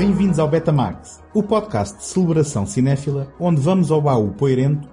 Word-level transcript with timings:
Bem-vindos 0.00 0.38
ao 0.38 0.48
Betamax, 0.48 1.22
o 1.34 1.42
podcast 1.42 1.98
de 1.98 2.04
celebração 2.04 2.64
cinéfila 2.64 3.30
onde 3.38 3.60
vamos 3.60 3.90
ao 3.90 4.00
baú 4.00 4.30
poeirento 4.30 4.88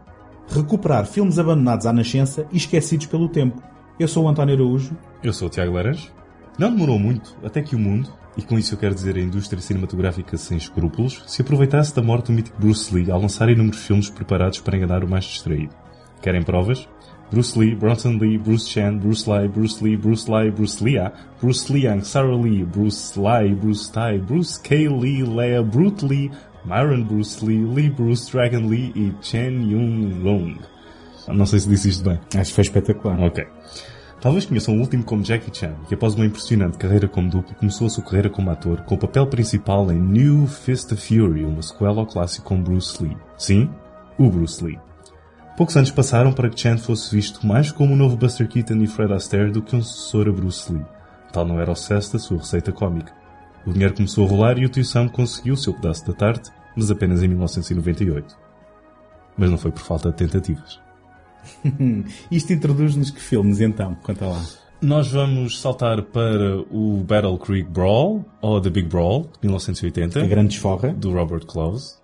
recuperar 0.49 1.05
filmes 1.05 1.39
abandonados 1.39 1.85
à 1.85 1.93
nascença 1.93 2.45
e 2.51 2.57
esquecidos 2.57 3.05
pelo 3.05 3.29
tempo. 3.29 3.63
Eu 3.97 4.05
sou 4.09 4.25
o 4.25 4.27
António 4.27 4.55
Araújo. 4.55 4.97
Eu 5.23 5.31
sou 5.31 5.47
o 5.47 5.49
Tiago 5.49 5.71
Laranjo. 5.71 6.11
Não 6.59 6.69
demorou 6.69 6.99
muito 6.99 7.37
até 7.41 7.61
que 7.61 7.73
o 7.73 7.79
mundo, 7.79 8.11
e 8.35 8.41
com 8.41 8.59
isso 8.59 8.73
eu 8.73 8.77
quero 8.77 8.93
dizer 8.93 9.15
a 9.15 9.21
indústria 9.21 9.61
cinematográfica 9.61 10.35
sem 10.35 10.57
escrúpulos, 10.57 11.23
se 11.25 11.41
aproveitasse 11.41 11.95
da 11.95 12.01
morte 12.01 12.25
do 12.25 12.33
mítico 12.33 12.59
Bruce 12.59 12.93
Lee 12.93 13.09
ao 13.09 13.21
lançar 13.21 13.47
inúmeros 13.47 13.85
filmes 13.85 14.09
preparados 14.09 14.59
para 14.59 14.75
enganar 14.75 15.05
o 15.05 15.09
mais 15.09 15.23
distraído. 15.23 15.73
Querem 16.21 16.43
provas? 16.43 16.85
Bruce 17.29 17.57
Lee, 17.57 17.75
Bronson 17.75 18.17
Lee, 18.17 18.37
Bruce 18.37 18.69
Chan, 18.69 18.99
Bruce 18.99 19.27
Lee, 19.27 19.47
Bruce 19.47 19.83
Lee, 19.83 19.97
Bruce 19.97 20.29
Lee, 20.29 20.49
Bruce 20.49 20.81
Lee, 20.81 21.11
Bruce 21.41 21.69
Liang, 21.69 22.01
Sarah 22.01 22.35
Lee, 22.35 22.63
Bruce 22.63 23.17
Lee, 23.17 23.53
Bruce 23.53 23.91
Tai, 23.91 24.17
Bruce 24.19 24.57
K. 24.57 24.87
Lee, 24.87 25.23
Leia, 25.23 25.61
Brute 25.61 26.05
Lee, 26.05 26.31
Myron 26.63 27.03
Bruce 27.03 27.43
Lee, 27.43 27.65
Lee 27.65 27.89
Bruce, 27.89 28.31
Dragon 28.31 28.67
Lee 28.67 28.91
e 28.95 29.13
Chen 29.21 29.69
Yun 29.71 30.21
Long. 30.23 30.55
Não 31.27 31.45
sei 31.45 31.59
se 31.59 31.67
disse 31.67 31.89
isto 31.89 32.09
bem. 32.09 32.19
Acho 32.35 32.49
que 32.49 32.55
foi 32.55 32.63
espetacular. 32.63 33.19
Ok. 33.19 33.45
Talvez 34.21 34.45
conheçam 34.45 34.75
o 34.75 34.79
último 34.79 35.03
como 35.03 35.23
Jackie 35.23 35.55
Chan, 35.55 35.75
que 35.87 35.93
após 35.93 36.15
uma 36.15 36.25
impressionante 36.25 36.77
carreira 36.77 37.07
como 37.07 37.29
duplo 37.29 37.53
começou 37.55 37.87
a 37.87 37.89
sua 37.89 38.03
carreira 38.03 38.29
como 38.29 38.49
ator 38.49 38.81
com 38.81 38.95
o 38.95 38.97
papel 38.97 39.27
principal 39.27 39.91
em 39.91 39.99
New 39.99 40.47
Fist 40.47 40.91
of 40.91 41.01
Fury, 41.01 41.43
uma 41.43 41.61
sequela 41.61 41.99
ao 41.99 42.07
clássico 42.07 42.47
com 42.47 42.61
Bruce 42.61 43.03
Lee. 43.03 43.15
Sim, 43.37 43.69
o 44.17 44.29
Bruce 44.29 44.63
Lee. 44.63 44.79
Poucos 45.57 45.75
anos 45.75 45.89
passaram 45.89 46.31
para 46.31 46.51
que 46.51 46.59
Chan 46.59 46.77
fosse 46.77 47.13
visto 47.15 47.43
mais 47.43 47.71
como 47.71 47.95
o 47.95 47.97
novo 47.97 48.15
Buster 48.15 48.47
Keaton 48.47 48.75
e 48.75 48.85
Fred 48.85 49.11
Astaire 49.11 49.51
do 49.51 49.59
que 49.59 49.75
um 49.75 49.81
sucessor 49.81 50.29
a 50.29 50.31
Bruce 50.31 50.71
Lee. 50.71 50.85
Tal 51.33 51.47
não 51.47 51.59
era 51.59 51.71
o 51.71 51.75
sucesso 51.75 52.13
da 52.13 52.19
sua 52.19 52.37
receita 52.37 52.71
cómica. 52.71 53.11
O 53.65 53.73
dinheiro 53.73 53.95
começou 53.95 54.27
a 54.27 54.29
rolar 54.29 54.59
e 54.59 54.65
o 54.65 54.69
tio 54.69 54.85
Sam 54.85 55.09
conseguiu 55.09 55.55
o 55.55 55.57
seu 55.57 55.73
pedaço 55.73 56.05
da 56.05 56.13
tarte, 56.13 56.51
mas 56.75 56.91
apenas 56.91 57.23
em 57.23 57.27
1998. 57.27 58.37
Mas 59.35 59.49
não 59.49 59.57
foi 59.57 59.71
por 59.71 59.81
falta 59.81 60.11
de 60.11 60.17
tentativas. 60.17 60.79
Isto 62.29 62.53
introduz-nos 62.53 63.09
que 63.09 63.19
filmes 63.19 63.59
então? 63.59 63.95
Conta 64.03 64.27
lá. 64.27 64.45
Nós 64.79 65.11
vamos 65.11 65.59
saltar 65.59 66.03
para 66.03 66.59
o 66.69 67.03
Battle 67.03 67.37
Creek 67.39 67.67
Brawl, 67.67 68.23
ou 68.41 68.61
The 68.61 68.69
Big 68.69 68.87
Brawl, 68.87 69.23
de 69.41 69.47
1980. 69.47 70.21
A 70.21 70.27
Grande 70.27 70.49
Desforra. 70.49 70.93
Do 70.93 71.11
Robert 71.11 71.47
Close. 71.47 71.95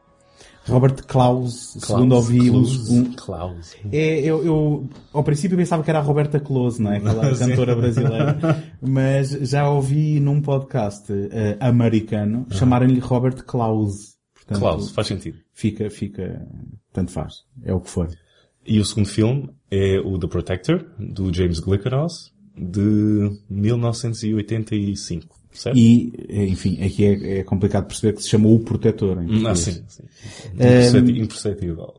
Robert 0.67 1.06
Klaus, 1.06 1.75
segundo 1.80 2.16
ouvi 2.16 2.50
um, 2.50 3.11
Klaus. 3.14 3.75
É, 3.92 4.19
eu, 4.22 4.45
eu, 4.45 4.89
ao 5.11 5.23
princípio 5.23 5.58
pensava 5.58 5.83
que 5.83 5.89
era 5.89 6.00
a 6.00 6.02
Roberta 6.02 6.39
Close, 6.39 6.81
não 6.81 6.94
é? 6.94 6.97
Aquela 6.97 7.36
cantora 7.38 7.75
brasileira. 7.75 8.38
Mas 8.81 9.31
já 9.31 9.70
ouvi 9.70 10.20
num 10.20 10.42
podcast 10.42 11.11
uh, 11.11 11.28
americano 11.59 12.47
chamarem-lhe 12.52 13.00
Robert 13.00 13.44
Klaus. 13.44 14.14
Portanto, 14.33 14.59
Klaus, 14.59 14.92
faz 14.92 15.08
sentido. 15.08 15.38
Fica, 15.53 15.89
fica, 15.89 16.47
tanto 16.94 17.11
faz. 17.11 17.44
É 17.64 17.73
o 17.73 17.81
que 17.81 17.89
for. 17.89 18.09
E 18.66 18.80
o 18.80 18.86
segundo 18.86 19.08
filme 19.08 19.50
é 19.70 20.00
o 20.00 20.17
The 20.17 20.27
Protector, 20.27 20.86
do 20.98 21.33
James 21.33 21.59
Glickenhaus, 21.59 22.31
de 22.55 23.38
1985. 23.50 25.42
Certo? 25.54 25.78
E, 25.78 26.12
enfim, 26.30 26.84
aqui 26.84 27.06
é, 27.06 27.40
é, 27.40 27.44
complicado 27.44 27.86
perceber 27.86 28.14
que 28.14 28.23
se 28.23 28.30
chamou 28.30 28.56
o 28.56 28.59
protetor. 28.59 29.20
Ah, 29.48 29.56
sim, 29.56 29.84
sim. 29.88 30.04
Um, 30.56 31.10
imperceptível. 31.10 31.94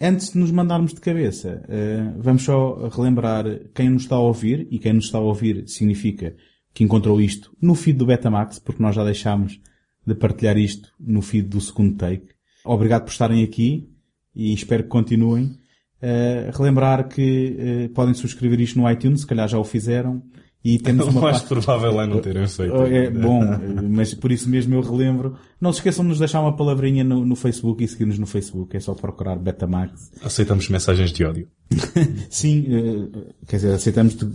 Antes 0.00 0.32
de 0.32 0.38
nos 0.38 0.50
mandarmos 0.50 0.92
de 0.92 1.00
cabeça, 1.00 1.62
uh, 1.68 2.20
vamos 2.20 2.42
só 2.42 2.88
relembrar 2.88 3.44
quem 3.74 3.90
nos 3.90 4.02
está 4.02 4.16
a 4.16 4.20
ouvir, 4.20 4.66
e 4.70 4.78
quem 4.78 4.94
nos 4.94 5.04
está 5.04 5.18
a 5.18 5.22
ouvir 5.22 5.68
significa 5.68 6.34
que 6.72 6.82
encontrou 6.82 7.20
isto 7.20 7.56
no 7.60 7.74
feed 7.74 7.98
do 7.98 8.06
Betamax, 8.06 8.58
porque 8.58 8.82
nós 8.82 8.96
já 8.96 9.04
deixámos 9.04 9.60
de 10.04 10.14
partilhar 10.14 10.58
isto 10.58 10.88
no 10.98 11.22
feed 11.22 11.48
do 11.48 11.60
segundo 11.60 11.96
take. 11.96 12.28
Obrigado 12.64 13.04
por 13.04 13.12
estarem 13.12 13.44
aqui 13.44 13.88
e 14.34 14.52
espero 14.52 14.82
que 14.82 14.88
continuem. 14.88 15.58
Uh, 16.02 16.50
relembrar 16.52 17.08
que 17.08 17.86
uh, 17.86 17.88
podem 17.90 18.12
subscrever 18.12 18.60
isto 18.60 18.78
no 18.78 18.90
iTunes, 18.90 19.20
se 19.20 19.26
calhar 19.26 19.48
já 19.48 19.58
o 19.58 19.64
fizeram. 19.64 20.22
E 20.64 20.78
temos 20.78 21.06
uma 21.08 21.20
o 21.20 21.22
mais 21.22 21.42
provável 21.42 22.00
é 22.00 22.06
não 22.06 22.20
terem 22.20 22.46
feito. 22.48 22.74
É 22.84 23.10
bom, 23.10 23.42
mas 23.90 24.14
por 24.14 24.32
isso 24.32 24.48
mesmo 24.48 24.74
eu 24.74 24.80
relembro. 24.80 25.36
Não 25.60 25.72
se 25.72 25.80
esqueçam 25.80 26.04
de 26.04 26.08
nos 26.08 26.18
deixar 26.18 26.40
uma 26.40 26.56
palavrinha 26.56 27.04
no, 27.04 27.24
no 27.24 27.36
Facebook 27.36 27.84
e 27.84 27.88
seguir-nos 27.88 28.18
no 28.18 28.26
Facebook. 28.26 28.74
É 28.76 28.80
só 28.80 28.94
procurar 28.94 29.36
Betamax. 29.36 30.10
Aceitamos 30.22 30.68
mensagens 30.68 31.12
de 31.12 31.24
ódio. 31.24 31.48
Sim, 32.30 32.66
eh, 32.68 33.32
quer 33.46 33.56
dizer, 33.56 33.72
aceitamos 33.74 34.16
de, 34.16 34.26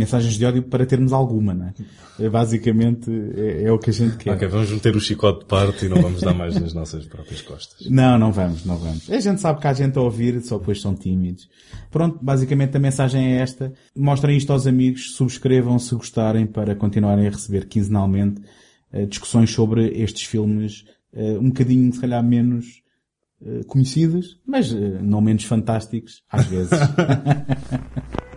mensagens 0.00 0.34
de 0.34 0.44
ódio 0.44 0.62
para 0.62 0.86
termos 0.86 1.12
alguma, 1.12 1.52
não 1.52 1.66
é? 1.66 1.74
é 2.18 2.28
basicamente 2.28 3.10
é, 3.36 3.64
é, 3.64 3.72
o 3.72 3.78
que 3.78 3.90
a 3.90 3.92
gente 3.92 4.16
quer. 4.16 4.32
Ok, 4.32 4.48
vamos 4.48 4.70
meter 4.70 4.96
o 4.96 5.00
chicote 5.00 5.40
de 5.40 5.44
parte 5.44 5.86
e 5.86 5.88
não 5.88 6.00
vamos 6.00 6.20
dar 6.22 6.34
mais 6.34 6.58
nas 6.58 6.72
nossas 6.72 7.06
próprias 7.06 7.42
costas. 7.42 7.88
Não, 7.88 8.18
não 8.18 8.32
vamos, 8.32 8.64
não 8.64 8.76
vamos. 8.76 9.10
A 9.10 9.20
gente 9.20 9.40
sabe 9.40 9.60
que 9.60 9.66
há 9.66 9.72
gente 9.72 9.98
a 9.98 10.00
ouvir, 10.00 10.40
só 10.42 10.58
depois 10.58 10.80
são 10.80 10.94
tímidos. 10.94 11.48
Pronto, 11.90 12.18
basicamente 12.22 12.76
a 12.76 12.80
mensagem 12.80 13.34
é 13.34 13.40
esta. 13.40 13.72
Mostrem 13.94 14.36
isto 14.36 14.52
aos 14.52 14.66
amigos, 14.66 15.14
subscrevam 15.14 15.78
se 15.78 15.94
gostarem 15.94 16.46
para 16.46 16.74
continuarem 16.74 17.26
a 17.26 17.30
receber 17.30 17.66
quinzenalmente 17.66 18.40
uh, 18.92 19.06
discussões 19.06 19.50
sobre 19.50 19.88
estes 20.00 20.24
filmes 20.24 20.84
uh, 21.12 21.38
um 21.38 21.48
bocadinho, 21.48 21.92
se 21.92 22.00
calhar, 22.00 22.24
menos 22.24 22.82
uh, 23.42 23.64
conhecidos, 23.66 24.40
mas 24.46 24.72
não 24.72 25.20
menos 25.20 25.44
fantásticos, 25.44 26.22
às 26.30 26.46
vezes. 26.46 26.70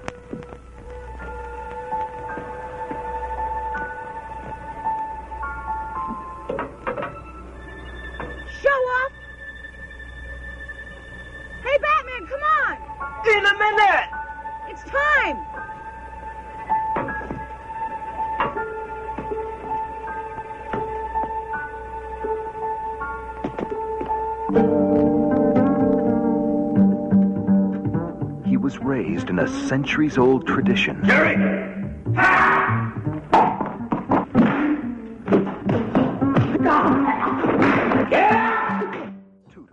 centuries 29.73 30.19
old 30.19 30.45
tradition. 30.45 30.95
Jerry! 31.03 31.35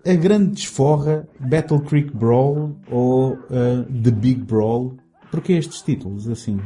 A 0.06 0.15
grande 0.15 0.53
desforra, 0.53 1.28
Battle 1.38 1.81
Creek 1.81 2.16
Brawl 2.16 2.75
ou 2.91 3.34
uh, 3.34 3.84
The 4.03 4.11
Big 4.11 4.41
Brawl. 4.41 4.97
Porquê 5.31 5.53
estes 5.53 5.83
títulos, 5.83 6.27
assim? 6.28 6.59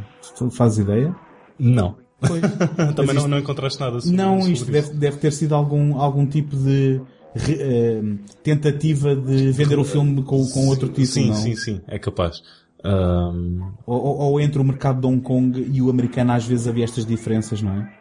Fazes 0.53 0.78
ideia? 0.78 1.15
Não. 1.59 1.97
Também 2.95 3.16
não, 3.16 3.27
não 3.27 3.39
encontraste 3.39 3.81
nada 3.81 4.01
sobre 4.01 4.16
Não, 4.16 4.39
isto 4.49 4.71
deve, 4.71 4.95
deve, 4.95 5.16
ter 5.16 5.33
sido 5.33 5.56
algum, 5.56 6.01
algum 6.01 6.25
tipo 6.25 6.56
de 6.56 7.01
uh, 7.34 8.19
tentativa 8.45 9.16
de 9.16 9.51
vender 9.51 9.78
o 9.78 9.84
filme 9.84 10.22
com, 10.22 10.47
com 10.47 10.69
outro 10.69 10.87
título, 10.87 11.06
sim, 11.06 11.28
não? 11.28 11.34
Sim, 11.34 11.56
sim, 11.56 11.81
é 11.89 11.99
capaz. 11.99 12.41
Um... 12.84 13.72
Ou, 13.87 14.19
ou, 14.19 14.41
entre 14.41 14.61
o 14.61 14.65
mercado 14.65 15.00
de 15.00 15.06
Hong 15.06 15.22
Kong 15.22 15.71
e 15.72 15.81
o 15.81 15.89
americano 15.89 16.33
às 16.33 16.45
vezes 16.45 16.69
havia 16.69 16.84
estas 16.84 17.06
diferenças, 17.06 17.62
não 17.62 17.72
é? 17.72 17.93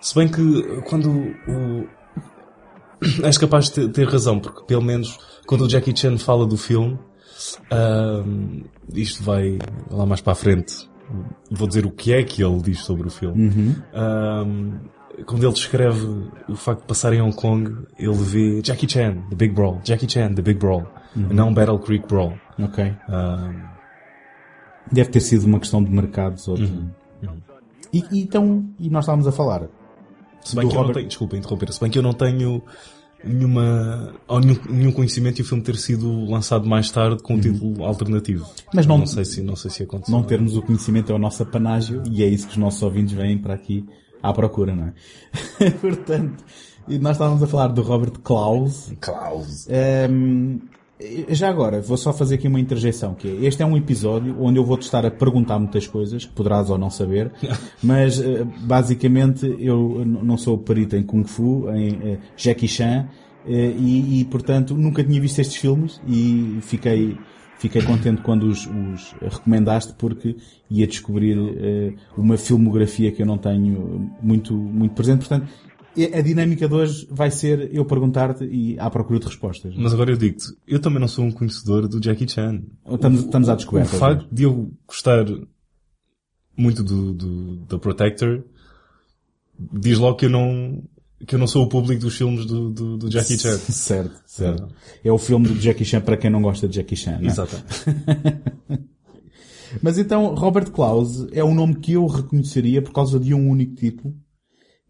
Se 0.00 0.14
bem 0.14 0.28
que 0.28 0.80
quando 0.82 1.10
o... 1.10 1.86
És 3.24 3.36
capaz 3.36 3.70
de 3.70 3.88
ter 3.88 4.08
razão, 4.08 4.38
porque 4.38 4.64
pelo 4.64 4.82
menos 4.82 5.18
quando 5.46 5.64
o 5.64 5.68
Jackie 5.68 5.96
Chan 5.96 6.16
fala 6.18 6.46
do 6.46 6.56
filme, 6.56 6.98
um, 7.70 8.62
isto 8.94 9.22
vai 9.22 9.58
lá 9.90 10.06
mais 10.06 10.20
para 10.20 10.32
a 10.32 10.36
frente. 10.36 10.88
Vou 11.50 11.68
dizer 11.68 11.84
o 11.84 11.90
que 11.90 12.12
é 12.12 12.22
que 12.22 12.42
ele 12.42 12.60
diz 12.62 12.80
sobre 12.84 13.08
o 13.08 13.10
filme. 13.10 13.48
Uhum. 13.48 13.74
Um, 13.94 14.78
quando 15.26 15.44
ele 15.44 15.52
descreve 15.52 16.06
o 16.48 16.56
facto 16.56 16.80
de 16.80 16.86
passar 16.86 17.12
em 17.12 17.20
Hong 17.20 17.34
Kong, 17.34 17.86
ele 17.98 18.14
vê 18.14 18.62
Jackie 18.62 18.88
Chan, 18.88 19.16
The 19.30 19.36
Big 19.36 19.54
Brawl, 19.54 19.80
Jackie 19.84 20.10
Chan, 20.10 20.34
The 20.34 20.42
Big 20.42 20.58
Brawl, 20.58 20.86
uhum. 21.16 21.28
não 21.30 21.52
Battle 21.54 21.78
Creek 21.78 22.06
Brawl. 22.06 22.34
Ok. 22.58 22.94
Deve 24.90 25.10
ter 25.10 25.20
sido 25.20 25.44
uma 25.46 25.58
questão 25.58 25.82
de 25.82 25.90
mercados 25.90 26.46
ou 26.48 26.56
de... 26.56 26.64
Uhum. 26.64 26.90
Uhum. 27.22 27.36
E, 27.92 28.04
e, 28.10 28.22
então, 28.22 28.64
e 28.78 28.90
nós 28.90 29.04
estávamos 29.04 29.26
a 29.26 29.32
falar. 29.32 29.68
Se 30.42 30.54
bem 30.56 30.68
que 30.68 30.74
Robert... 30.74 30.82
eu 30.82 30.86
não 30.86 30.94
tenho, 30.94 31.08
desculpa 31.08 31.36
interromper, 31.36 31.72
se 31.72 31.80
bem 31.80 31.90
que 31.90 31.98
eu 31.98 32.02
não 32.02 32.12
tenho 32.12 32.62
nenhuma, 33.24 34.12
ou 34.28 34.40
nenhum, 34.40 34.58
nenhum 34.68 34.92
conhecimento 34.92 35.38
e 35.38 35.42
o 35.42 35.44
filme 35.44 35.62
ter 35.62 35.76
sido 35.76 36.26
lançado 36.26 36.68
mais 36.68 36.90
tarde 36.90 37.22
com 37.22 37.32
um 37.32 37.36
uhum. 37.36 37.42
título 37.42 37.84
alternativo. 37.84 38.46
Mas 38.72 38.86
não, 38.86 38.98
não 38.98 39.06
sei 39.06 39.24
se, 39.24 39.40
não 39.40 39.56
sei 39.56 39.70
se 39.70 39.82
aconteceu. 39.82 40.14
Não 40.14 40.22
termos 40.22 40.56
o 40.56 40.62
conhecimento 40.62 41.10
é 41.10 41.14
o 41.14 41.18
nosso 41.18 41.42
apanágio 41.42 42.02
e 42.10 42.22
é 42.22 42.26
isso 42.26 42.46
que 42.46 42.52
os 42.52 42.58
nossos 42.58 42.82
ouvintes 42.82 43.14
vêm 43.14 43.38
para 43.38 43.54
aqui 43.54 43.86
à 44.22 44.32
procura, 44.32 44.74
não 44.74 44.88
é? 44.88 45.70
Portanto, 45.80 46.44
nós 47.00 47.12
estávamos 47.12 47.42
a 47.42 47.46
falar 47.46 47.68
do 47.68 47.82
Robert 47.82 48.18
Klaus. 48.22 48.92
Klaus. 49.00 49.66
Um, 50.10 50.60
Já 51.28 51.48
agora, 51.48 51.80
vou 51.80 51.96
só 51.96 52.12
fazer 52.12 52.36
aqui 52.36 52.48
uma 52.48 52.60
interjeição, 52.60 53.14
que 53.14 53.28
é, 53.28 53.46
este 53.46 53.62
é 53.62 53.66
um 53.66 53.76
episódio 53.76 54.36
onde 54.40 54.58
eu 54.58 54.64
vou-te 54.64 54.82
estar 54.82 55.04
a 55.04 55.10
perguntar 55.10 55.58
muitas 55.58 55.86
coisas, 55.86 56.24
que 56.24 56.32
poderás 56.32 56.70
ou 56.70 56.78
não 56.78 56.90
saber, 56.90 57.32
mas 57.82 58.20
eh, 58.20 58.44
basicamente 58.60 59.56
eu 59.58 60.04
não 60.04 60.36
sou 60.36 60.58
perito 60.58 60.96
em 60.96 61.02
Kung 61.02 61.24
Fu, 61.24 61.68
em 61.70 61.98
eh, 62.02 62.18
Jackie 62.36 62.68
Chan, 62.68 63.08
eh, 63.46 63.74
e, 63.76 64.20
e, 64.20 64.24
portanto 64.24 64.74
nunca 64.74 65.04
tinha 65.04 65.20
visto 65.20 65.38
estes 65.38 65.56
filmes 65.56 66.00
e 66.08 66.58
fiquei, 66.62 67.16
fiquei 67.58 67.82
contente 67.82 68.22
quando 68.22 68.44
os, 68.44 68.66
os 68.66 69.14
recomendaste 69.20 69.92
porque 69.98 70.36
ia 70.70 70.86
descobrir 70.86 71.36
uma 72.16 72.38
filmografia 72.38 73.12
que 73.12 73.20
eu 73.20 73.26
não 73.26 73.36
tenho 73.36 74.10
muito, 74.22 74.54
muito 74.54 74.94
presente, 74.94 75.28
portanto 75.28 75.46
a 75.96 76.20
dinâmica 76.20 76.68
de 76.68 76.74
hoje 76.74 77.08
vai 77.10 77.30
ser 77.30 77.72
eu 77.72 77.84
perguntar-te 77.84 78.44
e 78.44 78.78
à 78.78 78.90
procura 78.90 79.18
de 79.18 79.26
respostas. 79.26 79.74
Mas 79.76 79.94
agora 79.94 80.12
eu 80.12 80.16
digo-te, 80.16 80.46
eu 80.66 80.80
também 80.80 81.00
não 81.00 81.08
sou 81.08 81.24
um 81.24 81.30
conhecedor 81.30 81.86
do 81.86 82.02
Jackie 82.02 82.28
Chan. 82.28 82.62
Estamos, 82.90 83.20
estamos 83.20 83.48
à 83.48 83.54
descoberta. 83.54 83.94
O 83.94 83.98
facto 83.98 84.26
de 84.30 84.42
eu 84.42 84.70
gostar 84.86 85.24
muito 86.56 86.82
do, 86.82 87.12
do, 87.12 87.56
da 87.66 87.78
Protector 87.78 88.42
diz 89.58 89.98
logo 89.98 90.16
que 90.16 90.26
eu 90.26 90.30
não, 90.30 90.82
que 91.26 91.34
eu 91.34 91.38
não 91.38 91.46
sou 91.46 91.64
o 91.64 91.68
público 91.68 92.00
dos 92.00 92.16
filmes 92.16 92.44
do, 92.44 92.70
do, 92.70 92.96
do 92.96 93.10
Jackie 93.10 93.38
Chan. 93.38 93.58
Certo, 93.70 94.22
certo. 94.26 94.68
É 95.02 95.12
o 95.12 95.18
filme 95.18 95.48
do 95.48 95.60
Jackie 95.60 95.84
Chan 95.84 96.00
para 96.00 96.16
quem 96.16 96.30
não 96.30 96.42
gosta 96.42 96.68
de 96.68 96.76
Jackie 96.76 96.96
Chan. 96.96 97.18
não 97.18 97.28
é? 97.28 97.32
Exato. 97.32 97.62
Mas 99.82 99.98
então, 99.98 100.34
Robert 100.34 100.70
Klaus 100.70 101.26
é 101.32 101.42
um 101.42 101.54
nome 101.54 101.76
que 101.76 101.92
eu 101.92 102.06
reconheceria 102.06 102.80
por 102.80 102.92
causa 102.92 103.18
de 103.18 103.34
um 103.34 103.48
único 103.48 103.74
título, 103.74 104.14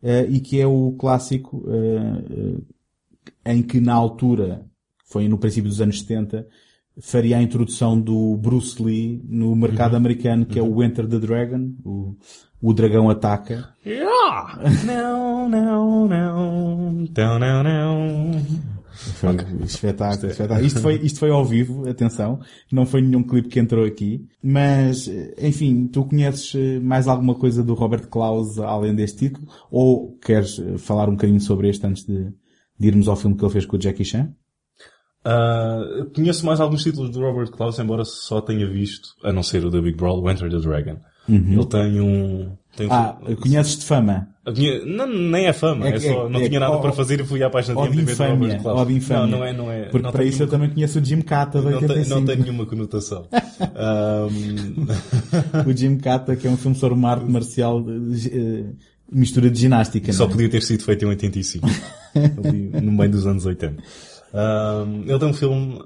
eh, 0.05 0.27
e 0.29 0.39
que 0.39 0.61
é 0.61 0.67
o 0.67 0.93
clássico 0.93 1.65
eh, 1.67 2.61
em 3.47 3.63
que 3.63 3.81
na 3.81 3.95
altura, 3.95 4.67
foi 5.07 5.27
no 5.29 5.39
princípio 5.39 5.71
dos 5.71 5.81
anos 5.81 6.01
70, 6.01 6.47
faria 7.01 7.39
a 7.39 7.43
introdução 7.43 7.99
do 7.99 8.37
Bruce 8.37 8.81
Lee 8.83 9.23
no 9.27 9.57
mercado 9.57 9.97
americano, 9.97 10.45
que 10.45 10.59
é 10.59 10.63
o 10.63 10.83
Enter 10.83 11.09
the 11.09 11.19
Dragon, 11.19 11.73
o, 11.85 12.17
o 12.61 12.75
dragão 12.75 13.09
ataca. 13.09 13.71
Não, 14.85 15.49
não, 15.49 16.09
não. 16.09 16.93
Não, 17.17 17.39
não, 17.39 17.63
não. 17.63 18.31
Foi 18.95 19.35
espetáculo, 19.65 20.31
espetáculo. 20.31 20.67
Isto 20.67 20.81
foi, 20.81 20.95
isto 21.03 21.19
foi 21.19 21.31
ao 21.31 21.45
vivo, 21.45 21.89
atenção. 21.89 22.39
Não 22.71 22.87
foi 22.87 23.03
nenhum 23.03 23.25
clipe 23.25 23.49
que 23.49 23.59
entrou 23.59 23.85
aqui. 23.85 24.25
Mas, 24.43 25.09
eh, 25.09 25.35
enfim, 25.39 25.89
tu 25.89 26.05
conheces 26.05 26.55
eh, 26.55 26.79
mais 26.79 27.09
alguma 27.09 27.35
coisa 27.35 27.63
do 27.63 27.75
Robert 27.75 28.09
Klaus 28.09 28.59
além 28.59 28.95
deste 28.95 29.29
título? 29.29 29.49
Ou 29.71 30.17
queres 30.19 30.59
eh, 30.61 30.79
falar 30.79 31.09
um 31.09 31.13
bocadinho 31.13 31.41
sobre 31.41 31.69
este 31.69 31.85
antes 31.87 32.07
de, 32.07 32.33
de 32.79 32.87
irmos 32.87 33.09
ao 33.09 33.17
filme 33.17 33.37
que 33.37 33.45
ele 33.45 33.53
fez 33.53 33.67
com 33.67 33.77
o 33.77 33.81
Jackie 33.81 34.05
Chan? 34.05 34.33
Ah, 35.25 36.07
conheço 36.15 36.45
mais 36.45 36.61
alguns 36.61 36.83
títulos 36.83 37.11
do 37.11 37.21
Robert 37.21 37.51
Klaus, 37.51 37.79
embora 37.79 38.05
só 38.05 38.43
tenha 38.43 38.69
visto, 38.69 39.09
a 39.25 39.33
não 39.33 39.43
ser 39.43 39.65
o 39.65 39.71
da 39.71 39.81
Big 39.81 39.97
Brawl, 39.97 40.23
o 40.23 40.31
Enter 40.31 40.51
the 40.51 40.59
Dragon. 40.59 40.99
Ele 41.29 41.65
tem 41.67 42.01
um... 42.01 42.53
Tem 42.77 42.87
um 42.89 42.93
Ah, 42.93 43.17
conheces 43.41 43.79
de 43.79 43.85
fama? 43.85 44.29
Não, 44.85 45.07
nem 45.07 45.47
é 45.47 45.53
fama, 45.53 45.89
É 45.89 45.95
é, 45.95 46.01
só, 46.01 46.29
não 46.29 46.41
é- 46.41 46.49
tinha 46.49 46.61
nada 46.61 46.73
ou- 46.75 46.81
para 46.83 46.93
fazer 46.93 47.21
e 47.21 47.25
fui 47.25 47.43
à 47.43 47.49
página 47.49 47.81
de 47.81 47.89
IMDb 47.89 48.13
infâmia? 48.13 48.59
De 48.87 48.93
infâmia? 48.93 49.27
Não, 49.27 49.39
não 49.39 49.45
é, 49.47 49.53
não 49.55 49.71
é. 49.73 49.83
Porque 49.85 50.03
não 50.05 50.13
para 50.13 50.25
isso 50.25 50.43
eu 50.43 50.49
também 50.49 50.69
conheço 50.69 50.99
o 50.99 51.05
Jim 51.05 51.23
Cata 51.23 51.61
de 51.61 51.65
não 51.71 51.79
tem, 51.79 51.89
85. 51.89 52.15
não 52.21 52.27
tem 52.27 52.37
nenhuma 52.37 52.67
conotação. 52.67 53.27
Ahm, 53.75 54.87
O 55.67 55.73
Jim 55.77 55.97
Cata, 55.97 56.37
que 56.37 56.47
é 56.47 56.51
um 56.51 56.57
filme 56.57 56.77
sobre 56.77 56.99
uma 56.99 57.11
arte 57.11 57.31
marcial, 57.31 57.83
de- 57.83 58.29
eh, 58.29 58.65
mistura 59.11 59.51
de 59.51 59.59
ginástica. 59.61 60.13
só 60.13 60.25
é? 60.25 60.29
podia 60.29 60.49
ter 60.51 60.63
sido 60.63 60.83
feito 60.83 61.05
em 61.05 61.09
85. 61.09 61.67
ali 62.45 62.71
no 62.83 62.93
meio 62.93 63.11
dos 63.11 63.27
anos 63.27 63.47
80. 63.47 63.83
Ahm, 64.35 65.05
ele 65.07 65.19
tem 65.19 65.29
um 65.29 65.33
filme, 65.35 65.81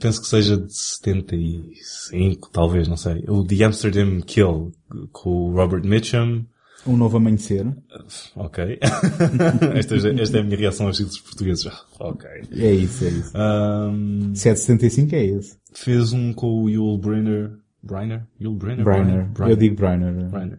penso 0.00 0.20
que 0.22 0.26
seja 0.28 0.56
de 0.56 0.72
75, 0.74 2.50
talvez, 2.50 2.88
não 2.88 2.96
sei. 2.96 3.24
O 3.28 3.44
The 3.44 3.64
Amsterdam 3.64 4.20
Kill, 4.22 4.72
com 5.12 5.30
o 5.30 5.52
Robert 5.54 5.84
Mitchum. 5.84 6.44
Um 6.86 6.96
novo 6.96 7.16
amanhecer. 7.16 7.66
Ok. 8.36 8.78
esta, 9.74 9.96
é- 9.96 10.20
esta 10.20 10.36
é 10.38 10.40
a 10.40 10.44
minha 10.44 10.56
reação 10.56 10.86
aos 10.86 10.96
títulos 10.98 11.20
portugueses. 11.20 11.66
Ok. 11.98 12.28
É 12.52 12.70
isso, 12.72 13.04
é 13.04 13.08
isso. 13.08 13.32
Ahm, 13.36 14.34
Se 14.34 14.48
é 14.48 14.52
de 14.52 14.60
75 14.60 15.14
esse. 15.16 15.56
fez 15.72 16.12
um 16.12 16.32
com 16.32 16.62
o 16.64 16.70
Yul 16.70 16.98
Brynner. 16.98 17.52
Brynner? 17.82 18.22
Yul 18.40 18.54
Brynner? 18.54 18.84
Briner. 18.84 19.30
Eu 19.48 19.56
digo 19.56 19.74
Briner. 19.76 20.12
Brynner. 20.30 20.58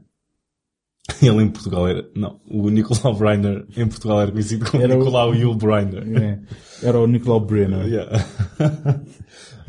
Ele 1.21 1.43
em 1.43 1.49
Portugal 1.49 1.87
era... 1.87 2.05
Não, 2.15 2.39
o 2.49 2.69
Nicolau 2.69 3.15
Brynner 3.15 3.65
em 3.75 3.87
Portugal 3.87 4.21
era 4.21 4.31
conhecido 4.31 4.69
como 4.69 4.83
Era 4.83 4.93
o- 4.95 4.99
Nicolau 4.99 5.33
Yul 5.35 5.55
Brynner. 5.55 6.03
É. 6.21 6.39
Era 6.83 6.99
o 6.99 7.07
Nicolau 7.07 7.39
Brenner. 7.39 7.85
Yeah. 7.87 8.25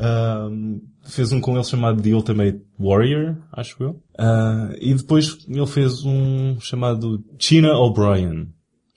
Um, 0.01 0.81
fez 1.03 1.31
um 1.33 1.41
com 1.41 1.55
ele 1.55 1.63
chamado 1.65 2.01
The 2.01 2.11
Ultimate 2.13 2.61
Warrior, 2.79 3.35
acho 3.51 3.83
eu. 3.83 3.89
Uh, 4.17 4.73
e 4.79 4.93
depois 4.93 5.37
ele 5.47 5.65
fez 5.67 6.05
um 6.05 6.57
chamado 6.61 7.21
China 7.37 7.73
O'Brien, 7.77 8.47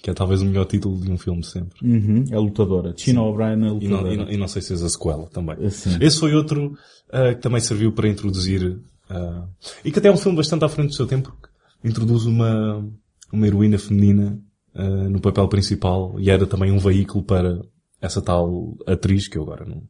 que 0.00 0.10
é 0.10 0.14
talvez 0.14 0.42
o 0.42 0.44
melhor 0.44 0.64
título 0.66 1.00
de 1.00 1.10
um 1.10 1.18
filme 1.18 1.44
sempre. 1.44 1.76
Uhum, 1.82 2.24
é 2.30 2.38
lutadora. 2.38 2.94
China 2.96 3.22
O'Brien 3.22 3.50
é 3.50 3.54
E 3.54 3.58
não, 3.58 3.74
lutadora. 3.74 4.14
e, 4.14 4.16
não, 4.16 4.30
e 4.30 4.36
não 4.36 4.46
sei 4.48 4.62
se 4.62 4.68
fez 4.68 4.82
a 4.84 4.88
sequela 4.88 5.26
também. 5.26 5.56
Sim. 5.70 5.98
Esse 6.00 6.20
foi 6.20 6.34
outro 6.34 6.66
uh, 7.08 7.34
que 7.34 7.40
também 7.42 7.60
serviu 7.60 7.90
para 7.92 8.08
introduzir 8.08 8.62
uh, 9.10 9.48
e 9.84 9.90
que 9.90 9.98
até 9.98 10.06
é 10.08 10.12
um 10.12 10.16
filme 10.16 10.36
bastante 10.36 10.64
à 10.64 10.68
frente 10.68 10.90
do 10.90 10.94
seu 10.94 11.06
tempo, 11.06 11.30
porque 11.32 11.48
introduz 11.84 12.24
uma, 12.26 12.88
uma 13.32 13.46
heroína 13.46 13.78
feminina 13.78 14.38
uh, 14.74 15.10
no 15.10 15.20
papel 15.20 15.48
principal 15.48 16.14
e 16.18 16.30
era 16.30 16.46
também 16.46 16.70
um 16.70 16.78
veículo 16.78 17.24
para 17.24 17.60
essa 18.00 18.20
tal 18.20 18.76
atriz 18.86 19.28
que 19.28 19.38
eu 19.38 19.42
agora 19.42 19.64
não, 19.64 19.82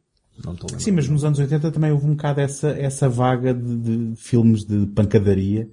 não 0.43 0.53
estou 0.53 0.67
a 0.67 0.71
lembrar. 0.71 0.79
Sim, 0.79 0.91
mas 0.91 1.07
nos 1.09 1.23
anos 1.23 1.39
80 1.39 1.71
também 1.71 1.91
houve 1.91 2.05
um 2.05 2.11
bocado 2.15 2.41
essa, 2.41 2.69
essa 2.69 3.07
vaga 3.09 3.53
de, 3.53 3.77
de 3.77 4.13
filmes 4.15 4.63
de 4.65 4.85
pancadaria 4.87 5.67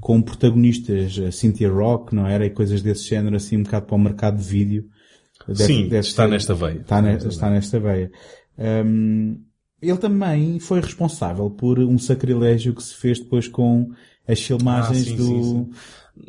com 0.00 0.20
protagonistas, 0.20 1.18
a 1.18 1.32
Cynthia 1.32 1.70
Rock, 1.72 2.14
não 2.14 2.26
era? 2.26 2.44
E 2.44 2.50
coisas 2.50 2.82
desse 2.82 3.04
género, 3.08 3.34
assim, 3.36 3.56
um 3.56 3.62
bocado 3.62 3.86
para 3.86 3.96
o 3.96 3.98
mercado 3.98 4.36
de 4.36 4.44
vídeo. 4.44 4.84
Deve- 5.48 5.64
Sim, 5.64 5.82
deve 5.88 6.00
está 6.00 6.24
ser- 6.24 6.30
nesta 6.30 6.54
veia. 6.54 6.80
Está, 6.80 7.00
ne- 7.00 7.16
está 7.16 7.48
nesta 7.50 7.80
veia. 7.80 8.10
Hum, 8.58 9.40
ele 9.80 9.96
também 9.98 10.58
foi 10.58 10.80
responsável 10.80 11.48
por 11.50 11.78
um 11.78 11.98
sacrilégio 11.98 12.74
que 12.74 12.82
se 12.82 12.94
fez 12.94 13.18
depois 13.20 13.48
com 13.48 13.90
as 14.26 14.40
filmagens 14.40 15.00
Ah, 15.06 15.10
sim, 15.10 15.16
do... 15.16 15.24
sim, 15.26 15.42
sim. 15.42 15.70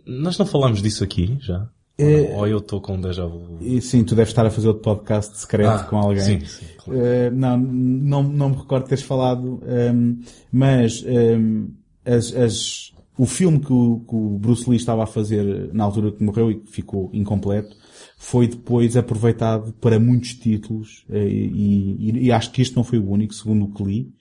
Nós 0.06 0.38
não 0.38 0.46
falámos 0.46 0.82
disso 0.82 1.04
aqui, 1.04 1.38
já? 1.40 1.70
É- 1.98 2.36
Ou 2.36 2.46
eu 2.48 2.60
estou 2.60 2.80
com 2.80 2.94
um 2.96 3.02
déjà 3.02 3.26
vu? 3.26 3.58
E, 3.62 3.82
sim, 3.82 4.04
tu 4.04 4.14
deves 4.14 4.30
estar 4.30 4.46
a 4.46 4.52
fazer 4.52 4.68
outro 4.68 4.84
podcast 4.84 5.36
secreto 5.38 5.70
Ah, 5.70 5.84
com 5.86 5.98
alguém. 5.98 6.24
sim, 6.42 6.46
sim, 6.46 6.66
claro. 6.78 7.00
Eh, 7.02 7.30
não, 7.32 7.58
não, 7.58 8.24
não 8.24 8.50
me 8.50 8.56
recordo 8.58 8.86
teres 8.88 9.04
falado, 9.04 9.60
ehm, 9.66 10.20
mas 10.52 11.04
ehm, 11.08 11.70
as, 12.06 12.36
as- 12.36 12.92
o 13.18 13.26
filme 13.26 13.60
que 13.60 13.74
o, 13.74 14.02
que 14.08 14.16
o 14.16 14.38
Bruce 14.38 14.70
Lee 14.70 14.78
estava 14.78 15.04
a 15.04 15.08
fazer 15.08 15.74
na 15.74 15.86
altura 15.86 16.12
que 16.12 16.24
morreu 16.24 16.52
e 16.52 16.60
que 16.60 16.72
ficou 16.72 17.10
incompleto 17.14 17.76
foi 18.16 18.48
depois 18.48 18.96
aproveitado 18.96 19.74
para 19.82 20.00
muitos 20.00 20.36
títulos 20.36 21.04
eh, 21.10 21.28
e, 21.28 22.12
e- 22.12 22.26
e 22.26 22.32
acho 22.32 22.52
que 22.52 22.62
este 22.62 22.76
não 22.76 22.84
foi 22.84 23.00
o 23.00 23.10
único, 23.10 23.34
segundo 23.34 23.66
o 23.66 23.74
que 23.74 23.84
li. 23.84 24.14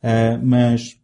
Ah, 0.00 0.38
mas 0.40 0.96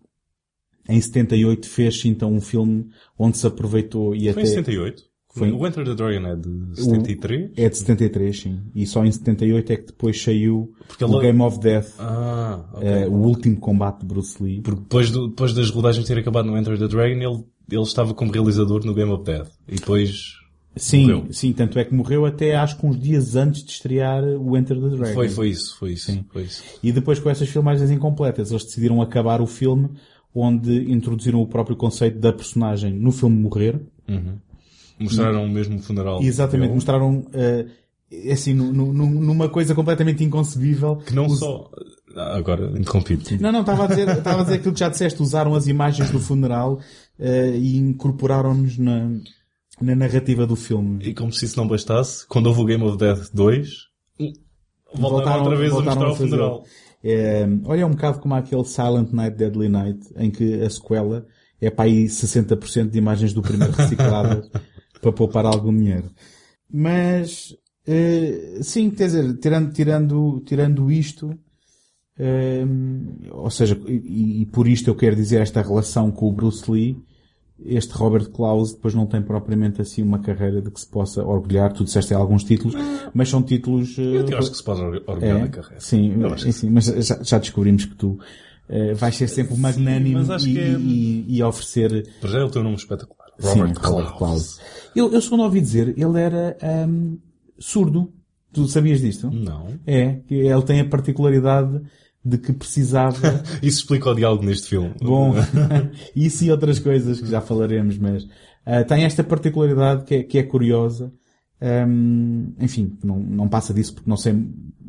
em 0.89 1.01
78 1.01 1.69
fez 1.69 2.03
então 2.05 2.33
um 2.33 2.41
filme 2.41 2.87
onde 3.19 3.39
se 3.39 3.47
aproveitou 3.47 4.15
e 4.15 4.21
Foi 4.21 4.31
até... 4.31 4.43
em 4.43 4.47
78? 4.47 5.03
Foi- 5.35 5.51
O 5.51 5.67
Enter 5.67 5.83
the 5.85 5.95
Dragon 5.95 6.27
é 6.27 6.37
de 6.37 6.83
73? 6.83 7.51
É 7.57 7.69
de 7.71 7.79
73, 7.79 8.39
sim. 8.39 8.61
E 8.75 8.87
só 8.87 9.03
em 9.03 9.11
78 9.11 9.73
é 9.73 9.77
que 9.79 9.87
depois 9.87 10.21
saiu 10.23 10.73
Porque 10.87 11.03
o 11.05 11.09
ela- 11.09 11.23
Game 11.23 11.41
of 11.41 11.59
Death, 11.59 11.95
Ah, 11.99 12.65
ok. 12.75 12.87
eh, 12.87 13.09
o 13.09 13.13
último 13.15 13.57
combate 13.57 14.01
de 14.01 14.07
Bruce 14.07 14.43
Lee. 14.43 14.61
Porque 14.61 14.81
depois, 14.83 15.11
do- 15.11 15.29
depois 15.29 15.55
das 15.55 15.71
rodagens 15.71 16.07
terem 16.07 16.21
acabado 16.21 16.45
no 16.47 16.59
Enter 16.59 16.79
the 16.79 16.87
Dragon, 16.87 17.15
ele, 17.19 17.45
ele 17.71 17.83
estava 17.83 18.13
como 18.13 18.31
realizador 18.31 18.85
no 18.85 18.93
Game 18.93 19.11
of 19.11 19.25
Death. 19.25 19.49
E 19.67 19.77
depois 19.77 20.35
Sim, 20.77 21.03
morreu. 21.07 21.27
sim, 21.33 21.53
tanto 21.55 21.79
é 21.79 21.85
que 21.87 21.95
morreu 21.95 22.27
até 22.27 22.55
acho 22.55 22.79
que 22.79 22.85
uns 22.87 22.99
dias 23.01 23.35
antes 23.35 23.65
de 23.65 23.71
estrear 23.73 24.23
o 24.23 24.55
Enter 24.55 24.79
the 24.79 24.89
Dragon. 24.97 25.15
foi, 25.15 25.29
foi 25.31 25.49
isso, 25.49 25.77
foi 25.79 25.93
isso, 25.93 26.13
Sim. 26.13 26.25
foi 26.31 26.43
isso. 26.43 26.63
E 26.83 26.93
depois 26.93 27.19
com 27.19 27.31
essas 27.31 27.49
filmagens 27.49 27.91
incompletas, 27.91 28.51
eles 28.51 28.65
decidiram 28.65 29.01
acabar 29.01 29.41
o 29.41 29.47
filme 29.47 29.89
onde 30.35 30.91
introduziram 30.93 31.41
o 31.41 31.47
próprio 31.47 31.77
conceito 31.77 32.19
da 32.19 32.33
personagem 32.33 32.93
no 32.93 33.11
filme 33.13 33.37
morrer. 33.39 33.81
Mostraram 34.99 35.49
mesmo 35.49 35.77
o 35.77 35.83
funeral. 35.83 36.23
E 36.23 36.27
exatamente 36.27 36.69
dele, 36.69 36.75
mostraram, 36.75 37.27
eh, 37.33 37.67
assim, 38.31 38.55
nu- 38.55 38.73
nu- 38.73 38.93
numa 38.93 39.49
coisa 39.49 39.75
completamente 39.75 40.23
inconcebível. 40.23 40.97
Que 40.97 41.15
não 41.15 41.27
os- 41.27 41.39
só... 41.39 41.71
Ah, 42.15 42.37
Agora, 42.37 42.79
interrompido. 42.79 43.25
Não, 43.41 43.51
não, 43.51 43.61
estava 43.61 43.85
a 43.85 43.87
dizer, 43.87 44.07
estava 44.09 44.41
a 44.41 44.45
dizer 44.45 44.57
aquilo 44.57 44.75
que 44.75 44.81
já 44.81 44.89
disseste, 44.91 45.23
usaram 45.23 45.55
as 45.55 45.67
imagens 45.67 46.11
do 46.11 46.21
funeral 46.21 46.79
eh, 47.19 47.57
e 47.57 47.79
incorporaram-nos 47.79 48.77
na, 48.77 49.09
na 49.81 49.95
narrativa 49.97 50.47
do 50.47 50.55
filme. 50.55 51.03
E 51.09 51.15
como 51.15 51.33
se 51.33 51.47
isso 51.47 51.57
não 51.59 51.67
bastasse, 51.67 52.27
quando 52.29 52.47
houve 52.49 52.61
o 52.61 52.65
Game 52.67 52.85
of 52.85 52.99
Death 52.99 53.31
2, 53.33 53.69
voltaram, 54.95 55.41
outra 55.43 55.57
vez 55.57 55.73
a 55.73 55.75
voltaram 55.75 56.01
mostrar 56.03 56.13
o 56.13 56.17
fazer. 56.17 56.29
funeral. 56.31 56.65
É, 57.03 57.47
olha, 57.65 57.83
é 57.83 57.87
um 57.87 57.91
bocado 57.91 58.21
como 58.21 58.35
aquele 58.35 58.65
Silent 58.65 59.13
Night, 59.13 59.37
Deadly 59.37 59.69
Night, 59.69 60.01
em 60.17 60.31
que 60.31 60.61
a 60.63 60.71
sequela 60.71 61.27
é 61.61 61.71
para 61.71 61.85
aí 61.85 62.07
60% 62.07 62.91
de 62.91 62.99
imagens 62.99 63.33
do 63.33 63.43
primeiro 63.43 63.73
recicladas 63.73 64.49
para 65.01 65.13
poupar 65.13 65.45
algum 65.47 65.77
dinheiro. 65.77 66.11
Mas, 66.71 67.57
eh, 67.87 68.59
sim, 68.63 68.91
quer 68.91 69.07
dizer, 69.07 69.37
tirando, 69.39 69.73
tirando, 69.73 70.43
tirando 70.47 70.91
isto, 70.91 71.39
Hum, 72.19 73.17
ou 73.31 73.51
seja, 73.51 73.81
e, 73.87 74.43
e 74.43 74.47
por 74.47 74.69
isto 74.69 74.89
eu 74.89 74.95
quero 74.95 75.17
dizer 75.17 75.41
esta 75.41 75.63
relação 75.63 76.11
com 76.11 76.29
o 76.29 76.33
Bruce 76.33 76.71
Lee, 76.71 76.97
este 77.67 77.93
Robert 77.95 78.29
Klaus 78.31 78.73
depois 78.73 78.95
não 78.95 79.07
tem 79.07 79.23
propriamente 79.23 79.81
assim 79.81 80.03
uma 80.03 80.19
carreira 80.19 80.61
de 80.61 80.71
que 80.71 80.81
se 80.81 80.87
possa 80.87 81.23
orgulhar. 81.25 81.73
Tu 81.73 81.85
disseste 81.85 82.13
alguns 82.15 82.45
títulos, 82.45 82.75
mas 83.15 83.29
são 83.29 83.43
títulos... 83.43 83.97
Eu 83.99 84.27
eh, 84.29 84.35
acho 84.37 84.51
que 84.51 84.57
se 84.57 84.65
pode 84.65 84.81
orgulhar 84.81 85.37
é, 85.37 85.41
da 85.41 85.49
carreira. 85.49 85.81
Sim, 85.81 86.21
Eu 86.21 86.33
acho 86.33 86.45
que 86.45 86.53
sim, 86.53 86.71
mas 86.71 86.87
já, 86.87 87.23
já 87.23 87.39
descobrimos 87.39 87.85
que 87.85 87.95
tu 87.95 88.19
eh, 88.69 88.95
vais 88.95 89.17
ser 89.17 89.29
sempre 89.29 89.57
magnânimo 89.57 90.33
acho 90.33 90.49
e, 90.49 90.59
é- 90.59 90.79
e- 90.79 91.25
e 91.37 91.43
oferecer 91.43 92.09
Para 92.21 92.31
já 92.31 92.39
ele 92.41 92.51
tem 92.51 92.61
um 92.61 92.65
nome 92.65 92.77
espetacular. 92.77 93.29
Sim, 93.39 93.61
Robert 93.61 93.79
Robert 93.83 94.13
Klaus. 94.17 94.19
Klaus. 94.19 94.61
Eu, 94.95 95.13
eu 95.13 95.21
segundo 95.21 95.43
ouvi 95.43 95.61
dizer, 95.61 95.95
ele 95.99 96.21
era 96.21 96.57
hum, 96.89 97.19
surdo. 97.59 98.13
Tu 98.53 98.69
sabias 98.69 99.01
disto? 99.01 99.31
Não. 99.31 99.67
É, 99.87 100.21
ele 100.29 100.63
tem 100.63 100.81
a 100.81 100.85
particularidade 100.85 101.81
de 102.25 102.39
que 102.39 102.53
precisava. 102.53 103.43
Isso 103.63 103.81
explica 103.81 104.11
o 104.11 104.15
diálogo 104.15 104.45
neste 104.45 104.69
filme. 104.69 104.95
Bom, 105.01 105.35
isso 106.15 106.45
e 106.45 106.51
outras 106.51 106.79
coisas 106.79 107.21
que 107.21 107.27
já 107.27 107.41
falaremos, 107.41 107.99
mas 107.99 108.27
ah, 108.65 108.85
tem 108.85 109.05
esta 109.05 109.25
particularidade 109.25 110.05
que 110.05 110.15
é, 110.15 110.23
que 110.23 110.39
é 110.39 110.43
curiosa. 110.43 111.13
Hum, 111.61 112.55
enfim, 112.59 112.99
não, 113.05 113.19
não 113.21 113.49
passa 113.49 113.73
disso 113.73 113.95
porque 113.95 114.11
não 114.11 114.17
sei 114.17 114.35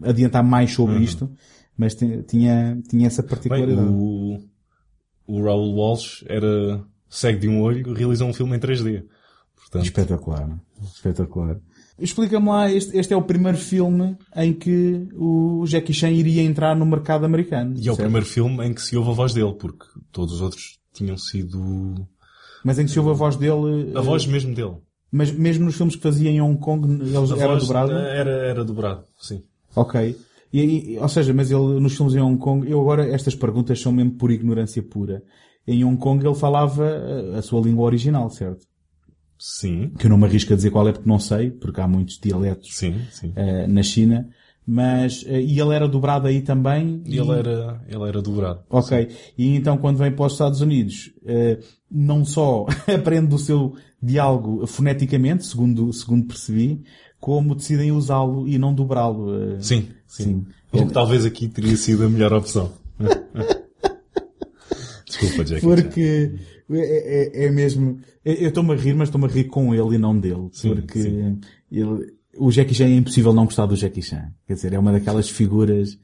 adiantar 0.01 0.43
mais 0.43 0.71
sobre 0.73 0.99
isto, 1.03 1.31
mas 1.77 1.93
ti- 1.93 2.23
tinha, 2.27 2.79
tinha 2.89 3.05
essa 3.07 3.21
Bem, 3.21 3.29
particularidade. 3.29 3.87
o, 3.91 4.39
o 5.27 5.43
Raoul 5.43 5.75
Walsh 5.75 6.23
era 6.27 6.83
cego 7.07 7.39
de 7.39 7.47
um 7.47 7.61
olho, 7.61 7.93
realizou 7.93 8.27
um 8.27 8.33
filme 8.33 8.55
em 8.57 8.59
3D. 8.59 9.03
Portanto, 9.55 9.85
Espetacular. 9.85 10.59
Espetacular. 10.83 11.59
Explica-me 11.99 12.47
lá, 12.49 12.71
este, 12.71 12.97
este 12.97 13.13
é 13.13 13.17
o 13.17 13.21
primeiro 13.21 13.57
filme 13.57 14.17
em 14.35 14.51
que 14.53 15.07
o 15.13 15.63
Jackie 15.67 15.93
Chan 15.93 16.09
iria 16.11 16.41
entrar 16.41 16.75
no 16.75 16.85
mercado 16.85 17.23
americano. 17.25 17.75
e 17.77 17.87
é 17.87 17.91
o 17.91 17.95
certo? 17.95 17.97
primeiro 18.07 18.25
filme 18.25 18.65
em 18.65 18.73
que 18.73 18.81
se 18.81 18.97
ouve 18.97 19.11
a 19.11 19.13
voz 19.13 19.33
dele, 19.33 19.53
porque 19.53 19.85
todos 20.11 20.33
os 20.35 20.41
outros 20.41 20.79
tinham 20.91 21.17
sido 21.17 22.07
Mas 22.63 22.79
em 22.79 22.85
que 22.85 22.91
se 22.91 22.99
ouve 22.99 23.11
a 23.11 23.13
voz 23.13 23.35
dele... 23.35 23.91
a 23.95 24.01
voz 24.01 24.25
mesmo 24.25 24.53
dele. 24.55 24.75
Mas 25.11 25.31
mesmo 25.31 25.65
nos 25.65 25.75
filmes 25.75 25.95
que 25.95 26.01
fazia 26.01 26.31
em 26.31 26.41
Hong 26.41 26.57
Kong, 26.59 26.87
ele 27.03 27.15
A 27.15 27.37
era 27.43 27.55
dobrado? 27.57 27.91
Era, 27.91 28.31
era 28.31 28.65
dobrado, 28.65 29.03
sim. 29.19 29.43
Ok. 29.75 30.17
E, 30.51 30.61
e- 30.93 30.99
ou 30.99 31.07
seja, 31.07 31.31
mas 31.33 31.51
ele 31.51 31.79
nos 31.79 31.95
filmes 31.95 32.15
em 32.15 32.19
Hong 32.21 32.39
Kong, 32.39 32.69
eu 32.69 32.81
agora, 32.81 33.07
estas 33.07 33.35
perguntas 33.35 33.79
são 33.79 33.91
mesmo 33.91 34.13
por 34.13 34.31
ignorância 34.31 34.81
pura. 34.81 35.21
Em 35.67 35.83
Hong 35.85 35.97
Kong 35.97 36.25
ele 36.25 36.35
falava 36.35 36.83
a, 37.35 37.37
a 37.37 37.41
sua 37.43 37.61
língua 37.61 37.85
original, 37.85 38.29
certo? 38.31 38.65
Sim, 39.45 39.91
Que 39.99 40.05
eu 40.05 40.09
não 40.09 40.17
me 40.17 40.23
arrisco 40.23 40.53
a 40.53 40.55
dizer 40.55 40.71
qual 40.71 40.87
é 40.87 40.93
porque 40.93 41.09
não 41.09 41.19
sei, 41.19 41.51
porque 41.51 41.81
há 41.81 41.85
muitos 41.85 42.17
dialetos 42.17 42.77
sim, 42.77 42.95
sim. 43.11 43.33
eh, 43.35 43.67
na 43.67 43.83
China. 43.83 44.29
Mas, 44.65 45.25
eh, 45.27 45.41
e 45.41 45.59
ele 45.59 45.75
era 45.75 45.85
dobrado 45.85 46.27
aí 46.27 46.41
também? 46.41 47.03
E 47.05 47.17
ele 47.17 47.31
era, 47.31 47.83
ele 47.89 48.07
era 48.07 48.21
dobrado. 48.21 48.61
Ok. 48.69 49.09
E 49.37 49.53
então 49.57 49.77
quando 49.77 49.97
vem 49.97 50.13
para 50.13 50.27
os 50.27 50.31
Estados 50.31 50.61
Unidos, 50.61 51.11
eh, 51.25 51.59
não 51.91 52.23
só 52.23 52.65
aprende 52.87 53.35
o 53.35 53.37
seu 53.37 53.75
diálogo 54.01 54.65
foneticamente, 54.65 55.45
segundo, 55.45 55.91
segundo 55.91 56.25
percebi, 56.25 56.81
como 57.19 57.53
decidem 57.53 57.91
usá-lo 57.91 58.47
e 58.47 58.57
não 58.57 58.73
dobrá-lo. 58.73 59.59
Sim, 59.59 59.89
sim. 60.07 60.23
Sim. 60.23 60.45
Que 60.71 60.85
talvez 60.93 61.25
aqui 61.25 61.49
teria 61.49 61.75
sido 61.75 62.05
a 62.05 62.09
melhor 62.09 62.31
opção. 62.31 62.71
Desculpa, 65.05 65.43
Jackie. 65.43 65.61
Chan. 65.61 65.67
Porque 65.67 66.31
é, 66.71 67.41
é- 67.43 67.45
é 67.45 67.51
mesmo. 67.51 67.99
Eu 68.23 68.47
estou-me 68.49 68.73
a 68.73 68.75
rir, 68.75 68.93
mas 68.95 69.09
estou-me 69.09 69.27
a 69.27 69.29
rir 69.29 69.45
com 69.45 69.73
ele 69.73 69.95
e 69.95 69.97
não 69.97 70.17
dele. 70.17 70.49
Sim, 70.51 70.75
porque 70.75 71.01
sim. 71.01 71.39
ele- 71.71 72.13
o 72.37 72.51
Jackie 72.51 72.73
Chan 72.73 72.85
é 72.85 72.95
impossível 72.95 73.33
não 73.33 73.45
gostar 73.45 73.65
do 73.65 73.75
Jackie 73.75 74.01
Chan. 74.01 74.31
Quer 74.47 74.53
dizer, 74.55 74.73
é 74.73 74.79
uma 74.79 74.91
daquelas 74.91 75.29
figuras. 75.29 75.97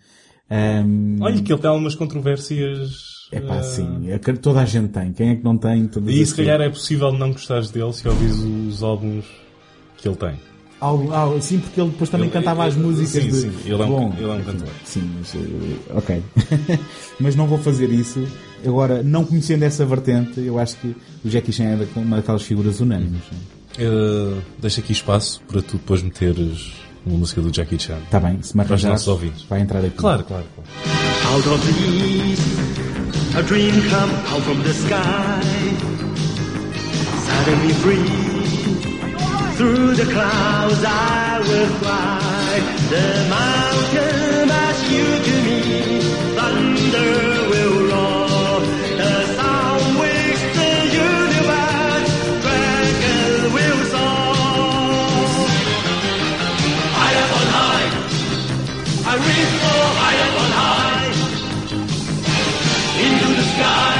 ehm, 0.50 1.18
Olha 1.22 1.42
que 1.42 1.52
ele 1.54 1.62
tem 1.62 1.70
algumas 1.70 1.96
controvérsias. 1.96 2.92
é 3.32 3.40
pá, 3.40 3.58
eh, 3.58 3.64
sim. 3.64 4.10
é 4.12 4.18
Toda 4.18 4.62
a 4.62 4.66
gente 4.66 4.90
tem. 4.90 5.14
Quem 5.14 5.30
é 5.30 5.36
que 5.36 5.44
não 5.44 5.58
tem? 5.58 5.88
Todas 5.88 6.14
E 6.14 6.26
se 6.26 6.36
calhar 6.36 6.60
é 6.62 6.70
possível 6.70 7.12
não 7.12 7.32
gostares 7.32 7.70
dele 7.72 7.94
se 7.94 8.08
ouvires 8.08 8.38
os 8.40 8.82
álbuns 8.84 9.26
que 9.98 10.08
ele 10.08 10.16
tem. 10.18 10.36
Algo, 10.82 11.12
ah, 11.14 11.42
sim, 11.42 11.60
porque 11.60 11.82
ele 11.82 11.90
depois 11.90 12.10
também 12.10 12.28
Ele- 12.28 12.34
cantava 12.34 12.66
as 12.66 12.76
ele- 12.76 12.84
músicas 12.86 13.24
sim, 13.24 13.30
de... 13.30 13.36
sim, 13.36 13.52
ele 13.66 13.82
é 13.82 13.86
um 13.86 13.90
Bom, 13.90 14.14
ele 14.18 14.30
é 14.30 14.34
um 14.34 14.42
cantor. 14.44 14.68
Sim, 14.86 15.12
mas, 15.18 15.36
eh, 15.36 15.94
ok. 15.94 16.24
mas 17.20 17.36
não 17.36 17.48
vou 17.48 17.58
fazer 17.58 17.90
isso. 17.90 18.26
Agora, 18.66 19.04
não 19.04 19.26
conhecendo 19.26 19.64
essa 19.64 19.86
vertente, 19.86 20.40
eu 20.40 20.58
acho 20.58 20.78
que 20.78 20.96
o 21.24 21.30
Jackie 21.30 21.52
Chan 21.52 21.64
é 21.66 21.88
uma 21.98 22.18
daquelas 22.18 22.44
figuras 22.44 22.80
unânimes. 22.80 23.22
Uh, 23.78 24.42
deixa 24.60 24.80
aqui 24.82 24.92
espaço 24.94 25.42
para 25.48 25.62
tu 25.62 25.74
depois 25.78 26.02
meteres 26.02 26.74
uma 27.06 27.18
música 27.18 27.42
do 27.42 27.54
Jackie 27.54 27.80
Chan. 27.80 27.98
Está 28.06 28.20
bem, 28.20 28.42
se 28.42 28.56
me 28.56 28.64
arranjares, 28.64 29.06
vai 29.50 29.62
entrar 29.62 29.80
aqui. 29.80 29.98
Claro, 29.98 30.24
claro. 30.24 30.46
claro. 30.56 30.70
Out 31.34 31.48
of 31.50 31.66
the 31.68 32.32
east, 32.32 32.42
a 33.38 33.42
dream 33.42 33.72
come 33.90 34.14
out 34.34 34.42
from 34.44 34.62
the 34.64 34.74
sky. 34.74 35.40
Suddenly 37.26 37.74
free, 37.76 38.39
through 39.60 39.94
the 39.94 40.06
clouds 40.14 40.82
I 40.86 41.40
will 41.48 41.70
fly. 41.82 42.62
The 42.94 43.08
mountain 43.38 44.50
asks 44.50 44.90
you 44.90 45.08
to 45.28 45.36
me, 45.48 45.60
thunder 46.38 47.16
will 47.52 47.76
roar. 47.92 48.62
The 49.02 49.14
sound 49.36 50.00
wakes 50.00 50.44
the 50.60 50.74
universe, 51.12 52.12
dragon 52.44 53.52
will 53.56 53.82
soar. 53.92 55.28
High 56.98 57.16
up 57.24 57.32
on 57.40 57.48
high, 57.58 57.88
I 59.12 59.14
reach 59.28 59.54
for 59.62 59.84
high 60.00 60.20
up 60.26 60.36
on 60.44 60.52
high. 60.62 61.12
Into 63.04 63.28
the 63.40 63.46
sky, 63.54 63.99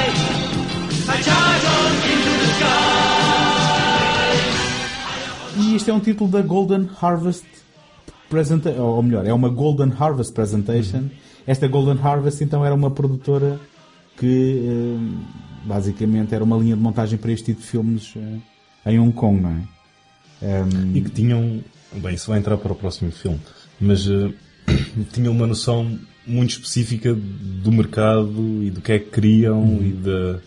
isto 5.80 5.90
é 5.90 5.94
um 5.94 6.00
título 6.00 6.30
da 6.30 6.42
Golden 6.42 6.90
Harvest 7.02 7.46
Presentation, 8.30 8.82
ou 8.82 9.02
melhor, 9.02 9.26
é 9.26 9.34
uma 9.34 9.50
Golden 9.50 9.92
Harvest 9.98 10.34
Presentation. 10.34 11.06
Esta 11.48 11.68
Golden 11.68 11.98
Harvest 12.04 12.44
então 12.44 12.64
era 12.66 12.76
uma 12.76 12.92
produtora 12.92 13.60
que 14.18 14.62
eh, 14.64 15.26
basicamente 15.66 16.36
era 16.36 16.44
uma 16.44 16.58
linha 16.58 16.76
de 16.76 16.82
montagem 16.82 17.18
para 17.18 17.32
este 17.32 17.46
tipo 17.46 17.62
de 17.62 17.68
filmes 17.68 18.14
eh, 18.86 18.92
em 18.92 19.00
Hong 19.00 19.14
Kong, 19.14 19.42
não 19.42 19.50
é? 19.50 19.62
Ehm, 20.42 20.96
E 20.96 21.02
que 21.02 21.10
tinham. 21.10 21.62
Bem, 21.94 22.14
isso 22.14 22.30
vai 22.30 22.38
entrar 22.40 22.58
para 22.58 22.72
o 22.72 22.76
próximo 22.76 23.12
filme. 23.12 23.40
Mas 23.82 24.06
uh, 24.08 24.32
tinham 25.12 25.34
uma 25.34 25.48
noção 25.48 25.98
muito 26.28 26.52
específica 26.52 27.14
do 27.16 27.72
mercado 27.72 28.64
e 28.64 28.70
do 28.70 28.80
que 28.82 28.92
é 28.92 29.00
que 29.00 29.10
queriam 29.10 29.80
e 29.82 29.92
da- 29.94 30.40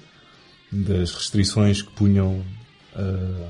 das 0.71 1.13
restrições 1.13 1.83
que 1.83 1.91
punham 1.93 2.43
uh, 2.97 3.47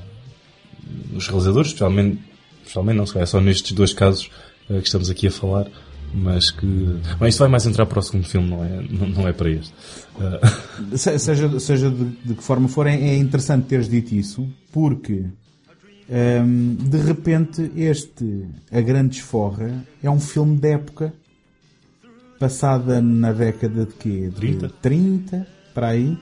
os 1.15 1.27
realizadores, 1.27 1.67
especialmente, 1.69 2.19
especialmente 2.61 2.97
não 2.97 3.05
se 3.05 3.13
calhar 3.13 3.27
só 3.27 3.39
nestes 3.41 3.71
dois 3.73 3.93
casos 3.93 4.29
uh, 4.69 4.79
que 4.79 4.85
estamos 4.87 5.09
aqui 5.09 5.27
a 5.27 5.31
falar, 5.31 5.67
mas 6.13 6.51
que. 6.51 6.65
Bem, 7.19 7.29
isto 7.29 7.39
vai 7.39 7.47
mais 7.47 7.65
entrar 7.65 7.85
para 7.85 7.99
o 7.99 8.01
segundo 8.01 8.25
filme, 8.27 8.49
não 8.49 8.63
é, 8.63 8.81
não, 8.89 9.07
não 9.09 9.27
é 9.27 9.33
para 9.33 9.49
este. 9.49 9.73
Uh, 10.15 10.97
Se- 10.97 11.17
seja, 11.19 11.59
seja 11.59 11.89
de, 11.89 12.05
de 12.05 12.33
que 12.35 12.43
forma 12.43 12.67
for, 12.67 12.85
é, 12.87 12.93
é 12.95 13.17
interessante 13.17 13.65
teres 13.67 13.89
dito 13.89 14.13
isso, 14.13 14.47
porque 14.71 15.25
hum, 16.09 16.75
de 16.79 16.97
repente 16.97 17.71
este 17.75 18.45
A 18.71 18.79
Grande 18.81 19.17
Esforra 19.17 19.83
é 20.03 20.09
um 20.09 20.19
filme 20.19 20.57
de 20.57 20.67
época 20.69 21.13
passada 22.39 23.01
na 23.01 23.31
década 23.31 23.85
de 23.85 23.93
quê? 23.93 24.29
De 24.29 24.35
30. 24.35 24.69
30, 24.81 25.47
para 25.73 25.87
aí, 25.89 26.17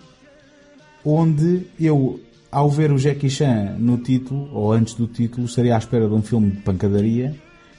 onde 1.04 1.64
eu, 1.80 2.20
ao 2.52 2.70
ver 2.70 2.92
o 2.92 2.98
Jackie 2.98 3.30
Chan 3.30 3.76
no 3.80 3.98
título, 3.98 4.50
ou 4.54 4.72
antes 4.72 4.94
do 4.94 5.08
título, 5.08 5.46
estaria 5.46 5.76
à 5.76 5.78
espera 5.78 6.08
de 6.08 6.14
um 6.14 6.22
filme 6.22 6.52
de 6.52 6.58
pancadaria, 6.58 7.36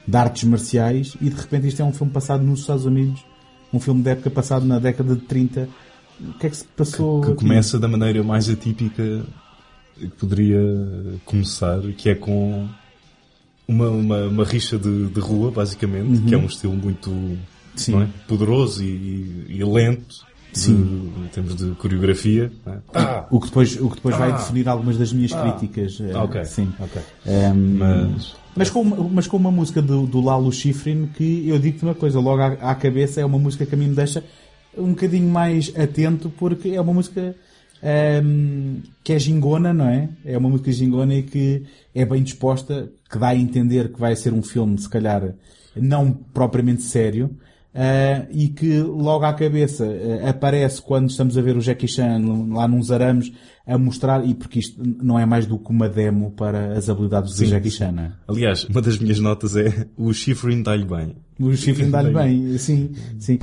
de 0.07 0.17
artes 0.17 0.43
marciais, 0.43 1.15
e 1.21 1.29
de 1.29 1.35
repente 1.35 1.67
isto 1.67 1.81
é 1.81 1.85
um 1.85 1.93
filme 1.93 2.11
passado 2.11 2.43
nos 2.43 2.61
Estados 2.61 2.85
Unidos, 2.85 3.23
um 3.71 3.79
filme 3.79 4.01
de 4.01 4.09
época 4.09 4.29
passado 4.29 4.65
na 4.65 4.79
década 4.79 5.15
de 5.15 5.21
30. 5.21 5.69
O 6.19 6.33
que 6.33 6.47
é 6.47 6.49
que 6.49 6.57
se 6.57 6.65
passou? 6.65 7.21
que 7.21 7.27
aqui? 7.31 7.37
começa 7.37 7.79
da 7.79 7.87
maneira 7.87 8.23
mais 8.23 8.49
atípica 8.49 9.25
que 9.97 10.07
poderia 10.07 10.59
começar, 11.25 11.79
que 11.97 12.09
é 12.09 12.15
com 12.15 12.67
uma, 13.67 13.89
uma, 13.89 14.23
uma 14.27 14.43
rixa 14.43 14.77
de, 14.77 15.07
de 15.07 15.19
rua, 15.19 15.51
basicamente, 15.51 16.21
que 16.21 16.33
é 16.33 16.37
um 16.37 16.45
estilo 16.45 16.75
muito 16.75 17.09
Uhum. 17.89 18.03
É? 18.03 18.07
poderoso 18.27 18.83
e, 18.83 19.45
e 19.49 19.63
lento 19.63 20.23
de- 20.53 20.59
Sim. 20.59 21.11
em 21.25 21.27
termos 21.27 21.55
de 21.55 21.71
coreografia. 21.71 22.51
é? 22.67 22.77
Ah! 22.93 23.25
O 23.31 23.39
que 23.39 23.47
depois, 23.47 23.75
o 23.79 23.89
que 23.89 23.95
depois 23.95 24.15
vai 24.15 24.31
definir 24.31 24.67
algumas 24.69 24.97
das 24.97 25.11
minhas 25.11 25.33
críticas. 25.33 25.99
eh, 26.01 26.15
Ok, 26.15 26.45
Sim. 26.45 26.71
ok. 26.79 27.01
Ehm, 27.25 27.55
Mas- 27.77 28.35
mas, 28.55 28.69
com 28.69 28.81
uma, 28.81 28.95
mas 29.09 29.27
com 29.27 29.37
uma 29.37 29.51
música 29.51 29.81
do, 29.81 30.05
do 30.05 30.21
Lalo 30.21 30.51
Schifrin 30.51 31.07
que 31.15 31.47
eu 31.49 31.57
digo-te 31.59 31.83
uma 31.83 31.95
coisa, 31.95 32.19
logo 32.19 32.41
à, 32.41 32.47
à 32.71 32.75
cabeça 32.75 33.19
é 33.19 33.25
uma 33.25 33.39
música 33.39 33.65
que 33.65 33.73
a 33.73 33.77
mim 33.77 33.87
me 33.89 33.95
deixa 33.95 34.23
um 34.77 34.89
bocadinho 34.89 35.29
mais 35.29 35.71
atento 35.77 36.31
porque 36.37 36.69
é 36.69 36.81
uma 36.81 36.93
música 36.93 37.35
ehm, 37.81 38.81
que 39.03 39.13
é 39.13 39.19
gingona, 39.19 39.73
não 39.73 39.85
é? 39.87 40.09
É 40.25 40.37
uma 40.37 40.49
música 40.49 40.71
gingona 40.71 41.15
e 41.15 41.23
que 41.23 41.63
é 41.93 42.05
bem 42.05 42.23
disposta, 42.23 42.89
que 43.11 43.17
dá 43.17 43.29
a 43.29 43.35
entender 43.35 43.91
que 43.91 43.99
vai 43.99 44.15
ser 44.15 44.33
um 44.33 44.41
filme, 44.41 44.77
se 44.77 44.89
calhar, 44.89 45.33
não 45.75 46.11
propriamente 46.33 46.81
sério, 46.83 47.29
eh, 47.73 48.27
e 48.31 48.49
que 48.49 48.79
logo 48.79 49.25
à 49.25 49.33
cabeça 49.33 49.85
eh, 49.85 50.29
aparece 50.29 50.81
quando 50.81 51.09
estamos 51.09 51.37
a 51.37 51.41
ver 51.41 51.57
o 51.57 51.61
Jackie 51.61 51.87
Chan 51.87 52.21
lá 52.49 52.67
nos 52.67 52.91
arames 52.91 53.31
a 53.65 53.77
mostrar, 53.77 54.27
e 54.27 54.33
porque 54.33 54.59
isto 54.59 54.81
não 55.01 55.17
é 55.17 55.25
mais 55.25 55.45
do 55.45 55.57
que 55.57 55.71
uma 55.71 55.87
demo 55.87 56.31
para 56.31 56.77
as 56.77 56.89
habilidades 56.89 57.31
do 57.31 57.37
Sim, 57.37 57.45
Jackie 57.45 57.71
sim. 57.71 57.77
Chan, 57.77 57.91
não 57.93 58.03
é? 58.03 58.11
Aliás, 58.27 58.65
uma 58.65 58.81
das 58.81 58.97
minhas 58.97 59.19
notas 59.19 59.55
é 59.55 59.87
o 59.97 60.13
Schifrin 60.13 60.61
dá-lhe 60.61 60.85
bem. 60.85 61.15
O 61.39 61.55
chifre 61.55 61.87
dá-lhe 61.87 62.13
bem, 62.13 62.57
sim, 62.57 62.91
sim. 63.17 63.39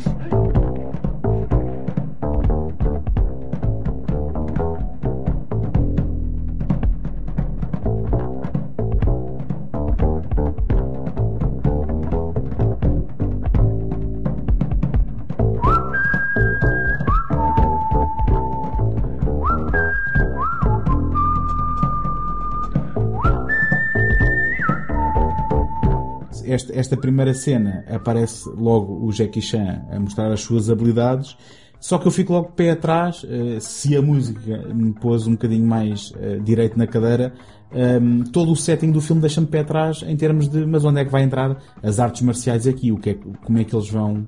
Esta, 26.50 26.78
esta 26.78 26.96
primeira 26.96 27.32
cena 27.34 27.84
aparece 27.88 28.48
logo 28.48 29.06
o 29.06 29.12
Jackie 29.12 29.40
Chan 29.40 29.82
a 29.90 30.00
mostrar 30.00 30.32
as 30.32 30.40
suas 30.40 30.68
habilidades, 30.68 31.36
só 31.78 31.96
que 31.98 32.06
eu 32.06 32.10
fico 32.10 32.32
logo 32.32 32.50
pé 32.52 32.70
atrás, 32.70 33.24
eh, 33.28 33.58
se 33.60 33.96
a 33.96 34.02
música 34.02 34.58
me 34.74 34.92
pôs 34.92 35.26
um 35.26 35.32
bocadinho 35.32 35.66
mais 35.66 36.12
eh, 36.18 36.38
direito 36.42 36.76
na 36.76 36.86
cadeira, 36.86 37.32
ehm, 37.72 38.24
todo 38.32 38.52
o 38.52 38.56
setting 38.56 38.90
do 38.90 39.00
filme 39.00 39.20
deixa-me 39.20 39.46
de 39.46 39.52
pé 39.52 39.60
atrás 39.60 40.02
em 40.06 40.16
termos 40.16 40.48
de 40.48 40.66
mas 40.66 40.84
onde 40.84 41.00
é 41.00 41.04
que 41.04 41.10
vai 41.10 41.22
entrar 41.22 41.56
as 41.82 41.98
artes 41.98 42.20
marciais 42.22 42.66
aqui, 42.66 42.92
o 42.92 42.98
que 42.98 43.10
é, 43.10 43.14
como 43.14 43.58
é 43.58 43.64
que 43.64 43.74
eles 43.74 43.88
vão 43.88 44.26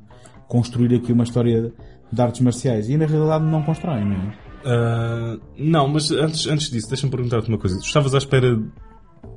construir 0.48 0.94
aqui 0.94 1.12
uma 1.12 1.24
história 1.24 1.72
de 2.10 2.22
artes 2.22 2.40
marciais. 2.40 2.88
E 2.88 2.96
na 2.96 3.06
realidade 3.06 3.44
não 3.44 3.62
constroem, 3.62 4.04
não 4.04 4.16
é? 4.16 4.52
Ah, 4.64 5.38
não, 5.58 5.88
mas 5.88 6.10
antes, 6.10 6.46
antes 6.46 6.70
disso, 6.70 6.88
deixa-me 6.88 7.10
perguntar-te 7.10 7.48
uma 7.48 7.58
coisa. 7.58 7.78
Tu 7.78 7.86
estavas 7.86 8.14
à 8.14 8.18
espera, 8.18 8.58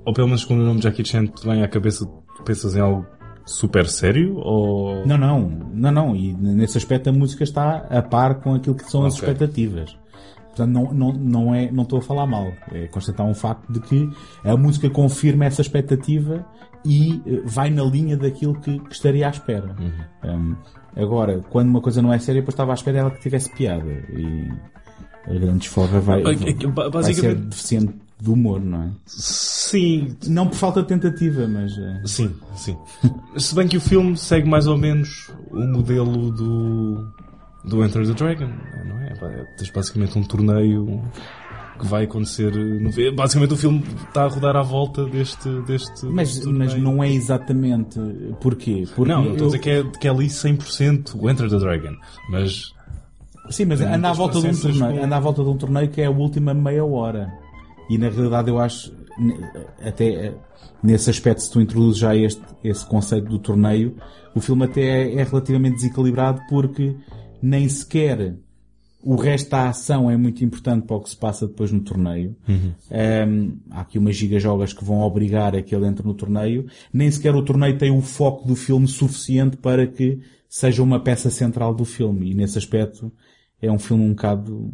ou 0.05 0.13
pelo 0.13 0.27
menos 0.27 0.43
quando 0.43 0.61
o 0.61 0.65
nome 0.65 0.81
Jackie 0.81 1.05
Chan 1.05 1.25
te 1.27 1.45
vem 1.45 1.63
à 1.63 1.67
cabeça, 1.67 2.05
pensas 2.45 2.75
em 2.75 2.79
algo 2.79 3.05
super 3.45 3.87
sério? 3.87 4.35
Ou... 4.37 5.05
Não, 5.05 5.17
não, 5.17 5.39
não, 5.73 5.91
não. 5.91 6.15
E 6.15 6.33
nesse 6.33 6.77
aspecto 6.77 7.09
a 7.09 7.13
música 7.13 7.43
está 7.43 7.85
a 7.89 8.01
par 8.01 8.35
com 8.41 8.55
aquilo 8.55 8.75
que 8.75 8.89
são 8.89 9.05
as 9.05 9.15
Ok. 9.15 9.27
expectativas. 9.29 9.97
Portanto, 10.47 10.71
não, 10.71 10.93
não, 10.93 11.11
não, 11.13 11.55
é, 11.55 11.69
não 11.69 11.83
estou 11.83 11.99
a 11.99 12.01
falar 12.01 12.25
mal. 12.25 12.47
É 12.71 12.87
constatar 12.87 13.25
um 13.25 13.33
facto 13.33 13.71
de 13.73 13.79
que 13.81 14.09
a 14.43 14.55
música 14.55 14.89
confirma 14.89 15.45
essa 15.45 15.61
expectativa 15.61 16.45
e 16.85 17.21
eh, 17.25 17.41
vai 17.45 17.69
na 17.69 17.83
linha 17.83 18.15
daquilo 18.15 18.57
que, 18.61 18.79
que 18.79 18.93
estaria 18.93 19.27
à 19.27 19.29
espera. 19.31 19.75
Um, 20.23 20.55
agora, 20.95 21.41
quando 21.49 21.67
uma 21.69 21.81
coisa 21.81 22.01
não 22.01 22.13
é 22.13 22.19
séria, 22.19 22.39
depois 22.41 22.53
estava 22.53 22.71
à 22.71 22.75
espera 22.75 22.99
ela 22.99 23.11
que 23.11 23.19
tivesse 23.19 23.53
piada. 23.53 23.85
E 24.13 24.47
a 25.27 25.33
grande 25.33 25.59
desforra 25.59 25.99
vai, 25.99 26.21
vai, 26.23 26.33
é 26.35 26.67
ba- 26.67 26.87
vai 26.89 27.03
ser 27.03 27.09
basicamente- 27.11 27.47
deficiente 27.49 27.93
do 28.21 28.33
humor, 28.33 28.59
não 28.61 28.83
é? 28.83 28.89
Sim, 29.05 30.15
Não 30.27 30.47
por 30.47 30.55
falta 30.55 30.81
de 30.81 30.87
tentativa, 30.87 31.47
mas... 31.47 31.77
eh, 31.77 32.01
sim, 32.05 32.33
sim. 32.55 32.77
Se 33.37 33.53
bem 33.55 33.67
que 33.67 33.77
o 33.77 33.81
filme 33.81 34.15
segue 34.17 34.47
mais 34.47 34.67
ou 34.67 34.77
menos 34.77 35.31
o 35.51 35.59
modelo 35.67 36.31
do, 36.31 37.07
do 37.65 37.83
Enter 37.83 38.05
the 38.07 38.13
Dragon, 38.13 38.49
não 38.85 38.97
é? 38.99 39.05
É, 39.21 39.45
Tens 39.57 39.69
basicamente 39.71 40.17
um 40.17 40.23
torneio 40.23 41.01
que 41.79 41.85
vai 41.87 42.05
acontecer. 42.05 42.53
no- 42.55 42.89
Basicamente 43.15 43.53
o 43.53 43.57
filme 43.57 43.83
está 44.07 44.23
a 44.23 44.27
rodar 44.27 44.55
à 44.55 44.61
volta 44.61 45.03
deste. 45.05 45.49
deste 45.63 46.05
Mas, 46.05 46.39
torneio. 46.39 46.71
mas 46.71 46.81
não 46.81 47.03
é 47.03 47.11
exatamente. 47.11 47.99
Porquê? 48.39 48.85
Porque 48.95 49.11
Não, 49.11 49.23
não 49.25 49.31
estou 49.33 49.47
a 49.47 49.51
dizer 49.51 49.57
eu- 49.57 49.61
que 49.91 49.97
é, 49.97 49.99
que 50.01 50.07
é 50.07 50.11
ali 50.11 50.27
100% 50.27 51.15
o 51.19 51.29
Enter 51.29 51.49
the 51.49 51.57
Dragon. 51.57 51.95
Mas 52.29 52.73
Sim, 53.49 53.65
mas 53.65 53.79
anda 53.81 54.09
à, 54.09 54.13
volta 54.13 54.39
de 54.41 54.47
um 54.47 54.55
torneio, 54.55 54.97
com- 54.99 55.03
anda 55.05 55.17
à 55.17 55.19
volta 55.19 55.43
de 55.43 55.49
um 55.49 55.57
torneio 55.57 55.89
que 55.89 56.01
é 56.01 56.05
a 56.05 56.09
última 56.11 56.53
meia 56.53 56.83
hora. 56.85 57.31
E 57.89 57.97
na 57.97 58.09
realidade 58.09 58.49
eu 58.49 58.59
acho, 58.59 58.91
até 59.79 60.27
eh, 60.27 60.35
nesse 60.81 61.09
aspecto, 61.09 61.41
se 61.41 61.51
tu 61.51 61.61
introduzes 61.61 61.99
já 61.99 62.15
este, 62.15 62.41
esse 62.63 62.85
conceito 62.85 63.29
do 63.29 63.39
torneio, 63.39 63.95
o 64.33 64.41
filme 64.41 64.65
até 64.65 64.81
é, 64.81 65.15
é 65.15 65.23
relativamente 65.23 65.75
desequilibrado 65.75 66.41
porque 66.49 66.95
nem 67.41 67.67
sequer 67.69 68.35
o 69.05 69.15
resto 69.15 69.51
da 69.51 69.69
ação 69.69 70.09
é 70.09 70.17
muito 70.17 70.43
importante 70.43 70.87
para 70.87 70.95
o 70.95 71.01
que 71.01 71.11
se 71.11 71.15
passa 71.15 71.47
depois 71.47 71.71
no 71.71 71.79
torneio. 71.79 72.35
Um, 73.29 73.59
há 73.69 73.81
aqui 73.81 73.99
umas 73.99 74.15
gigajogas 74.15 74.73
que 74.73 74.83
vão 74.83 75.01
obrigar 75.01 75.55
a 75.55 75.61
que 75.61 75.75
ele 75.75 75.85
entre 75.85 76.03
no 76.03 76.15
torneio. 76.15 76.65
Nem 76.91 77.11
sequer 77.11 77.35
o 77.35 77.43
torneio 77.43 77.77
tem 77.77 77.91
o 77.91 78.01
foco 78.01 78.47
do 78.47 78.55
filme 78.55 78.87
suficiente 78.87 79.57
para 79.57 79.85
que 79.85 80.19
seja 80.49 80.81
uma 80.81 80.99
peça 80.99 81.29
central 81.29 81.71
do 81.75 81.85
filme. 81.85 82.31
E 82.31 82.33
nesse 82.33 82.57
aspecto 82.57 83.13
é 83.61 83.71
um 83.71 83.77
filme 83.77 84.03
um 84.03 84.09
bocado 84.09 84.73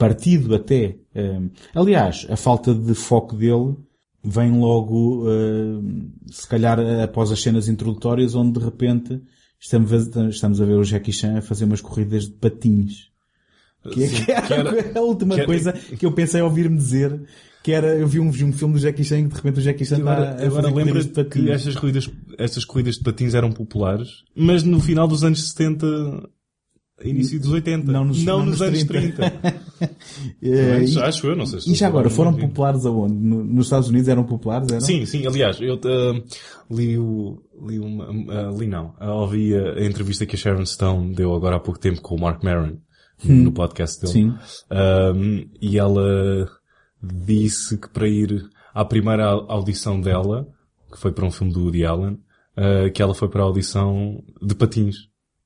partido 0.00 0.54
até. 0.54 0.96
Um, 1.14 1.50
aliás, 1.74 2.26
a 2.30 2.36
falta 2.36 2.74
de 2.74 2.94
foco 2.94 3.36
dele 3.36 3.76
vem 4.24 4.50
logo, 4.58 5.28
um, 5.28 6.10
se 6.30 6.48
calhar 6.48 6.78
após 7.04 7.30
as 7.30 7.40
cenas 7.40 7.68
introdutórias, 7.68 8.34
onde 8.34 8.58
de 8.58 8.64
repente 8.64 9.20
estamos 9.60 9.92
a, 9.92 10.28
estamos 10.28 10.60
a 10.60 10.64
ver 10.64 10.74
o 10.78 10.84
Jackie 10.84 11.12
Chan 11.12 11.36
a 11.38 11.42
fazer 11.42 11.64
umas 11.66 11.80
corridas 11.80 12.24
de 12.24 12.32
patins. 12.32 13.10
Que, 13.92 14.04
é- 14.04 14.08
Sim, 14.08 14.24
que 14.24 14.32
era 14.32 14.42
que 14.46 14.52
era- 14.54 14.92
a 14.98 15.02
última 15.02 15.34
que 15.34 15.40
era- 15.40 15.46
coisa 15.46 15.72
que 15.72 16.04
eu 16.06 16.12
pensei 16.12 16.40
ouvir-me 16.42 16.76
dizer, 16.76 17.18
que 17.62 17.72
era, 17.72 17.94
eu 17.94 18.06
vi 18.06 18.20
um, 18.20 18.28
um 18.28 18.52
filme 18.52 18.74
do 18.74 18.80
Jackie 18.80 19.04
Chan 19.04 19.18
e 19.20 19.26
de 19.26 19.34
repente 19.34 19.58
o 19.60 19.62
Jackie 19.62 19.84
Chan 19.86 19.98
está 19.98 20.12
agora, 20.12 20.30
a 20.42 20.46
agora 20.46 20.70
lembra 20.74 21.02
de 21.02 21.08
que 21.08 21.14
patins. 21.24 21.48
estas 21.50 21.76
corridas, 21.76 22.10
estas 22.38 22.64
corridas 22.64 22.94
de 22.96 23.02
patins 23.02 23.34
eram 23.34 23.52
populares, 23.52 24.22
mas 24.34 24.62
no 24.64 24.80
final 24.80 25.06
dos 25.08 25.24
anos 25.24 25.48
70, 25.50 25.86
início 27.04 27.38
dos 27.40 27.50
80. 27.50 27.90
Não 27.90 28.04
nos- 28.04 28.24
não 28.24 28.38
nos, 28.40 28.46
nos 28.58 28.62
anos 28.62 28.84
30. 28.84 29.30
30. 29.30 29.60
Eh, 30.42 30.78
Mas 30.80 30.94
e, 30.94 30.98
acho 31.00 31.26
eu, 31.26 31.36
não 31.36 31.46
sei 31.46 31.60
se 31.60 31.70
e 31.72 31.74
já 31.74 31.86
agora, 31.86 32.10
foram 32.10 32.34
populares 32.34 32.84
aonde? 32.84 33.14
No- 33.14 33.42
nos 33.44 33.66
Estados 33.66 33.88
Unidos 33.88 34.08
eram 34.08 34.24
populares? 34.24 34.68
Eram? 34.68 34.80
Sim, 34.80 35.06
sim, 35.06 35.26
aliás, 35.26 35.58
eu 35.60 35.74
uh, 35.76 36.22
li 36.70 36.98
o, 36.98 37.40
li 37.66 37.78
uma, 37.78 38.10
uh, 38.10 38.58
li 38.58 38.66
não, 38.66 38.94
uh, 39.00 39.08
ouvi 39.20 39.54
a, 39.54 39.82
entrevista 39.84 40.26
que 40.26 40.36
a 40.36 40.38
Sharon 40.38 40.66
Stone 40.66 41.14
deu 41.14 41.34
agora 41.34 41.56
há 41.56 41.60
pouco 41.60 41.80
tempo 41.80 42.02
com 42.02 42.14
o 42.14 42.20
Mark 42.20 42.42
Maron, 42.44 42.76
no 43.24 43.52
podcast 43.52 44.00
dele. 44.00 44.12
Sim. 44.12 44.34
Um, 44.70 45.46
e 45.60 45.78
ela 45.78 46.46
disse 47.02 47.78
que 47.78 47.88
para 47.88 48.08
ir 48.08 48.42
à 48.74 48.84
primeira 48.84 49.24
audição 49.26 50.00
dela, 50.00 50.46
que 50.92 50.98
foi 50.98 51.12
para 51.12 51.24
um 51.26 51.30
filme 51.30 51.52
do 51.52 51.62
Woody 51.64 51.84
Allen, 51.84 52.18
uh, 52.56 52.90
que 52.92 53.00
ela 53.02 53.14
foi 53.14 53.28
para 53.28 53.42
a 53.42 53.44
audição 53.44 54.22
de 54.42 54.54
patins. 54.54 54.96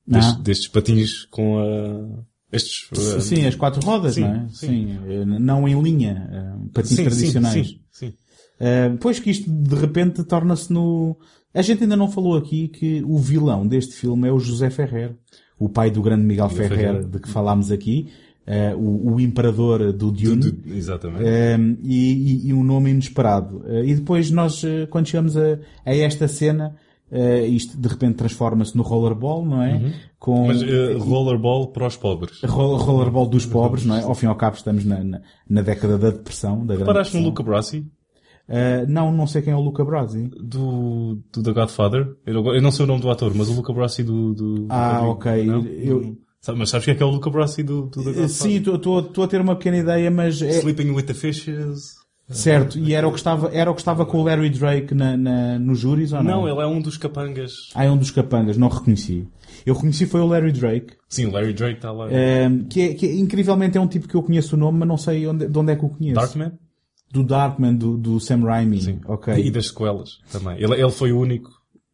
Destes, 0.07 0.35
destes 0.43 0.67
patins 0.67 1.25
com 1.31 1.57
a, 1.59 2.23
estes, 2.55 2.89
uh, 2.91 3.19
Sim, 3.21 3.45
as 3.47 3.55
quatro 3.55 3.81
rodas, 3.83 4.13
sim, 4.15 4.21
não 4.21 4.29
é? 4.35 4.47
sim. 4.49 4.97
eh, 5.07 5.25
Não 5.25 5.67
em 5.67 5.81
linha, 5.81 6.29
eh, 6.31 6.67
patins 6.73 6.95
sim, 6.97 7.03
tradicionais. 7.03 7.53
Sim, 7.67 7.79
sim, 7.91 8.07
sim. 8.09 8.13
Uh, 8.57 8.97
pois 9.01 9.19
que 9.19 9.29
isto 9.31 9.49
de 9.51 9.75
repente 9.75 10.23
torna-se 10.23 10.71
no. 10.71 11.17
A 11.53 11.61
gente 11.61 11.83
ainda 11.83 11.95
não 11.97 12.09
falou 12.09 12.37
aqui 12.37 12.67
que 12.67 13.01
o 13.05 13.17
vilão 13.17 13.67
deste 13.67 13.93
filme 13.95 14.27
é 14.27 14.31
o 14.31 14.39
José 14.39 14.69
Ferrer, 14.69 15.15
o 15.59 15.67
pai 15.67 15.89
do 15.91 16.01
grande 16.01 16.23
Miguel 16.23 16.47
Miguel 16.49 16.67
Ferrer, 16.69 16.93
Ferrer. 16.93 17.07
de 17.09 17.19
que 17.19 17.27
falámos 17.29 17.71
aqui, 17.71 18.09
uh, 18.47 18.77
o, 18.77 19.15
o 19.15 19.19
imperador 19.19 19.91
do 19.91 20.11
Dune. 20.11 20.35
Du- 20.37 20.51
du- 20.51 20.73
Exatamente. 20.73 21.23
Um, 21.23 21.77
e, 21.83 22.13
e- 22.45 22.47
e 22.49 22.53
um 22.53 22.63
nome 22.63 22.91
inesperado. 22.91 23.57
Uh, 23.65 23.83
e 23.83 23.95
depois 23.95 24.29
nós, 24.31 24.63
uh, 24.63 24.85
quando 24.89 25.07
chegamos 25.07 25.35
a, 25.35 25.59
a 25.85 25.95
esta 25.95 26.27
cena, 26.27 26.75
uh, 27.11 27.45
isto 27.47 27.77
de 27.77 27.87
repente 27.87 28.15
transforma-se 28.15 28.75
no 28.75 28.83
rollerball, 28.83 29.45
não 29.45 29.61
é? 29.61 29.93
Com 30.19 30.41
Uhum. 30.41 30.47
Mas 30.47 30.61
uh, 30.61 30.97
rollerball 30.99 31.67
para 31.67 31.87
os 31.87 31.95
pobres. 31.97 32.41
ro- 32.43 32.77
rollerball 32.77 33.27
dos 33.27 33.45
pobres, 33.45 33.85
não 33.85 33.95
é? 33.95 34.03
Ao 34.03 34.15
fim 34.15 34.25
e 34.25 34.29
ao 34.29 34.35
cabo 34.35 34.55
estamos 34.57 34.83
na, 34.85 35.03
na, 35.03 35.21
na 35.49 35.61
década 35.61 35.97
da 35.97 36.09
depressão, 36.09 36.65
da 36.65 36.75
grande 36.75 36.85
Paraste 36.91 37.17
no. 37.17 37.23
Luca 37.23 37.43
Brasi? 37.43 37.85
Uh, 38.47 38.85
não, 38.87 39.11
não 39.11 39.25
sei 39.25 39.41
quem 39.41 39.53
é 39.53 39.55
o 39.55 39.59
Luca 39.61 39.83
Brasi. 39.83 40.27
do, 40.41 41.19
do 41.33 41.41
The 41.43 41.51
Godfather. 41.51 42.15
Eu, 42.25 42.33
não- 42.35 42.53
eu 42.55 42.61
não 42.61 42.71
sei 42.71 42.85
o 42.85 42.87
nome 42.87 43.01
do 43.01 43.09
ator, 43.09 43.33
mas 43.35 43.49
o 43.49 43.53
Luca 43.53 43.73
Brasi 43.73 44.03
do... 44.03 44.33
do 44.33 44.65
Ah, 44.69 44.99
do- 45.01 45.07
ok. 45.07 45.45
não? 45.45 45.65
Eu- 45.65 46.17
Mas 46.55 46.69
sabes 46.69 46.85
quem 46.85 46.93
é 46.93 46.97
que 46.97 47.01
é 47.01 47.05
o 47.05 47.09
Luca 47.09 47.29
Brasi 47.31 47.63
do, 47.63 47.83
do 47.87 48.03
The 48.03 48.03
Godfather? 48.03 48.29
Sim, 48.29 48.57
estou 48.57 49.23
a 49.23 49.27
ter 49.27 49.41
uma 49.41 49.55
pequena 49.55 49.77
ideia, 49.77 50.11
mas 50.11 50.39
é 50.43 50.59
Sleeping 50.59 50.91
with 50.91 51.03
the 51.03 51.13
Fishes. 51.15 51.95
Certo. 52.29 52.77
E 52.79 52.93
era 52.93 53.07
o 53.07 53.11
que 53.11 53.17
estava, 53.17 53.49
era 53.53 53.69
o 53.69 53.73
que 53.75 53.81
estava 53.81 54.05
com 54.05 54.19
o 54.19 54.23
Larry 54.23 54.49
Drake 54.49 54.93
na, 54.93 55.15
na, 55.15 55.59
nos 55.59 55.79
júris 55.79 56.11
ou 56.13 56.23
não? 56.23 56.41
Não, 56.41 56.49
ele 56.49 56.59
é 56.61 56.65
um 56.67 56.81
dos 56.81 56.97
capangas. 56.97 57.69
Ah, 57.75 57.85
é 57.85 57.91
um 57.91 57.97
dos 57.97 58.11
capangas, 58.11 58.57
não 58.57 58.67
reconheci. 58.67 59.27
Eu 59.65 59.73
reconheci 59.75 60.05
foi 60.05 60.21
o 60.21 60.27
Larry 60.27 60.51
Drake. 60.51 60.93
Sim, 61.09 61.27
o 61.27 61.31
Larry 61.31 61.53
Drake 61.53 61.75
está 61.75 61.91
lá. 61.91 62.07
Um, 62.07 62.63
que, 62.65 62.81
é, 62.81 62.93
que 62.93 63.05
é- 63.07 63.15
incrivelmente 63.15 63.77
é 63.77 63.81
um 63.81 63.87
tipo 63.87 64.07
que 64.07 64.15
eu 64.15 64.23
conheço 64.23 64.55
o 64.55 64.59
nome, 64.59 64.79
mas 64.79 64.87
não 64.87 64.97
sei 64.97 65.27
onde, 65.27 65.47
de 65.47 65.57
onde 65.57 65.71
é 65.71 65.75
que 65.75 65.85
o 65.85 65.89
conheço. 65.89 66.15
Darkman? 66.15 66.51
Do 67.11 67.23
Darkman, 67.23 67.75
do, 67.75 67.97
do 67.97 68.19
Sam 68.19 68.41
Raimi. 68.43 68.81
Sim. 68.81 68.99
Ok. 69.07 69.33
E 69.35 69.49
das 69.51 69.67
sequelas 69.67 70.17
também. 70.31 70.55
Ele, 70.61 70.73
ele 70.73 70.91
foi 70.91 71.11
o 71.11 71.19
único 71.19 71.49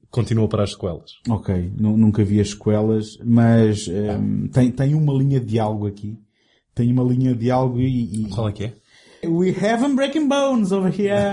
continua 0.09 0.47
para 0.49 0.63
as 0.63 0.71
sequelas. 0.71 1.11
Ok. 1.29 1.71
Nu- 1.77 1.95
Nunca 1.95 2.23
vi 2.23 2.41
as 2.41 2.49
sequelas, 2.49 3.17
mas 3.23 3.87
um, 3.87 4.47
tem, 4.49 4.69
tem 4.71 4.93
uma 4.93 5.13
linha 5.13 5.39
de 5.39 5.45
diálogo 5.45 5.87
aqui. 5.87 6.17
Tem 6.75 6.91
uma 6.91 7.03
linha 7.03 7.33
de 7.33 7.39
diálogo 7.41 7.79
e... 7.79 8.23
e 8.25 8.29
Qual 8.29 8.49
é 8.49 8.51
que 8.51 8.63
é? 8.65 8.73
We 9.23 9.51
have 9.51 9.83
'em 9.85 9.95
breaking 9.95 10.27
bones 10.27 10.71
over 10.71 10.89
here. 10.91 11.31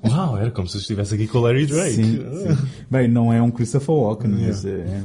Uau, 0.08 0.38
era 0.38 0.50
como 0.50 0.66
se 0.68 0.78
estivesse 0.78 1.14
aqui 1.14 1.26
com 1.28 1.38
o 1.38 1.40
Larry 1.42 1.66
Drake. 1.66 1.94
Sim, 1.96 2.16
sim. 2.18 2.56
Bem, 2.90 3.08
não 3.08 3.32
é 3.32 3.42
um 3.42 3.50
Christopher 3.50 3.94
Walken, 3.94 4.30
mas, 4.30 4.64
é... 4.64 5.02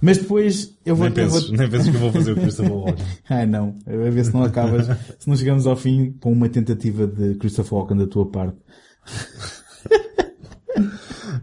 mas 0.00 0.18
depois 0.18 0.76
eu 0.84 0.96
vou... 0.96 1.08
Nem 1.08 1.24
eu 1.24 1.30
vou- 1.30 1.38
penses, 1.40 1.50
nem 1.52 1.70
penses 1.70 1.88
que 1.88 1.96
eu 1.96 2.00
vou 2.00 2.12
fazer 2.12 2.32
o 2.32 2.36
Christopher 2.36 2.72
Walken. 2.74 3.04
Ai 3.30 3.46
não, 3.46 3.76
a 3.86 4.10
ver 4.10 4.24
se 4.24 4.34
não 4.34 4.42
acabas, 4.42 4.86
se 5.18 5.28
não 5.28 5.36
chegamos 5.36 5.66
ao 5.66 5.76
fim 5.76 6.12
com 6.20 6.32
uma 6.32 6.48
tentativa 6.48 7.06
de 7.06 7.34
Christopher 7.36 7.74
Walken 7.78 7.96
da 7.98 8.06
tua 8.06 8.26
parte. 8.30 8.56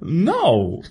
Não! 0.02 0.82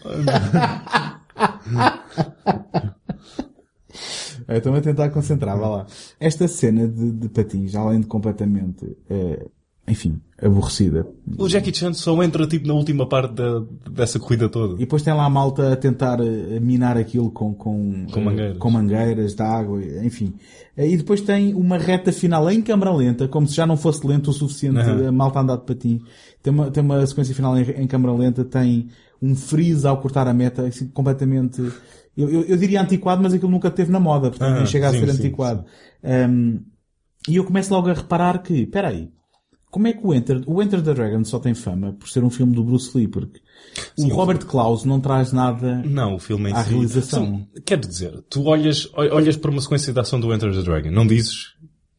Eu 4.48 4.57
Estou-me 4.57 4.78
a 4.78 4.83
tentar 4.83 5.11
concentrar, 5.11 5.59
vá 5.59 5.68
lá. 5.68 5.87
Esta 6.20 6.46
cena 6.48 6.87
de, 6.88 7.12
de 7.12 7.28
patins, 7.28 7.74
além 7.74 8.00
de 8.00 8.07
completamente, 8.07 8.96
eh, 9.09 9.46
enfim, 9.87 10.18
aborrecida. 10.42 11.07
O 11.38 11.46
Jackie 11.48 11.74
Chan 11.74 11.92
só 11.92 12.22
entra 12.22 12.46
tipo 12.46 12.66
na 12.66 12.72
última 12.74 13.07
parte 13.09 13.35
da, 13.35 13.62
dessa 13.90 14.18
corrida 14.18 14.48
toda. 14.48 14.74
E 14.74 14.78
depois 14.78 15.02
tem 15.02 15.12
lá 15.12 15.24
a 15.26 15.30
malta 15.30 15.72
a 15.72 15.76
tentar 15.76 16.20
eh, 16.20 16.59
minar 16.61 16.96
aquilo 16.96 17.30
com, 17.30 17.52
com, 17.54 18.07
Com 18.11 18.20
eh, 18.20 18.24
mangueiras. 18.24 18.59
com 18.59 18.70
mangueiras 18.70 19.35
de 19.35 19.42
água, 19.42 19.83
enfim. 20.02 20.33
Eh, 20.76 20.88
E 20.88 20.96
depois 20.96 21.20
tem 21.20 21.52
uma 21.54 21.76
reta 21.76 22.11
final 22.12 22.50
em 22.50 22.62
câmara 22.62 22.92
lenta, 22.94 23.28
como 23.28 23.46
se 23.46 23.54
já 23.54 23.66
não 23.66 23.76
fosse 23.76 24.07
lento 24.07 24.30
o 24.30 24.33
suficiente 24.33 24.78
Aham. 24.78 25.09
a 25.09 25.12
malta 25.12 25.40
andar 25.40 25.57
de 25.57 25.64
patins. 25.64 26.02
Tem 26.42 26.52
uma, 26.52 26.70
tem 26.70 26.83
uma 26.83 27.07
sequência 27.07 27.35
final 27.35 27.57
em, 27.59 27.62
em 27.70 27.87
câmara 27.87 28.14
lenta, 28.16 28.42
tem 28.44 28.88
um 29.20 29.35
freeze 29.35 29.87
ao 29.87 29.98
cortar 30.00 30.26
a 30.28 30.35
meta, 30.35 30.66
assim, 30.66 30.87
completamente, 30.88 31.62
eu, 32.16 32.29
eu, 32.31 32.42
eu 32.44 32.57
diria 32.57 32.81
antiquado, 32.83 33.22
mas 33.22 33.33
aquilo 33.35 33.50
nunca 33.50 33.70
teve 33.70 33.90
na 33.90 34.00
moda, 34.00 34.31
portanto 34.31 34.53
Ah, 34.53 34.57
nem 34.59 34.66
chega 34.66 34.88
a 34.88 34.92
sim, 34.92 35.00
ser 35.00 35.11
sim, 35.12 35.18
antiquado. 35.18 35.64
Um, 36.03 36.61
e 37.29 37.37
eu 37.37 37.44
começo 37.44 37.72
logo 37.72 37.88
a 37.88 37.94
reparar 37.94 38.42
que, 38.42 38.53
espera 38.62 38.88
aí, 38.88 39.09
como 39.70 39.88
é 39.88 39.92
que 39.92 40.07
o 40.07 40.14
Enter, 40.14 40.42
o 40.46 40.62
Enter 40.62 40.81
the 40.83 40.94
Dragon 40.94 41.24
só 41.24 41.38
tem 41.40 41.53
fama 41.55 41.94
por 41.94 42.09
ser 42.09 42.22
um 42.22 42.31
filme 42.31 42.55
do 42.55 42.62
Bruce 42.62 42.96
Lee? 42.96 43.09
Porque 43.09 43.40
o 43.98 44.07
Robert 44.09 44.44
Klaus 44.46 44.85
não 44.85 45.00
traz 45.00 45.33
nada 45.33 45.83
Não, 45.85 46.14
o 46.14 46.18
filme 46.20 46.53
à 46.53 46.62
si. 46.62 46.70
realização. 46.70 47.24
Sim, 47.55 47.62
Quer 47.64 47.79
dizer, 47.79 48.22
tu 48.31 48.44
olhas, 48.44 48.87
ol- 48.94 49.12
olhas 49.12 49.37
para 49.37 49.50
uma 49.50 49.61
sequência 49.61 49.92
de 49.92 49.98
ação 49.98 50.20
do 50.20 50.33
Enter 50.33 50.53
the 50.55 50.62
Dragon, 50.62 50.90
não 50.92 51.05
dizes 51.07 51.55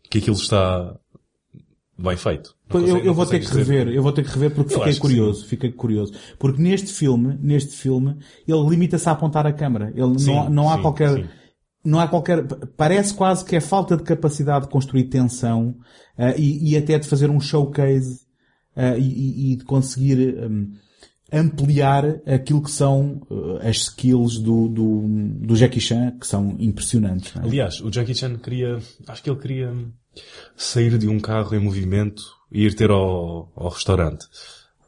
que 0.09 0.19
aquilo 0.19 0.37
está 0.37 0.95
bem 1.97 2.17
feito. 2.17 2.55
Eu, 2.73 2.97
eu 2.97 3.13
vou 3.13 3.25
ter 3.25 3.39
que 3.39 3.45
dizer- 3.45 3.59
rever, 3.59 3.87
eu 3.93 4.01
vou 4.03 4.11
ter 4.11 4.23
que 4.23 4.29
rever 4.31 4.51
porque 4.51 4.73
Eu 4.73 4.79
fiquei 4.79 4.95
curioso, 4.99 5.45
fiquei 5.45 5.71
curioso. 5.71 6.13
Porque 6.37 6.61
neste 6.61 6.91
filme, 6.91 7.37
neste 7.41 7.75
filme, 7.75 8.17
ele 8.47 8.69
limita-se 8.69 9.07
a 9.07 9.11
apontar 9.13 9.45
a 9.47 9.53
câmara. 9.53 9.91
Ele 9.95 10.19
Sim, 10.19 10.33
não, 10.35 10.49
não 10.49 10.69
há 10.69 10.75
sim, 10.75 10.81
qualquer, 10.81 11.13
sim. 11.15 11.25
não 11.83 11.99
há 11.99 12.07
qualquer, 12.07 12.43
parece 12.75 13.13
quase 13.13 13.45
que 13.45 13.55
é 13.55 13.61
falta 13.61 13.95
de 13.95 14.03
capacidade 14.03 14.65
de 14.65 14.71
construir 14.71 15.05
tensão 15.05 15.77
ah, 16.17 16.33
e, 16.37 16.71
e 16.71 16.77
até 16.77 16.97
de 16.99 17.07
fazer 17.07 17.29
um 17.29 17.39
showcase 17.39 18.21
ah, 18.75 18.97
e, 18.97 19.53
e- 19.53 19.55
de 19.57 19.63
conseguir 19.63 20.35
hum, 20.43 20.71
ampliar 21.31 22.05
aquilo 22.25 22.61
que 22.61 22.71
são 22.71 23.21
ah, 23.61 23.67
as 23.69 23.77
skills 23.77 24.39
do, 24.39 24.67
do, 24.67 25.01
do 25.41 25.55
Jackie 25.55 25.79
Chan, 25.79 26.17
que 26.19 26.27
são 26.27 26.55
impressionantes. 26.59 27.35
é? 27.35 27.39
Aliás, 27.39 27.79
o 27.81 27.91
Jackie 27.91 28.15
Chan 28.15 28.35
queria, 28.37 28.77
acho 29.07 29.23
que 29.23 29.29
ele 29.29 29.39
queria 29.39 29.73
sair 30.55 30.97
de 30.97 31.07
um 31.07 31.19
carro 31.19 31.55
em 31.55 31.59
movimento 31.59 32.23
e 32.51 32.65
ir 32.65 32.75
ter 32.75 32.89
ao, 32.89 33.51
ao 33.55 33.69
restaurante. 33.69 34.25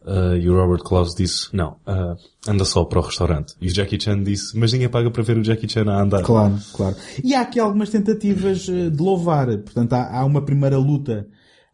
Uh, 0.05 0.37
e 0.37 0.49
o 0.49 0.55
Robert 0.55 0.83
Klaus 0.83 1.13
disse, 1.13 1.49
não, 1.51 1.71
uh, 1.85 2.15
anda 2.47 2.63
só 2.63 2.85
para 2.85 2.99
o 2.99 3.01
restaurante. 3.01 3.55
E 3.59 3.67
o 3.67 3.73
Jackie 3.73 4.01
Chan 4.01 4.23
disse, 4.23 4.57
mas 4.57 4.71
ninguém 4.71 4.87
paga 4.87 5.11
para 5.11 5.21
ver 5.21 5.37
o 5.37 5.43
Jackie 5.43 5.69
Chan 5.69 5.91
a 5.91 6.01
andar. 6.01 6.23
Claro, 6.23 6.57
claro. 6.71 6.95
E 7.21 7.35
há 7.35 7.41
aqui 7.41 7.59
algumas 7.59 7.89
tentativas 7.89 8.69
eh, 8.69 8.89
de 8.89 9.03
louvar. 9.03 9.47
Portanto, 9.47 9.93
há, 9.93 10.19
há 10.19 10.23
uma 10.23 10.41
primeira 10.41 10.77
luta 10.77 11.27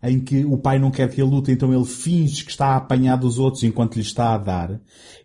em 0.03 0.19
que 0.19 0.43
o 0.43 0.57
pai 0.57 0.77
não 0.79 0.91
quer 0.91 1.09
que 1.09 1.21
ele 1.21 1.29
lute, 1.29 1.51
então 1.51 1.73
ele 1.73 1.85
finge 1.85 2.43
que 2.43 2.51
está 2.51 2.69
a 2.69 2.75
apanhar 2.75 3.15
dos 3.15 3.39
outros 3.39 3.63
enquanto 3.63 3.95
lhe 3.95 4.01
está 4.01 4.33
a 4.33 4.37
dar. 4.37 4.81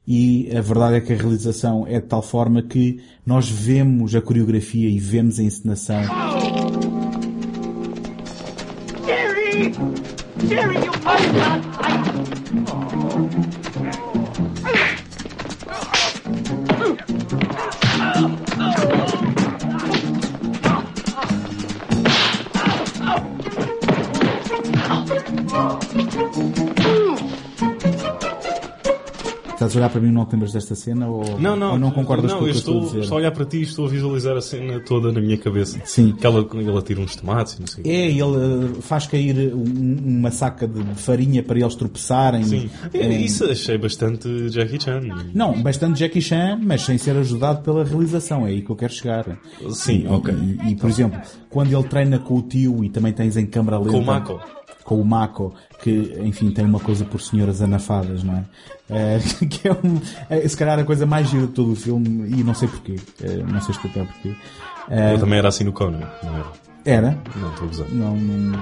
E 0.07 0.49
a 0.57 0.61
verdade 0.61 0.97
é 0.97 1.01
que 1.01 1.13
a 1.13 1.17
realização 1.17 1.85
é 1.87 2.01
de 2.01 2.07
tal 2.07 2.23
forma 2.23 2.63
que 2.63 3.01
nós 3.27 3.49
vemos 3.49 4.15
a 4.15 4.21
coreografia 4.21 4.89
e 4.89 4.99
vemos 4.99 5.41
a 5.41 5.43
encenação. 5.43 6.03
Jerry! 9.59 9.73
Jerry, 10.47 10.85
you 10.85 10.93
must 11.03 11.33
not 11.35 11.65
fight! 11.75 12.29
Estás 29.69 29.77
a 29.77 29.79
olhar 29.81 29.91
para 29.91 30.01
mim 30.01 30.09
e 30.09 30.13
não 30.13 30.25
te 30.25 30.33
lembras 30.33 30.53
desta 30.53 30.75
cena 30.75 31.07
ou 31.09 31.39
Não, 31.39 31.55
não, 31.55 31.73
ou 31.73 31.79
não 31.79 31.91
concordas 31.91 32.31
não, 32.33 32.39
com 32.39 32.45
o 32.45 32.49
que 32.49 32.55
eu 32.55 32.59
estou 32.59 32.75
a 32.75 32.77
estou, 32.79 32.89
dizer? 32.91 33.01
estou 33.03 33.17
a 33.17 33.21
olhar 33.21 33.31
para 33.33 33.45
ti 33.45 33.59
e 33.59 33.63
estou 33.63 33.87
a 33.87 33.89
visualizar 33.89 34.37
a 34.37 34.41
cena 34.41 34.81
toda 34.81 35.13
na 35.13 35.21
minha 35.21 35.37
cabeça. 35.37 35.79
Sim. 35.85 36.13
Que 36.13 36.27
ela, 36.27 36.47
ele 36.55 36.79
atira 36.79 37.01
uns 37.01 37.15
tomates 37.17 37.55
e 37.55 37.61
não 37.61 37.67
sei. 37.67 37.85
É, 37.85 38.07
ele 38.11 38.23
eh, 38.23 38.81
faz 38.81 39.07
cair 39.07 39.53
um- 39.55 40.19
uma 40.19 40.31
saca 40.31 40.67
de 40.67 40.83
farinha 40.95 41.43
para 41.43 41.59
eles 41.59 41.75
tropeçarem. 41.75 42.45
Sim. 42.45 42.71
É, 42.95 43.07
Isso 43.09 43.45
achei 43.45 43.77
bastante 43.77 44.49
Jackie 44.49 44.81
Chan. 44.83 45.01
Não, 45.35 45.61
bastante 45.63 46.01
Jackie 46.01 46.23
Chan, 46.23 46.59
mas 46.63 46.83
sem 46.83 46.97
ser 46.97 47.17
ajudado 47.17 47.63
pela 47.63 47.85
realização. 47.85 48.47
É 48.47 48.51
aí 48.51 48.63
que 48.63 48.71
eu 48.71 48.77
quero 48.77 48.93
chegar. 48.93 49.39
Sim, 49.71 50.05
E- 50.05 50.09
ok. 50.09 50.35
E, 50.65 50.71
e, 50.73 50.77
por 50.77 50.89
exemplo, 50.89 51.21
quando 51.51 51.73
ele 51.73 51.85
treina 51.89 52.19
com 52.19 52.37
o 52.39 52.43
tio 52.43 52.83
e 52.83 52.89
também 52.89 53.13
tens 53.13 53.37
em 53.37 53.45
câmara 53.47 53.79
lenta. 53.79 53.91
Com 53.91 53.99
o 53.99 54.05
Mako. 54.07 54.41
Com 54.89 54.99
o 55.01 55.05
Mako, 55.05 55.53
que, 55.83 56.15
enfim, 56.25 56.51
tem 56.51 56.65
uma 56.65 56.81
coisa 56.81 57.05
por 57.05 57.21
senhoras 57.21 57.61
anafadas, 57.61 58.25
não 58.25 58.35
é? 58.37 58.45
Eh, 58.89 59.19
que 59.51 59.69
é 59.69 59.73
um, 59.73 60.01
é, 60.31 60.49
se 60.49 60.57
calhar 60.57 60.79
a 60.79 60.85
coisa 60.85 61.05
mais 61.05 61.29
gira 61.29 61.47
de 61.47 61.53
todo 61.53 61.73
o 61.73 61.77
filme, 61.77 62.27
e 62.31 62.43
não 62.43 62.55
sei 62.55 62.69
porquê. 62.69 62.97
Eh, 63.23 63.43
não 63.47 63.61
sei 63.61 63.73
explicar 63.75 64.07
porquê. 64.07 64.35
Ele 64.91 65.19
também 65.19 65.39
era 65.39 65.49
assim 65.49 65.65
no 65.65 65.73
Conan, 65.75 66.01
não 66.23 66.35
era? 66.37 66.47
era? 66.87 67.19
Não, 67.37 67.51
estou 67.51 67.65
a 67.65 67.69
gozar. 67.69 67.89
Não, 67.91 68.17
não, 68.17 68.59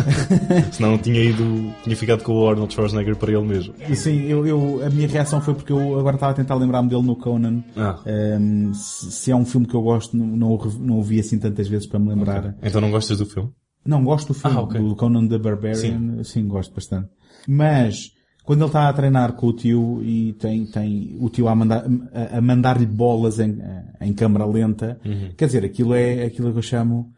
Senão 0.72 0.96
tinha 0.96 1.20
ido, 1.22 1.74
tinha 1.82 1.94
ficado 1.94 2.22
com 2.24 2.32
o 2.32 2.48
Arnold 2.48 2.72
Schwarzenegger 2.72 3.16
para 3.16 3.32
ele 3.32 3.44
mesmo. 3.46 3.74
Sim, 3.94 4.22
eu, 4.22 4.46
eu- 4.46 4.80
a 4.84 4.88
minha 4.88 5.06
reação 5.06 5.42
foi 5.42 5.52
porque 5.52 5.72
eu 5.72 5.98
agora 5.98 6.16
estava 6.16 6.32
a 6.32 6.34
tentar 6.34 6.54
lembrar-me 6.54 6.88
dele 6.88 7.02
no 7.02 7.16
Conan. 7.16 7.62
Ah. 7.76 7.98
Ehm, 8.06 8.72
se, 8.72 9.10
se 9.12 9.30
é 9.30 9.36
um 9.36 9.44
filme 9.44 9.66
que 9.66 9.74
eu 9.74 9.82
gosto, 9.82 10.16
não, 10.16 10.26
não, 10.26 10.56
não 10.78 10.98
o 11.00 11.02
vi 11.02 11.20
assim 11.20 11.38
tantas 11.38 11.68
vezes 11.68 11.86
para 11.86 11.98
me 11.98 12.08
lembrar. 12.08 12.54
Então 12.62 12.80
não 12.80 12.90
gostas 12.90 13.18
do 13.18 13.26
filme? 13.26 13.50
Não, 13.84 14.04
gosto 14.04 14.28
do 14.28 14.34
filme, 14.34 14.56
Ah, 14.56 14.60
ok. 14.60 14.80
do 14.80 14.94
Conan 14.96 15.26
the 15.26 15.38
Barbarian, 15.38 16.22
sim. 16.22 16.46
gosto 16.46 16.74
bastante. 16.74 17.08
Mas, 17.48 18.12
quando 18.44 18.60
ele 18.60 18.66
está 18.66 18.88
a 18.88 18.92
treinar 18.92 19.32
com 19.32 19.46
o 19.46 19.52
tio 19.52 20.00
e 20.02 20.34
tem, 20.34 20.66
tem 20.66 21.16
o 21.20 21.28
tio 21.30 21.48
a 21.48 21.54
mandar, 21.54 21.84
a, 22.12 22.38
a 22.38 22.40
mandar-lhe 22.40 22.86
bolas 22.86 23.38
em, 23.40 23.58
em 24.00 24.12
câmara 24.12 24.44
lenta, 24.44 24.98
Uhum. 25.04 25.30
quer 25.36 25.46
dizer, 25.46 25.64
aquilo 25.64 25.94
é 25.94 26.24
aquilo 26.24 26.52
que 26.52 26.58
eu 26.58 26.62
chamo 26.62 27.12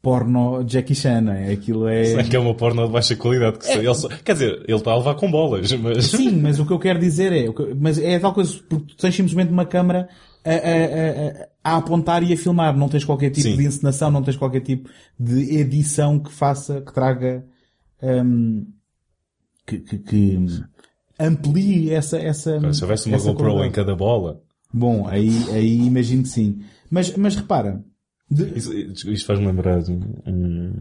porno 0.00 0.62
Jackie 0.64 0.94
Chan, 0.94 1.22
não 1.22 1.32
é? 1.32 1.50
Aquilo 1.50 1.88
é... 1.88 2.04
Sei 2.04 2.22
que 2.24 2.36
é 2.36 2.38
uma 2.38 2.54
porno 2.54 2.86
de 2.86 2.92
baixa 2.92 3.16
qualidade. 3.16 3.58
Que 3.58 3.64
se- 3.64 3.78
ele 3.78 3.94
só- 3.94 4.08
quer 4.08 4.34
dizer, 4.34 4.62
ele 4.68 4.78
está 4.78 4.92
a 4.92 4.96
levar 4.98 5.16
com 5.16 5.28
bolas, 5.30 5.72
mas... 5.72 6.06
Sim, 6.06 6.30
mas 6.40 6.60
o 6.60 6.66
que 6.66 6.72
eu 6.72 6.78
quero 6.78 7.00
dizer 7.00 7.32
é, 7.32 7.46
mas 7.76 7.98
é 7.98 8.16
tal 8.20 8.32
coisa, 8.32 8.56
porque 8.68 8.94
tu 8.94 8.96
tens 8.96 9.14
simplesmente 9.16 9.50
uma 9.52 9.66
câmara 9.66 10.08
a, 10.50 10.52
a- 10.54 11.42
a- 11.42 11.48
a 11.74 11.76
apontar 11.78 12.22
e 12.22 12.32
a 12.32 12.36
filmar, 12.36 12.76
não 12.76 12.88
tens 12.88 13.04
qualquer 13.04 13.30
tipo 13.30 13.48
Sim. 13.48 13.56
de 13.56 13.64
encenação, 13.66 14.10
não 14.10 14.22
tens 14.22 14.36
qualquer 14.36 14.60
tipo 14.60 14.88
de 15.18 15.56
edição 15.58 16.18
que 16.20 16.30
faça, 16.32 16.80
que 16.80 16.92
traga, 16.94 17.44
hum, 18.02 18.66
que, 19.66 19.78
que, 19.80 19.98
que 19.98 20.38
amplie 21.18 21.90
essa, 21.92 22.18
essa, 22.18 22.72
Se 22.72 22.82
houvesse 22.84 23.08
uma 23.08 23.18
GoPro 23.18 23.34
qualidade. 23.44 23.68
em 23.68 23.72
cada 23.72 23.96
bola, 23.96 24.42
Bom, 24.72 25.08
aí, 25.08 25.30
aí 25.52 25.86
imagino 25.86 26.22
que 26.22 26.28
sim. 26.28 26.60
Mas, 26.90 27.16
mas 27.16 27.34
repara, 27.34 27.82
de- 28.30 28.58
Isso- 28.58 28.72
Isto 29.10 29.26
faz-me 29.26 29.46
lembrar 29.46 29.80
de 29.82 29.92
um, 29.92 30.02
um- 30.26 30.80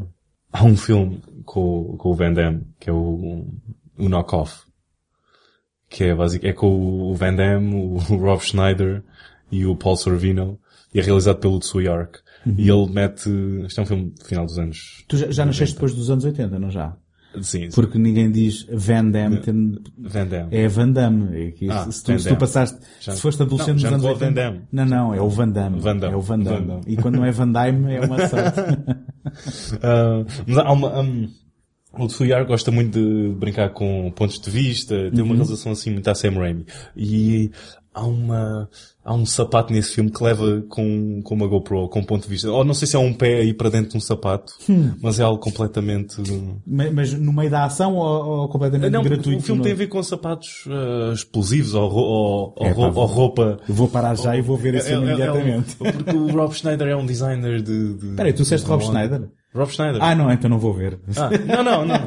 há 0.51 0.63
um 0.65 0.75
filme 0.75 1.21
com, 1.45 1.95
com 1.97 2.09
o 2.09 2.13
Van 2.15 2.33
Damme, 2.33 2.61
que 2.79 2.89
é 2.89 2.93
o, 2.93 3.45
o 3.97 4.09
Knockoff. 4.09 4.63
Que 5.89 6.05
é 6.05 6.15
básico, 6.15 6.45
é 6.45 6.51
com 6.51 6.67
o 7.11 7.15
Van 7.15 7.33
Damme, 7.35 7.73
o 7.75 7.95
Rob 8.17 8.41
Schneider 8.41 9.03
e 9.51 9.65
o 9.65 9.75
Paul 9.75 9.95
Sorvino, 9.97 10.59
e 10.93 10.99
é 10.99 11.03
realizado 11.03 11.37
pelo 11.37 11.59
Tsui 11.59 11.87
Ark. 11.87 12.19
E 12.57 12.69
ele 12.69 12.89
mete, 12.91 13.27
isto 13.65 13.79
é 13.79 13.83
um 13.83 13.85
filme 13.87 14.11
do 14.17 14.23
final 14.25 14.45
dos 14.45 14.59
anos. 14.59 15.03
tu 15.07 15.17
já, 15.17 15.31
já 15.31 15.45
nasceste 15.45 15.73
depois 15.75 15.93
dos 15.95 16.09
anos 16.11 16.23
80, 16.25 16.59
não 16.59 16.69
já? 16.69 16.95
Sim, 17.41 17.69
sim. 17.69 17.69
Porque 17.75 17.97
ninguém 17.97 18.31
diz 18.31 18.65
Van 18.71 19.09
Damme, 19.09 19.41
tem- 19.41 19.77
Van 19.97 20.25
Damme. 20.27 20.47
É 20.55 20.67
Van 20.69 20.89
Damme. 20.91 21.35
É 21.37 21.53
Ah, 21.69 21.91
se, 21.91 22.01
tu, 22.03 22.11
Van 22.13 22.17
se 22.19 22.23
tu 22.23 22.27
Damme. 22.29 22.39
passaste, 22.39 22.79
se 23.01 23.19
foste 23.19 23.41
adolescente 23.41 23.83
Não, 23.83 23.91
nos 23.91 23.93
anos 23.93 24.03
não 24.03 24.09
80. 24.11 24.25
Van 24.25 24.33
Damme. 24.33 24.61
Não, 24.71 24.85
não, 24.85 25.13
é 25.13 25.19
o 25.21 25.27
Van 25.29 25.49
Damme. 25.49 25.79
Van 25.81 25.97
Damme. 25.97 26.13
É 26.13 26.17
o 26.17 26.21
Van 26.21 26.39
Damme. 26.39 26.57
Van 26.59 26.65
Damme. 26.67 26.81
E 26.87 26.95
quando 26.95 27.15
não 27.15 27.25
é 27.25 27.31
Van 27.31 27.51
Damme, 27.51 27.93
é 27.93 27.99
uma 28.01 28.19
sorte. 28.29 28.61
Ah, 29.81 30.23
mas 30.47 30.57
há 30.57 30.71
uma, 30.71 31.01
um, 31.01 31.29
o 31.97 32.07
Tsuyar 32.07 32.45
gosta 32.45 32.71
muito 32.71 32.93
de 32.99 33.35
brincar 33.37 33.69
com 33.71 34.11
pontos 34.15 34.39
de 34.39 34.49
vista, 34.49 34.95
tem 35.11 35.19
Uhum. 35.19 35.25
uma 35.25 35.35
realização 35.35 35.71
assim 35.71 35.91
muito 35.91 36.07
à 36.07 36.15
Sam 36.15 36.31
Raimi. 36.39 36.65
E 36.95 37.51
há 37.95 38.03
uma, 38.05 38.69
há 39.03 39.13
um 39.15 39.25
sapato 39.25 39.71
nesse 39.71 39.91
filme 39.95 40.11
que 40.11 40.21
leva 40.21 40.61
com, 40.69 41.21
com 41.23 41.33
uma 41.33 41.47
GoPro, 41.47 41.87
com 41.87 41.99
um 41.99 42.03
ponto 42.03 42.23
de 42.23 42.29
vista. 42.29 42.51
Ou 42.51 42.65
não 42.65 42.73
sei 42.73 42.87
se 42.87 42.95
é 42.95 42.99
um 42.99 43.13
pé 43.13 43.37
aí 43.37 43.53
para 43.53 43.69
dentro 43.69 43.91
de 43.91 43.97
um 43.97 44.01
sapato, 44.01 44.53
mas 45.01 45.17
é 45.19 45.23
algo 45.23 45.39
completamente... 45.41 46.17
Mas, 46.67 46.93
mas 46.93 47.13
no 47.13 47.31
meio 47.31 47.49
da 47.49 47.63
ação 47.63 47.95
ou, 47.95 48.25
ou 48.41 48.49
completamente 48.49 48.91
Não, 48.91 49.01
gratuito? 49.01 49.39
o 49.39 49.41
filme 49.41 49.59
no- 49.59 49.63
tem 49.63 49.71
a 49.71 49.75
ver 49.75 49.87
com 49.87 50.03
sapatos 50.03 50.65
eh, 50.67 51.13
explosivos 51.13 51.73
ou, 51.73 51.89
ou, 51.91 52.53
ou 52.57 52.65
É, 52.67 52.71
ro- 52.71 52.91
pá, 52.93 52.99
ou 52.99 53.05
roupa. 53.05 53.59
Eu 53.67 53.73
Vou 53.73 53.87
parar 53.87 54.15
já 54.15 54.35
e 54.35 54.41
vou 54.41 54.57
ver 54.57 54.75
esse 54.75 54.89
filme 54.89 55.07
É- 55.07 55.09
é- 55.09 55.21
é 55.27 55.31
um- 55.31 55.35
imediatamente. 55.39 55.75
porque 55.77 56.15
o 56.17 56.27
Rob 56.31 56.53
Schneider 56.53 56.87
é 56.89 56.95
um 56.95 57.05
designer 57.05 57.61
de... 57.61 57.93
de 57.95 58.09
Espera 58.09 58.27
aí, 58.29 58.33
tu 58.33 58.43
disseste 58.43 58.67
Rob. 58.67 58.83
Schneider? 58.83 59.29
Rob 59.55 59.71
Schneider. 59.71 60.03
Ah, 60.03 60.13
não, 60.13 60.31
então 60.31 60.49
não 60.49 60.59
vou 60.59 60.73
ver. 60.73 60.99
Ah, 61.15 61.29
não, 61.47 61.63
não, 61.63 61.85
não. 61.85 61.97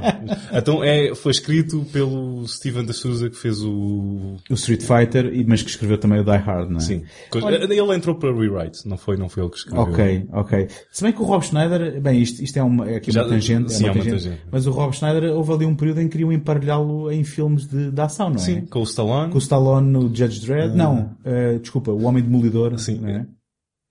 Então 0.52 0.84
é, 0.84 1.14
foi 1.14 1.32
escrito 1.32 1.84
pelo 1.92 2.46
Steven 2.46 2.84
de 2.84 2.92
Souza 2.92 3.30
que 3.30 3.36
fez 3.36 3.62
o... 3.62 4.36
O 4.50 4.54
Street 4.54 4.82
Fighter, 4.82 5.26
e- 5.32 5.44
mas 5.44 5.62
que 5.62 5.70
escreveu 5.70 5.98
também 5.98 6.20
o 6.20 6.24
Die 6.24 6.30
Hard, 6.36 6.70
não 6.70 6.76
é? 6.78 6.80
Sim. 6.80 7.02
Ele 7.34 7.94
entrou 7.96 8.14
para 8.16 8.30
rewrite, 8.32 8.86
não 8.86 8.96
foi, 8.96 9.16
não 9.16 9.28
foi 9.28 9.42
ele 9.42 9.50
que 9.50 9.58
escreveu. 9.58 9.82
Ok, 9.82 10.26
ok. 10.32 10.68
Se 10.92 11.02
bem 11.02 11.12
que 11.12 11.20
o 11.22 11.24
Rob 11.24 11.44
Schneider, 11.44 12.00
bem, 12.00 12.20
isto, 12.20 12.42
isto 12.42 12.56
é, 12.58 12.62
uma, 12.62 12.88
é 12.90 12.96
aqui 12.96 13.10
Já- 13.10 13.22
uma 13.22 13.30
tangente, 13.30 13.72
sim, 13.72 13.84
é 13.84 13.88
é 13.88 13.90
uma 13.90 13.96
uma 13.98 14.04
tangente, 14.04 14.24
tangente. 14.24 14.42
mas 14.52 14.66
o 14.66 14.70
Rob 14.70 14.94
Schneider 14.94 15.32
houve 15.32 15.52
ali 15.52 15.66
um 15.66 15.74
período 15.74 16.00
em 16.00 16.04
que 16.04 16.10
queriam 16.12 16.32
emparelhá-lo 16.32 17.10
em 17.10 17.24
filmes 17.24 17.66
de, 17.66 17.90
de 17.90 18.00
ação, 18.00 18.28
não 18.30 18.36
é? 18.36 18.38
Sim, 18.40 18.60
com 18.66 18.80
o 18.80 18.84
Stallone. 18.84 19.30
Com 19.30 19.36
o 19.36 19.40
Stallone 19.40 19.90
no 19.90 20.02
Judge 20.14 20.40
Dredd, 20.46 20.74
não, 20.76 21.10
eh, 21.24 21.58
desculpa, 21.58 21.90
o 21.90 22.04
Homem 22.04 22.22
Demolidor, 22.22 22.78
Sim. 22.78 22.98
não 23.00 23.08
é? 23.08 23.26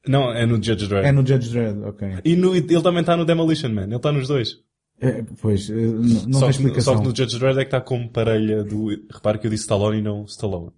Não, 0.08 0.32
é 0.32 0.46
no 0.46 0.56
Judge 0.56 0.88
Dredd. 0.88 1.06
É 1.06 1.12
no 1.12 1.26
Judge 1.26 1.50
Dredd, 1.50 1.80
ok. 1.84 2.08
E 2.24 2.36
no, 2.36 2.56
ele 2.56 2.82
também 2.82 3.02
está 3.02 3.16
no 3.18 3.26
Demolition 3.26 3.70
Man, 3.70 3.84
ele 3.86 3.96
está 3.96 4.12
nos 4.12 4.28
dois. 4.28 4.56
É, 5.00 5.24
pois, 5.42 5.70
eh, 5.70 5.74
não, 5.76 6.40
só, 6.40 6.46
tem 6.48 6.50
explicação. 6.50 6.96
só 6.96 7.00
que 7.00 7.08
no 7.08 7.16
Judge 7.16 7.38
Dredd 7.40 7.58
é 7.60 7.62
que 7.62 7.68
está 7.68 7.82
como 7.82 8.10
parelha 8.10 8.64
do... 8.64 8.88
Repare 9.12 9.38
que 9.38 9.48
eu 9.48 9.52
disse 9.52 9.64
Stallone 9.64 10.00
e 10.00 10.02
não 10.02 10.24
Stallone. 10.26 10.72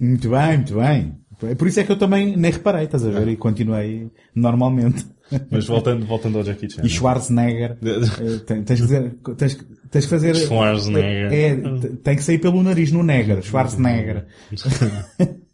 Muito 0.00 0.30
bem, 0.30 0.56
muito 0.56 0.74
bem. 0.74 1.18
Por 1.56 1.68
isso 1.68 1.80
é 1.80 1.84
que 1.84 1.92
eu 1.92 1.98
também 1.98 2.36
nem 2.36 2.50
reparei, 2.50 2.84
estás 2.84 3.04
a 3.04 3.10
ver? 3.10 3.28
E 3.28 3.36
continuei 3.36 4.10
normalmente. 4.34 5.04
Mas 5.50 5.66
voltando, 5.66 6.06
voltando 6.06 6.38
ao 6.38 6.44
Jackie 6.44 6.70
Chan. 6.70 6.82
E 6.84 6.88
Schwarzenegger, 6.88 7.76
eh, 7.82 8.38
tens, 8.46 8.80
que 8.80 8.86
dizer, 8.86 9.14
tens, 9.36 9.58
tens 9.90 10.04
que 10.04 10.10
fazer... 10.10 10.34
Schwarzenegger. 10.36 11.32
É, 11.32 11.56
t- 11.56 11.88
tem 11.96 12.16
que 12.16 12.22
sair 12.22 12.38
pelo 12.38 12.62
nariz 12.62 12.90
no 12.92 13.02
Neger, 13.02 13.42
Schwarzenegger. 13.42 14.26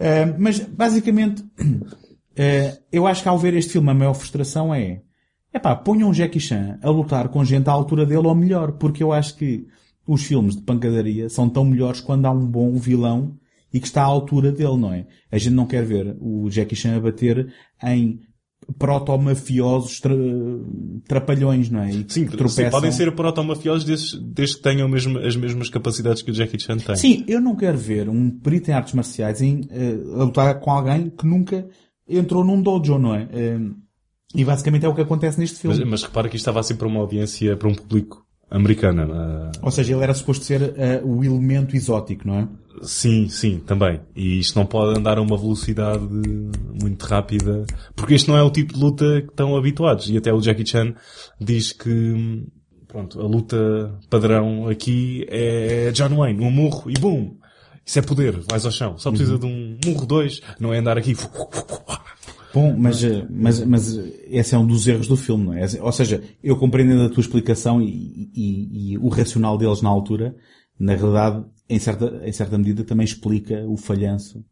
Eh, 0.00 0.32
mas, 0.38 0.60
basicamente, 0.60 1.44
eh, 2.38 2.78
eu 2.92 3.06
acho 3.06 3.22
que 3.22 3.28
ao 3.28 3.38
ver 3.38 3.54
este 3.54 3.72
filme 3.72 3.90
a 3.90 3.94
maior 3.94 4.14
frustração 4.14 4.72
é 4.74 5.02
epá, 5.52 5.74
ponham 5.74 6.08
um 6.10 6.14
Jackie 6.14 6.40
Chan 6.40 6.78
a 6.82 6.88
lutar 6.90 7.28
com 7.28 7.44
gente 7.44 7.68
à 7.68 7.72
altura 7.72 8.06
dele 8.06 8.26
ou 8.26 8.34
melhor, 8.34 8.72
porque 8.72 9.02
eu 9.02 9.12
acho 9.12 9.36
que 9.36 9.66
os 10.06 10.22
filmes 10.22 10.56
de 10.56 10.62
pancadaria 10.62 11.28
são 11.28 11.48
tão 11.48 11.64
melhores 11.64 12.00
quando 12.00 12.24
há 12.26 12.30
um 12.30 12.46
bom 12.46 12.76
vilão 12.78 13.36
e 13.72 13.78
que 13.80 13.86
está 13.86 14.02
à 14.02 14.06
altura 14.06 14.50
dele, 14.52 14.76
não 14.78 14.92
é? 14.92 15.06
A 15.30 15.36
gente 15.36 15.52
não 15.54 15.66
quer 15.66 15.84
ver 15.84 16.16
o 16.20 16.48
Jackie 16.50 16.76
Chan 16.76 16.96
a 16.96 17.00
bater 17.00 17.52
em 17.82 18.20
proto-mafiosos 18.78 20.00
tra- 20.00 20.14
trapalhões, 21.06 21.70
não 21.70 21.80
é? 21.82 21.90
E 21.92 22.04
que 22.04 22.12
Sim, 22.12 22.26
tropeçam. 22.26 22.64
sim, 22.64 22.70
podem 22.70 22.92
ser 22.92 23.14
protomafiosos 23.14 23.84
desde, 23.84 24.20
desde 24.20 24.56
que 24.56 24.62
tenham 24.62 24.88
mesmo, 24.88 25.18
as 25.18 25.36
mesmas 25.36 25.68
capacidades 25.70 26.22
que 26.22 26.30
o 26.30 26.34
Jackie 26.34 26.60
Chan 26.60 26.78
tem. 26.78 26.96
Sim, 26.96 27.24
eu 27.28 27.40
não 27.40 27.54
quero 27.56 27.78
ver 27.78 28.08
um 28.08 28.30
perito 28.30 28.70
em 28.70 28.74
artes 28.74 28.94
marciais 28.94 29.40
em, 29.40 29.60
eh, 29.70 29.98
a 30.20 30.24
lutar 30.24 30.58
com 30.60 30.70
alguém 30.70 31.10
que 31.10 31.26
nunca 31.26 31.68
entrou 32.08 32.44
num 32.44 32.60
dojo, 32.60 32.98
não 32.98 33.14
é? 33.14 33.28
Eh, 33.32 33.60
e 34.34 34.44
basicamente 34.44 34.84
é 34.84 34.88
o 34.88 34.94
que 34.94 35.00
acontece 35.00 35.38
neste 35.38 35.58
filme. 35.58 35.78
Mas, 35.78 35.88
mas 35.88 36.02
repara 36.02 36.28
que 36.28 36.36
isto 36.36 36.42
estava 36.42 36.60
assim 36.60 36.76
para 36.76 36.86
uma 36.86 37.00
audiência, 37.00 37.56
para 37.56 37.68
um 37.68 37.74
público 37.74 38.24
americano. 38.50 39.12
ah, 39.12 39.52
Ou 39.62 39.70
seja, 39.70 39.94
ele 39.94 40.02
era 40.02 40.14
suposto 40.14 40.44
ser 40.44 40.74
eh, 40.76 41.00
o 41.04 41.24
elemento 41.24 41.76
exótico, 41.76 42.26
não 42.26 42.38
é? 42.40 42.48
Sim, 42.82 43.28
sim, 43.28 43.58
também. 43.58 44.00
E 44.14 44.38
isto 44.38 44.58
não 44.58 44.64
pode 44.64 44.98
andar 44.98 45.18
a 45.18 45.22
uma 45.22 45.36
velocidade 45.36 46.06
muito 46.80 47.02
rápida, 47.04 47.64
porque 47.96 48.14
este 48.14 48.28
não 48.28 48.36
é 48.36 48.42
o 48.42 48.50
tipo 48.50 48.74
de 48.74 48.80
luta 48.80 49.22
que 49.22 49.28
estão 49.30 49.56
habituados. 49.56 50.08
E 50.08 50.16
até 50.16 50.32
o 50.32 50.40
Jackie 50.40 50.66
Chan 50.66 50.94
diz 51.40 51.72
que, 51.72 52.46
pronto, 52.86 53.20
a 53.20 53.26
luta 53.26 53.98
padrão 54.08 54.68
aqui 54.68 55.26
é 55.28 55.90
John 55.92 56.16
Wayne, 56.16 56.44
um 56.44 56.50
murro 56.50 56.90
e 56.90 56.94
bum! 56.94 57.36
Isso 57.88 57.98
é 57.98 58.02
poder, 58.02 58.38
vais 58.50 58.66
ao 58.66 58.70
chão. 58.70 58.98
Só 58.98 59.08
precisa 59.10 59.38
de 59.38 59.46
um 59.46 59.78
murro, 59.82 60.04
dois, 60.04 60.42
não 60.60 60.74
é 60.74 60.78
andar 60.78 60.98
aqui. 60.98 61.16
Bom, 62.52 62.76
mas, 62.76 63.02
eh, 63.02 63.26
mas, 63.30 63.64
mas 63.64 63.96
esse 64.26 64.54
é 64.54 64.58
um 64.58 64.66
dos 64.66 64.86
erros 64.86 65.06
do 65.08 65.16
filme, 65.16 65.46
não 65.46 65.54
é? 65.54 65.64
Ou 65.80 65.90
seja, 65.92 66.22
eu 66.44 66.56
compreendendo 66.58 67.04
a 67.04 67.08
tua 67.08 67.22
explicação 67.22 67.80
e, 67.80 68.30
e- 68.34 68.92
e 68.92 68.98
o 68.98 69.08
racional 69.08 69.56
deles 69.56 69.80
na 69.80 69.88
altura, 69.88 70.36
na 70.78 70.94
realidade, 70.94 71.44
em 71.66 71.78
certa, 71.78 72.20
em 72.24 72.32
certa 72.32 72.58
medida 72.58 72.84
também 72.84 73.04
explica 73.06 73.64
o 73.66 73.78
falhanço 73.78 74.44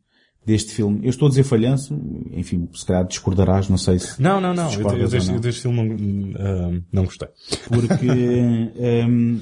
deste 0.44 0.72
filme. 0.72 1.00
Eu 1.04 1.10
estou 1.10 1.26
a 1.26 1.28
dizer 1.28 1.42
falhanço, 1.44 1.94
enfim, 2.32 2.66
se 2.72 2.86
calhar 2.86 3.06
discordarás, 3.06 3.68
não 3.68 3.76
sei 3.76 3.98
se... 3.98 4.20
Não, 4.22 4.40
não, 4.40 4.54
não. 4.54 4.70
se 4.70 4.80
Eu, 4.80 4.88
eu, 4.90 5.08
deste, 5.08 5.28
não. 5.28 5.34
eu 5.34 5.40
deste 5.40 5.60
filme 5.60 5.88
não, 5.88 6.32
ah, 6.40 6.80
não 6.90 7.04
gostei. 7.04 7.28
Porque 7.68 8.06
hum, 9.06 9.40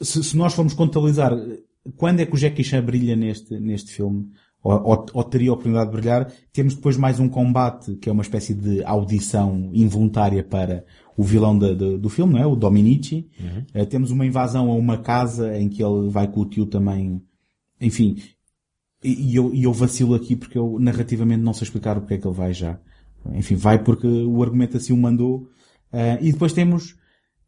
se, 0.00 0.24
se 0.24 0.34
nós 0.36 0.54
formos 0.54 0.72
contabilizar 0.72 1.32
quando 1.96 2.20
é 2.20 2.26
que 2.26 2.34
o 2.34 2.38
Jackie 2.38 2.64
Chan 2.64 2.82
brilha 2.84 3.14
neste, 3.16 3.58
neste 3.58 3.92
filme, 3.92 4.30
ou, 4.62 4.72
ou, 4.82 5.06
ou 5.12 5.24
teria 5.24 5.50
a 5.50 5.52
oportunidade 5.52 5.90
de 5.90 5.96
brilhar, 5.96 6.32
temos 6.52 6.74
depois 6.74 6.96
mais 6.96 7.20
um 7.20 7.28
combate, 7.28 7.96
que 7.96 8.08
é 8.08 8.12
uma 8.12 8.22
espécie 8.22 8.54
de 8.54 8.82
audição 8.84 9.70
involuntária 9.74 10.42
para 10.42 10.84
o 11.16 11.22
vilão 11.22 11.56
da- 11.58 11.74
da- 11.74 11.96
do 11.96 12.08
filme, 12.08 12.32
não 12.34 12.40
é? 12.40 12.46
O 12.46 12.56
Dominici. 12.56 13.28
Eh, 13.74 13.84
temos 13.84 14.10
uma 14.10 14.24
invasão 14.26 14.70
a 14.70 14.74
uma 14.74 14.98
casa 14.98 15.56
em 15.58 15.68
que 15.68 15.82
ele 15.84 16.08
vai 16.08 16.26
com 16.26 16.40
o 16.40 16.46
tio 16.46 16.66
também, 16.66 17.22
enfim, 17.80 18.16
e, 19.02 19.34
eu, 19.36 19.54
eu 19.54 19.72
vacilo 19.72 20.14
aqui 20.14 20.34
porque 20.34 20.56
eu 20.56 20.78
narrativamente 20.80 21.42
não 21.42 21.52
sei 21.52 21.64
explicar 21.66 21.98
o 21.98 22.06
que 22.06 22.14
é 22.14 22.18
que 22.18 22.26
ele 22.26 22.34
vai 22.34 22.54
já. 22.54 22.78
Enfim, 23.34 23.54
vai 23.54 23.82
porque 23.82 24.06
o 24.06 24.42
argumento 24.42 24.76
assim 24.78 24.92
o 24.92 24.96
mandou. 24.96 25.48
Ah, 25.92 26.18
e 26.20 26.32
depois 26.32 26.52
temos 26.54 26.96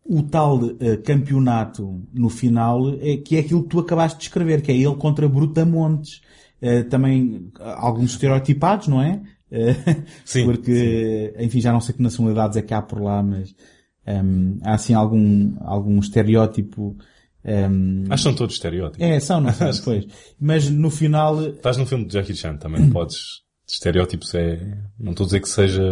o 0.09 0.23
tal 0.23 0.61
ah, 0.65 0.97
campeonato 1.05 2.03
no 2.13 2.29
final, 2.29 2.95
eh, 3.01 3.17
que 3.19 3.37
é 3.37 3.41
aquilo 3.41 3.63
que 3.63 3.69
tu 3.71 3.81
acabaste 3.81 4.19
de 4.19 4.25
escrever, 4.25 4.63
que 4.63 4.71
é 4.73 4.77
ele 4.77 4.97
contra 4.97 5.29
Brutamontes. 5.29 6.21
Ah, 6.63 6.85
também 6.89 7.51
alguns 7.61 8.13
estereotipados, 8.13 8.89
não 8.89 9.03
é? 9.03 9.21
Ah, 9.53 10.05
Sim, 10.25 10.45
porque, 10.45 11.35
enfim, 11.39 11.61
já 11.61 11.73
não 11.73 11.81
sei 11.81 11.95
que 11.95 12.03
nacionalidades 12.03 12.57
é 12.57 12.63
que 12.63 12.75
há 12.75 12.81
por 12.83 13.01
lá, 13.01 13.23
mas 13.23 13.55
hum, 14.07 14.59
há 14.63 14.75
assim 14.75 14.95
algum, 14.95 15.55
algum 15.61 15.99
estereótipo. 15.99 16.97
hum, 17.45 18.05
Acho 18.09 18.23
que 18.25 18.29
são 18.31 18.35
todos 18.35 18.55
estereótipos. 18.55 19.07
é, 19.07 19.21
são, 19.21 19.41
não 19.41 19.53
são, 19.55 19.71
depois. 19.71 20.07
Mas 20.41 20.69
no 20.71 20.91
final, 20.91 21.41
Estás 21.49 21.77
no 21.77 21.87
filme 21.87 22.07
de 22.07 22.15
Jackie 22.15 22.35
Chan, 22.35 22.57
também 22.57 22.81
não 22.83 22.91
podes. 22.91 23.45
Estereótipos 23.69 24.33
é. 24.35 24.59
Não 24.99 25.11
estou 25.11 25.25
a 25.25 25.27
dizer 25.27 25.41
que 25.41 25.49
seja 25.49 25.83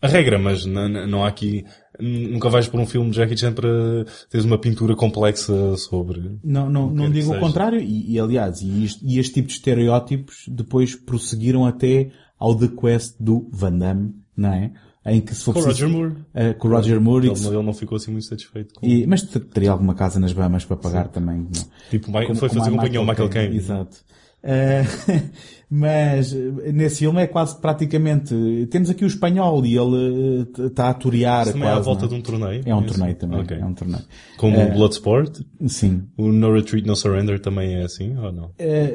a 0.00 0.08
regra, 0.08 0.38
mas 0.38 0.64
não, 0.64 0.88
não 0.88 1.24
há 1.24 1.28
aqui. 1.28 1.64
Nunca 2.00 2.48
vais 2.48 2.68
por 2.68 2.78
um 2.80 2.86
filme 2.86 3.10
de 3.10 3.16
Jackie 3.16 3.36
Chan 3.36 3.52
para 3.52 4.04
teres 4.30 4.44
uma 4.44 4.58
pintura 4.58 4.94
complexa 4.94 5.76
sobre. 5.76 6.38
Não, 6.44 6.68
não, 6.68 6.90
não 6.90 7.06
que 7.06 7.12
digo 7.12 7.34
o 7.34 7.38
contrário, 7.40 7.80
e, 7.80 8.12
e, 8.12 8.20
aliás, 8.20 8.60
e 8.62 8.84
este, 8.84 9.04
e 9.06 9.18
este 9.18 9.34
tipo 9.34 9.48
de 9.48 9.54
estereótipos 9.54 10.44
depois 10.48 10.94
prosseguiram 10.94 11.64
até 11.64 12.10
ao 12.38 12.54
The 12.54 12.68
Quest 12.68 13.16
do 13.18 13.48
Van 13.52 13.78
Damme, 13.78 14.14
não 14.36 14.52
é? 14.52 14.72
Em 15.08 15.20
que 15.20 15.34
se 15.34 15.44
for 15.44 15.54
Com 15.54 15.60
o 15.60 15.64
preciso- 15.64 15.86
Roger 15.86 15.98
Moore. 16.00 16.14
Eh, 16.34 16.52
com 16.54 16.66
o 16.68 16.70
Roger 16.72 17.00
Moore, 17.00 17.28
Ele, 17.28 17.46
ele 17.46 17.62
não 17.62 17.72
ficou 17.72 17.94
assim 17.96 18.10
muito 18.10 18.26
satisfeito 18.26 18.74
com. 18.74 18.84
e- 18.84 19.06
mas 19.06 19.22
ter- 19.22 19.38
teria 19.40 19.70
alguma 19.70 19.94
casa 19.94 20.18
nas 20.18 20.32
Bahamas 20.32 20.64
para 20.64 20.76
pagar 20.76 21.08
também. 21.08 21.38
não? 21.38 21.48
Tipo, 21.90 22.10
Mike- 22.10 22.26
Como- 22.26 22.38
foi 22.40 22.48
como 22.48 22.60
fazer 22.60 22.70
companhia 22.72 22.98
ao 22.98 23.06
Michael 23.06 23.28
Caine. 23.28 23.56
Exato. 23.56 23.98
Eh, 24.42 24.82
mas 25.68 26.32
eh, 26.32 26.72
nesse 26.72 27.00
filme 27.00 27.20
é 27.22 27.26
quase 27.26 27.60
praticamente, 27.60 28.34
temos 28.70 28.88
aqui 28.90 29.04
o 29.04 29.06
espanhol 29.08 29.64
e 29.66 29.76
ele 29.76 30.46
está 30.66 30.90
a 30.90 30.94
torear 30.94 31.42
Isso 31.42 31.52
também 31.52 31.68
é 31.68 31.72
à 31.72 31.74
quase, 31.74 31.86
volta 31.86 32.02
não 32.02 32.08
de 32.08 32.14
um 32.14 32.22
torneio. 32.22 32.62
É 32.64 32.74
um 32.74 32.84
Isso? 32.84 32.94
torneio 32.94 33.16
também, 33.16 33.40
Ok. 33.40 33.56
é 33.58 33.64
um 33.64 33.74
torneio. 33.74 34.04
Como 34.36 34.60
o 34.60 34.72
Bloodsport, 34.72 35.40
Sim. 35.66 36.06
o 36.16 36.28
No 36.30 36.52
Retreat, 36.54 36.86
No 36.86 36.94
Surrender 36.94 37.40
também 37.40 37.74
é 37.74 37.82
assim, 37.84 38.16
ou 38.16 38.30
não? 38.32 38.52
Eh, 38.58 38.92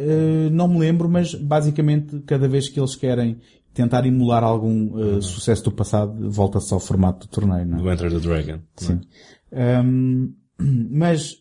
eh, 0.47 0.49
não 0.51 0.67
me 0.67 0.79
lembro, 0.79 1.09
mas 1.09 1.33
basicamente 1.35 2.19
cada 2.25 2.47
vez 2.47 2.69
que 2.69 2.79
eles 2.79 2.95
querem 2.95 3.37
tentar 3.73 4.05
emular 4.05 4.43
algum 4.43 5.17
eh, 5.17 5.21
sucesso 5.21 5.63
do 5.65 5.71
passado, 5.71 6.29
volta-se 6.29 6.73
ao 6.73 6.79
formato 6.79 7.27
do 7.27 7.31
torneio, 7.31 7.65
não 7.65 7.79
é? 7.79 7.81
Do 7.81 7.91
Enter 7.91 8.11
the 8.11 8.19
Dragon. 8.19 8.59
Sim. 8.77 9.01
Ahm, 9.53 10.29
mas, 10.91 11.35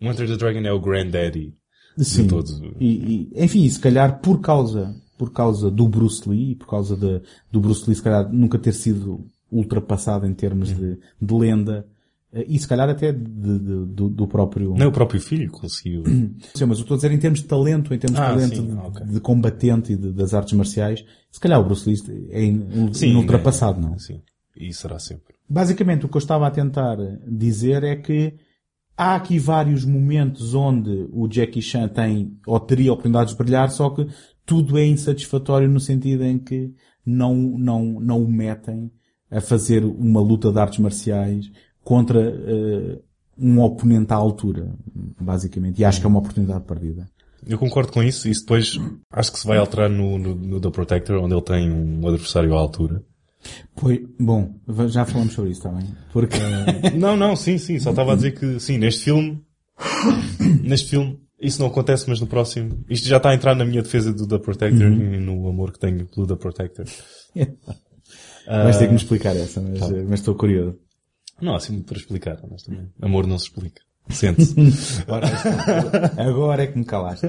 O 0.00 0.06
Enter 0.06 0.28
the 0.28 0.36
Dragon 0.36 0.60
é 0.60 0.72
o 0.72 0.80
granddaddy 0.80 1.54
sim. 1.98 2.26
todos. 2.26 2.60
E, 2.80 3.28
e, 3.34 3.44
enfim, 3.44 3.68
se 3.68 3.78
calhar 3.78 4.20
por 4.20 4.40
causa, 4.40 4.94
por 5.18 5.30
causa 5.32 5.70
do 5.70 5.86
Bruce 5.88 6.28
Lee, 6.28 6.52
e 6.52 6.54
por 6.54 6.66
causa 6.68 6.96
de, 6.96 7.20
do 7.52 7.60
Bruce 7.60 7.84
Lee 7.88 7.94
se 7.96 8.02
calhar 8.02 8.32
nunca 8.32 8.58
ter 8.58 8.72
sido 8.72 9.24
ultrapassado 9.50 10.26
em 10.26 10.34
termos 10.34 10.68
de, 10.74 10.98
de 11.22 11.34
lenda, 11.34 11.86
eh, 12.32 12.44
e 12.48 12.58
se 12.58 12.66
calhar 12.66 12.88
até 12.88 13.12
de- 13.12 13.20
de- 13.20 13.86
do, 13.86 14.08
do 14.08 14.26
próprio... 14.26 14.74
Nem 14.74 14.88
o 14.88 14.92
próprio 14.92 15.20
filho 15.20 15.48
conseguiu. 15.52 16.02
Sim, 16.54 16.64
mas 16.66 16.78
eu 16.78 16.82
estou 16.82 16.94
a 16.94 16.98
dizer 16.98 17.12
em 17.12 17.18
termos 17.18 17.40
de 17.40 17.46
talento, 17.46 17.94
em 17.94 17.98
termos 17.98 18.18
Ah, 18.18 18.28
de 18.28 18.34
talento 18.34 18.56
sim, 18.56 18.66
de, 18.66 18.72
ok. 18.72 19.06
de 19.06 19.20
combatente 19.20 19.92
e 19.92 19.96
das 19.96 20.34
artes 20.34 20.52
marciais, 20.54 21.04
se 21.30 21.38
calhar 21.38 21.60
o 21.60 21.64
Bruce 21.64 21.88
Lee 21.88 22.28
é 22.30 22.44
in- 22.44 22.92
Sim, 22.92 23.10
inultrapassado, 23.10 23.80
não? 23.80 23.96
Sim. 23.98 24.20
E 24.56 24.72
será 24.72 24.98
sempre. 24.98 25.34
Basicamente 25.48 26.06
o 26.06 26.08
que 26.08 26.16
eu 26.16 26.20
estava 26.20 26.46
a 26.46 26.50
tentar 26.50 26.96
dizer 27.28 27.82
é 27.84 27.94
que 27.96 28.34
há 28.96 29.16
aqui 29.16 29.38
vários 29.38 29.84
momentos 29.84 30.54
onde 30.54 31.08
o 31.12 31.28
Jackie 31.28 31.62
Chan 31.62 31.88
tem, 31.88 32.36
ou 32.46 32.58
teria 32.60 32.92
oportunidades 32.92 33.32
de 33.32 33.38
brilhar, 33.38 33.70
só 33.70 33.90
que 33.90 34.06
tudo 34.46 34.78
é 34.78 34.86
insatisfatório 34.86 35.68
no 35.68 35.80
sentido 35.80 36.24
em 36.24 36.38
que 36.38 36.72
não, 37.04 37.34
não, 37.34 38.00
não 38.00 38.22
o 38.22 38.30
metem 38.30 38.90
a 39.30 39.40
fazer 39.40 39.84
uma 39.84 40.20
luta 40.20 40.52
de 40.52 40.58
artes 40.58 40.78
marciais 40.78 41.50
contra 41.82 42.20
eh, 42.20 42.98
um 43.36 43.60
oponente 43.60 44.12
à 44.12 44.16
altura, 44.16 44.72
basicamente. 45.20 45.80
E 45.80 45.84
acho 45.84 46.00
que 46.00 46.06
é 46.06 46.08
uma 46.08 46.20
oportunidade 46.20 46.64
perdida. 46.64 47.06
Eu 47.46 47.58
concordo 47.58 47.92
com 47.92 48.02
isso. 48.02 48.28
Isso 48.28 48.42
depois 48.42 48.78
acho 49.10 49.32
que 49.32 49.38
se 49.38 49.46
vai 49.46 49.58
alterar 49.58 49.90
no, 49.90 50.18
no, 50.18 50.34
no 50.34 50.60
The 50.60 50.70
Protector, 50.70 51.22
onde 51.22 51.34
ele 51.34 51.42
tem 51.42 51.70
um 51.70 52.06
adversário 52.06 52.54
à 52.54 52.58
altura. 52.58 53.02
Pois, 53.74 54.00
bom, 54.18 54.54
já 54.88 55.04
falamos 55.04 55.32
sobre 55.34 55.50
isso 55.50 55.62
também. 55.62 55.86
Porque, 56.12 56.36
Não, 56.96 57.16
não, 57.16 57.36
sim, 57.36 57.58
sim. 57.58 57.78
Só 57.78 57.90
estava 57.90 58.12
a 58.12 58.16
dizer 58.16 58.32
que, 58.32 58.58
sim, 58.60 58.78
neste 58.78 59.04
filme, 59.04 59.42
neste 60.62 60.90
filme, 60.90 61.20
isso 61.40 61.60
não 61.60 61.68
acontece, 61.68 62.08
mas 62.08 62.20
no 62.20 62.26
próximo, 62.26 62.84
isto 62.88 63.08
já 63.08 63.18
está 63.18 63.30
a 63.30 63.34
entrar 63.34 63.54
na 63.54 63.64
minha 63.64 63.82
defesa 63.82 64.12
do 64.12 64.26
The 64.26 64.38
Protector 64.38 64.86
e 64.86 65.18
no 65.18 65.48
amor 65.48 65.72
que 65.72 65.78
tenho 65.78 66.06
pelo 66.06 66.26
The 66.26 66.36
Protector. 66.36 66.86
vais 68.46 68.78
ter 68.78 68.86
que 68.86 68.92
me 68.92 68.98
explicar 68.98 69.36
essa, 69.36 69.60
mas, 69.60 69.80
mas 70.08 70.20
estou 70.20 70.34
curioso. 70.34 70.78
Não 71.40 71.54
assim 71.54 71.72
muito 71.72 71.86
para 71.86 71.98
explicar, 71.98 72.38
honestamente. 72.42 72.92
Amor 73.02 73.26
não 73.26 73.38
se 73.38 73.46
explica. 73.46 73.82
Sente-se. 74.08 74.54
Ora, 75.08 75.26
agora 76.18 76.62
é 76.62 76.66
que 76.66 76.78
me 76.78 76.84
calaste. 76.84 77.26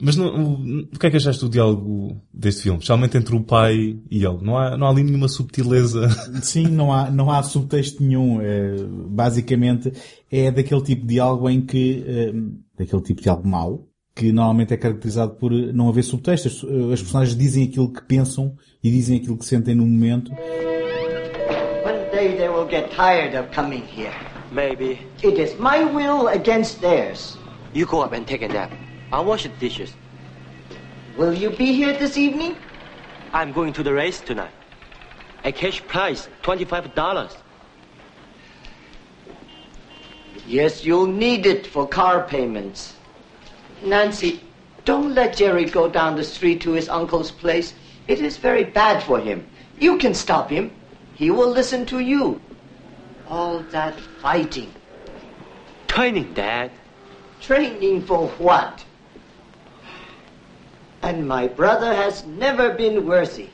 Mas 0.00 0.16
não, 0.16 0.26
o, 0.26 0.80
o 0.82 0.98
que 0.98 1.06
é 1.06 1.10
que 1.10 1.16
achaste 1.16 1.44
do 1.44 1.50
diálogo 1.50 2.20
deste 2.32 2.62
filme? 2.62 2.78
Especialmente 2.78 3.16
entre 3.16 3.34
o 3.34 3.42
pai 3.42 3.98
e 4.10 4.24
ele. 4.24 4.38
Não 4.42 4.56
há, 4.56 4.76
não 4.76 4.86
há 4.86 4.90
ali 4.90 5.02
nenhuma 5.02 5.28
subtileza. 5.28 6.08
Sim, 6.42 6.68
não 6.68 6.92
há, 6.92 7.10
não 7.10 7.30
há 7.30 7.42
subtexto 7.42 8.02
nenhum. 8.02 8.40
É, 8.40 8.76
basicamente, 9.08 9.92
é 10.30 10.50
daquele 10.50 10.82
tipo 10.82 11.02
de 11.02 11.14
diálogo 11.14 11.48
em 11.48 11.60
que, 11.60 12.04
é, 12.06 12.32
daquele 12.78 13.02
tipo 13.02 13.20
de 13.20 13.24
diálogo 13.24 13.48
mau, 13.48 13.86
que 14.14 14.32
normalmente 14.32 14.74
é 14.74 14.76
caracterizado 14.76 15.34
por 15.34 15.50
não 15.50 15.88
haver 15.88 16.02
subtexto. 16.02 16.48
As, 16.48 16.54
as 16.92 17.00
personagens 17.00 17.36
dizem 17.36 17.64
aquilo 17.64 17.92
que 17.92 18.02
pensam 18.02 18.54
e 18.82 18.90
dizem 18.90 19.18
aquilo 19.18 19.36
que 19.36 19.44
sentem 19.44 19.74
no 19.74 19.86
momento. 19.86 20.32
One 21.84 22.10
day 22.12 22.36
they 22.36 22.48
will 22.48 22.68
get 22.68 22.90
tired 22.94 23.36
of 23.36 23.48
coming 23.54 23.82
here. 23.96 24.14
Maybe. 24.52 24.98
It 25.22 25.40
is 25.40 25.54
my 25.58 25.84
will 25.84 26.28
against 26.28 26.80
theirs. 26.80 27.38
You 27.72 27.86
go 27.86 28.02
up 28.02 28.12
and 28.12 28.24
take 28.26 28.44
a 28.44 28.48
nap. 28.48 28.72
I'll 29.12 29.24
wash 29.24 29.42
the 29.42 29.48
dishes. 29.48 29.92
Will 31.16 31.34
you 31.34 31.50
be 31.50 31.72
here 31.72 31.92
this 31.98 32.16
evening? 32.16 32.56
I'm 33.32 33.52
going 33.52 33.72
to 33.74 33.82
the 33.82 33.92
race 33.92 34.20
tonight. 34.20 34.52
A 35.44 35.52
cash 35.52 35.84
prize, 35.86 36.28
$25. 36.42 37.36
Yes, 40.46 40.84
you'll 40.84 41.06
need 41.06 41.46
it 41.46 41.66
for 41.66 41.86
car 41.86 42.24
payments. 42.24 42.94
Nancy, 43.82 44.40
don't 44.84 45.14
let 45.14 45.36
Jerry 45.36 45.64
go 45.64 45.88
down 45.88 46.16
the 46.16 46.24
street 46.24 46.60
to 46.62 46.72
his 46.72 46.88
uncle's 46.88 47.30
place. 47.30 47.74
It 48.08 48.20
is 48.20 48.36
very 48.36 48.64
bad 48.64 49.02
for 49.02 49.18
him. 49.20 49.46
You 49.78 49.98
can 49.98 50.14
stop 50.14 50.50
him. 50.50 50.72
He 51.14 51.30
will 51.30 51.50
listen 51.50 51.86
to 51.86 52.00
you. 52.00 52.40
All 53.28 53.60
that 53.70 53.98
fighting. 54.20 54.72
Training, 55.86 56.34
Dad. 56.34 56.70
Training 57.40 58.02
for 58.02 58.28
what? 58.38 58.84
And 61.02 61.22
my 61.26 61.48
brother 61.48 61.92
has 61.94 62.24
never 62.38 62.74
been 62.76 62.98
worthy. 63.06 63.46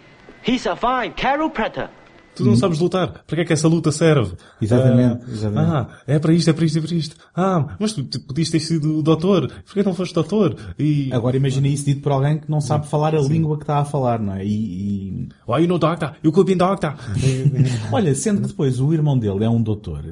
He's 0.46 0.66
a 0.66 0.74
fine 0.76 1.12
chiropractor. 1.16 1.88
Tu 2.34 2.44
não 2.44 2.54
sabes 2.54 2.78
lutar. 2.78 3.24
Para 3.26 3.36
que 3.36 3.40
é 3.40 3.44
que 3.46 3.52
essa 3.54 3.66
luta 3.66 3.90
serve? 3.90 4.34
Exatamente, 4.60 5.24
Ah, 5.26 5.30
exatamente. 5.32 5.70
Ah, 5.72 5.88
é 6.06 6.18
para 6.18 6.34
isto, 6.34 6.50
é 6.50 6.52
para 6.52 6.64
isto, 6.66 6.78
é 6.78 6.82
para 6.82 6.94
isto. 6.94 7.16
Ah, 7.34 7.76
mas 7.80 7.92
tu, 7.94 8.04
tu 8.04 8.20
podias 8.20 8.50
ter 8.50 8.60
sido 8.60 9.02
doutor. 9.02 9.50
Porquê 9.64 9.82
não 9.82 9.94
foste 9.94 10.12
doutor? 10.14 10.54
E... 10.78 11.08
Agora 11.14 11.34
imagina 11.34 11.66
isso 11.66 11.86
dito 11.86 12.02
por 12.02 12.12
alguém 12.12 12.38
que 12.38 12.50
não 12.50 12.60
sabe 12.60 12.86
falar 12.88 13.14
a 13.14 13.20
língua 13.20 13.56
que 13.56 13.62
está 13.62 13.78
a 13.78 13.86
falar, 13.86 14.18
não 14.20 14.34
é? 14.34 14.44
E, 14.44 14.50
e- 14.50 15.28
Why 15.48 15.62
you 15.62 15.68
no 15.68 15.78
doctor? 15.78 16.12
You 16.22 16.30
could 16.30 16.46
be 16.52 16.54
doctor. 16.58 16.94
Olha, 17.90 18.14
sendo 18.14 18.42
que 18.42 18.48
depois 18.48 18.80
o 18.80 18.92
irmão 18.92 19.18
dele 19.18 19.42
é 19.42 19.48
um 19.48 19.62
doutor, 19.62 20.04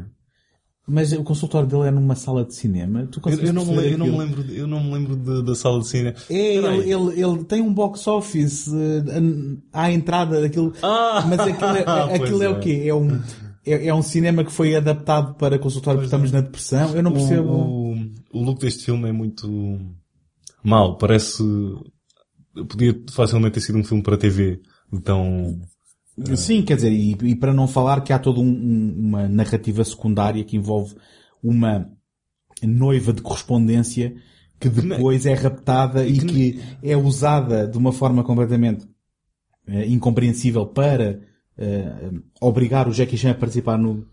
mas 0.87 1.13
o 1.13 1.23
consultório 1.25 1.67
dele 1.69 1.89
é 1.89 1.91
numa 1.91 2.15
sala 2.15 2.45
de 2.45 2.55
cinema, 2.55 3.07
tu 3.11 3.21
eu, 3.27 3.39
eu 3.41 3.53
não 3.53 3.65
me, 3.65 3.91
eu 3.93 3.97
não 3.99 4.07
me 4.07 4.19
lembro, 4.19 4.43
eu 4.53 4.67
não 4.67 4.85
me 4.85 4.93
lembro 4.93 5.17
de- 5.17 5.43
da 5.43 5.55
sala 5.55 5.81
de 5.81 5.89
cinema. 5.89 6.15
É, 6.29 6.57
ele, 6.57 6.93
ele, 6.93 7.23
ele 7.23 7.45
tem 7.45 7.63
um 7.63 7.73
box 7.73 8.07
office 8.07 8.69
an- 8.69 9.57
à 9.73 9.91
entrada 9.91 10.43
daquilo. 10.43 10.75
Ah! 10.83 11.25
mas 11.27 11.41
aquilo 11.41 11.77
é, 11.77 11.85
Pois 12.19 12.21
aquilo 12.21 12.43
é, 12.43 12.47
é. 12.47 12.49
o 12.51 12.61
quê? 12.61 12.83
É 12.87 12.95
um, 12.95 13.21
é, 13.65 13.87
é 13.87 13.95
um 13.95 14.03
cinema 14.03 14.45
que 14.45 14.53
foi 14.53 14.77
adaptado 14.77 15.35
para 15.37 15.59
consultório 15.59 15.99
porque 16.01 16.07
estamos 16.07 16.31
na 16.31 16.43
depressão. 16.43 16.95
Eu 16.95 17.03
não 17.03 17.13
percebo. 17.13 17.49
O, 17.49 17.95
o, 17.95 18.41
o 18.41 18.43
look 18.45 18.61
deste 18.61 18.85
filme 18.85 19.09
é 19.09 19.13
muito 19.13 19.79
mau. 20.63 20.99
Parece... 20.99 21.43
Podia 22.69 22.95
facilmente 23.11 23.55
ter 23.55 23.61
sido 23.61 23.79
um 23.79 23.85
filme 23.85 24.03
para 24.03 24.17
TV. 24.19 24.61
Então... 24.93 25.59
Sim, 26.37 26.63
quer 26.63 26.77
dizer, 26.77 26.93
e, 26.93 27.13
e 27.23 27.35
para 27.35 27.53
não 27.53 27.67
falar 27.67 28.01
que 28.03 28.13
há 28.13 28.19
toda 28.19 28.39
um- 28.41 28.45
um- 28.45 28.95
uma 29.09 29.29
narrativa 29.29 29.85
secundária 29.85 30.45
que 30.45 30.57
envolve 30.57 30.95
uma 31.43 31.89
noiva 32.63 33.13
de 33.13 33.21
correspondência 33.21 34.15
que 34.61 34.69
depois 34.69 35.27
é 35.27 35.35
raptada 35.35 36.07
e 36.07 36.19
que 36.19 36.61
é 36.83 36.97
usada 36.97 37.67
de 37.67 37.77
uma 37.77 37.93
forma 37.93 38.23
completamente 38.23 38.87
eh, 39.67 39.87
incompreensível 39.87 40.65
para 40.67 41.21
eh, 41.59 42.11
obrigar 42.41 42.89
o 42.89 42.93
Jackie 42.93 43.17
Chan 43.17 43.33
a 43.33 43.35
participar 43.35 43.77
no, 43.77 44.07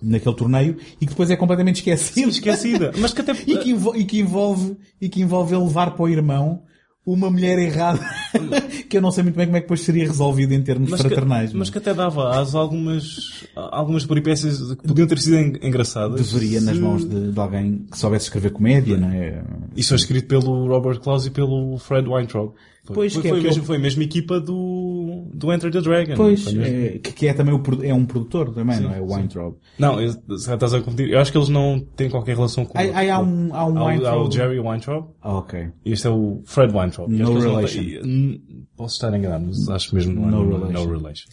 naquele 0.00 0.34
torneio 0.36 0.76
e 1.00 1.06
que 1.06 1.12
depois 1.12 1.30
é 1.30 1.36
completamente 1.36 1.76
esquecido. 1.76 2.28
Esquecida. 2.30 2.92
Mas 2.98 3.12
que 3.12 3.20
até... 3.20 3.32
e, 3.46 3.56
que 3.58 3.70
envo- 3.70 3.96
e 3.96 4.04
que 4.04 4.20
envolve, 4.20 4.76
e 5.00 5.08
que 5.08 5.20
envolve 5.20 5.54
ele 5.54 5.64
levar 5.64 5.90
para 5.94 6.02
o 6.04 6.08
irmão 6.08 6.62
uma 7.04 7.30
mulher 7.30 7.58
errada 7.58 7.98
que 8.88 8.96
eu 8.96 9.02
não 9.02 9.10
sei 9.10 9.24
muito 9.24 9.34
bem 9.36 9.46
como 9.46 9.56
é 9.56 9.60
que 9.60 9.64
depois 9.64 9.80
seria 9.80 10.06
resolvido 10.06 10.52
em 10.54 10.62
termos 10.62 10.88
Mas 10.90 11.00
fraternais. 11.00 11.50
que, 11.50 11.56
mas 11.56 11.68
que 11.70 11.78
até 11.78 11.92
dava 11.92 12.30
a 12.30 12.38
algumas, 12.58 13.44
algumas 13.56 14.06
peripécias 14.06 14.58
que 14.74 14.86
podiam 14.86 15.06
ter 15.08 15.18
sido 15.18 15.36
en- 15.36 15.58
engraçadas. 15.62 16.30
deveria 16.32 16.60
nas 16.60 16.78
mãos 16.78 17.04
de, 17.08 17.32
de 17.32 17.40
alguém 17.40 17.84
que 17.90 17.98
soubesse 17.98 18.26
escrever 18.26 18.52
comédia, 18.52 18.96
não 18.96 19.10
é? 19.10 19.42
Isso 19.76 19.88
foi 19.88 19.96
escrito 19.96 20.28
pelo 20.28 20.66
Robert 20.68 21.00
Klaus 21.00 21.26
e 21.26 21.30
pelo 21.30 21.76
Fred 21.78 22.08
Weintraub. 22.08 22.52
Foi, 22.84 22.94
Pois, 22.96 23.12
foi, 23.12 23.22
que 23.22 23.28
é 23.28 23.30
foi, 23.30 23.40
mesmo, 23.42 23.62
foi 23.64 23.76
a 23.76 23.78
mesma 23.78 24.02
equipa 24.02 24.40
do, 24.40 25.28
do 25.32 25.52
Enter 25.52 25.70
the 25.70 25.80
Dragon. 25.80 26.14
Pois, 26.16 26.44
é, 26.56 26.98
que, 26.98 27.28
é 27.28 27.32
também 27.32 27.54
o, 27.54 27.62
é 27.84 27.94
um 27.94 28.04
produtor 28.04 28.52
também, 28.52 28.80
não 28.80 28.92
é? 28.92 29.00
O 29.00 29.06
Weintraub. 29.12 29.54
Não, 29.78 30.00
eu- 30.00 30.12
estás 30.30 30.74
a 30.74 30.80
confundir. 30.80 31.08
Eu 31.10 31.20
acho 31.20 31.30
que 31.30 31.38
eles 31.38 31.48
não 31.48 31.78
têm 31.78 32.10
qualquer 32.10 32.34
relação 32.34 32.64
com 32.64 32.76
Aí, 32.76 33.08
há 33.08 33.20
um, 33.20 33.54
há 33.54 33.66
um 33.66 33.78
Há 33.78 33.84
o- 33.96 34.06
há 34.06 34.22
o 34.26 34.30
Jerry 34.32 34.58
Weintraub 34.58 35.10
Ah, 35.22 35.36
ok. 35.38 35.68
e 35.84 35.92
este 35.92 36.08
é 36.08 36.10
o 36.10 36.42
Fred 36.44 36.74
Weintraub. 36.76 37.08
No 37.08 37.18
não 37.34 37.38
relation. 37.40 37.82
hum, 38.04 38.40
Posso 38.76 38.94
estar 38.96 39.16
enganado, 39.16 39.46
mas 39.46 39.68
acho 39.68 39.94
mesmo 39.94 40.14
não 40.14 40.26
é 40.28 40.30
No 40.32 40.44
no, 40.44 40.56
relation. 40.66 40.84
no 40.86 40.96
relation. 40.98 41.28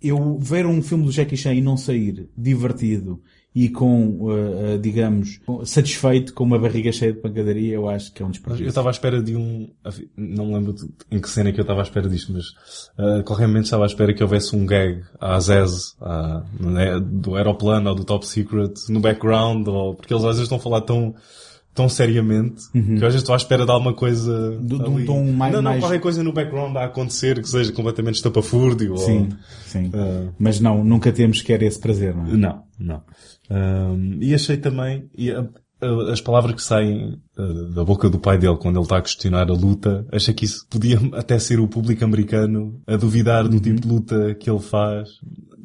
Eu 0.00 0.38
ver 0.38 0.64
um 0.64 0.80
filme 0.80 1.04
do 1.04 1.12
Jackie 1.12 1.36
Chan 1.36 1.52
e 1.52 1.60
não 1.60 1.76
sair 1.76 2.30
divertido 2.36 3.20
e 3.54 3.68
com, 3.68 4.18
uh, 4.22 4.78
digamos, 4.80 5.40
satisfeito 5.64 6.34
com 6.34 6.42
uma 6.42 6.58
barriga 6.58 6.90
cheia 6.90 7.12
de 7.12 7.20
pancadaria, 7.20 7.74
eu 7.74 7.88
acho 7.88 8.12
que 8.12 8.20
é 8.20 8.24
um 8.24 8.28
Eu 8.28 8.32
desperdício. 8.32 8.66
estava 8.66 8.88
à 8.88 8.90
espera 8.90 9.22
de 9.22 9.36
um. 9.36 9.70
Não 10.16 10.46
me 10.46 10.54
lembro 10.54 10.74
em 11.08 11.20
que 11.20 11.30
cena 11.30 11.50
é 11.50 11.52
que 11.52 11.60
eu 11.60 11.62
estava 11.62 11.80
à 11.80 11.84
espera 11.84 12.08
disto, 12.08 12.32
mas 12.32 12.48
uh, 12.98 13.22
qualquer 13.24 13.46
momento 13.46 13.66
estava 13.66 13.84
à 13.84 13.86
espera 13.86 14.12
que 14.12 14.22
houvesse 14.22 14.56
um 14.56 14.66
gag 14.66 15.02
à 15.20 15.38
Zez, 15.38 15.94
à, 16.00 16.42
né, 16.58 16.98
do 16.98 17.36
aeroplano 17.36 17.90
ou 17.90 17.94
do 17.94 18.04
Top 18.04 18.26
Secret, 18.26 18.74
no 18.88 18.98
background, 18.98 19.68
ou, 19.68 19.94
porque 19.94 20.12
eles 20.12 20.24
às 20.24 20.30
vezes 20.30 20.42
estão 20.44 20.58
a 20.58 20.60
falar 20.60 20.80
tão, 20.80 21.14
tão 21.74 21.88
seriamente, 21.88 22.62
que 22.72 22.78
eu 22.78 22.94
às 22.94 23.00
vezes 23.00 23.16
estou 23.22 23.34
à 23.34 23.36
espera 23.36 23.64
de 23.64 23.70
alguma 23.72 23.92
coisa. 23.92 24.56
De- 24.60 24.78
de 24.78 24.88
um 24.88 25.04
tom 25.04 25.24
mais- 25.32 25.52
Não, 25.52 25.60
não, 25.60 25.70
mais- 25.72 25.82
qualquer 25.82 26.00
coisa 26.00 26.22
no 26.22 26.32
background 26.32 26.76
a 26.76 26.84
acontecer 26.84 27.40
que 27.42 27.48
seja 27.48 27.72
completamente 27.72 28.14
estapafúrdio. 28.16 28.96
Sim, 28.96 29.18
Ou, 29.22 29.28
sim. 29.66 29.90
Ah. 29.92 30.28
Mas 30.38 30.60
não, 30.60 30.84
nunca 30.84 31.10
temos 31.12 31.38
sequer 31.38 31.62
esse 31.62 31.78
prazer, 31.80 32.14
não 32.14 32.26
é? 32.26 32.36
não, 32.36 32.62
não. 32.78 33.02
Um, 33.50 34.18
e 34.20 34.32
achei 34.34 34.56
também, 34.56 35.08
e 35.16 35.30
as 36.10 36.20
palavras 36.20 36.54
que 36.54 36.62
saem 36.62 37.18
uh, 37.36 37.64
da 37.74 37.84
boca 37.84 38.08
do 38.08 38.18
pai 38.18 38.38
dele 38.38 38.56
quando 38.56 38.76
ele 38.76 38.84
está 38.84 38.96
a 38.98 39.02
questionar 39.02 39.50
a 39.50 39.52
luta, 39.54 40.06
achei 40.10 40.32
que 40.32 40.44
isso 40.46 40.66
podia 40.70 40.98
até 41.12 41.38
ser 41.38 41.60
o 41.60 41.68
público 41.68 42.04
americano 42.04 42.80
a 42.86 42.96
duvidar 42.96 43.46
do 43.48 43.60
tipo 43.60 43.80
de 43.80 43.88
luta 43.88 44.34
que 44.34 44.48
ele 44.48 44.60
faz. 44.60 45.08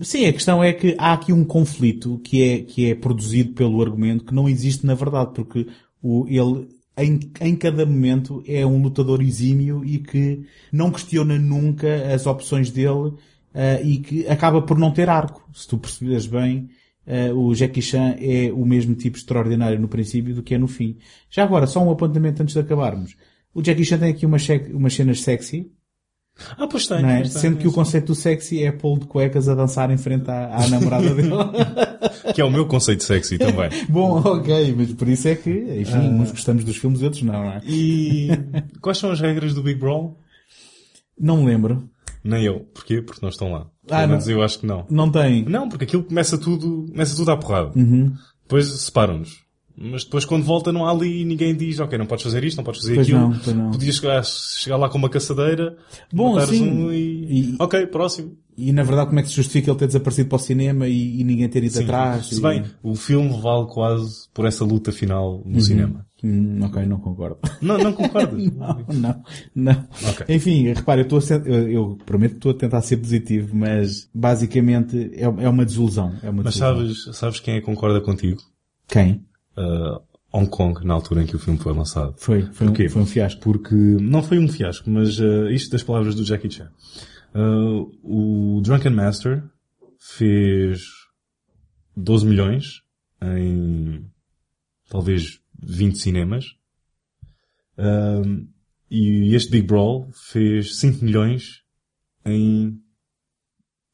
Sim, 0.01 0.25
a 0.27 0.33
questão 0.33 0.63
é 0.63 0.71
que 0.73 0.95
há 0.97 1.13
aqui 1.13 1.31
um 1.31 1.43
conflito 1.45 2.19
que 2.23 2.41
é, 2.43 2.59
que 2.59 2.89
é 2.91 2.95
produzido 2.95 3.53
pelo 3.53 3.81
argumento 3.81 4.25
que 4.25 4.33
não 4.33 4.47
existe 4.49 4.85
na 4.85 4.93
verdade, 4.93 5.31
porque 5.33 5.67
o, 6.01 6.25
ele, 6.27 6.67
em, 6.97 7.19
em 7.41 7.55
cada 7.55 7.85
momento, 7.85 8.43
é 8.47 8.65
um 8.65 8.81
lutador 8.81 9.21
exímio 9.21 9.83
e 9.85 9.99
que 9.99 10.43
não 10.71 10.91
questiona 10.91 11.37
nunca 11.37 12.13
as 12.13 12.25
opções 12.25 12.71
dele 12.71 13.13
eh, 13.53 13.81
e 13.83 13.97
que 13.99 14.27
acaba 14.27 14.61
por 14.61 14.77
não 14.77 14.91
ter 14.91 15.09
arco. 15.09 15.49
Se 15.53 15.67
tu 15.67 15.77
perceberes 15.77 16.25
bem, 16.25 16.69
eh, 17.05 17.33
o 17.33 17.53
Jackie 17.53 17.81
Chan 17.81 18.15
é 18.19 18.51
o 18.51 18.65
mesmo 18.65 18.95
tipo 18.95 19.17
extraordinário 19.17 19.79
no 19.79 19.87
princípio 19.87 20.35
do 20.35 20.43
que 20.43 20.55
é 20.55 20.57
no 20.57 20.67
fim. 20.67 20.97
Já 21.29 21.43
agora, 21.43 21.67
só 21.67 21.83
um 21.83 21.91
apontamento 21.91 22.41
antes 22.41 22.53
de 22.53 22.61
acabarmos. 22.61 23.15
O 23.53 23.63
Jackie 23.63 23.85
Chan 23.85 23.99
tem 23.99 24.11
aqui 24.11 24.25
umas, 24.25 24.47
umas 24.71 24.93
cenas 24.93 25.21
sexy, 25.21 25.71
Ah, 26.57 26.67
pois 26.67 26.87
tem. 26.87 26.97
É? 27.05 27.17
pois 27.19 27.33
tem, 27.33 27.41
Sendo 27.41 27.57
que 27.57 27.67
o 27.67 27.71
conceito 27.71 28.07
do 28.07 28.15
sexy 28.15 28.63
é 28.63 28.71
pô-lo 28.71 28.99
de 28.99 29.05
cuecas 29.07 29.47
a 29.49 29.55
dançar 29.55 29.91
em 29.91 29.97
frente 29.97 30.29
à, 30.29 30.55
à 30.55 30.67
namorada 30.67 31.13
dele. 31.13 31.29
Que 32.33 32.41
é 32.41 32.45
o 32.45 32.51
meu 32.51 32.65
conceito 32.67 33.03
sexy 33.03 33.37
também. 33.37 33.69
Bom, 33.89 34.19
ok, 34.19 34.73
mas 34.77 34.93
por 34.93 35.07
isso 35.07 35.27
é 35.27 35.35
que, 35.35 35.49
enfim, 35.49 35.93
Ah. 35.95 36.21
uns 36.21 36.31
gostamos 36.31 36.63
dos 36.63 36.77
filmes 36.77 37.01
e 37.01 37.05
outros 37.05 37.23
não, 37.23 37.33
não 37.33 37.51
é? 37.51 37.61
E 37.65 38.29
quais 38.81 38.97
são 38.97 39.11
as 39.11 39.19
regras 39.19 39.53
do 39.53 39.63
Big 39.63 39.79
Brawl? 39.79 40.17
Não 41.19 41.37
me 41.37 41.45
lembro. 41.47 41.89
Nem 42.23 42.43
eu. 42.43 42.61
Porquê? 42.73 43.01
Porque 43.01 43.19
não 43.21 43.29
estão 43.29 43.51
lá. 43.51 43.67
Ah, 43.89 43.97
Pelo 43.99 44.09
menos 44.09 44.27
não. 44.27 44.33
eu 44.33 44.43
acho 44.43 44.59
que 44.59 44.65
não. 44.65 44.85
Não 44.89 45.11
tem. 45.11 45.43
Não, 45.45 45.67
porque 45.69 45.85
aquilo 45.85 46.03
começa 46.03 46.37
tudo, 46.37 46.85
começa 46.91 47.15
tudo 47.15 47.31
à 47.31 47.37
porrada. 47.37 47.71
Uhum. 47.75 48.13
Depois 48.43 48.67
separam-nos. 48.67 49.39
Mas 49.81 50.03
depois 50.03 50.25
quando 50.25 50.43
volta 50.43 50.73
não 50.73 50.85
há 50.85 50.91
ali 50.91 51.23
ninguém 51.23 51.55
diz, 51.55 51.79
ok, 51.79 51.97
não 51.97 52.05
podes 52.05 52.23
fazer 52.25 52.43
isto, 52.43 52.57
não 52.57 52.63
podes 52.65 52.81
fazer 52.81 52.95
Pois 52.95 53.07
aquilo. 53.07 53.19
não, 53.21 53.39
pois 53.39 53.55
não. 53.55 53.71
Podias 53.71 53.95
chegar, 53.95 54.25
chegar 54.25 54.75
lá 54.77 54.89
com 54.89 54.97
uma 54.97 55.09
caçadeira, 55.09 55.77
Bom, 56.11 56.33
matares 56.33 56.57
sim. 56.57 56.69
um 56.69 56.91
e... 56.91 57.53
E- 57.53 57.55
Ok, 57.59 57.87
próximo. 57.87 58.37
E 58.57 58.73
na 58.73 58.83
verdade 58.83 59.07
como 59.07 59.19
é 59.21 59.23
que 59.23 59.29
se 59.29 59.35
justifica 59.35 59.71
ele 59.71 59.79
ter 59.79 59.87
desaparecido 59.87 60.27
para 60.27 60.35
o 60.35 60.39
cinema 60.39 60.85
e, 60.85 61.21
e 61.21 61.23
ninguém 61.23 61.47
ter 61.47 61.63
ido 61.63 61.71
Sim. 61.77 61.83
atrás? 61.83 62.25
Se 62.27 62.41
bem, 62.41 62.65
o 62.83 62.93
filme 62.93 63.29
vale 63.41 63.67
quase 63.67 64.27
por 64.33 64.45
essa 64.45 64.65
luta 64.65 64.91
final 64.91 65.41
no 65.45 65.61
cinema. 65.61 66.05
Hum, 66.21 66.59
ok, 66.63 66.85
não 66.85 66.97
concordo. 66.99 67.37
Não, 67.61 67.77
não 67.77 67.93
concordas? 67.93 68.43
Não, 68.51 68.83
não, 68.93 69.23
não. 69.55 69.87
Ok. 70.09 70.25
Enfim, 70.35 70.73
repara, 70.73 70.99
eu, 70.99 71.03
estou 71.03 71.21
ser- 71.21 71.47
eu, 71.47 71.69
eu 71.71 71.97
prometo 72.05 72.31
que 72.31 72.37
estou 72.39 72.51
a 72.51 72.55
tentar 72.55 72.81
ser 72.81 72.97
positivo, 72.97 73.55
mas 73.55 74.09
basicamente 74.13 75.09
é, 75.13 75.23
é 75.23 75.47
uma 75.49 75.63
desilusão. 75.65 76.13
É 76.21 76.29
uma 76.29 76.43
Mas 76.43 76.55
desilusão. 76.55 76.93
sabes, 77.05 77.17
sabes 77.17 77.39
quem 77.39 77.53
é 77.55 77.59
que 77.61 77.65
concorda 77.65 78.01
contigo? 78.01 78.41
Quem? 78.89 79.23
Uh, 79.59 80.01
Hong 80.31 80.49
Kong, 80.49 80.85
na 80.85 80.93
altura 80.93 81.23
em 81.23 81.25
que 81.25 81.35
o 81.35 81.39
filme 81.39 81.59
foi 81.59 81.73
lançado. 81.73 82.13
Foi, 82.17 82.43
foi, 82.53 82.67
um, 82.67 82.75
foi 82.75 83.01
um 83.01 83.05
fiasco. 83.05 83.41
Porque 83.41 83.75
não 83.75 84.21
foi 84.21 84.37
um 84.37 84.47
fiasco, 84.47 84.89
mas 84.89 85.19
uh, 85.19 85.49
isto 85.49 85.71
das 85.71 85.83
palavras 85.83 86.15
do 86.15 86.23
Jackie 86.23 86.51
Chan. 86.51 86.71
Uh, 87.33 87.91
o 88.03 88.61
Drunken 88.61 88.91
Master 88.91 89.43
fez 89.97 90.81
12 91.97 92.27
milhões 92.27 92.83
em 93.21 94.05
talvez 94.87 95.39
20 95.61 95.97
cinemas. 95.97 96.45
Um, 97.77 98.47
e 98.89 99.35
este 99.35 99.51
Big 99.51 99.67
Brawl 99.67 100.09
fez 100.13 100.77
5 100.77 101.03
milhões 101.03 101.63
em 102.25 102.79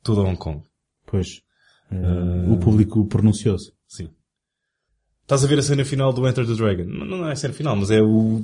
toda 0.03 0.21
Hong 0.21 0.37
Kong. 0.37 0.63
Pois. 1.05 1.41
O 2.49 2.57
público 2.57 3.05
pronunciou-se. 3.07 3.71
Sim. 3.87 4.09
Estás 5.25 5.43
a 5.43 5.47
ver 5.47 5.57
a 5.57 5.63
cena 5.63 5.83
final 5.83 6.13
do 6.13 6.27
Enter 6.27 6.45
the 6.45 6.53
Dragon? 6.53 6.83
Não, 6.83 7.03
não 7.03 7.27
é 7.27 7.31
a 7.31 7.35
cena 7.35 7.51
final, 7.51 7.75
mas 7.75 7.89
é 7.89 7.99
o 7.99 8.39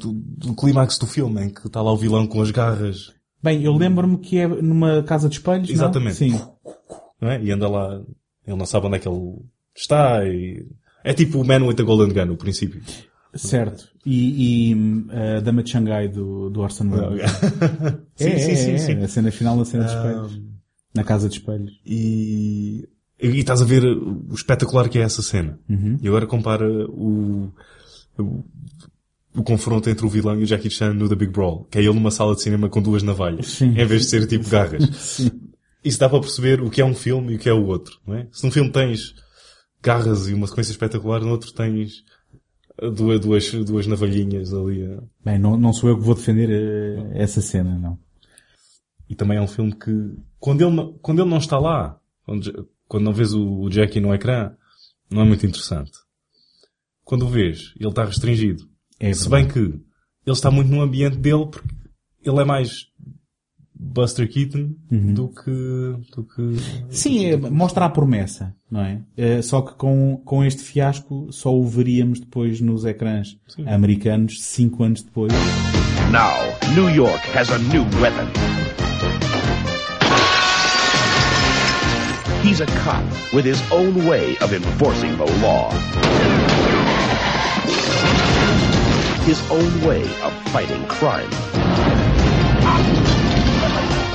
clímax 0.57 0.97
do 0.97 1.05
filme 1.05 1.43
em 1.43 1.49
que 1.51 1.67
está 1.67 1.79
lá 1.79 1.93
o 1.93 1.97
vilão 1.97 2.25
com 2.25 2.41
as 2.41 2.49
garras. 2.49 3.13
Bem, 3.41 3.63
eu 3.63 3.73
lembro-me 3.73 4.17
que 4.17 4.39
é 4.39 4.47
numa 4.47 5.03
casa 5.03 5.29
de 5.29 5.35
espelhos, 5.35 5.69
não? 5.69 5.75
Exatamente. 5.75 6.15
Sim. 6.15 6.41
Não 7.21 7.29
é? 7.29 7.39
E 7.39 7.51
anda 7.51 7.69
lá, 7.69 8.01
ele 8.47 8.57
não 8.57 8.65
sabe 8.65 8.87
onde 8.87 8.95
é 8.95 8.99
que 8.99 9.07
ele 9.07 9.43
está 9.75 10.25
e... 10.25 10.65
É 11.03 11.13
tipo 11.13 11.39
o 11.39 11.45
Man 11.45 11.65
with 11.65 11.75
the 11.75 11.83
Golden 11.83 12.13
Gun, 12.13 12.31
no 12.31 12.37
princípio. 12.37 12.81
Certo. 13.35 13.87
E, 14.03 14.71
e 14.71 14.75
a 15.37 15.39
Dama 15.39 15.61
de 15.61 15.69
Xangai 15.69 16.07
do, 16.07 16.49
do 16.49 16.61
Orson 16.61 16.89
Welles. 16.89 17.31
sim, 18.15 18.27
é, 18.27 18.37
sim, 18.39 18.51
é, 18.51 18.55
sim, 18.55 18.71
é, 18.71 18.77
sim. 18.77 19.03
A 19.03 19.07
cena 19.07 19.31
final 19.31 19.55
na 19.55 19.65
cena 19.65 19.85
de 19.85 19.91
espelhos. 19.91 20.41
Na 20.95 21.03
casa 21.03 21.29
de 21.29 21.35
espelhos. 21.35 21.71
E, 21.85 22.89
e 23.21 23.39
estás 23.39 23.61
a 23.61 23.65
ver 23.65 23.83
o 23.85 24.33
espetacular 24.33 24.89
que 24.89 24.97
é 24.97 25.01
essa 25.01 25.21
cena. 25.21 25.59
Uhum. 25.69 25.97
E 26.01 26.07
agora 26.07 26.25
compara 26.25 26.67
o, 26.89 27.51
o, 28.17 28.43
o 29.35 29.43
confronto 29.43 29.89
entre 29.89 30.05
o 30.05 30.09
vilão 30.09 30.39
e 30.39 30.43
o 30.43 30.47
Jackie 30.47 30.69
Chan 30.69 30.93
no 30.93 31.07
The 31.07 31.15
Big 31.15 31.31
Brawl, 31.31 31.65
que 31.69 31.77
é 31.77 31.81
ele 31.81 31.93
numa 31.93 32.11
sala 32.11 32.35
de 32.35 32.41
cinema 32.41 32.67
com 32.69 32.81
duas 32.81 33.03
navalhas, 33.03 33.47
Sim. 33.47 33.69
em 33.77 33.85
vez 33.85 34.01
de 34.03 34.07
ser 34.09 34.27
tipo 34.27 34.49
garras. 34.49 35.21
Isso 35.83 35.99
dá 35.99 36.07
para 36.07 36.19
perceber 36.19 36.61
o 36.61 36.69
que 36.69 36.79
é 36.81 36.85
um 36.85 36.93
filme 36.93 37.33
e 37.33 37.35
o 37.37 37.39
que 37.39 37.49
é 37.49 37.53
o 37.53 37.65
outro, 37.65 37.97
não 38.05 38.13
é? 38.15 38.27
Se 38.31 38.43
num 38.43 38.51
filme 38.51 38.69
tens 38.71 39.15
garras 39.81 40.27
e 40.29 40.33
uma 40.33 40.45
sequência 40.45 40.71
espetacular, 40.71 41.21
no 41.21 41.29
outro 41.29 41.51
tens 41.53 42.03
duas, 42.95 43.19
duas, 43.19 43.51
duas 43.65 43.87
navalhinhas 43.87 44.53
ali. 44.53 44.83
a- 44.85 45.01
Bem, 45.25 45.39
não, 45.39 45.57
não 45.57 45.73
sou 45.73 45.89
eu 45.89 45.97
que 45.97 46.03
vou 46.03 46.13
defender 46.13 46.49
eh, 46.51 47.11
essa 47.23 47.41
cena, 47.41 47.77
não. 47.79 47.97
E 49.09 49.15
também 49.15 49.37
é 49.37 49.41
um 49.41 49.47
filme 49.47 49.73
que, 49.73 50.13
quando 50.39 50.61
ele, 50.61 50.75
não- 50.75 50.93
quando 51.01 51.19
ele 51.21 51.29
não 51.29 51.37
está 51.39 51.57
lá, 51.57 51.99
quando, 52.25 52.69
quando 52.91 53.05
não 53.05 53.13
vês 53.13 53.33
o, 53.33 53.69
Jackie 53.69 54.01
no 54.01 54.13
ecrã, 54.13 54.51
não 55.09 55.21
é 55.21 55.25
muito 55.25 55.45
interessante. 55.45 55.93
Quando 57.05 57.25
o 57.25 57.29
vês, 57.29 57.73
ele 57.79 57.87
está 57.87 58.03
restringido. 58.03 58.65
É 58.99 59.13
Se 59.13 59.29
bem 59.29 59.47
que 59.47 59.59
ele 59.59 59.81
está 60.25 60.51
muito 60.51 60.69
no 60.69 60.81
ambiente 60.81 61.15
dele, 61.15 61.45
porque 61.49 61.69
ele 62.21 62.41
é 62.41 62.43
mais 62.43 62.87
Buster 63.73 64.29
Keaton 64.29 64.75
do 64.91 65.29
que, 65.29 66.11
do 66.13 66.25
que... 66.25 66.93
Sim, 66.93 67.27
é, 67.27 67.37
mostra 67.37 67.85
a 67.85 67.89
promessa, 67.89 68.53
não 68.69 68.81
é? 68.81 69.01
Eh, 69.15 69.41
só 69.41 69.61
que 69.61 69.73
com, 69.75 70.17
com 70.25 70.43
este 70.43 70.61
fiasco 70.61 71.31
só 71.31 71.55
o 71.55 71.65
veríamos 71.65 72.19
depois 72.19 72.59
nos 72.59 72.83
ecrãs 72.83 73.37
americanos, 73.67 74.43
cinco 74.43 74.83
anos 74.83 75.01
depois. 75.01 75.31
Now, 76.11 76.75
New 76.75 76.93
York 76.93 77.25
has 77.37 77.49
a 77.51 77.57
new 77.57 77.83
weapon. 78.01 78.60
He's 82.41 82.59
a 82.59 82.65
cop 82.65 83.03
with 83.33 83.45
his 83.45 83.61
own 83.71 83.93
way 84.07 84.35
of 84.39 84.51
enforcing 84.51 85.15
the 85.15 85.25
law. 85.43 85.69
His 89.25 89.39
own 89.51 89.85
way 89.85 90.01
of 90.23 90.33
fighting 90.49 90.83
crime. 90.87 91.29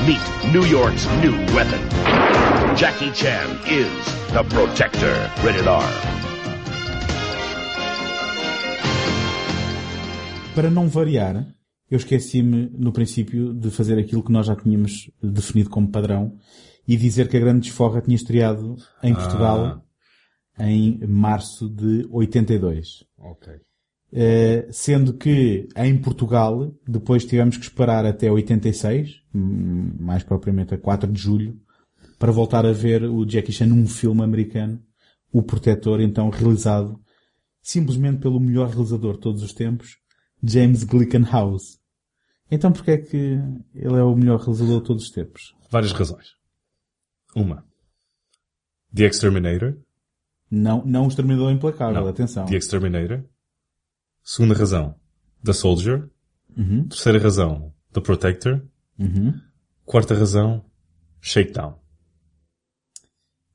Meet 0.05 0.53
New 0.53 0.65
York's 0.65 1.07
new 1.23 1.37
weapon. 1.55 1.79
Jackie 2.75 3.13
Chan 3.13 3.49
is 3.65 3.89
the 4.33 4.43
Protector. 4.43 5.31
Rated 5.45 5.69
R. 5.69 5.89
Para 10.53 10.69
não 10.69 10.89
variar, 10.89 11.47
eu 11.89 11.97
esqueci-me 11.97 12.71
no 12.77 12.91
princípio 12.91 13.55
de 13.55 13.71
fazer 13.71 14.01
aquilo 14.01 14.25
que 14.25 14.33
nós 14.33 14.47
já 14.47 14.57
tínhamos 14.57 15.09
definido 15.23 15.71
como 15.71 15.93
padrão 15.93 16.37
e 16.87 16.97
dizer 16.97 17.29
que 17.29 17.37
a 17.37 17.41
Grande 17.41 17.69
Desforra 17.69 18.01
tinha 18.01 18.17
estreado 18.17 18.77
em 19.03 19.15
Portugal 19.15 19.83
em 20.59 20.99
março 21.07 21.69
de 21.69 22.07
82. 22.11 23.05
Ok. 23.19 23.53
Eh, 24.13 24.69
sendo 24.71 25.13
que 25.15 25.69
em 25.77 25.99
Portugal 25.99 26.73
depois 26.87 27.25
tivemos 27.25 27.57
que 27.57 27.65
esperar 27.65 28.07
até 28.07 28.31
86, 28.31 29.21
hum, 29.35 29.93
mais 29.99 30.23
propriamente 30.23 30.75
a 30.75 30.79
4 30.79 31.11
de 31.11 31.21
julho, 31.21 31.61
para 32.19 32.33
voltar 32.33 32.65
a 32.65 32.73
ver 32.73 33.05
o 33.05 33.29
Jackie 33.29 33.53
Chan 33.53 33.67
num 33.67 33.87
filme 33.87 34.23
americano, 34.23 34.81
O 35.33 35.43
Protetor, 35.43 36.01
então 36.01 36.31
realizado 36.31 36.99
simplesmente 37.61 38.21
pelo 38.21 38.41
melhor 38.41 38.69
realizador 38.69 39.15
de 39.15 39.21
todos 39.21 39.43
os 39.43 39.53
tempos, 39.53 39.99
James 40.43 40.85
Glickenhaus. 40.85 41.79
Então 42.51 42.73
porquê 42.73 42.93
é 42.93 42.99
que 42.99 43.39
ele 43.75 43.97
é 43.97 44.05
o 44.05 44.15
melhor 44.15 44.39
realizador 44.39 44.81
de 44.81 44.87
todos 44.87 45.03
os 45.03 45.11
tempos? 45.11 45.55
Várias 45.69 45.93
razões. 45.93 46.37
Uma. 47.37 47.63
The 48.95 49.05
Exterminator. 49.07 49.77
Não, 50.51 50.83
não 50.87 51.05
o 51.05 51.09
Exterminador 51.09 51.53
Implacável, 51.53 52.01
Não. 52.01 52.09
atenção. 52.09 52.47
The 52.47 52.57
Exterminator. 52.57 53.25
Segunda 54.23 54.55
razão. 54.55 54.95
The 55.45 55.53
Soldier. 55.53 56.09
Uhum. 56.57 56.89
Terceira 56.89 57.19
razão. 57.19 57.75
The 57.93 58.01
Protector. 58.01 58.63
Uhum. 58.99 59.35
Quarta 59.85 60.15
razão. 60.15 60.65
Shakedown. 61.21 61.79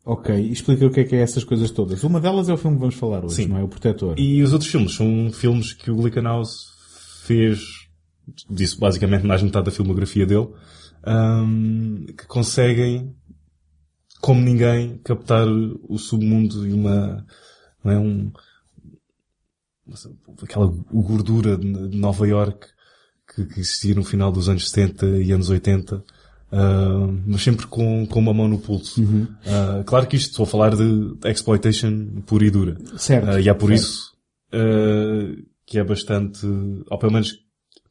Ok, 0.03 0.35
explica 0.51 0.85
o 0.85 0.91
que 0.91 0.99
é 0.99 1.03
que 1.03 1.15
é 1.15 1.21
essas 1.21 1.43
coisas 1.43 1.71
todas. 1.71 2.03
Uma 2.03 2.19
delas 2.19 2.49
é 2.49 2.53
o 2.53 2.57
filme 2.57 2.75
que 2.75 2.81
vamos 2.81 2.95
falar 2.95 3.23
hoje, 3.23 3.35
Sim. 3.35 3.47
não 3.47 3.57
é? 3.57 3.63
O 3.63 3.67
Protetor. 3.67 4.19
E 4.19 4.41
os 4.43 4.51
outros 4.51 4.69
filmes 4.69 4.93
são 4.95 5.31
filmes 5.31 5.73
que 5.73 5.89
o 5.91 5.95
Glickenhaus 5.95 6.49
fez, 7.23 7.59
disse 8.49 8.79
basicamente 8.79 9.25
mais 9.25 9.41
metade 9.43 9.65
da 9.65 9.71
filmografia 9.71 10.25
dele, 10.25 10.49
ahm, 11.03 12.05
que 12.17 12.25
conseguem, 12.27 13.15
como 14.21 14.39
ninguém, 14.39 14.99
captar 15.03 15.47
o 15.47 15.97
submundo 15.97 16.67
e 16.67 16.71
uma, 16.71 17.25
não 17.83 17.91
é, 17.91 17.97
um, 17.97 18.31
aquela 20.41 20.67
gordura 20.91 21.57
de 21.57 21.97
Nova 21.97 22.27
York 22.27 22.67
que, 23.33 23.45
que 23.45 23.59
existia 23.59 23.95
no 23.95 24.03
final 24.03 24.31
dos 24.31 24.47
anos 24.47 24.69
70 24.69 25.05
e 25.21 25.31
anos 25.31 25.49
80, 25.49 26.03
ah, 26.51 27.07
mas 27.25 27.41
sempre 27.41 27.65
com, 27.65 28.05
com 28.05 28.19
uma 28.19 28.33
mão 28.33 28.47
no 28.47 28.59
pulso. 28.59 29.01
Ah, 29.45 29.83
claro 29.85 30.07
que 30.07 30.17
isto 30.17 30.31
estou 30.31 30.43
a 30.43 30.47
falar 30.47 30.75
de 30.75 31.17
exploitation 31.25 32.21
pura 32.25 32.45
e 32.45 32.51
dura. 32.51 32.77
Certo. 32.97 33.29
Ah, 33.29 33.39
e 33.39 33.49
é 33.49 33.53
por 33.53 33.69
certo. 33.69 33.81
isso 33.81 34.11
que 35.65 35.79
é 35.79 35.83
bastante, 35.83 36.45
ou 36.45 36.99
pelo 36.99 37.13
menos 37.13 37.33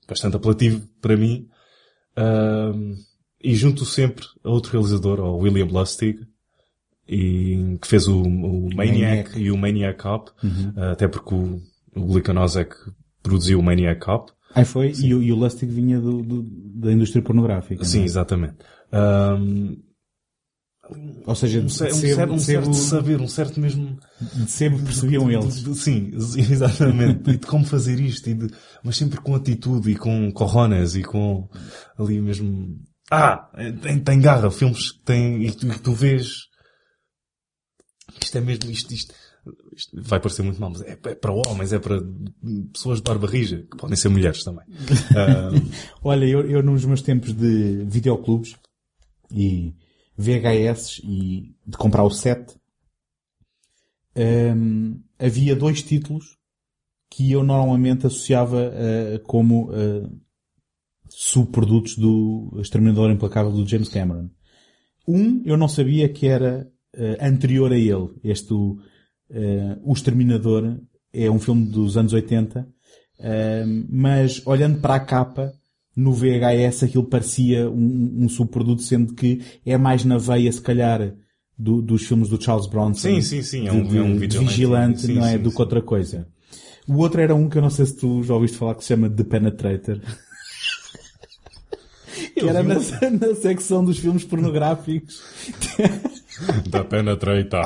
bastante 0.06 0.36
apelativo 0.36 0.86
para 1.00 1.16
mim. 1.16 1.48
E 3.42 3.54
junto 3.54 3.84
sempre 3.84 4.26
a 4.44 4.50
outro 4.50 4.72
realizador, 4.72 5.20
ao 5.20 5.38
William 5.38 5.66
Lustig, 5.66 6.18
e, 7.08 7.76
que 7.80 7.88
fez 7.88 8.06
o, 8.06 8.22
o 8.22 8.74
Maniac, 8.74 8.76
Maniac. 8.76 9.38
e 9.40 9.50
o 9.50 9.56
Maniac 9.56 9.98
Cop, 10.02 10.30
ah, 10.76 10.92
até 10.92 11.08
porque 11.08 11.34
o, 11.34 11.60
o 11.96 12.06
Glickenhaus 12.06 12.56
é 12.56 12.68
produziu 13.22 13.58
o 13.58 13.62
Maniac 13.62 14.00
Cop. 14.04 14.30
Aí 14.54 14.64
foi, 14.64 14.92
e, 14.98 15.14
o- 15.14 15.22
e 15.22 15.32
o 15.32 15.36
Lustig 15.36 15.70
vinha 15.72 15.98
do, 16.00 16.22
do- 16.22 16.42
da 16.42 16.92
indústria 16.92 17.22
pornográfica. 17.22 17.84
Sim, 17.84 18.02
é? 18.02 18.04
exatamente. 18.04 18.56
Ahm, 18.92 19.76
Ou 21.24 21.34
seja, 21.36 21.60
um, 21.60 21.66
de 21.66 21.66
um 21.66 21.70
certo, 21.70 22.32
um 22.32 22.36
de 22.36 22.42
certo 22.42 22.74
saber, 22.74 23.20
um 23.20 23.28
certo 23.28 23.60
mesmo... 23.60 23.96
de 24.20 24.50
sebo 24.50 24.78
percebiam 24.82 25.30
eles. 25.30 25.62
de- 25.62 25.70
de- 25.70 25.78
Sim, 25.78 26.10
exatamente. 26.36 27.30
e 27.30 27.36
de 27.36 27.46
como 27.46 27.64
fazer 27.64 28.00
isto, 28.00 28.32
de, 28.34 28.48
mas 28.82 28.96
sempre 28.96 29.20
com 29.20 29.34
atitude 29.34 29.90
e 29.92 29.96
com 29.96 30.30
corronas 30.32 30.96
e 30.96 31.02
com 31.02 31.48
ali 31.98 32.20
mesmo... 32.20 32.76
Ah, 33.10 33.50
tem, 33.82 33.98
tem 33.98 34.20
garra, 34.20 34.50
filmes 34.50 34.92
que 34.92 35.00
têm, 35.00 35.44
e 35.44 35.52
tu, 35.52 35.66
e 35.66 35.78
tu 35.78 35.92
vês... 35.92 36.48
Isto 38.22 38.38
é 38.38 38.40
mesmo, 38.40 38.70
isto, 38.70 38.92
isto, 38.92 39.14
isto 39.74 40.02
vai 40.02 40.20
parecer 40.20 40.42
muito 40.42 40.60
mal, 40.60 40.70
mas 40.70 40.82
é, 40.82 40.92
é 40.92 41.14
para 41.14 41.32
homens, 41.32 41.72
é 41.72 41.78
para 41.78 42.00
pessoas 42.72 42.98
de 42.98 43.04
barba 43.04 43.26
rija, 43.26 43.66
que 43.70 43.76
podem 43.76 43.96
ser 43.96 44.08
mulheres 44.08 44.44
também. 44.44 44.64
Ahm, 45.16 45.70
Olha, 46.02 46.24
eu, 46.24 46.48
eu 46.48 46.62
nos 46.62 46.84
meus 46.84 47.02
tempos 47.02 47.32
de 47.32 47.84
videoclubes 47.84 48.56
e 49.32 49.74
VHS 50.16 51.00
e 51.02 51.54
de 51.66 51.76
comprar 51.76 52.04
o 52.04 52.10
set, 52.10 52.54
hum, 54.16 55.00
havia 55.18 55.56
dois 55.56 55.82
títulos 55.82 56.36
que 57.08 57.32
eu 57.32 57.42
normalmente 57.42 58.06
associava 58.06 58.70
eh, 58.72 59.20
como 59.26 59.70
eh, 59.72 60.08
subprodutos 61.10 61.96
do 61.96 62.56
Exterminador 62.60 63.10
Implacável 63.10 63.52
do 63.52 63.66
James 63.68 63.88
Cameron. 63.88 64.28
Um, 65.06 65.42
eu 65.44 65.56
não 65.56 65.68
sabia 65.68 66.08
que 66.08 66.26
era 66.26 66.68
eh, 66.94 67.18
anterior 67.20 67.72
a 67.72 67.76
ele. 67.78 68.08
Este, 68.22 68.54
o, 68.54 68.78
eh, 69.30 69.76
o 69.82 69.92
Exterminador, 69.92 70.78
é 71.12 71.30
um 71.30 71.38
filme 71.40 71.66
dos 71.66 71.96
anos 71.96 72.12
80, 72.12 72.66
eh, 73.18 73.64
mas 73.88 74.40
olhando 74.46 74.80
para 74.80 74.94
a 74.94 75.00
capa, 75.00 75.52
no 75.96 76.12
VHS 76.12 76.84
aquilo 76.84 77.04
parecia 77.04 77.68
um, 77.68 78.24
um 78.24 78.28
subproduto, 78.28 78.82
sendo 78.82 79.12
que 79.14 79.40
é 79.66 79.76
mais 79.76 80.04
na 80.04 80.16
veia, 80.16 80.50
se 80.52 80.60
calhar, 80.62 81.12
do- 81.58 81.82
dos 81.82 82.06
filmes 82.06 82.28
do 82.28 82.40
Charles 82.42 82.66
Bronson. 82.68 83.00
Sim, 83.08 83.20
sim, 83.20 83.42
sim, 83.42 83.66
é 83.68 83.70
de- 83.72 83.76
um- 83.76 83.84
de- 83.88 83.98
é 83.98 84.02
um 84.02 84.16
vigilante. 84.16 84.48
vigilante, 84.48 85.00
Sim, 85.02 85.14
não 85.14 85.24
é? 85.26 85.32
sim, 85.32 85.38
do 85.42 85.50
sim. 85.50 85.56
que 85.56 85.62
outra 85.62 85.82
coisa. 85.82 86.28
O 86.88 86.96
outro 86.98 87.20
era 87.20 87.34
um 87.34 87.48
que 87.48 87.58
eu 87.58 87.62
não 87.62 87.70
sei 87.70 87.84
se 87.86 87.96
tu 87.96 88.22
já 88.22 88.34
ouviste 88.34 88.56
falar 88.56 88.74
que 88.76 88.82
se 88.82 88.88
chama 88.88 89.10
The 89.10 89.24
Penetrator. 89.24 90.00
Que 92.40 92.48
era 92.48 92.62
na, 92.62 92.74
na 93.28 93.34
secção 93.34 93.84
dos 93.84 93.98
filmes 93.98 94.24
pornográficos. 94.24 95.22
da 96.70 96.82
penetrator. 96.84 97.64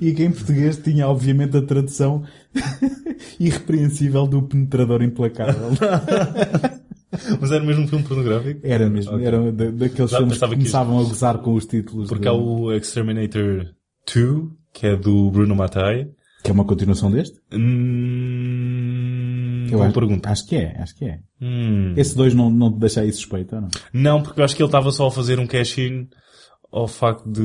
E 0.00 0.12
que 0.12 0.24
em 0.24 0.30
português 0.32 0.76
tinha 0.78 1.08
obviamente 1.08 1.56
a 1.56 1.62
tradução 1.62 2.22
irrepreensível 3.40 4.26
do 4.26 4.42
penetrador 4.42 5.02
implacável. 5.02 5.70
Mas 7.40 7.52
era 7.52 7.62
mesmo 7.64 7.84
um 7.84 7.88
filme 7.88 8.04
pornográfico? 8.04 8.60
Era 8.64 8.90
mesmo, 8.90 9.12
Ok. 9.14 9.26
era 9.26 9.52
da- 9.52 9.70
daqueles 9.70 10.10
Já 10.10 10.18
filmes 10.18 10.34
que 10.34 10.40
pensava 10.40 10.52
que 10.52 10.58
começavam 10.58 10.98
a 10.98 11.02
gozar 11.04 11.38
com 11.38 11.54
os 11.54 11.64
títulos. 11.66 12.08
Porque 12.08 12.22
de- 12.22 12.28
há 12.28 12.32
o 12.32 12.72
Exterminator 12.72 13.66
2, 14.12 14.48
que 14.72 14.86
é 14.88 14.96
do 14.96 15.30
Bruno 15.30 15.54
Mattei. 15.54 16.08
Que 16.42 16.50
é 16.50 16.52
uma 16.52 16.64
continuação 16.64 17.10
deste? 17.10 17.38
Hum, 17.52 18.73
Eu 19.74 19.82
acho, 19.82 19.94
pergunta. 19.94 20.30
acho 20.30 20.46
que 20.46 20.56
é, 20.56 20.76
acho 20.80 20.94
que 20.96 21.04
é. 21.04 21.18
Hum. 21.40 21.94
Esse 21.96 22.16
dois 22.16 22.32
não, 22.34 22.50
não 22.50 22.72
te 22.72 22.78
deixa 22.78 23.00
aí 23.00 23.12
suspeito, 23.12 23.54
ou 23.56 23.62
não? 23.62 23.68
Não, 23.92 24.22
porque 24.22 24.40
eu 24.40 24.44
acho 24.44 24.54
que 24.56 24.62
ele 24.62 24.68
estava 24.68 24.90
só 24.92 25.06
a 25.06 25.10
fazer 25.10 25.38
um 25.38 25.46
cash-in 25.46 26.08
ao 26.72 26.88
facto 26.88 27.24
de, 27.30 27.42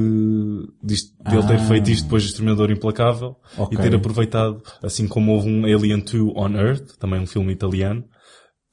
de 0.84 0.96
ele 1.32 1.44
ter 1.48 1.56
Ah. 1.58 1.68
feito 1.68 1.90
isto 1.92 2.04
depois 2.06 2.24
de 2.24 2.30
Exterminador 2.30 2.72
Implacável 2.72 3.36
Ok. 3.58 3.78
e 3.78 3.82
ter 3.82 3.96
aproveitado, 3.96 4.62
assim 4.82 5.08
como 5.08 5.34
houve 5.34 5.48
um 5.50 5.66
Alien 5.66 6.00
2 6.00 6.34
on 6.36 6.56
Earth, 6.56 6.98
também 6.98 7.20
um 7.20 7.28
filme 7.28 7.54
italiano, 7.54 8.04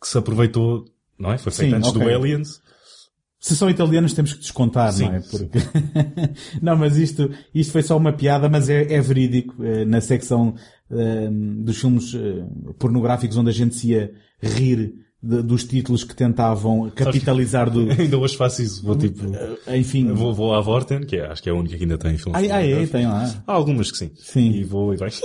que 0.00 0.08
se 0.08 0.16
aproveitou, 0.16 0.84
não 1.18 1.32
é? 1.32 1.38
Foi 1.38 1.52
feito 1.52 1.70
Sim, 1.70 1.76
antes 1.76 1.92
do 1.92 2.00
ok. 2.00 2.14
Aliens. 2.14 2.48
Se 3.38 3.54
são 3.54 3.68
italianos 3.68 4.14
temos 4.14 4.32
que 4.32 4.40
descontar, 4.40 4.92
Sim, 4.92 5.04
não 5.04 5.14
é? 5.16 5.20
Porque... 5.20 5.58
não, 6.62 6.74
mas 6.76 6.96
isto, 6.96 7.30
isto 7.54 7.70
foi 7.72 7.82
só 7.82 7.96
uma 7.96 8.12
piada, 8.12 8.48
mas 8.48 8.68
é, 8.70 8.92
é 8.94 9.00
verídico. 9.00 9.62
eh, 9.62 9.84
Na 9.84 10.00
secção 10.00 10.54
eh, 10.90 11.28
dos 11.30 11.78
filmes 11.80 12.14
eh, 12.14 12.44
pornográficos 12.78 13.36
onde 13.36 13.50
a 13.50 13.52
gente 13.52 13.74
se 13.74 13.88
ia 13.92 14.12
rir 14.40 14.94
de- 15.22 15.42
dos 15.42 15.64
títulos 15.64 16.04
que 16.04 16.14
tentavam 16.14 16.88
capitalizar 16.90 17.70
do... 17.70 17.90
Ainda 17.98 18.18
hoje 18.18 18.36
faço 18.36 18.62
isso. 18.62 18.84
Vou 18.84 18.96
tipo, 18.96 19.24
Enfim... 19.74 20.12
vou, 20.12 20.32
vou 20.34 20.54
à 20.54 20.60
Vorten, 20.60 21.00
que 21.00 21.16
é, 21.16 21.26
acho 21.26 21.42
que 21.42 21.48
é 21.48 21.52
a 21.52 21.54
única 21.56 21.76
que 21.76 21.82
ainda 21.84 21.98
tem 21.98 22.16
filmes. 22.16 22.40
Ai, 22.40 22.50
ai, 22.50 22.62
pornográficos. 22.64 22.90
tem 22.90 23.06
lá. 23.06 23.42
Há 23.46 23.52
algumas 23.52 23.90
que 23.90 23.98
sim. 23.98 24.10
Sim. 24.16 24.50
E 24.52 24.62
vou 24.64 24.92
e 24.94 24.96
vai. 24.96 25.10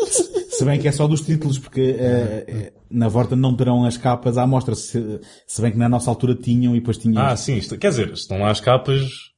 Se 0.52 0.66
bem 0.66 0.80
que 0.80 0.88
é 0.88 0.92
só 0.92 1.08
dos 1.08 1.22
títulos, 1.22 1.58
porque 1.58 1.96
eh, 1.98 2.46
eh, 2.48 2.74
na 2.90 3.08
Vorta 3.08 3.36
não 3.36 3.56
terão 3.56 3.84
as 3.86 3.98
capas 3.98 4.38
à 4.38 4.46
mostra, 4.46 4.76
se, 4.76 5.20
se 5.48 5.62
bem 5.62 5.72
que 5.72 5.78
na 5.78 5.88
nossa 5.90 6.10
altura 6.10 6.36
tinham 6.36 6.76
e 6.76 6.80
depois 6.80 6.98
tinham... 6.98 7.22
Ah, 7.24 7.36
sim, 7.36 7.56
isto- 7.58 7.78
quer 7.78 7.90
dizer, 7.90 8.12
estão 8.12 8.38
lá 8.40 8.52
as 8.52 8.60
capas 8.60 9.31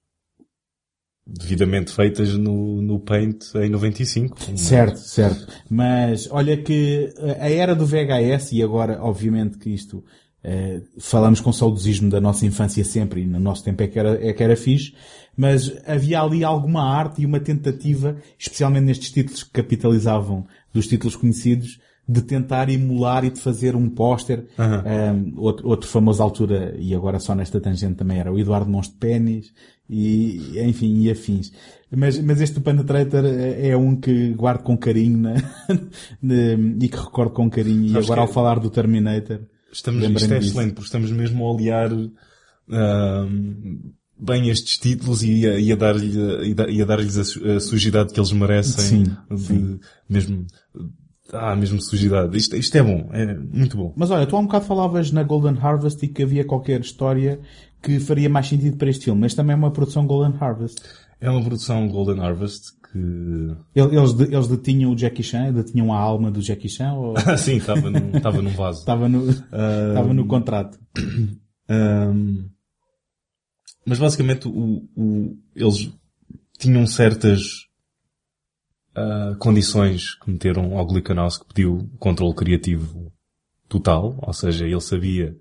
devidamente 1.25 1.91
feitas 1.91 2.33
no, 2.37 2.81
no 2.81 2.99
Paint 2.99 3.55
em 3.55 3.69
95. 3.69 4.37
Certo, 4.57 4.97
certo. 4.97 5.47
Mas 5.69 6.27
olha 6.29 6.57
que 6.57 7.13
a 7.39 7.49
era 7.49 7.73
do 7.75 7.85
VHS, 7.85 8.51
e 8.53 8.63
agora 8.63 9.01
obviamente 9.01 9.57
que 9.57 9.69
isto 9.69 10.03
eh, 10.43 10.81
falamos 10.99 11.39
com 11.39 11.53
saudosismo 11.53 12.09
da 12.09 12.19
nossa 12.19 12.45
infância 12.45 12.83
sempre, 12.83 13.21
e 13.21 13.25
no 13.25 13.39
nosso 13.39 13.63
tempo 13.63 13.81
é 13.81 13.87
que, 13.87 13.97
era, 13.97 14.27
é 14.27 14.33
que 14.33 14.43
era 14.43 14.57
fixe, 14.57 14.93
mas 15.35 15.71
havia 15.87 16.21
ali 16.21 16.43
alguma 16.43 16.83
arte 16.83 17.21
e 17.21 17.25
uma 17.25 17.39
tentativa, 17.39 18.17
especialmente 18.37 18.85
nestes 18.85 19.11
títulos 19.11 19.43
que 19.43 19.51
capitalizavam 19.51 20.45
dos 20.73 20.85
títulos 20.87 21.15
conhecidos, 21.15 21.79
de 22.07 22.21
tentar 22.21 22.69
emular 22.69 23.23
e 23.23 23.29
de 23.29 23.39
fazer 23.39 23.75
um 23.75 23.89
póster. 23.89 24.45
Um, 24.59 25.33
outro, 25.39 25.67
outro 25.67 25.89
famoso 25.89 26.21
altura, 26.21 26.75
e 26.77 26.93
agora 26.93 27.19
só 27.19 27.33
nesta 27.33 27.59
tangente 27.61 27.95
também 27.95 28.19
era 28.19 28.31
o 28.31 28.37
Eduardo 28.39 28.69
Mons 28.69 28.87
de 28.89 28.95
Pênis, 28.95 29.53
e, 29.89 30.59
enfim, 30.61 30.99
e 31.01 31.09
afins. 31.11 31.51
Mas, 31.95 32.17
mas 32.19 32.41
este 32.41 32.59
Penetrator 32.59 33.23
é 33.25 33.69
é 33.69 33.77
um 33.77 33.95
que 33.95 34.33
guardo 34.33 34.63
com 34.63 34.75
carinho, 34.77 35.17
né? 35.19 35.35
De- 36.21 36.77
e 36.81 36.89
que 36.89 36.97
recordo 36.97 37.31
com 37.33 37.49
carinho. 37.49 37.85
E 37.85 37.89
Sabes 37.91 38.05
agora 38.05 38.21
que- 38.21 38.27
ao 38.27 38.33
falar 38.33 38.59
do 38.59 38.69
Terminator, 38.69 39.41
Estamos, 39.71 40.03
isto 40.03 40.33
é 40.33 40.39
disso. 40.39 40.51
excelente, 40.51 40.73
porque 40.73 40.85
estamos 40.87 41.11
mesmo 41.11 41.45
a 41.45 41.51
olhar 41.53 41.89
ahm, 42.69 43.79
bem 44.19 44.49
estes 44.49 44.77
títulos 44.77 45.23
e 45.23 45.45
a, 45.47 45.59
e 45.59 45.71
a 45.71 45.75
dar-lhe, 45.75 46.17
e 46.47 46.51
a 46.51 46.55
dar- 46.55 46.69
e 46.69 46.81
a 46.81 46.85
dar-lhes 46.85 47.17
a 47.17 47.59
sujidade 47.59 48.13
que 48.13 48.19
eles 48.19 48.31
merecem. 48.31 49.05
Sim, 49.05 49.17
de, 49.31 49.37
sim. 49.41 49.79
Mesmo, 50.09 50.45
ah, 51.33 51.55
mesmo 51.55 51.81
sujidade. 51.81 52.35
Isto, 52.37 52.55
isto 52.55 52.77
é 52.77 52.83
bom, 52.83 53.09
é 53.11 53.35
muito 53.35 53.75
bom. 53.77 53.93
Mas 53.95 54.11
olha, 54.11 54.25
tu 54.25 54.35
há 54.35 54.39
um 54.39 54.45
bocado 54.45 54.65
falavas 54.65 55.11
na 55.11 55.23
Golden 55.23 55.57
Harvest 55.61 56.03
e 56.03 56.07
que 56.07 56.23
havia 56.23 56.45
qualquer 56.45 56.81
história 56.81 57.39
que 57.81 57.99
faria 57.99 58.29
mais 58.29 58.47
sentido 58.47 58.77
para 58.77 58.89
este 58.89 59.05
filme. 59.05 59.21
Mas 59.21 59.33
também 59.33 59.53
é 59.53 59.57
uma 59.57 59.71
produção 59.71 60.05
Golden 60.07 60.37
Harvest. 60.39 60.77
É 61.19 61.29
uma 61.29 61.41
produção 61.43 61.87
Golden 61.87 62.19
Harvest 62.21 62.71
que, 62.91 62.97
Ele- 63.75 63.97
Eles, 63.97 64.19
eles 64.19 64.47
detinham 64.47 64.91
o 64.91 64.97
Jackie 64.97 65.23
Chan? 65.23 65.51
Detinham 65.53 65.91
a 65.93 65.97
alma 65.97 66.29
do 66.31 66.41
Jackie 66.41 66.69
Chan? 66.69 66.93
Ou 66.93 67.15
ah, 67.25 67.37
sim, 67.37 67.57
estava 67.57 67.89
num, 67.89 68.11
estava 68.15 68.41
num 68.41 68.51
vaso. 68.51 68.79
estava 68.79 69.09
no, 69.09 69.29
estava 69.29 70.13
no 70.13 70.25
contrato? 70.27 70.77
Ahm, 71.69 72.45
mas 73.85 73.99
basicamente 73.99 74.47
o, 74.47 74.87
o- 74.95 75.37
eles 75.55 75.91
tinham 76.59 76.85
certas 76.87 77.41
ah, 78.95 79.35
condições 79.39 80.15
que 80.15 80.29
meteram 80.31 80.77
ao 80.77 80.85
Glickenhaus 80.85 81.37
que 81.37 81.45
pediu 81.53 81.89
controle 81.99 82.33
criativo 82.35 83.11
total, 83.69 84.17
ou 84.21 84.33
seja, 84.33 84.65
ele 84.65 84.79
sabia, 84.81 85.35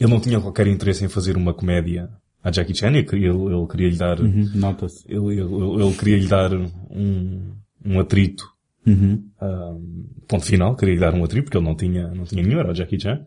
ele 0.00 0.10
não 0.10 0.20
tinha 0.20 0.40
qualquer 0.40 0.66
interesse 0.66 1.04
em 1.04 1.08
fazer 1.08 1.36
uma 1.36 1.52
comédia 1.52 2.08
à 2.42 2.50
Jackie 2.50 2.74
Chan, 2.74 2.88
ele, 2.88 3.04
queria- 3.04 3.30
ele, 3.30 3.66
queria 3.68 3.88
lhe 3.90 3.96
dar, 3.96 4.20
Uhum, 4.20 4.50
Nota-se. 4.54 5.04
ele, 5.08 5.40
ele, 5.40 5.82
ele 5.82 5.94
queria 5.96 6.16
lhe 6.18 6.26
dar 6.28 6.52
um, 6.54 7.52
um 7.84 8.00
atrito 8.00 8.44
Uhum. 8.86 9.22
um, 9.42 10.04
ponto 10.26 10.44
final, 10.46 10.74
queria 10.76 10.94
lhe 10.94 11.00
dar 11.00 11.12
um 11.14 11.22
atrito, 11.24 11.44
porque 11.44 11.58
ele 11.58 11.66
não 11.66 11.74
tinha, 11.76 12.08
não 12.08 12.24
tinha 12.24 12.42
nenhum, 12.42 12.58
era 12.60 12.70
o 12.70 12.74
Jackie 12.74 12.98
Chan. 12.98 13.20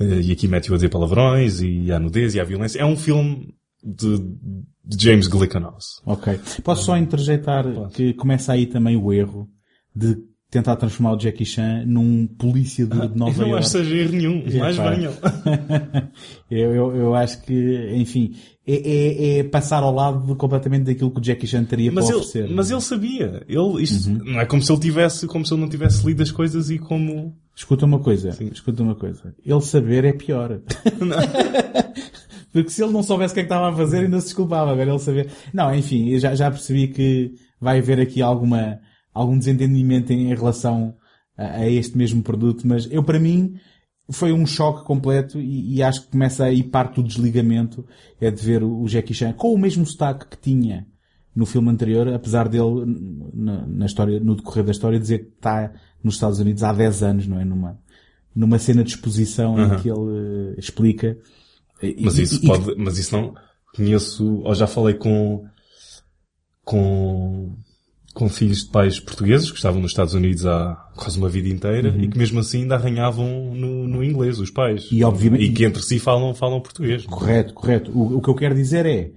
Eh, 0.00 0.20
E 0.22 0.32
aqui 0.32 0.48
mete-o 0.48 0.72
a 0.72 0.76
dizer 0.76 0.88
palavrões, 0.88 1.60
e 1.60 1.92
há 1.92 1.98
nudez, 2.00 2.34
e 2.34 2.40
há 2.40 2.44
violência. 2.44 2.80
É 2.80 2.84
um 2.86 2.96
filme 2.96 3.54
de, 3.84 4.18
de 4.84 5.04
James 5.04 5.26
Glickenhaus. 5.26 6.00
Ok. 6.06 6.38
Posso 6.62 6.84
só 6.84 6.96
interjeitar 6.96 7.64
que 7.90 8.14
começa 8.14 8.52
aí 8.52 8.66
também 8.66 8.96
o 8.96 9.12
erro 9.12 9.48
de 9.94 10.16
tentar 10.50 10.76
transformar 10.76 11.14
o 11.14 11.18
Jackie 11.18 11.44
Chan 11.44 11.84
num 11.84 12.28
polícia 12.28 12.86
de, 12.86 13.08
de 13.08 13.18
Nova 13.18 13.42
Eu 13.42 13.48
não 13.48 13.56
acho 13.56 13.72
que 13.72 13.78
seja 13.78 13.96
erro 13.96 14.12
nenhum, 14.12 14.44
mais 14.60 14.76
Epá. 14.78 14.90
venham. 14.90 15.12
eu, 16.48 16.74
eu, 16.74 16.96
eu 16.96 17.14
acho 17.16 17.42
que, 17.42 17.90
enfim, 17.96 18.36
é, 18.64 18.74
é, 18.74 19.38
é 19.38 19.44
passar 19.44 19.82
ao 19.82 19.92
lado 19.92 20.36
completamente 20.36 20.84
daquilo 20.84 21.10
que 21.10 21.18
o 21.18 21.22
Jackie 21.22 21.46
Chan 21.48 21.64
teria 21.64 21.90
Mas 21.90 22.04
para 22.04 22.14
ele, 22.14 22.24
oferecer. 22.24 22.54
mas 22.54 22.70
ele 22.70 22.80
sabia. 22.80 23.42
Ele, 23.48 23.82
isto, 23.82 24.08
Uhum. 24.08 24.32
não 24.32 24.40
é 24.40 24.46
como 24.46 24.62
se 24.62 24.70
ele 24.70 24.80
tivesse, 24.80 25.26
como 25.26 25.44
se 25.44 25.52
ele 25.52 25.60
não 25.60 25.68
tivesse 25.68 26.06
lido 26.06 26.22
as 26.22 26.30
coisas 26.30 26.70
e 26.70 26.78
como... 26.78 27.36
Escuta 27.56 27.84
uma 27.84 27.98
coisa, 27.98 28.30
escuta 28.52 28.82
uma 28.82 28.94
coisa. 28.94 29.34
Ele 29.44 29.60
saber 29.60 30.04
é 30.04 30.12
pior. 30.12 30.60
Porque 32.54 32.70
se 32.70 32.80
ele 32.84 32.92
não 32.92 33.02
soubesse 33.02 33.32
o 33.32 33.34
que 33.34 33.40
é 33.40 33.42
que 33.42 33.52
estava 33.52 33.68
a 33.68 33.76
fazer, 33.76 34.04
ainda 34.04 34.20
se 34.20 34.26
desculpava. 34.26 34.70
Agora 34.70 34.88
ele 34.88 34.98
saber. 35.00 35.28
Não, 35.52 35.74
enfim, 35.74 36.10
eu 36.10 36.20
já, 36.20 36.36
já 36.36 36.48
percebi 36.48 36.86
que 36.86 37.34
vai 37.60 37.80
haver 37.80 37.98
aqui 37.98 38.22
alguma, 38.22 38.78
algum 39.12 39.36
desentendimento 39.36 40.12
em, 40.12 40.30
em 40.30 40.34
relação 40.34 40.94
a, 41.36 41.56
a 41.56 41.68
este 41.68 41.98
mesmo 41.98 42.22
produto, 42.22 42.64
mas 42.64 42.88
eu 42.92 43.02
para 43.02 43.18
mim, 43.18 43.56
foi 44.08 44.32
um 44.32 44.46
choque 44.46 44.86
completo 44.86 45.40
e, 45.40 45.74
e 45.74 45.82
acho 45.82 46.02
que 46.02 46.12
começa 46.12 46.44
aí 46.44 46.62
parte 46.62 46.94
do 46.94 47.02
desligamento 47.02 47.84
é 48.20 48.30
de 48.30 48.40
ver 48.40 48.62
o, 48.62 48.82
o 48.82 48.88
Jackie 48.88 49.14
Chan 49.14 49.32
com 49.32 49.52
o 49.52 49.58
mesmo 49.58 49.84
sotaque 49.84 50.28
que 50.28 50.38
tinha 50.38 50.86
no 51.34 51.44
filme 51.44 51.68
anterior, 51.70 52.06
apesar 52.14 52.48
dele 52.48 52.84
na, 53.34 53.66
na 53.66 53.86
história, 53.86 54.20
no 54.20 54.36
decorrer 54.36 54.62
da 54.62 54.70
história 54.70 55.00
dizer 55.00 55.18
que 55.18 55.32
está 55.34 55.72
nos 56.04 56.14
Estados 56.14 56.38
Unidos 56.38 56.62
há 56.62 56.72
10 56.72 57.02
anos, 57.02 57.26
não 57.26 57.40
é? 57.40 57.44
Numa, 57.44 57.80
numa 58.32 58.58
cena 58.60 58.84
de 58.84 58.90
exposição 58.90 59.58
em 59.58 59.76
que 59.80 59.90
ele 59.90 60.52
eh, 60.52 60.54
explica. 60.56 61.18
E- 61.88 61.96
Mas 62.00 62.18
e- 62.18 62.22
isso 62.22 62.40
e- 62.42 62.46
pode, 62.46 62.74
mas 62.76 62.98
isso 62.98 63.14
não, 63.16 63.34
conheço, 63.74 64.40
ou 64.42 64.54
já 64.54 64.66
falei 64.66 64.94
com, 64.94 65.44
com, 66.64 67.52
com 68.14 68.28
filhos 68.28 68.64
de 68.64 68.70
pais 68.70 68.98
portugueses 69.00 69.50
que 69.50 69.56
estavam 69.56 69.80
nos 69.80 69.90
Estados 69.90 70.14
Unidos 70.14 70.46
há 70.46 70.74
quase 70.96 71.18
uma 71.18 71.28
vida 71.28 71.48
inteira 71.48 71.94
e 71.98 72.08
que 72.08 72.16
mesmo 72.16 72.40
assim 72.40 72.62
ainda 72.62 72.76
arranhavam 72.76 73.54
no, 73.54 73.86
no 73.88 74.04
inglês, 74.04 74.38
os 74.38 74.50
pais. 74.50 74.90
Uhum. 74.90 74.98
E 74.98 75.04
obviamente- 75.04 75.44
E 75.44 75.52
que 75.52 75.64
entre 75.64 75.82
si 75.82 75.98
falam, 75.98 76.34
falam 76.34 76.60
português. 76.60 77.04
Correto, 77.06 77.52
correto. 77.54 77.90
O, 77.90 78.16
o 78.18 78.22
que 78.22 78.28
eu 78.28 78.34
quero 78.34 78.54
dizer 78.54 78.86
é, 78.86 79.10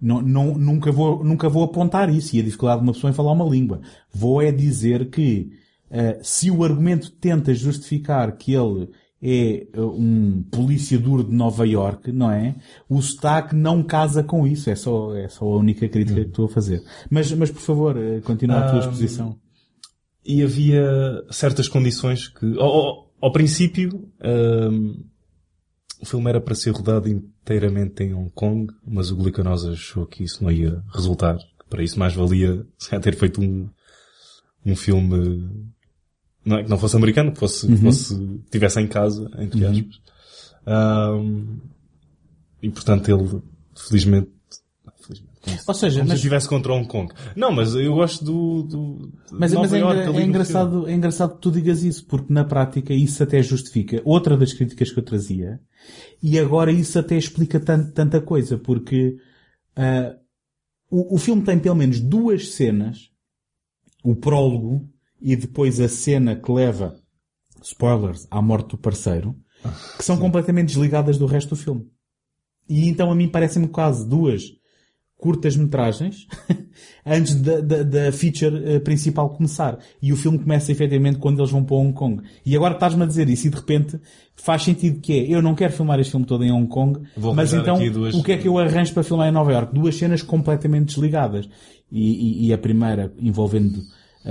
não, 0.00 0.20
não- 0.20 0.58
nunca, 0.58 0.92
vou, 0.92 1.24
nunca 1.24 1.48
vou 1.48 1.64
apontar 1.64 2.10
isso 2.10 2.36
e 2.36 2.40
a 2.40 2.42
dificuldade 2.42 2.80
de 2.80 2.86
uma 2.86 2.92
pessoa 2.92 3.10
em 3.10 3.14
falar 3.14 3.32
uma 3.32 3.48
língua. 3.48 3.80
Vou 4.12 4.42
é 4.42 4.52
dizer 4.52 5.08
que 5.10 5.50
eh, 5.90 6.18
se 6.22 6.50
o 6.50 6.64
argumento 6.64 7.10
tenta 7.10 7.54
justificar 7.54 8.36
que 8.36 8.52
ele 8.54 8.88
é 9.22 9.66
eh, 9.72 9.80
um 9.80 10.42
polícia 10.50 10.98
duro 10.98 11.22
de 11.22 11.32
Nova 11.32 11.64
York, 11.66 12.10
não 12.10 12.30
é? 12.30 12.56
O 12.88 13.00
sotaque 13.00 13.54
não 13.54 13.82
casa 13.82 14.24
com 14.24 14.46
isso. 14.46 14.68
É 14.68 14.74
só, 14.74 15.14
é 15.14 15.28
só 15.28 15.44
a 15.44 15.56
única 15.56 15.88
crítica 15.88 16.20
que 16.20 16.28
estou 16.28 16.46
a 16.46 16.48
fazer. 16.48 16.82
Mas, 17.08 17.30
mas 17.32 17.50
por 17.50 17.60
favor, 17.60 17.96
eh, 17.96 18.20
continua 18.20 18.58
a 18.58 18.68
tua 18.68 18.78
Ah, 18.78 18.80
exposição. 18.80 19.38
E 20.24 20.42
havia 20.42 20.84
certas 21.30 21.68
condições 21.68 22.28
que, 22.28 22.58
ao, 22.58 23.08
ao- 23.20 23.32
princípio, 23.32 24.08
hum, 24.24 25.04
o 26.00 26.06
filme 26.06 26.28
era 26.28 26.40
para 26.40 26.54
ser 26.54 26.70
rodado 26.70 27.08
inteiramente 27.08 28.02
em 28.02 28.14
Hong 28.14 28.30
Kong, 28.34 28.72
mas 28.84 29.10
o 29.10 29.16
Glicanos 29.16 29.64
achou 29.66 30.04
que 30.06 30.24
isso 30.24 30.42
não 30.42 30.50
ia 30.50 30.82
resultar. 30.92 31.38
Para 31.68 31.82
isso 31.82 31.98
mais 31.98 32.14
valia 32.14 32.66
se 32.78 32.98
ter 33.00 33.14
feito 33.16 33.40
um, 33.40 33.68
um 34.66 34.76
filme, 34.76 35.48
não 36.44 36.58
é? 36.58 36.64
Que 36.64 36.70
não 36.70 36.78
fosse 36.78 36.96
americano, 36.96 37.32
que 37.32 37.38
fosse, 37.38 37.66
que 37.66 37.76
fosse, 37.76 38.40
tivesse 38.50 38.80
em 38.80 38.86
casa, 38.88 39.30
entre 39.38 39.64
aspas. 39.64 40.00
Hum, 40.66 41.58
e 42.62 42.70
portanto 42.70 43.08
ele, 43.08 43.42
felizmente, 43.76 44.30
se- 45.00 45.22
Ou 45.66 45.74
seja, 45.74 45.96
como 45.98 46.04
se 46.04 46.08
mas- 46.08 46.08
eu 46.10 46.14
estivesse 46.14 46.48
contra 46.48 46.72
Hong 46.72 46.86
Kong. 46.86 47.12
Não, 47.34 47.50
mas 47.50 47.74
eu 47.74 47.94
gosto 47.94 48.24
do, 48.24 48.62
do 48.62 49.12
Mas, 49.32 49.52
mas 49.52 49.72
é, 49.72 49.82
ali 49.82 50.18
é 50.18 50.24
engraçado, 50.24 50.88
é 50.88 50.92
engraçado 50.94 51.34
que 51.34 51.40
tu 51.40 51.50
digas 51.50 51.82
isso, 51.82 52.06
porque 52.06 52.32
na 52.32 52.44
prática 52.44 52.94
isso 52.94 53.22
até 53.22 53.42
justifica. 53.42 54.00
Outra 54.04 54.36
das 54.36 54.52
críticas 54.52 54.92
que 54.92 54.98
eu 55.00 55.04
trazia, 55.04 55.60
e 56.22 56.38
agora 56.38 56.70
isso 56.70 56.96
até 56.98 57.16
explica 57.16 57.58
tan- 57.58 57.90
tanta 57.90 58.20
coisa, 58.20 58.56
porque 58.56 59.16
ah, 59.74 60.14
o, 60.88 61.16
o 61.16 61.18
filme 61.18 61.42
tem 61.42 61.58
pelo 61.58 61.74
menos 61.74 61.98
duas 61.98 62.50
cenas, 62.52 63.10
o 64.04 64.14
prólogo 64.14 64.88
e 65.22 65.36
depois 65.36 65.78
a 65.80 65.88
cena 65.88 66.34
que 66.36 66.50
leva, 66.52 66.96
spoilers, 67.62 68.26
à 68.30 68.40
morte 68.42 68.70
do 68.70 68.78
parceiro, 68.78 69.36
que 69.96 70.04
são 70.04 70.16
completamente 70.16 70.68
desligadas 70.68 71.16
do 71.18 71.26
resto 71.26 71.50
do 71.50 71.56
filme. 71.56 71.86
E 72.68 72.88
então 72.88 73.10
a 73.10 73.14
mim 73.14 73.28
parecem-me 73.28 73.68
quase 73.68 74.08
duas 74.08 74.42
curtas-metragens 75.16 76.26
antes 77.06 77.36
da, 77.40 77.60
da, 77.60 77.82
da 77.84 78.12
feature 78.12 78.60
eh, 78.64 78.80
principal 78.80 79.30
começar. 79.30 79.78
E 80.02 80.12
o 80.12 80.16
filme 80.16 80.38
começa 80.38 80.72
efetivamente 80.72 81.18
quando 81.18 81.38
eles 81.38 81.50
vão 81.50 81.62
para 81.64 81.76
Hong 81.76 81.92
Kong. 81.92 82.22
E 82.44 82.56
agora 82.56 82.74
estás-me 82.74 83.04
a 83.04 83.06
dizer 83.06 83.28
isso 83.28 83.46
e 83.46 83.50
de 83.50 83.56
repente 83.56 84.00
faz 84.34 84.62
sentido 84.64 85.00
que 85.00 85.12
é, 85.12 85.32
eu 85.32 85.40
não 85.40 85.54
quero 85.54 85.72
filmar 85.72 86.00
este 86.00 86.10
filme 86.10 86.26
todo 86.26 86.42
em 86.42 86.50
Hong 86.50 86.66
Kong, 86.68 87.00
Vou 87.16 87.34
mas 87.34 87.52
então 87.52 87.78
duas- 87.90 88.14
o 88.14 88.22
que 88.22 88.32
é 88.32 88.36
que 88.36 88.48
eu 88.48 88.58
arranjo 88.58 88.92
para 88.94 89.04
filmar 89.04 89.28
em 89.28 89.32
Nova 89.32 89.52
York? 89.52 89.72
Duas 89.72 89.94
cenas 89.94 90.22
completamente 90.22 90.86
desligadas. 90.86 91.48
E, 91.90 92.00
e- 92.00 92.46
e 92.48 92.52
a 92.52 92.58
primeira 92.58 93.12
envolvendo 93.18 93.80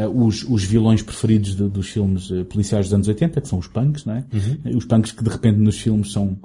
os, 0.08 0.44
os 0.44 0.64
vilões 0.64 1.02
preferidos 1.02 1.56
de- 1.56 1.68
dos 1.70 1.90
filmes 1.90 2.32
eh, 2.32 2.44
policiais 2.44 2.86
dos 2.86 2.94
anos 2.94 3.08
80, 3.08 3.42
que 3.42 3.48
são 3.48 3.60
os 3.60 3.68
punks, 3.68 4.06
não 4.06 4.16
é? 4.16 4.26
Uhum. 4.34 4.78
Os 4.78 4.86
punks 4.86 5.12
que 5.12 5.24
de 5.24 5.30
repente 5.30 5.58
nos 5.60 5.80
filmes 5.80 6.12
são 6.12 6.38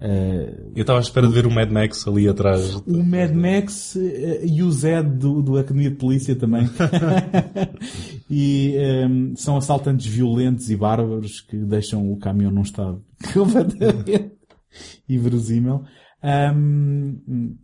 eh, 0.00 0.54
Eu 0.74 0.82
estava 0.82 0.98
à 0.98 1.02
espera 1.02 1.26
de 1.26 1.32
ver 1.32 1.46
o 1.46 1.50
Mad 1.50 1.70
Max 1.70 2.06
ali 2.08 2.28
atrás. 2.28 2.74
o 2.86 3.02
Mad 3.04 3.32
Max 3.32 3.96
eh, 3.96 4.42
e 4.44 4.62
o 4.62 4.70
Zed 4.70 5.08
do, 5.18 5.40
do 5.42 5.56
Academia 5.58 5.90
de 5.90 5.96
Polícia 5.96 6.34
também. 6.36 6.68
e 8.30 8.74
ehm, 8.76 9.34
são 9.36 9.56
assaltantes 9.56 10.06
violentos 10.06 10.70
e 10.70 10.76
bárbaros 10.76 11.40
que 11.40 11.56
deixam 11.56 12.10
o 12.12 12.16
caminhão 12.18 12.50
num 12.52 12.62
estado 12.62 13.02
completamente 13.32 14.30
inverosímil. 15.08 15.82
Ahm, 16.22 17.14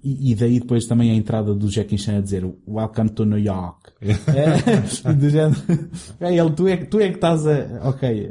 e, 0.02 0.32
e 0.32 0.34
daí 0.34 0.60
depois 0.60 0.86
também 0.86 1.10
a 1.10 1.14
entrada 1.14 1.54
do 1.54 1.70
Jackie 1.70 1.98
Chan 1.98 2.18
a 2.18 2.20
dizer 2.20 2.44
Welcome 2.66 3.10
to 3.10 3.24
New 3.24 3.38
York. 3.38 3.92
É, 4.06 5.12
do 5.12 5.28
género, 5.28 5.60
é, 6.20 6.34
ele, 6.34 6.50
tu, 6.52 6.66
é, 6.66 6.76
tu 6.76 6.98
é 7.00 7.08
que 7.08 7.16
estás 7.16 7.46
a, 7.46 7.88
ok, 7.88 8.30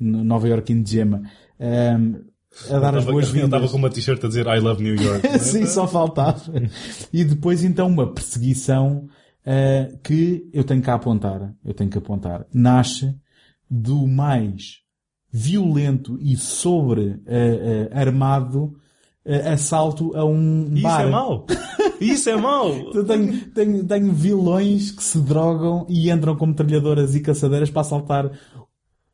no 0.00 0.24
Nova 0.24 0.48
York 0.48 0.72
in 0.72 0.84
Gema, 0.84 1.22
ehm, 1.58 2.14
a 2.70 2.78
dar 2.78 2.96
as 2.96 3.06
Eu 3.06 3.12
boas-vindas. 3.12 3.44
estava 3.44 3.68
com 3.68 3.76
uma 3.76 3.90
t-shirt 3.90 4.24
a 4.24 4.28
dizer 4.28 4.46
I 4.46 4.58
love 4.58 4.82
New 4.82 4.96
York. 4.96 5.26
Sim, 5.38 5.66
só 5.66 5.86
faltava. 5.86 6.40
E 7.12 7.24
depois 7.24 7.62
então 7.62 7.86
uma 7.86 8.12
perseguição 8.12 9.08
eh, 9.44 9.96
que 10.02 10.48
eu 10.52 10.64
tenho 10.64 10.82
que 10.82 10.90
apontar, 10.90 11.54
eu 11.64 11.74
tenho 11.74 11.90
que 11.90 11.98
apontar, 11.98 12.46
nasce 12.52 13.14
do 13.70 14.06
mais 14.06 14.78
violento 15.32 16.18
e 16.20 16.36
sobre 16.36 17.20
eh, 17.26 17.88
eh, 17.92 17.98
armado 17.98 18.74
assalto 19.52 20.16
a 20.16 20.24
um 20.24 20.70
Isso 20.72 20.82
bar. 20.82 21.02
é 21.06 21.10
mau! 21.10 21.46
Isso 22.00 22.30
é 22.30 22.36
mau! 22.36 22.72
Tenho, 23.04 23.40
tenho, 23.50 23.84
tenho 23.84 24.12
vilões 24.12 24.90
que 24.90 25.02
se 25.02 25.18
drogam 25.20 25.84
e 25.88 26.10
entram 26.10 26.36
como 26.36 26.54
trilhadoras 26.54 27.14
e 27.14 27.20
caçadeiras 27.20 27.70
para 27.70 27.80
assaltar 27.82 28.30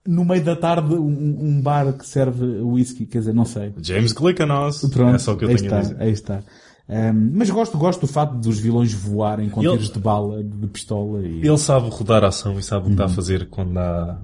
no 0.07 0.25
meio 0.25 0.45
da 0.45 0.55
tarde 0.55 0.95
um, 0.95 1.39
um 1.49 1.61
bar 1.63 1.93
que 1.95 2.07
serve 2.07 2.45
whisky, 2.61 3.07
quer 3.07 3.21
dizer, 3.21 3.33
não 3.35 3.45
sei. 3.47 3.73
James 3.83 4.13
Glickanos. 4.13 4.81
Pronto, 4.93 5.15
é 5.15 5.19
só 5.19 5.33
o 5.33 5.37
que 5.37 5.45
eu 5.45 5.49
tenho 5.49 5.61
está, 5.65 5.79
a 5.79 5.81
dizer. 5.81 5.97
aí 5.99 6.11
está. 6.13 6.43
Um, 6.87 7.31
mas 7.33 7.49
gosto, 7.49 7.79
gosto 7.79 8.03
do 8.03 8.07
facto 8.07 8.35
dos 8.35 8.59
vilões 8.59 8.93
voarem 8.93 9.49
com 9.49 9.63
Ele- 9.63 9.71
tiros 9.73 9.89
de 9.91 9.99
bala, 9.99 10.45
de 10.45 10.67
pistola 10.67 11.23
e... 11.27 11.39
Ele 11.41 11.57
sabe 11.57 11.89
rodar 11.89 12.23
a 12.23 12.29
ação 12.29 12.59
e 12.59 12.63
sabe 12.63 12.83
o 12.83 12.85
que 12.85 12.89
Uhum. 12.91 12.93
está 12.93 13.05
a 13.07 13.09
fazer 13.09 13.49
quando 13.49 13.79
há, 13.79 14.21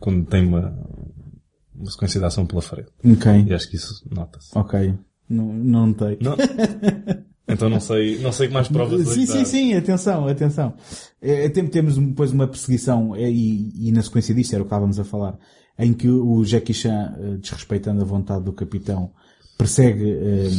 quando 0.00 0.26
tem 0.26 0.44
uma, 0.44 0.76
uma 1.72 1.88
sequência 1.92 2.18
de 2.18 2.26
ação 2.26 2.44
pela 2.44 2.60
frente. 2.60 2.88
Ok, 3.04 3.44
E 3.46 3.54
acho 3.54 3.70
que 3.70 3.76
isso 3.76 4.04
nota-se. 4.12 4.50
ok. 4.58 4.94
Não, 5.28 5.46
não 5.52 5.86
notei. 5.88 6.18
Não? 6.20 6.36
Então 7.46 7.68
não 7.68 7.78
sei, 7.80 8.18
não 8.20 8.32
sei 8.32 8.48
que 8.48 8.54
mais 8.54 8.68
provas 8.68 9.06
Sim, 9.08 9.26
sim, 9.26 9.44
sim, 9.44 9.74
atenção, 9.74 10.26
atenção. 10.26 10.74
É, 11.20 11.48
tem- 11.50 11.66
temos 11.66 11.98
um- 11.98 12.08
depois 12.08 12.32
uma 12.32 12.46
perseguição, 12.48 13.14
é, 13.14 13.30
e, 13.30 13.88
e 13.88 13.92
na 13.92 14.02
sequência 14.02 14.34
disto 14.34 14.54
era 14.54 14.62
o 14.62 14.64
que 14.64 14.68
estávamos 14.68 14.98
a 14.98 15.04
falar, 15.04 15.38
em 15.78 15.92
que 15.92 16.08
o 16.08 16.42
Jackie 16.44 16.72
Chan, 16.72 17.14
eh, 17.18 17.36
desrespeitando 17.36 18.00
a 18.00 18.04
vontade 18.04 18.44
do 18.44 18.52
capitão, 18.52 19.10
persegue 19.58 20.10
eh, 20.10 20.50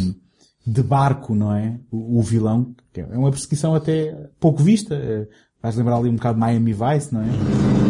de 0.67 0.83
barco, 0.83 1.33
não 1.33 1.55
é? 1.55 1.79
O, 1.91 2.19
o 2.19 2.21
vilão, 2.21 2.75
que 2.93 3.01
é 3.01 3.05
uma 3.17 3.31
perseguição 3.31 3.73
até 3.73 4.15
pouco 4.39 4.61
vista, 4.61 4.93
eh, 4.95 5.27
faz 5.61 5.75
lembrar 5.75 5.97
ali 5.97 6.09
um 6.09 6.15
bocado 6.15 6.37
Miami 6.37 6.73
Vice, 6.73 7.11
não 7.13 7.21
é? 7.21 7.84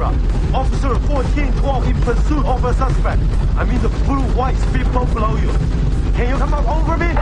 050. 0.00 0.56
Officer 0.56 0.94
1412 1.12 1.88
in 1.88 2.00
pursuit 2.00 2.44
of 2.46 2.64
a 2.64 2.72
suspect. 2.74 3.22
I'm 3.56 3.70
in 3.70 3.82
the 3.82 3.90
blue 4.08 4.24
white 4.32 4.56
speedboat 4.56 5.12
below 5.12 5.36
you. 5.36 5.52
Can 6.16 6.28
you 6.30 6.36
come 6.38 6.54
up 6.54 6.66
over 6.68 6.96
me? 6.96 7.12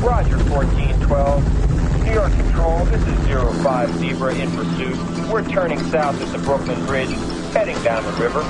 Roger, 0.00 0.38
1412. 0.48 2.04
New 2.04 2.12
York 2.12 2.32
Control, 2.32 2.84
this 2.86 3.02
is 3.06 3.62
05 3.62 3.98
Zebra 3.98 4.34
in 4.34 4.50
pursuit. 4.50 4.96
We're 5.30 5.46
turning 5.48 5.78
south 5.90 6.20
at 6.20 6.32
the 6.32 6.38
Brooklyn 6.38 6.84
Bridge, 6.86 7.12
heading 7.52 7.80
down 7.84 8.02
the 8.04 8.12
river. 8.12 8.42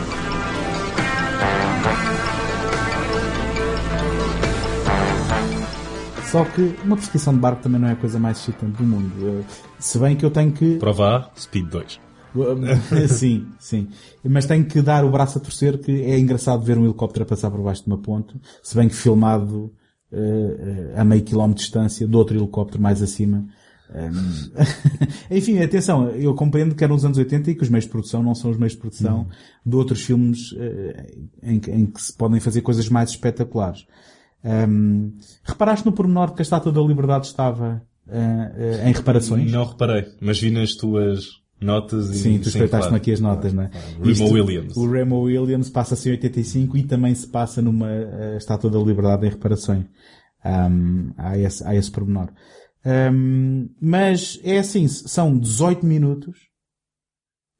Só 6.31 6.47
que 6.47 6.75
uma 6.83 6.97
perseguição 6.97 7.35
de 7.35 7.41
barco 7.41 7.63
também 7.63 7.79
não 7.79 7.89
é 7.89 7.93
a 7.93 7.97
coisa 7.97 8.19
mais 8.19 8.39
excitante 8.39 8.79
do 8.79 8.85
mundo. 8.85 9.45
Se 9.79 9.99
bem 9.99 10.17
que 10.17 10.25
eu 10.25 10.31
tenho 10.31 10.51
que... 10.51 10.79
Prova 10.79 11.17
A, 11.17 11.39
Speed 11.39 11.69
2. 11.69 12.12
sim, 13.09 13.47
sim. 13.59 13.89
Mas 14.25 14.47
tenho 14.47 14.65
que 14.65 14.81
dar 14.81 15.05
o 15.05 15.11
braço 15.11 15.39
a 15.39 15.41
torcer 15.41 15.79
que 15.79 15.91
é 16.03 16.19
engraçado 16.19 16.63
ver 16.65 16.79
um 16.79 16.85
helicóptero 16.85 17.25
a 17.25 17.27
passar 17.27 17.51
por 17.51 17.63
baixo 17.63 17.83
de 17.85 17.89
uma 17.89 17.99
ponte, 17.99 18.35
se 18.63 18.75
bem 18.77 18.89
que 18.89 18.95
filmado 18.95 19.73
eh, 20.13 20.95
a 20.97 21.05
meio 21.05 21.23
quilómetro 21.23 21.59
de 21.59 21.65
distância 21.65 22.07
de 22.07 22.17
outro 22.17 22.37
helicóptero 22.37 22.83
mais 22.83 23.03
acima. 23.03 23.45
Um, 23.95 24.51
Enfim, 25.37 25.59
atenção, 25.59 26.09
eu 26.11 26.35
compreendo 26.35 26.75
que 26.75 26.83
eram 26.83 26.95
os 26.97 27.05
anos 27.05 27.19
80 27.19 27.51
e 27.51 27.55
que 27.55 27.63
os 27.63 27.69
meios 27.69 27.85
de 27.85 27.91
produção 27.91 28.23
não 28.23 28.35
são 28.35 28.51
os 28.51 28.57
meios 28.57 28.73
de 28.73 28.79
produção 28.79 29.27
de 29.67 29.77
outros 29.77 30.01
filmes 30.03 30.55
eh, 30.57 31.15
em, 31.43 31.61
que- 31.61 31.71
em 31.71 31.85
que 31.87 32.01
se 32.03 32.13
podem 32.17 32.41
fazer 32.41 32.63
coisas 32.63 32.89
mais 32.89 33.11
espetaculares. 33.11 33.87
Um, 34.45 35.13
reparaste 35.45 35.85
no 35.87 35.93
pormenor 35.93 36.29
de 36.29 36.35
que 36.37 36.41
a 36.41 36.45
Estátua 36.45 36.73
da 36.73 36.81
Liberdade 36.81 37.27
estava 37.27 37.83
eh, 38.09 38.83
em 38.89 38.93
reparações? 38.93 39.53
Não 39.53 39.65
reparei, 39.67 40.07
mas 40.21 40.41
vi 40.41 40.51
nas 40.51 40.73
tuas, 40.75 41.25
Notas 41.63 42.11
e... 42.11 42.15
Sim, 42.19 42.39
tu 42.39 42.49
espeitaste-me 42.49 42.81
claro. 42.81 42.97
aqui 42.97 43.13
as 43.13 43.21
notas, 43.21 43.53
não 43.53 43.63
é? 43.63 43.71
Remo 43.99 44.11
Isto- 44.11 44.25
Williams. 44.33 44.77
O 44.77 44.91
Remo 44.91 45.21
Williams 45.23 45.71
passa-se 45.71 46.09
em 46.09 46.13
85 46.13 46.77
e 46.77 46.83
também 46.85 47.15
se 47.15 47.27
passa 47.27 47.63
numa 47.63 47.91
eh, 47.91 48.37
Estátua 48.37 48.71
da 48.71 48.79
Liberdade 48.79 49.27
em 49.27 49.31
reparações. 49.31 49.85
Ahm, 50.45 51.13
há, 51.17 51.39
esse, 51.39 51.65
há 51.65 51.75
esse 51.75 51.91
pormenor. 51.91 52.29
Ahm, 52.85 53.69
mas 53.81 54.41
é 54.43 54.59
assim, 54.59 54.89
são 54.89 55.39
18 55.39 55.87
minutos. 55.87 56.37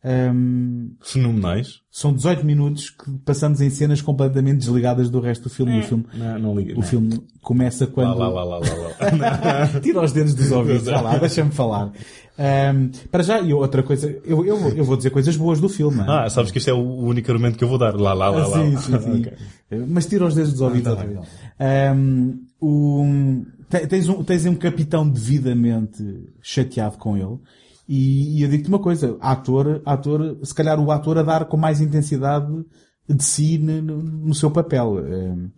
Ahm, 0.05 0.97
Fenomenais. 1.01 1.75
são 1.89 2.13
18 2.13 2.45
minutos 2.45 2.91
que 2.91 3.09
passamos 3.25 3.61
em 3.61 3.71
cenas 3.71 4.03
completamente 4.03 4.59
desligadas 4.59 5.09
do 5.09 5.21
resto 5.21 5.45
do 5.45 5.51
filme. 5.51 5.79
O 5.79 5.83
filme, 5.85 6.05
Não, 6.15 6.39
não 6.41 6.55
liga. 6.59 6.73
o 6.73 6.81
não. 6.81 6.83
filme 6.83 7.23
começa 7.41 7.87
quando... 7.87 8.19
Lá, 8.19 8.29
lá, 8.29 8.43
lá, 8.43 8.59
lá, 8.59 8.67
lá. 8.75 9.69
Tira 9.81 10.03
os 10.03 10.11
dedos 10.13 10.35
dos 10.35 10.51
ouvidos, 10.51 10.87
lá, 10.87 11.19
deixa-me 11.19 11.53
falar. 11.53 11.93
Ahm, 12.39 12.91
para 13.11 13.23
já, 13.23 13.41
e 13.41 13.53
outra 13.53 13.83
coisa, 13.83 14.09
eu, 14.25 14.45
eu, 14.45 14.57
vou- 14.57 14.71
eu 14.73 14.85
vou 14.85 14.97
dizer 14.97 15.11
coisas 15.11 15.37
boas 15.37 15.61
do 15.61 15.69
filme. 15.69 15.99
hein? 15.99 16.07
Ah, 16.09 16.31
sabes 16.31 16.51
que 16.51 16.59
isto 16.59 16.71
é 16.71 16.73
o 16.73 16.79
único 16.81 17.31
argumento 17.31 17.59
que 17.59 17.65
eu 17.65 17.69
vou 17.69 17.77
dar. 17.79 17.95
Lá, 17.95 18.13
lá, 18.15 18.31
lá, 18.31 18.43
Ah, 18.45 18.47
lá. 18.49 18.57
sim, 18.59 18.77
sim, 18.79 19.01
sim. 19.01 19.21
Ok. 19.21 19.33
Mas 19.89 20.07
tira 20.07 20.27
os 20.27 20.35
dedos 20.35 20.53
dos 20.53 20.61
ouvidos 20.63 20.95
tá 20.97 21.05
bem. 21.05 21.19
Ahm, 21.61 22.33
o- 22.61 23.45
te- 23.69 23.87
tens, 23.87 24.09
um, 24.09 24.25
tens 24.25 24.47
um 24.47 24.55
capitão 24.55 25.07
devidamente 25.09 26.03
chateado 26.41 26.97
com 26.97 27.17
ele. 27.17 27.39
E, 27.89 28.39
e 28.39 28.43
eu 28.43 28.49
digo-te 28.49 28.69
uma 28.69 28.79
coisa, 28.79 29.17
ator, 29.21 29.83
ator, 29.85 30.39
se 30.43 30.55
calhar 30.55 30.81
o 30.81 30.91
ator 30.91 31.19
a 31.19 31.23
dar 31.23 31.45
com 31.45 31.57
mais 31.57 31.81
intensidade 31.81 32.51
de 33.09 33.23
si 33.25 33.59
no, 33.59 33.83
no- 34.03 34.35
seu 34.35 34.51
papel. 34.51 34.99
Ahm, 34.99 35.49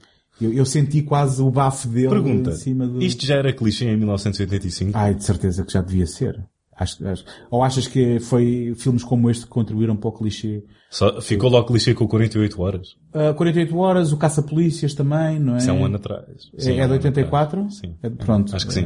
eu, 0.40 0.52
eu 0.52 0.64
senti 0.66 1.02
quase 1.02 1.40
o 1.40 1.50
bafo 1.50 1.86
dele 1.86 2.08
Pergunta. 2.08 2.50
em 2.50 2.56
cima 2.56 2.88
do... 2.88 3.00
Isto 3.00 3.24
já 3.24 3.36
era 3.36 3.52
clichê 3.52 3.84
em 3.84 3.96
1985? 3.96 4.90
Ai, 4.98 5.14
de 5.14 5.22
certeza 5.22 5.64
que 5.64 5.72
já 5.72 5.80
devia 5.80 6.06
ser. 6.06 6.42
Acho, 6.76 7.06
acho- 7.08 7.24
Ou 7.50 7.62
achas 7.62 7.86
que 7.86 8.18
foi 8.20 8.74
filmes 8.76 9.04
como 9.04 9.30
este 9.30 9.44
que 9.44 9.50
contribuíram 9.50 9.96
para 9.96 10.08
o 10.08 10.12
clichê? 10.12 10.64
Só 10.90 11.20
ficou 11.20 11.48
logo 11.50 11.68
clichê 11.68 11.94
com 11.94 12.06
48 12.06 12.60
horas. 12.62 12.88
Ah, 13.12 13.32
48 13.34 13.76
horas, 13.78 14.12
o 14.12 14.16
Caça-Polícias 14.16 14.94
também, 14.94 15.38
não 15.38 15.54
é? 15.54 15.58
Isso 15.58 15.70
é 15.70 15.72
um 15.72 15.84
ano 15.84 15.96
atrás. 15.96 16.50
É, 16.56 16.60
Sim, 16.60 16.70
é 16.70 16.72
um 16.72 16.76
de 16.76 16.82
ano 16.82 16.92
84? 16.94 17.60
atrás. 17.60 17.76
Sim. 17.78 17.94
É, 18.02 18.10
pronto. 18.10 18.54
Acho 18.54 18.66
que 18.66 18.74
sim. 18.74 18.84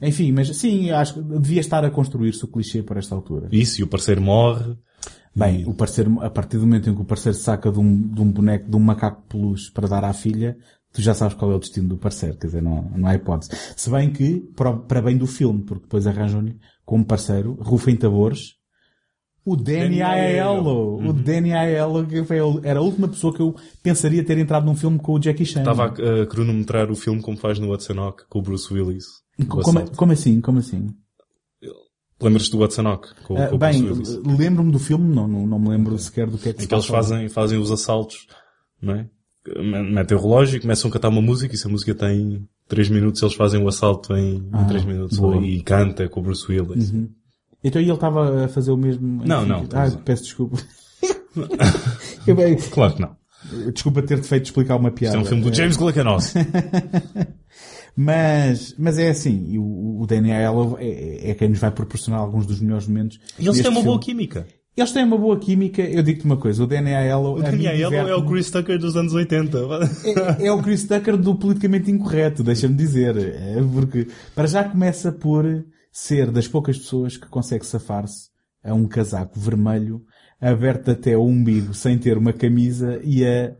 É. 0.00 0.08
Enfim, 0.08 0.30
mas 0.32 0.48
sim, 0.56 0.90
acho 0.90 1.14
que 1.14 1.20
devia 1.22 1.60
estar 1.60 1.84
a 1.84 1.90
construir-se 1.90 2.44
o 2.44 2.48
clichê 2.48 2.82
para 2.82 2.98
esta 2.98 3.14
altura. 3.14 3.48
Isso, 3.50 3.80
e 3.80 3.84
o 3.84 3.86
parceiro 3.88 4.20
morre. 4.22 4.76
Bem, 5.34 5.64
o 5.68 5.74
parceiro, 5.74 6.20
a 6.20 6.30
partir 6.30 6.56
do 6.56 6.66
momento 6.66 6.90
em 6.90 6.94
que 6.94 7.00
o 7.00 7.04
parceiro 7.04 7.36
saca 7.36 7.70
de 7.70 7.78
um, 7.78 8.08
de 8.08 8.20
um 8.20 8.30
boneco, 8.32 8.68
de 8.68 8.76
um 8.76 8.80
macaco 8.80 9.22
peluche 9.28 9.70
para 9.70 9.86
dar 9.86 10.04
à 10.04 10.12
filha, 10.12 10.56
tu 10.92 11.02
já 11.02 11.14
sabes 11.14 11.34
qual 11.34 11.52
é 11.52 11.54
o 11.54 11.58
destino 11.58 11.88
do 11.88 11.96
parceiro, 11.96 12.36
quer 12.36 12.46
dizer, 12.46 12.62
não, 12.62 12.82
não 12.94 13.08
há 13.08 13.14
hipótese. 13.14 13.50
Se 13.76 13.90
bem 13.90 14.10
que, 14.10 14.40
para, 14.56 15.02
bem 15.02 15.16
do 15.16 15.26
filme, 15.26 15.62
porque 15.62 15.84
depois 15.84 16.06
arranjam-lhe 16.06 16.58
como 16.84 17.04
parceiro, 17.04 17.54
Rufem 17.60 17.96
Tabores, 17.96 18.58
o 19.44 19.56
Danny 19.56 20.02
Aiello. 20.02 21.08
O 21.08 21.12
Danny 21.12 21.54
Aiello, 21.54 22.06
que 22.06 22.22
foi, 22.22 22.36
era 22.64 22.80
a 22.80 22.82
última 22.82 23.08
pessoa 23.08 23.32
que 23.32 23.40
eu 23.40 23.54
pensaria 23.82 24.22
ter 24.22 24.36
entrado 24.36 24.66
num 24.66 24.74
filme 24.74 24.98
com 24.98 25.14
o 25.14 25.18
Jackie 25.18 25.46
Chan. 25.46 25.60
Estava 25.60 25.84
a, 25.84 26.22
a 26.22 26.26
cronometrar 26.26 26.90
o 26.90 26.94
filme 26.94 27.22
como 27.22 27.38
faz 27.38 27.58
no 27.58 27.72
Hudson 27.72 27.98
Hawk 27.98 28.24
com 28.28 28.40
o 28.40 28.42
Bruce 28.42 28.70
Willis. 28.72 29.06
Como, 29.48 29.60
assalto. 29.60 29.96
como 29.96 30.12
assim? 30.12 30.40
Como 30.42 30.58
assim? 30.58 30.88
Lembras-te 32.20 32.50
do 32.50 32.62
Hudson 32.62 32.86
Hawk? 32.86 33.08
Com, 33.24 33.38
Ah, 33.38 33.46
com 33.46 33.56
bem, 33.56 33.82
lembro-me 33.82 34.70
do 34.70 34.78
filme, 34.78 35.14
não, 35.14 35.26
não, 35.26 35.46
não 35.46 35.58
me 35.58 35.68
lembro 35.70 35.96
sequer 35.96 36.28
do 36.28 36.36
que 36.36 36.50
é 36.50 36.52
que 36.52 36.62
se 36.62 36.68
que 36.68 36.74
eles 36.74 36.86
fazem, 36.86 37.28
fazem 37.28 37.58
os 37.58 37.70
assaltos, 37.70 38.26
não 38.82 38.96
é? 38.96 39.08
Metem 39.90 40.16
o 40.16 40.20
relógio 40.20 40.56
e 40.56 40.60
começam 40.60 40.90
a 40.90 40.92
cantar 40.92 41.08
uma 41.08 41.22
música 41.22 41.54
e 41.54 41.58
se 41.58 41.66
a 41.66 41.70
música 41.70 41.94
tem 41.94 42.46
3 42.68 42.88
minutos 42.90 43.22
eles 43.22 43.34
fazem 43.34 43.62
o 43.62 43.68
assalto 43.68 44.14
em, 44.14 44.46
Ah, 44.52 44.64
3 44.64 44.84
minutos 44.84 45.18
boa. 45.18 45.36
e 45.44 45.62
canta 45.62 46.08
com 46.08 46.20
o 46.20 46.22
Bruce 46.22 46.44
Willis. 46.50 46.90
Uhum. 46.90 47.08
Então 47.64 47.80
ele 47.80 47.90
estava 47.92 48.44
a 48.44 48.48
fazer 48.48 48.70
o 48.70 48.76
mesmo? 48.76 49.22
Não, 49.24 49.46
não, 49.46 49.64
Ah, 49.72 49.90
peço 50.04 50.24
desculpa. 50.24 50.58
Claro 52.70 52.94
que 52.94 53.00
não. 53.02 53.16
desculpa 53.72 54.02
ter-te 54.02 54.26
feito 54.26 54.44
explicar 54.46 54.76
uma 54.76 54.88
Isto 54.88 54.98
piada. 54.98 55.16
é 55.16 55.20
um 55.20 55.24
filme 55.24 55.42
do 55.42 55.54
James 55.54 55.76
Glickenhaus. 55.76 56.34
Mas, 58.00 58.76
mas 58.78 58.96
é 58.96 59.10
assim, 59.10 59.46
e 59.50 59.58
o, 59.58 59.62
o 59.64 60.06
Aiello 60.08 60.76
é, 60.78 61.30
é 61.30 61.34
quem 61.34 61.48
nos 61.48 61.58
vai 61.58 61.72
proporcionar 61.72 62.20
alguns 62.20 62.46
dos 62.46 62.60
melhores 62.60 62.86
momentos. 62.86 63.18
E 63.36 63.44
eles 63.44 63.60
têm 63.60 63.68
uma 63.72 63.82
boa 63.82 64.00
filme. 64.00 64.04
química. 64.26 64.46
Eles 64.78 64.92
têm 64.92 65.04
uma 65.04 65.18
boa 65.18 65.38
química. 65.38 65.82
Eu 65.82 66.02
digo-te 66.02 66.24
uma 66.24 66.36
coisa, 66.36 66.62
o 66.62 66.66
Danny 66.66 66.94
Aiello... 66.94 67.34
O 67.34 67.36
a 67.36 67.50
mim 67.50 67.64
Danny 67.64 67.66
Aiello 67.66 67.94
é 67.94 68.14
o. 68.14 68.24
Chris 68.24 68.50
Tucker 68.50 68.78
dos 68.78 68.96
anos 68.96 69.12
80. 69.12 69.58
é, 70.38 70.46
é 70.46 70.52
o 70.52 70.62
Chris 70.62 70.84
Tucker 70.84 71.16
do 71.16 71.34
politicamente 71.34 71.90
incorreto, 71.90 72.44
deixa-me 72.44 72.74
dizer. 72.74 73.16
É 73.16 73.56
porque, 73.72 74.06
para 74.34 74.46
já 74.46 74.64
começa 74.64 75.10
por 75.10 75.44
ser 75.90 76.30
das 76.30 76.46
poucas 76.46 76.78
pessoas 76.78 77.16
que 77.16 77.26
consegue 77.28 77.66
safar-se 77.66 78.28
a 78.62 78.72
um 78.74 78.86
casaco 78.86 79.38
vermelho, 79.38 80.02
aberto 80.40 80.90
até 80.90 81.16
o 81.16 81.24
umbigo, 81.24 81.74
sem 81.74 81.98
ter 81.98 82.16
uma 82.16 82.32
camisa 82.32 83.00
e 83.02 83.24
a, 83.26 83.52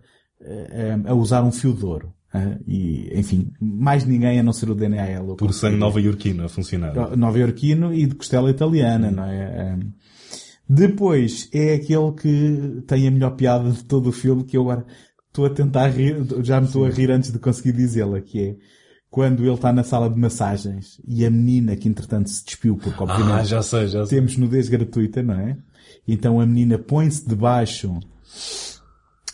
a, 1.07 1.11
a 1.11 1.15
usar 1.15 1.43
um 1.43 1.51
fio 1.53 1.73
de 1.73 1.85
ouro. 1.85 2.13
Ah, 2.33 2.59
E, 2.67 3.11
enfim, 3.19 3.51
mais 3.61 4.05
ninguém 4.05 4.39
a 4.39 4.43
não 4.43 4.53
ser 4.53 4.71
o 4.71 4.75
Danny 4.75 4.99
Aiello. 4.99 5.37
Por 5.37 5.53
sangue 5.55 5.77
nova-iorquino 5.77 6.45
a 6.45 6.49
funcionar. 6.49 7.17
nova-iorquino 7.17 7.93
e 7.93 8.07
de 8.07 8.15
costela 8.15 8.51
italiana, 8.51 9.11
não 9.11 9.25
é? 9.25 9.77
Um, 9.77 9.93
Depois 10.69 11.49
é 11.53 11.75
aquele 11.75 12.13
que 12.13 12.83
tem 12.87 13.09
a 13.09 13.11
melhor 13.11 13.31
piada 13.37 13.71
de 13.71 13.85
todo 13.85 14.09
o 14.09 14.13
filme 14.13 14.45
que 14.45 14.57
eu 14.57 14.63
agora 14.63 14.85
estou 15.29 15.47
a 15.47 15.51
tentar 15.51 15.89
rir, 15.89 16.17
já 16.43 16.61
me 16.61 16.67
estou 16.67 16.85
a 16.85 16.91
rir 16.91 17.11
antes 17.11 17.33
de 17.33 17.39
conseguir 17.39 17.73
dizê-la, 17.73 18.21
que 18.21 18.41
é 18.41 18.57
quando 19.11 19.43
ele 19.43 19.55
está 19.55 19.73
na 19.73 19.83
sala 19.83 20.11
de 20.11 20.19
massagens 20.21 21.01
e 21.07 21.25
a 21.25 21.31
menina 21.31 21.75
que 21.77 21.89
entretanto 21.89 22.29
se 22.29 22.45
despiu, 22.45 22.77
porque 22.77 23.03
obviamente 23.03 23.33
Ah, 23.41 23.45
já 23.45 23.63
sei, 23.63 23.87
já 23.89 24.05
sei. 24.05 24.19
temos 24.19 24.37
nudez 24.37 24.69
gratuita, 24.69 25.23
não 25.23 25.35
é? 25.35 25.57
Então 26.07 26.39
a 26.41 26.45
menina 26.47 26.79
põe-se 26.79 27.27
debaixo 27.27 27.99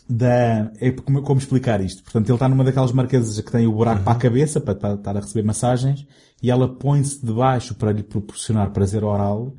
da... 0.08 0.70
É 0.80 0.90
como, 0.92 1.22
como 1.22 1.40
explicar 1.40 1.80
isto? 1.80 2.02
Portanto, 2.04 2.28
ele 2.28 2.34
está 2.36 2.48
numa 2.48 2.62
daquelas 2.64 2.92
marquesas 2.92 3.40
que 3.40 3.50
tem 3.50 3.66
o 3.66 3.72
buraco 3.72 4.02
para 4.04 4.12
a 4.12 4.16
cabeça, 4.16 4.60
para 4.60 4.74
ta- 4.74 4.94
estar 4.94 5.16
a 5.16 5.20
receber 5.20 5.42
massagens, 5.42 6.06
e 6.42 6.50
ela 6.50 6.68
põe-se 6.68 7.24
debaixo 7.24 7.74
para 7.74 7.90
lhe 7.92 8.02
proporcionar 8.02 8.70
prazer 8.70 9.02
oral, 9.02 9.54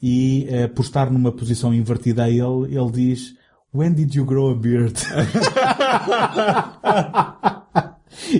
e 0.00 0.46
eh, 0.48 0.68
por 0.68 0.82
estar 0.82 1.10
numa 1.10 1.32
posição 1.32 1.74
invertida 1.74 2.24
a 2.24 2.30
ele, 2.30 2.76
ele 2.76 2.90
diz 2.92 3.34
When 3.74 3.92
did 3.92 4.14
you 4.14 4.24
grow 4.24 4.50
a 4.50 4.54
beard? 4.54 4.96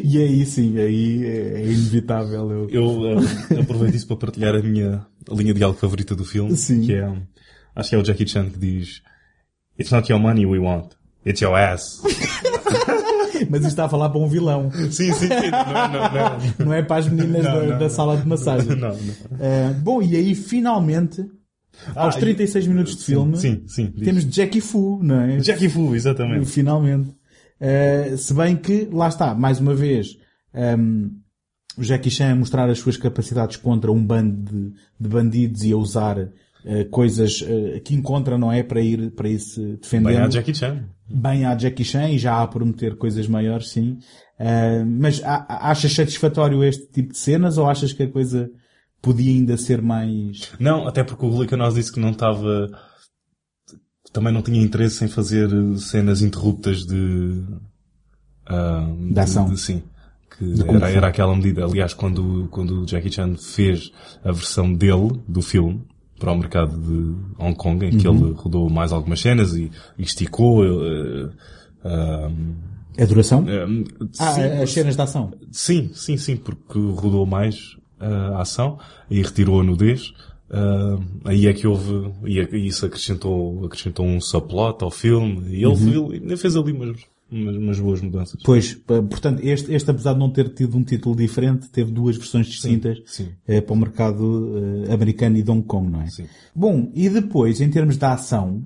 e 0.03 0.19
aí 0.19 0.47
sim, 0.47 0.79
aí 0.79 1.27
é 1.27 1.61
é 1.61 1.67
inevitável. 1.67 2.51
Eu... 2.51 2.69
Eu 2.71 3.19
eh, 3.51 3.61
aproveito 3.61 3.95
isso 3.95 4.07
para 4.07 4.17
partilhar 4.17 4.55
a 4.55 4.63
minha 4.63 5.07
linha 5.29 5.53
de 5.53 5.59
diálogo 5.59 5.79
favorita 5.79 6.15
do 6.15 6.25
filme. 6.25 6.57
Sim. 6.57 6.81
Que 6.83 6.95
é, 6.95 7.13
acho 7.75 7.91
que 7.91 7.97
é 7.97 7.99
o 7.99 8.05
Jackie 8.05 8.27
Chan 8.27 8.49
que 8.51 8.59
diz 8.59 9.03
It's 9.79 9.93
not 9.93 10.11
your 10.11 10.21
money 10.21 10.47
we 10.47 10.59
want, 10.59 10.93
it's 11.27 11.41
your 11.41 11.57
ass. 11.57 12.03
Mas 13.51 13.61
isto 13.61 13.69
está 13.69 13.85
a 13.85 13.89
falar 13.89 14.09
para 14.09 14.19
um 14.19 14.29
vilão. 14.29 14.69
sim, 14.91 14.91
sim, 14.91 15.13
sim. 15.13 15.29
Não, 15.29 15.89
não, 15.89 16.01
não. 16.01 16.67
Não 16.67 16.75
é 16.75 16.83
para 16.83 16.97
as 16.97 17.09
meninas 17.09 17.45
da, 17.45 17.79
da 17.79 17.89
sala 17.89 18.17
de 18.17 18.27
massagem. 18.27 18.75
Não, 18.77 18.89
não. 18.89 18.99
Eh, 19.39 19.73
bom, 19.81 20.03
e 20.03 20.17
aí 20.17 20.35
finalmente, 20.35 21.25
aos 21.95 22.17
Ah, 22.17 22.21
36 22.21 22.67
minutos 22.67 22.97
de 22.97 23.05
filme, 23.05 23.37
Sim, 23.37 23.63
sim. 23.67 23.93
diz. 23.95 24.05
temos 24.05 24.25
Jackie 24.25 24.61
Fu, 24.61 25.01
não 25.03 25.21
é? 25.21 25.39
Jackie 25.41 25.69
Fu, 25.69 25.95
exatamente. 25.95 26.47
Finalmente. 26.47 27.11
Eh, 27.61 28.15
se 28.17 28.33
bem 28.35 28.57
que, 28.57 28.89
lá 28.93 29.09
está, 29.09 29.35
mais 29.35 29.59
uma 29.61 29.75
vez, 29.75 30.17
ehm, 30.55 31.09
o 31.77 31.83
Jackie 31.83 32.11
Chan 32.11 32.33
a 32.33 32.35
mostrar 32.37 32.69
as 32.71 32.79
suas 32.79 32.97
capacidades 32.97 33.57
contra 33.57 33.91
um 33.93 34.05
bando 34.05 34.43
de, 34.53 34.73
de 35.01 35.09
bandidos 35.09 35.63
e 35.65 35.73
a 35.73 35.77
usar 35.77 36.19
eh, 36.65 36.85
coisas 36.85 37.43
eh, 37.47 37.81
que 37.85 37.95
encontra, 37.95 38.37
não 38.39 38.51
é? 38.53 38.63
Para 38.63 38.81
ir, 38.81 39.11
para 39.13 39.29
ir 39.29 39.39
se 39.39 39.77
defendendo. 39.81 40.15
Bem, 40.15 40.19
há 40.25 40.29
Jackie 40.29 40.55
Chan. 40.55 40.85
Bem 41.11 41.45
à 41.47 41.57
Jackie 41.57 41.85
Chan 41.85 42.11
e 42.11 42.19
já 42.19 42.43
a 42.43 42.47
prometer 42.47 42.97
coisas 42.97 43.27
maiores, 43.27 43.71
sim. 43.71 43.99
Mas 44.99 45.23
a- 45.25 45.71
achas 45.71 45.93
satisfatório 45.93 46.63
este 46.63 46.87
tipo 46.93 47.13
de 47.13 47.19
cenas 47.19 47.57
ou 47.59 47.67
achas 47.67 47.93
que 47.93 48.03
a 48.03 48.09
coisa 48.11 48.51
podia 49.03 49.31
ainda 49.33 49.57
ser 49.57 49.81
mais... 49.83 50.53
Não, 50.59 50.87
até 50.89 51.03
porque 51.05 51.25
o 51.25 51.31
Glickenhaus 51.31 51.75
disse 51.75 51.93
que 51.93 52.01
não 52.01 52.11
estava... 52.11 52.69
Também 54.13 54.33
não 54.33 54.43
tinha 54.43 54.63
interesse 54.63 55.05
em 55.05 55.09
fazer 55.09 55.49
cenas 55.79 56.23
interruptas 56.23 56.85
de... 56.87 57.43
ah, 58.47 58.89
De 59.11 59.21
ação. 59.21 59.55
sim. 59.57 59.83
Que 60.37 60.45
era, 60.69 60.91
era 60.91 61.07
aquela 61.09 61.35
medida. 61.35 61.65
Aliás, 61.65 61.93
quando, 61.95 62.49
quando 62.51 62.83
o 62.83 62.87
Jackie 62.87 63.11
Chan 63.11 63.35
fez 63.37 63.91
a 64.25 64.31
versão 64.31 64.73
dele, 64.73 65.21
do 65.27 65.43
filme, 65.43 65.83
para 66.19 66.33
o 66.33 66.39
mercado 66.39 66.77
de 66.81 67.17
Hong 67.43 67.57
Kong, 67.57 67.85
em 67.87 67.97
que 67.97 68.07
Uhum. 68.09 68.27
ele 68.27 68.33
rodou 68.35 68.69
mais 68.71 68.93
algumas 68.93 69.21
cenas 69.21 69.55
e, 69.55 69.71
e 69.99 70.03
esticou, 70.03 70.65
eh, 70.65 71.31
ah, 71.85 72.31
A 73.01 73.05
duração? 73.05 73.45
eh, 73.49 73.67
Ah, 74.19 74.33
sim, 74.33 74.43
as 74.43 74.71
cenas 74.73 74.97
de 74.97 75.03
ação. 75.03 75.33
Sim, 75.51 75.91
sim, 75.93 76.17
sim, 76.17 76.37
porque 76.37 76.79
rodou 76.79 77.27
mais 77.27 77.77
ah, 78.01 78.37
a 78.39 78.43
ação 78.43 78.79
e 79.11 79.23
retirou 79.23 79.61
a 79.61 79.65
nudez. 79.65 80.13
Ah, 80.51 80.99
aí 81.25 81.47
é 81.47 81.53
que 81.53 81.67
houve, 81.67 82.11
e 82.27 82.41
é- 82.41 82.57
isso 82.57 82.87
acrescentou, 82.87 83.65
acrescentou 83.67 84.07
um 84.07 84.21
subplot 84.21 84.83
ao 84.83 84.91
filme, 84.91 85.43
e 85.51 85.57
ele, 85.65 85.67
Uhum. 85.67 86.13
ele 86.15 86.37
fez 86.39 86.57
ali 86.57 86.73
umas, 86.73 86.97
umas, 87.31 87.57
umas 87.57 87.81
boas 87.81 88.01
mudanças. 88.01 88.41
Pois, 88.43 88.73
portanto, 88.75 89.41
este, 89.43 89.73
este, 89.75 89.91
apesar 89.91 90.15
de 90.15 90.19
não 90.19 90.31
ter 90.31 90.49
tido 90.49 90.77
um 90.79 90.83
título 90.83 91.15
diferente, 91.15 91.69
teve 91.69 91.91
duas 91.93 92.17
versões 92.17 92.47
distintas 92.47 92.99
sim. 93.05 93.29
eh, 93.47 93.61
para 93.61 93.75
o 93.75 93.77
mercado 93.77 94.85
eh, 94.89 94.93
americano 94.95 95.37
e 95.37 95.43
de 95.43 95.51
Hong 95.51 95.63
Kong, 95.65 95.91
não 95.91 96.01
é? 96.01 96.07
Sim. 96.07 96.25
Bom, 96.55 96.91
e 96.95 97.11
depois, 97.11 97.61
em 97.61 97.69
termos 97.69 97.99
de 97.99 98.05
ação, 98.07 98.63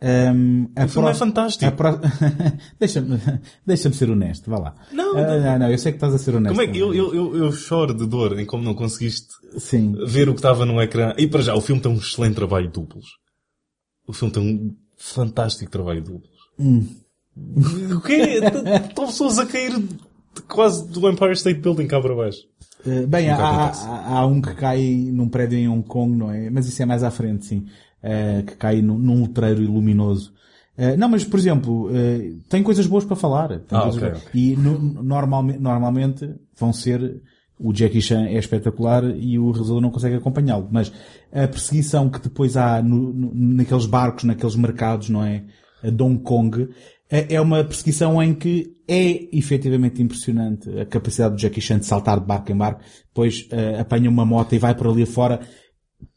ehm, 0.00 0.66
a 0.76 0.84
O 0.84 0.88
filme 0.88 1.08
é 1.08 1.10
pro- 1.12 1.18
fantástico. 1.18 1.72
pro- 1.76 2.00
deixa-me, 2.78 3.20
deixa-me 3.66 3.94
ser 3.94 4.10
honesto, 4.10 4.50
vá 4.50 4.58
lá. 4.58 4.74
Não, 4.92 5.16
Ah, 5.16 5.38
não, 5.38 5.58
não, 5.60 5.70
eu 5.70 5.78
sei 5.78 5.92
que 5.92 5.96
estás 5.96 6.14
a 6.14 6.18
ser 6.18 6.34
honesto. 6.34 6.54
Como 6.56 6.68
é 6.68 6.72
que 6.72 6.78
eu, 6.78 6.94
eu, 6.94 7.14
eu, 7.14 7.36
eu 7.36 7.52
choro 7.52 7.94
de 7.94 8.06
dor 8.06 8.38
em 8.38 8.44
como 8.46 8.62
não 8.62 8.74
conseguiste 8.74 9.28
Sim. 9.58 9.94
ver 10.06 10.28
o 10.28 10.32
que 10.34 10.38
estava 10.40 10.64
no 10.66 10.80
ecrã. 10.82 11.14
E 11.16 11.26
para 11.26 11.42
já, 11.42 11.54
o 11.54 11.60
filme 11.60 11.80
tem 11.80 11.90
um 11.92 11.96
excelente 11.96 12.34
trabalho 12.34 12.66
de 12.66 12.72
duplos. 12.72 13.06
O 14.06 14.12
filme 14.12 14.32
tem 14.34 14.42
um 14.42 14.76
fantástico 14.98 15.70
trabalho 15.70 16.00
de 16.02 16.10
duplos. 16.12 16.30
Hum. 16.58 16.86
O 17.96 18.00
quê? 18.00 18.40
Estão 18.88 19.06
pessoas 19.06 19.38
a 19.38 19.46
cair 19.46 19.72
quase 20.48 20.86
do 20.88 21.08
Empire 21.10 21.32
State 21.32 21.60
Building 21.60 21.86
cá 21.86 22.00
para 22.00 22.14
baixo. 22.14 22.38
Eh, 22.86 23.06
bem, 23.06 23.30
há, 23.30 23.36
há- 23.36 24.08
há 24.18 24.26
um 24.26 24.40
que 24.42 24.54
cai 24.54 24.82
num 25.10 25.28
prédio 25.28 25.58
em 25.58 25.68
Hong 25.68 25.82
Kong, 25.86 26.14
não 26.16 26.30
é? 26.30 26.50
Mas 26.50 26.68
isso 26.68 26.82
é 26.82 26.86
mais 26.86 27.02
à 27.02 27.10
frente, 27.10 27.46
sim. 27.46 27.66
Eh, 28.06 28.42
que 28.46 28.54
cai 28.56 28.82
num, 28.82 28.98
num 28.98 29.22
letreiro 29.22 29.62
luminoso. 29.62 30.30
Eh, 30.76 30.94
não, 30.94 31.08
mas, 31.08 31.24
por 31.24 31.38
exemplo, 31.40 31.88
eh, 31.90 32.32
tem 32.50 32.62
coisas 32.62 32.86
boas 32.86 33.02
para 33.04 33.16
falar. 33.16 33.62
Ah, 33.70 33.80
coisas 33.80 33.96
ok, 33.96 34.10
boas. 34.10 34.22
ok. 34.26 34.30
E 34.42 34.56
no- 34.56 34.78
normalmente, 35.02 35.58
normalmente 35.58 36.34
vão 36.58 36.70
ser 36.70 37.22
o 37.58 37.72
Jackie 37.72 38.02
Chan 38.02 38.24
é 38.26 38.36
espetacular 38.36 39.04
e 39.16 39.38
o 39.38 39.50
realizador 39.50 39.80
não 39.80 39.90
consegue 39.90 40.16
acompanhá-lo. 40.16 40.68
Mas 40.70 40.92
a 41.32 41.48
perseguição 41.48 42.10
que 42.10 42.20
depois 42.20 42.56
há 42.58 42.82
no- 42.82 43.12
no- 43.14 43.32
naqueles 43.34 43.86
barcos, 43.86 44.24
naqueles 44.24 44.54
mercados, 44.56 45.08
não 45.08 45.24
é? 45.24 45.44
A 45.82 45.88
Hong 46.04 46.18
Kong, 46.18 46.68
é 47.10 47.34
é 47.36 47.40
uma 47.40 47.62
perseguição 47.64 48.22
em 48.22 48.34
que 48.34 48.74
é 48.86 49.34
efetivamente 49.34 50.02
impressionante 50.02 50.68
a 50.78 50.84
capacidade 50.84 51.36
do 51.36 51.40
Jackie 51.40 51.60
Chan 51.60 51.78
de 51.78 51.86
saltar 51.86 52.20
de 52.20 52.26
barco 52.26 52.52
em 52.52 52.56
barco, 52.56 52.80
depois 53.06 53.46
eh, 53.50 53.78
apanha 53.80 54.10
uma 54.10 54.26
moto 54.26 54.54
e 54.54 54.58
vai 54.58 54.74
por 54.74 54.88
ali 54.88 55.04
afora 55.04 55.40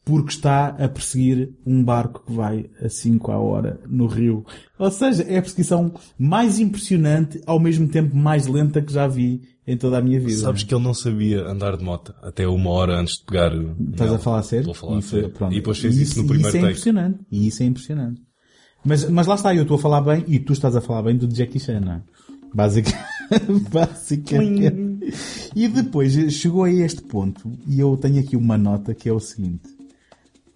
porque 0.08 0.30
está 0.30 0.68
a 0.68 0.88
perseguir 0.88 1.50
um 1.66 1.84
barco 1.84 2.24
que 2.26 2.32
vai 2.32 2.64
a 2.82 2.88
5 2.88 3.30
a 3.30 3.36
hora 3.38 3.78
no 3.86 4.06
rio. 4.06 4.42
Ou 4.78 4.90
seja, 4.90 5.22
é 5.24 5.36
a 5.36 5.42
perseguição 5.42 5.92
mais 6.18 6.58
impressionante, 6.58 7.38
ao 7.44 7.60
mesmo 7.60 7.86
tempo 7.88 8.16
mais 8.16 8.46
lenta 8.46 8.80
que 8.80 8.90
já 8.90 9.06
vi 9.06 9.42
em 9.66 9.76
toda 9.76 9.98
a 9.98 10.00
minha 10.00 10.18
vida. 10.18 10.38
Sabes 10.38 10.62
que 10.62 10.74
ele 10.74 10.82
não 10.82 10.94
sabia 10.94 11.44
andar 11.46 11.76
de 11.76 11.84
moto 11.84 12.14
até 12.22 12.48
uma 12.48 12.70
hora 12.70 12.98
antes 12.98 13.18
de 13.18 13.24
pegar. 13.26 13.52
Estás 13.92 14.10
a 14.14 14.18
falar 14.18 14.38
a 14.38 14.42
sério? 14.42 14.70
Estou 14.70 14.72
a 14.72 14.74
falar 14.74 14.96
a 14.96 14.98
E 14.98 15.02
foi- 15.02 15.20
sério. 15.20 15.34
pronto. 15.34 15.52
E 15.52 15.56
depois 15.56 15.78
fez 15.78 15.98
isso, 15.98 16.22
no 16.22 16.26
primeiro 16.26 16.48
isso 16.48 16.56
é 16.56 16.60
take. 16.60 16.72
impressionante. 16.72 17.18
E 17.30 17.46
isso 17.46 17.62
é 17.62 17.66
impressionante. 17.66 18.22
Mas, 18.82 19.10
mas 19.10 19.26
lá 19.26 19.34
está, 19.34 19.54
eu 19.54 19.62
estou 19.62 19.76
a 19.76 19.80
falar 19.80 20.00
bem 20.00 20.24
e 20.26 20.38
tu 20.38 20.54
estás 20.54 20.74
a 20.74 20.80
falar 20.80 21.02
bem 21.02 21.16
do 21.18 21.28
Jackie 21.28 21.60
Chan, 21.60 21.80
não 21.80 21.92
é? 21.92 22.02
Basic... 22.54 22.90
Basicamente. 23.70 25.12
E 25.54 25.68
depois 25.68 26.12
chegou 26.32 26.64
a 26.64 26.70
este 26.72 27.02
ponto 27.02 27.52
e 27.66 27.78
eu 27.78 27.94
tenho 27.96 28.20
aqui 28.20 28.36
uma 28.36 28.56
nota 28.56 28.94
que 28.94 29.06
é 29.08 29.12
o 29.12 29.20
seguinte. 29.20 29.68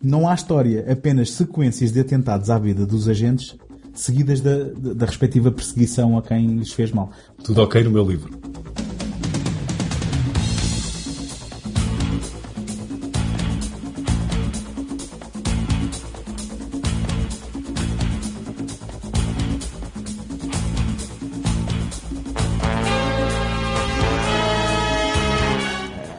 Não 0.02 0.28
há 0.28 0.34
história, 0.34 0.84
apenas 0.90 1.30
sequências 1.30 1.92
de 1.92 2.00
atentados 2.00 2.50
à 2.50 2.58
vida 2.58 2.84
dos 2.84 3.08
agentes 3.08 3.56
seguidas 3.94 4.40
da, 4.40 4.64
da, 4.64 5.06
respectiva 5.06 5.52
perseguição 5.52 6.16
a 6.18 6.22
quem 6.22 6.56
lhes 6.56 6.72
fez 6.72 6.90
mal. 6.90 7.10
Tudo 7.44 7.62
ok 7.62 7.84
no 7.84 7.90
meu 7.90 8.04
livro. 8.04 8.30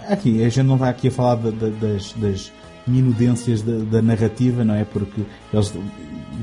Aqui, 0.09 0.43
a 0.43 0.49
gente 0.49 0.63
não 0.67 0.77
vai 0.77 0.89
aqui 0.89 1.07
a 1.07 1.11
falar 1.11 1.36
da- 1.36 1.49
da- 1.49 1.69
das, 1.69 2.13
das 2.13 2.51
minudências 2.88 3.61
da, 3.61 3.77
da 3.79 4.01
narrativa, 4.01 4.63
não 4.63 4.75
é? 4.75 4.84
Porque 4.84 5.21
eles 5.51 5.73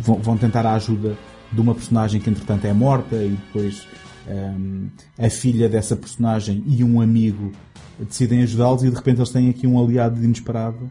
vão, 0.01 0.17
vão 0.17 0.37
tentar 0.37 0.67
a 0.67 0.75
ajuda 0.75 1.17
de 1.53 1.61
uma 1.61 1.75
personagem 1.75 2.21
que 2.21 2.31
entretanto 2.31 2.65
é 2.65 2.73
morta 2.73 3.17
e 3.17 3.31
depois 3.31 3.87
hum, 4.29 4.89
a 5.19 5.29
filha 5.29 5.69
dessa 5.69 5.97
personagem 5.97 6.63
e 6.67 6.85
um 6.85 7.01
amigo 7.01 7.53
decidem 7.99 8.43
ajudá-los 8.43 8.83
e 8.83 8.91
de 8.91 8.97
repente 8.97 9.19
eles 9.19 9.31
têm 9.31 9.51
aqui 9.51 9.67
um 9.67 9.83
aliado 9.83 10.23
inesperado 10.23 10.91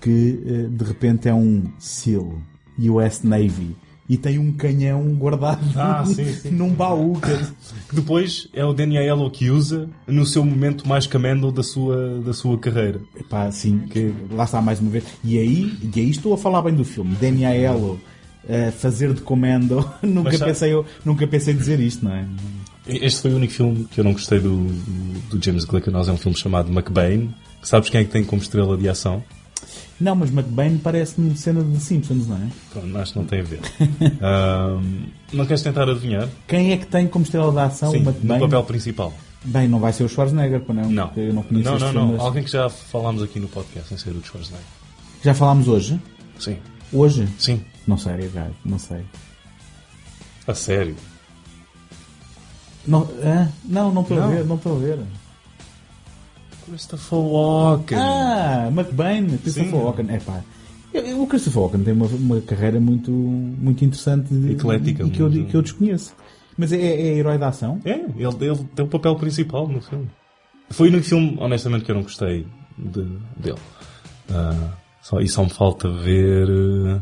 que 0.00 0.42
eh, 0.46 0.68
de 0.70 0.84
repente 0.84 1.28
é 1.28 1.34
um 1.34 1.64
SEAL, 1.78 2.38
US 2.78 3.22
Navy, 3.22 3.74
e 4.08 4.16
tem 4.16 4.38
um 4.38 4.52
canhão 4.52 5.02
guardado 5.14 5.60
Ah, 5.76 6.04
sim, 6.06 6.32
sim. 6.32 6.50
num 6.54 6.70
baú. 6.70 7.20
depois 7.92 8.48
é 8.52 8.64
o 8.64 8.72
Danny 8.72 8.98
Aiello 8.98 9.30
que 9.30 9.50
usa 9.50 9.88
no 10.06 10.24
seu 10.24 10.44
momento 10.44 10.86
mais 10.88 11.06
camendo 11.06 11.50
da 11.50 11.62
sua, 11.62 12.20
da 12.20 12.32
sua 12.32 12.58
carreira. 12.58 13.00
Epá, 13.18 13.50
sim, 13.50 13.80
que 13.90 14.12
lá 14.30 14.44
está 14.44 14.60
mais 14.62 14.80
uma 14.80 14.90
vez. 14.90 15.04
E 15.24 15.38
aí, 15.38 15.76
e 15.82 16.00
aí 16.00 16.10
estou 16.10 16.34
a 16.34 16.38
falar 16.38 16.62
bem 16.62 16.74
do 16.74 16.84
filme. 16.84 17.16
Danny 17.20 17.44
Aiello 17.44 18.00
a 18.48 18.70
fazer 18.70 19.12
de 19.12 19.20
comando. 19.20 19.78
nunca, 20.02 20.30
Mas 20.30 20.40
pensei, 20.40 20.72
eu, 20.72 20.86
nunca 21.04 21.26
pensei 21.26 21.52
dizer 21.52 21.80
isto, 21.80 22.04
não 22.04 22.12
é? 22.12 22.24
Este 22.88 23.22
foi 23.22 23.32
o 23.32 23.36
único 23.36 23.52
filme 23.52 23.84
que 23.90 23.98
eu 24.00 24.04
não 24.04 24.12
gostei 24.12 24.38
do, 24.38 24.66
do 25.28 25.44
James 25.44 25.64
Glickenhaus. 25.64 26.08
É 26.08 26.12
um 26.12 26.16
filme 26.16 26.38
chamado 26.38 26.70
McBain. 26.72 27.34
Sabes 27.60 27.90
quem 27.90 28.00
é 28.02 28.04
que 28.04 28.10
tem 28.10 28.22
como 28.24 28.40
estrela 28.40 28.76
de 28.76 28.88
ação? 28.88 29.24
Não, 29.98 30.14
mas 30.14 30.30
McBain 30.30 30.76
parece-me 30.78 31.34
cena 31.36 31.62
de 31.62 31.80
Simpsons, 31.80 32.26
não 32.26 32.36
é? 32.36 32.48
Pronto, 32.70 32.98
acho 32.98 33.12
que 33.12 33.18
não 33.18 33.26
tem 33.26 33.40
a 33.40 33.42
ver. 33.42 33.60
Não 35.32 35.46
queres 35.46 35.62
tentar 35.62 35.88
adivinhar? 35.88 36.28
Quem 36.46 36.72
é 36.72 36.76
que 36.76 36.86
tem 36.86 37.08
como 37.08 37.24
estrela 37.24 37.50
de 37.50 37.58
ação 37.58 37.90
Sim, 37.90 37.98
o 37.98 38.02
no 38.02 38.10
McBain? 38.10 38.40
papel 38.40 38.64
principal. 38.64 39.14
Bem, 39.44 39.68
não 39.68 39.78
vai 39.78 39.92
ser 39.92 40.04
o 40.04 40.08
Schwarzenegger, 40.08 40.62
não? 40.68 40.90
Não. 40.90 41.12
Eu 41.16 41.32
não 41.32 41.42
conheço 41.42 41.70
não, 41.70 41.92
não, 41.92 42.12
não. 42.12 42.20
Alguém 42.20 42.42
que 42.44 42.50
já 42.50 42.68
falámos 42.68 43.22
aqui 43.22 43.40
no 43.40 43.48
podcast, 43.48 43.88
sem 43.88 43.96
ser 43.96 44.10
o 44.10 44.22
Schwarzenegger. 44.24 44.66
Já 45.22 45.34
falámos 45.34 45.68
hoje? 45.68 46.00
Sim. 46.38 46.58
Hoje? 46.92 47.28
Sim. 47.38 47.64
Não 47.86 47.96
sei, 47.96 48.28
gajo, 48.28 48.54
não 48.64 48.78
sei. 48.78 49.04
A 50.46 50.54
sério. 50.54 50.96
Não, 52.86 53.08
ah, 53.24 53.48
não, 53.64 53.92
não 53.92 54.02
estou 54.02 54.22
a 54.22 54.26
ver, 54.26 54.44
não 54.44 54.56
estou 54.56 54.76
a 54.76 54.78
ver. 54.78 54.98
Christopher 56.66 57.18
Walken. 57.18 57.98
Ah, 57.98 58.68
McBain, 58.70 59.38
Christopher 59.38 59.70
Sim. 59.70 59.76
Walken. 59.76 60.06
É 60.10 60.18
pá. 60.18 60.42
O 61.18 61.26
Christopher 61.26 61.62
Walken 61.62 61.82
tem 61.84 61.92
uma, 61.94 62.06
uma 62.06 62.40
carreira 62.40 62.80
muito, 62.80 63.10
muito 63.10 63.84
interessante 63.84 64.32
de- 64.32 64.52
Eclética, 64.52 65.04
e 65.04 65.10
que 65.10 65.20
eu, 65.20 65.30
que 65.30 65.54
eu 65.54 65.62
desconheço. 65.62 66.14
Mas 66.56 66.72
é, 66.72 66.76
é 66.80 67.14
herói 67.18 67.36
da 67.38 67.48
ação? 67.48 67.80
É, 67.84 67.90
ele, 67.92 68.26
ele 68.40 68.64
tem 68.74 68.84
o 68.84 68.88
papel 68.88 69.14
principal 69.16 69.68
no 69.68 69.80
filme. 69.80 70.08
Foi 70.70 70.88
o 70.88 70.90
único 70.90 71.06
filme, 71.06 71.36
honestamente, 71.38 71.84
que 71.84 71.90
eu 71.90 71.94
não 71.96 72.02
gostei 72.02 72.46
de- 72.78 73.18
dele. 73.36 73.58
Ah, 74.30 74.70
só, 75.02 75.20
e 75.20 75.28
só 75.28 75.44
me 75.44 75.50
falta 75.50 75.88
ver. 75.90 76.48
eh, 76.48 77.00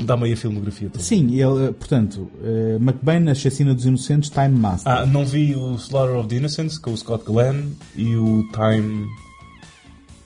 Dá-me 0.00 0.24
aí 0.24 0.32
a 0.32 0.36
filmografia 0.36 0.88
toda. 0.90 1.02
Sim, 1.02 1.34
ele, 1.34 1.66
eh, 1.68 1.72
portanto, 1.72 2.30
eh, 2.42 2.76
McBain, 2.80 3.28
A 3.30 3.34
Chacina 3.34 3.74
dos 3.74 3.84
Inocentes, 3.86 4.28
Time 4.30 4.50
Master. 4.50 4.92
Ah, 4.92 5.06
não 5.06 5.24
vi 5.24 5.54
o 5.54 5.74
Slaughter 5.76 6.16
of 6.18 6.28
the 6.28 6.36
Innocents 6.36 6.78
com 6.78 6.92
o 6.92 6.96
Scott 6.96 7.24
Glenn 7.24 7.70
e 7.96 8.14
o 8.16 8.46
Time 8.52 9.06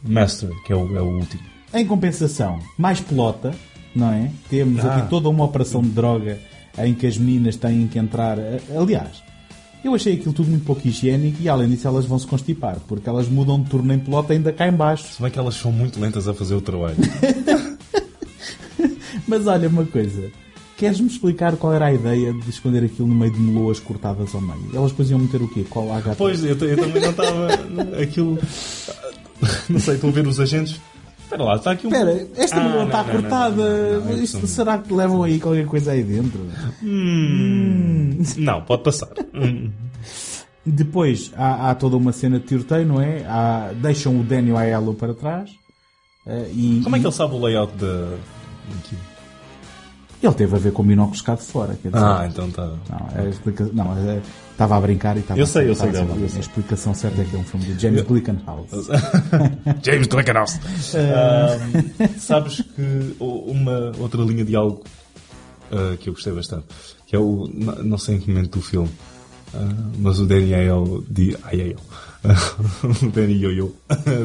Master, 0.02 0.50
que 0.66 0.72
é 0.72 0.76
o, 0.76 0.96
é 0.96 1.00
o 1.02 1.16
último. 1.18 1.42
Em 1.72 1.86
compensação, 1.86 2.58
mais 2.76 3.00
pelota, 3.00 3.52
não 3.94 4.10
é? 4.12 4.30
Temos 4.48 4.84
Ah. 4.84 4.96
aqui 4.96 5.08
toda 5.10 5.28
uma 5.28 5.44
operação 5.44 5.82
de 5.82 5.90
droga 5.90 6.38
em 6.78 6.94
que 6.94 7.06
as 7.06 7.16
meninas 7.18 7.56
têm 7.56 7.86
que 7.86 7.98
entrar. 7.98 8.38
eh, 8.38 8.60
Aliás, 8.76 9.22
eu 9.84 9.94
achei 9.94 10.14
aquilo 10.14 10.32
tudo 10.32 10.48
muito 10.50 10.64
pouco 10.64 10.86
higiênico 10.86 11.38
e 11.40 11.48
além 11.48 11.68
disso 11.68 11.86
elas 11.86 12.04
vão 12.06 12.18
se 12.18 12.26
constipar, 12.26 12.76
porque 12.88 13.08
elas 13.08 13.28
mudam 13.28 13.60
de 13.62 13.70
turno 13.70 13.92
em 13.92 13.98
pelota 13.98 14.32
ainda 14.32 14.52
cá 14.52 14.66
em 14.68 14.72
baixo. 14.72 15.04
Se 15.04 15.22
bem 15.22 15.30
que 15.30 15.38
elas 15.38 15.54
são 15.54 15.70
muito 15.70 16.00
lentas 16.00 16.26
a 16.26 16.34
fazer 16.34 16.54
o 16.54 16.60
trabalho. 16.60 16.96
Mas 19.30 19.46
olha 19.46 19.68
uma 19.68 19.84
coisa. 19.86 20.30
Queres-me 20.76 21.06
explicar 21.08 21.54
qual 21.56 21.72
era 21.74 21.86
a 21.86 21.92
ideia 21.92 22.32
de 22.32 22.48
esconder 22.50 22.82
aquilo 22.84 23.06
no 23.06 23.14
meio 23.14 23.30
de 23.32 23.38
meloas 23.38 23.78
cortadas 23.78 24.34
ao 24.34 24.40
meio? 24.40 24.70
Elas 24.74 24.90
depois 24.90 25.10
iam 25.10 25.18
meter 25.20 25.40
o 25.42 25.46
quê? 25.48 25.64
Qual 25.68 25.92
a 25.92 26.00
gata? 26.00 26.16
pois, 26.16 26.42
eu, 26.42 26.56
eu 26.56 26.76
também 26.76 27.02
não 27.02 27.10
estava. 27.10 27.48
Aquilo. 28.02 28.38
Não 29.68 29.78
sei, 29.78 29.94
estão 29.94 30.10
a 30.10 30.12
ver 30.12 30.26
os 30.26 30.40
agentes. 30.40 30.80
Espera 31.22 31.44
lá, 31.44 31.56
está 31.56 31.70
aqui 31.72 31.86
um. 31.86 31.90
Espera, 31.90 32.28
esta 32.34 32.56
Ah, 32.56 32.64
meloa 32.64 32.84
está 32.86 33.04
cortada. 33.04 33.56
não, 33.56 34.00
não, 34.00 34.06
não, 34.16 34.22
Isto- 34.22 34.46
será 34.46 34.78
que 34.78 34.92
levam 34.92 35.22
aí 35.22 35.38
qualquer 35.38 35.66
coisa 35.66 35.92
aí 35.92 36.02
dentro? 36.02 36.40
Hum, 36.82 38.18
Não, 38.38 38.62
pode 38.62 38.82
passar. 38.82 39.10
Hum. 39.34 39.70
Depois 40.66 41.30
há, 41.36 41.70
há 41.70 41.74
toda 41.74 41.96
uma 41.96 42.12
cena 42.12 42.38
de 42.40 42.46
tiroteio, 42.46 42.86
não 42.86 43.00
é? 43.00 43.24
Há- 43.26 43.72
deixam 43.74 44.18
o 44.18 44.24
Daniel 44.24 44.56
Aiello 44.58 44.94
para 44.94 45.14
trás. 45.14 45.50
eh, 46.26 46.50
e, 46.52 46.80
Como 46.82 46.96
é 46.96 46.98
que 47.00 47.06
ele 47.06 47.12
sabe 47.14 47.34
o 47.34 47.38
layout 47.44 47.72
da. 47.76 48.14
Aqui? 48.78 48.96
Ele 50.22 50.34
teve 50.34 50.54
a 50.54 50.58
ver 50.58 50.72
com 50.72 50.82
o 50.82 50.84
binóculos 50.84 51.20
cá 51.22 51.34
de 51.34 51.42
fora. 51.42 51.74
Quer 51.82 51.88
dizer, 51.88 52.04
Ah, 52.04 52.26
então 52.30 52.48
está. 52.48 52.66
Não, 52.66 53.08
a 53.24 53.28
explica- 53.28 53.70
não, 53.72 53.92
é- 53.96 54.20
estava 54.52 54.76
a 54.76 54.80
brincar 54.80 55.16
e 55.16 55.20
estava 55.20 55.40
Eu 55.40 55.46
sei, 55.46 55.68
eu 55.68 55.72
estava 55.72 55.92
sei, 55.92 56.00
a- 56.02 56.04
eu 56.04 56.24
A 56.24 56.28
sei. 56.28 56.40
explicação 56.40 56.94
certa 56.94 57.22
é 57.22 57.24
que 57.24 57.34
é 57.34 57.38
um 57.38 57.44
filme 57.44 57.66
de 57.66 57.80
James 57.80 58.02
Glickenhaus. 58.02 58.68
James 59.82 60.06
Glickenhaus. 60.06 60.58
Ahm, 60.94 62.08
sabes 62.18 62.60
que 62.60 63.16
uma 63.18 63.92
outra 63.98 64.22
linha 64.22 64.44
de 64.44 64.54
algo 64.54 64.82
ah, 65.72 65.96
que 65.98 66.08
eu 66.08 66.12
gostei 66.12 66.32
bastante. 66.32 66.66
Que 67.06 67.16
é 67.16 67.18
o, 67.18 67.48
não 67.82 67.98
sei 67.98 68.16
em 68.16 68.20
que 68.20 68.28
momento 68.30 68.58
do 68.58 68.62
filme, 68.62 68.90
ah, 69.54 69.58
mas 69.98 70.20
o 70.20 70.26
Danny 70.26 70.54
Ayo, 70.54 71.04
di, 71.08 71.36
ai, 71.44 71.60
ai, 71.62 71.76
o 72.84 73.10
Danny 73.10 73.42
Yo-Yo 73.42 73.72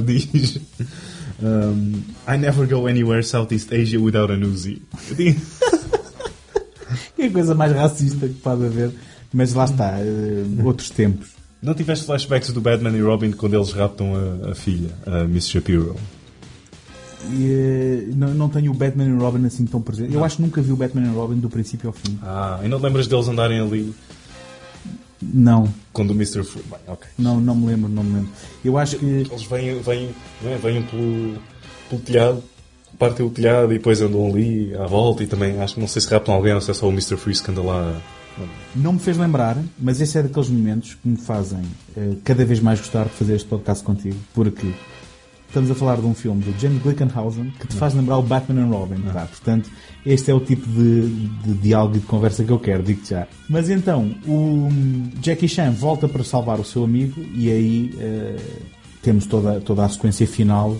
diz 0.05 0.59
um, 1.41 2.01
I 2.27 2.37
never 2.37 2.65
go 2.67 2.87
anywhere 2.87 3.23
Southeast 3.23 3.73
Asia 3.73 3.99
without 3.99 4.31
an 4.31 4.43
Uzi. 4.43 4.81
Que 7.15 7.23
é 7.23 7.25
a 7.27 7.31
coisa 7.31 7.55
mais 7.55 7.71
racista 7.73 8.27
que 8.27 8.35
pode 8.35 8.65
haver. 8.65 8.91
Mas 9.33 9.53
lá 9.53 9.65
está, 9.65 9.99
eh, 9.99 10.63
outros 10.63 10.89
tempos. 10.89 11.29
Não 11.61 11.73
tiveste 11.73 12.05
flashbacks 12.05 12.51
do 12.51 12.61
Batman 12.61 12.91
e 12.91 13.01
Robin 13.01 13.31
quando 13.31 13.55
eles 13.55 13.71
raptam 13.71 14.13
a, 14.15 14.51
a 14.51 14.55
filha, 14.55 14.91
a 15.05 15.23
Miss 15.25 15.47
Shapiro? 15.49 15.95
E, 17.31 17.51
eh, 17.51 18.13
não, 18.15 18.33
não 18.33 18.49
tenho 18.49 18.71
o 18.71 18.75
Batman 18.75 19.05
e 19.05 19.13
Robin 19.13 19.45
assim 19.45 19.65
tão 19.65 19.81
presente. 19.81 20.13
Eu 20.13 20.23
acho 20.23 20.37
que 20.37 20.41
nunca 20.41 20.61
vi 20.61 20.71
o 20.71 20.75
Batman 20.75 21.07
e 21.07 21.09
Robin 21.09 21.37
do 21.37 21.49
princípio 21.49 21.89
ao 21.89 21.93
fim. 21.93 22.19
Ah, 22.21 22.61
e 22.63 22.67
não 22.67 22.79
te 22.79 22.83
lembras 22.83 23.07
deles 23.07 23.27
andarem 23.27 23.59
ali 23.59 23.93
Não, 25.21 25.73
quando 25.93 26.11
o 26.11 26.13
Mr. 26.13 26.43
Fu... 26.43 26.59
Bem, 26.59 26.79
ok. 26.87 27.07
não, 27.17 27.39
não 27.39 27.55
me 27.55 27.67
lembro, 27.67 27.89
não 27.89 28.03
me 28.03 28.15
lembro. 28.15 28.29
Eu 28.63 28.77
acho 28.77 28.97
que. 28.97 29.05
Eles 29.05 29.43
vêm, 29.43 29.79
vêm, 29.81 30.09
vêm, 30.41 30.57
vêm 30.57 30.83
pelo, 30.83 31.37
pelo 31.89 32.01
telhado, 32.01 32.43
partem 32.99 33.25
o 33.25 33.29
telhado 33.29 33.73
e 33.73 33.77
depois 33.77 34.01
andam 34.01 34.27
ali 34.27 34.75
à 34.75 34.85
volta 34.85 35.23
e 35.23 35.27
também 35.27 35.59
acho 35.61 35.75
que 35.75 35.79
não 35.79 35.87
sei 35.87 36.01
se 36.01 36.09
raptam 36.09 36.33
alguém 36.33 36.53
ou 36.53 36.61
se 36.61 36.71
é 36.71 36.73
só 36.73 36.87
o 36.87 36.91
Mr. 36.91 37.17
Freeze 37.17 37.43
que 37.43 37.51
anda 37.51 37.61
lá. 37.61 38.01
Não 38.75 38.93
me 38.93 38.99
fez 38.99 39.17
lembrar, 39.17 39.57
mas 39.79 40.01
esse 40.01 40.17
é 40.17 40.23
daqueles 40.23 40.49
momentos 40.49 40.95
que 40.95 41.07
me 41.07 41.15
fazem 41.15 41.61
eh, 41.95 42.15
cada 42.23 42.43
vez 42.43 42.59
mais 42.59 42.79
gostar 42.79 43.05
de 43.05 43.11
fazer 43.11 43.35
este 43.35 43.47
podcast 43.47 43.81
contigo, 43.81 44.17
porque 44.33 44.73
estamos 45.55 45.71
a 45.71 45.75
falar 45.75 45.95
de 45.95 46.05
um 46.05 46.13
filme 46.13 46.43
do 46.43 46.59
James 46.59 46.83
Glickenhausen 46.83 47.53
que 47.57 47.65
te 47.65 47.75
faz 47.77 47.93
lembrar 47.93 48.17
o 48.17 48.21
Batman 48.21 48.63
and 48.63 48.67
Robin. 48.67 49.01
tá? 49.13 49.25
Portanto, 49.25 49.69
este 50.05 50.29
é 50.29 50.33
o 50.33 50.39
tipo 50.41 50.67
de, 50.67 51.07
de 51.07 51.53
diálogo 51.53 51.95
e 51.95 51.99
de 52.01 52.05
conversa 52.05 52.43
que 52.43 52.51
eu 52.51 52.59
quero, 52.59 52.83
digo 52.83 52.99
já. 53.05 53.25
Mas 53.47 53.69
então, 53.69 54.13
o 54.27 54.67
Jackie 55.21 55.47
Chan 55.47 55.71
volta 55.71 56.09
para 56.09 56.25
salvar 56.25 56.59
o 56.59 56.65
seu 56.65 56.83
amigo 56.83 57.21
e 57.33 57.49
aí 57.49 57.95
eh, 57.97 58.35
temos 59.01 59.25
toda, 59.27 59.61
toda 59.61 59.85
a 59.85 59.87
sequência 59.87 60.27
final 60.27 60.75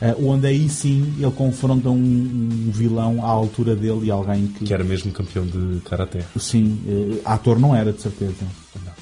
eh, 0.00 0.14
onde 0.22 0.46
aí 0.46 0.68
sim 0.68 1.12
ele 1.18 1.32
confronta 1.32 1.90
um, 1.90 1.96
um 1.96 2.70
vilão 2.70 3.24
à 3.24 3.28
altura 3.28 3.74
dele 3.74 4.06
e 4.06 4.10
alguém 4.12 4.46
que, 4.46 4.64
Que 4.64 4.74
era 4.74 4.84
mesmo 4.84 5.10
campeão 5.10 5.44
de 5.44 5.80
Karaté. 5.80 6.20
Sim, 6.38 6.78
eh, 6.86 7.20
ator 7.24 7.58
não 7.58 7.74
era, 7.74 7.92
de 7.92 8.00
certeza. 8.00 8.46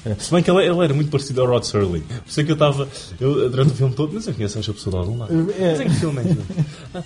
Eh, 0.05 0.15
Se 0.19 0.31
bem 0.31 0.43
que 0.43 0.51
ele, 0.51 0.65
ele 0.65 0.83
era 0.83 0.93
muito 0.93 1.09
parecido 1.09 1.41
ao 1.41 1.47
Rod 1.47 1.63
Serling. 1.63 2.01
Por 2.01 2.21
isso 2.27 2.41
é 2.41 2.43
que 2.43 2.51
eu 2.51 2.55
estava, 2.55 2.87
eu, 3.19 3.49
durante 3.49 3.71
o 3.71 3.75
filme 3.75 3.93
todo, 3.93 4.13
mas 4.13 4.27
eu 4.27 4.33
conheço 4.33 4.59
esta 4.59 4.73
pessoa 4.73 4.91
de 4.93 4.99
algum 4.99 5.17
lado. 5.19 5.51
É. 5.59 5.71
Mas 5.71 5.79
em 5.81 5.83
que 5.85 5.95
filme 5.95 6.21
é 6.21 6.23
que 6.23 7.03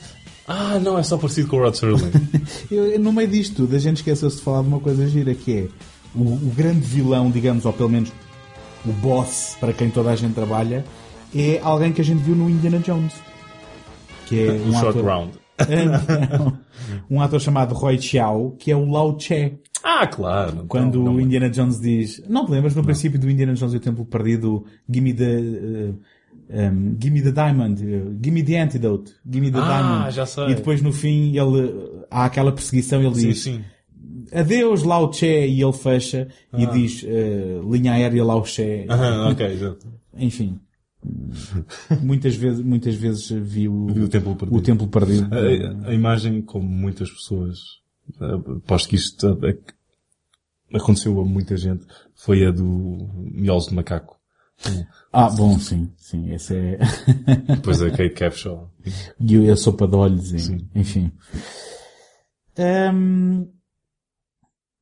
Ah, 0.47 0.79
não, 0.79 0.97
é 0.97 1.03
só 1.03 1.17
parecido 1.17 1.47
com 1.49 1.57
o 1.57 1.59
Rod 1.61 1.75
Serling. 1.75 2.11
eu- 2.71 2.99
no 2.99 3.11
meio 3.13 3.27
disto 3.27 3.55
tudo, 3.57 3.75
a 3.75 3.79
gente 3.79 3.97
esqueceu-se 3.97 4.37
de 4.37 4.41
falar 4.43 4.61
de 4.61 4.67
uma 4.69 4.79
coisa 4.79 5.07
gira, 5.07 5.33
que 5.35 5.53
é 5.57 5.67
o, 6.15 6.21
o 6.23 6.53
grande 6.55 6.79
vilão, 6.81 7.29
digamos, 7.29 7.65
ou 7.65 7.73
pelo 7.73 7.89
menos 7.89 8.11
o 8.85 8.91
boss 8.93 9.57
para 9.59 9.73
quem 9.73 9.89
toda 9.89 10.09
a 10.11 10.15
gente 10.15 10.33
trabalha, 10.33 10.85
é 11.35 11.59
alguém 11.61 11.91
que 11.91 11.99
a 11.99 12.03
gente 12.03 12.23
viu 12.23 12.35
no 12.35 12.49
Indiana 12.49 12.79
Jones. 12.79 13.13
Que 14.27 14.39
é 14.47 14.51
Um 14.65 14.69
um 14.69 14.73
short 14.73 14.97
ator, 14.99 15.03
round. 15.05 15.31
Não. 16.39 16.57
um 17.09 17.21
ator 17.21 17.41
chamado 17.41 17.73
Roy 17.73 17.99
Chiao, 17.99 18.55
que 18.57 18.71
é 18.71 18.75
o 18.75 18.89
Lao 18.89 19.19
Che. 19.19 19.59
Ah, 19.83 20.07
claro. 20.07 20.65
Quando 20.67 20.97
Não, 20.99 21.05
não, 21.05 21.15
o 21.15 21.21
Indiana 21.21 21.49
Jones 21.49 21.79
diz. 21.79 22.21
Não 22.27 22.45
te 22.45 22.51
lembras 22.51 22.75
no 22.75 22.83
princípio 22.83 23.19
do 23.19 23.29
Indiana 23.29 23.53
Jones 23.53 23.73
e 23.73 23.77
o 23.77 23.79
Templo 23.79 24.05
Perdido? 24.05 24.65
Gimme 24.89 25.13
the. 25.13 25.39
uh, 25.39 25.95
um, 26.49 26.95
give 26.99 27.11
me 27.11 27.21
the 27.21 27.31
diamond, 27.31 27.81
uh, 27.81 28.15
give 28.21 28.31
me 28.31 28.41
the 28.43 28.55
antidote, 28.61 29.13
give 29.29 29.41
me 29.45 29.51
the 29.51 29.59
Ah, 29.59 29.81
diamond. 29.81 30.11
já 30.15 30.25
sei. 30.25 30.45
E 30.51 30.55
depois 30.55 30.81
no 30.81 30.91
fim 30.93 31.37
ele 31.37 31.73
há 32.09 32.25
aquela 32.25 32.51
perseguição, 32.51 33.01
ele 33.01 33.15
Sim, 33.15 33.27
diz 33.27 33.43
sim. 33.43 33.61
adeus 34.31 34.83
Lao 34.83 35.11
Che 35.11 35.45
e 35.47 35.61
ele 35.61 35.73
fecha 35.73 36.27
e 36.57 36.65
diz 36.67 37.03
uh, 37.03 37.69
linha 37.71 37.93
aérea 37.93 38.23
Lao 38.23 38.45
Che. 38.45 38.85
Ah, 38.89 39.29
ok, 39.31 39.45
exato. 39.45 39.87
Enfim. 40.17 40.59
muitas 42.01 42.35
vezes, 42.35 42.63
muitas 42.63 42.95
vezes 42.95 43.29
vi 43.29 43.67
o, 43.67 43.85
o 43.87 44.07
Templo 44.09 44.35
Perdido. 44.35 44.57
o 44.57 44.61
Templo 44.61 44.87
Perdido. 44.87 45.27
A, 45.33 45.89
a 45.89 45.93
imagem, 45.93 46.41
como 46.41 46.67
muitas 46.67 47.09
pessoas, 47.11 47.57
eh, 47.59 47.86
aposto 48.57 48.89
que 48.89 48.95
isto 48.95 49.39
eh, 49.45 49.57
aconteceu 50.73 51.19
a 51.19 51.25
muita 51.25 51.55
gente, 51.57 51.85
foi 52.15 52.45
a 52.45 52.51
do 52.51 53.09
miolos 53.15 53.67
de 53.67 53.75
macaco. 53.75 54.17
Ah, 55.13 55.29
bom, 55.29 55.57
sim, 55.59 55.91
sim, 55.97 56.33
esse 56.33 56.55
é. 56.55 56.79
Depois 57.55 57.81
a 57.81 57.89
Kate 57.91 58.09
Capshaw. 58.09 58.71
e 59.19 59.49
a 59.49 59.55
sopa 59.55 59.87
de 59.87 59.95
olhos, 59.95 60.31
e, 60.31 60.67
enfim. 60.73 61.11
Ahm, 62.57 63.45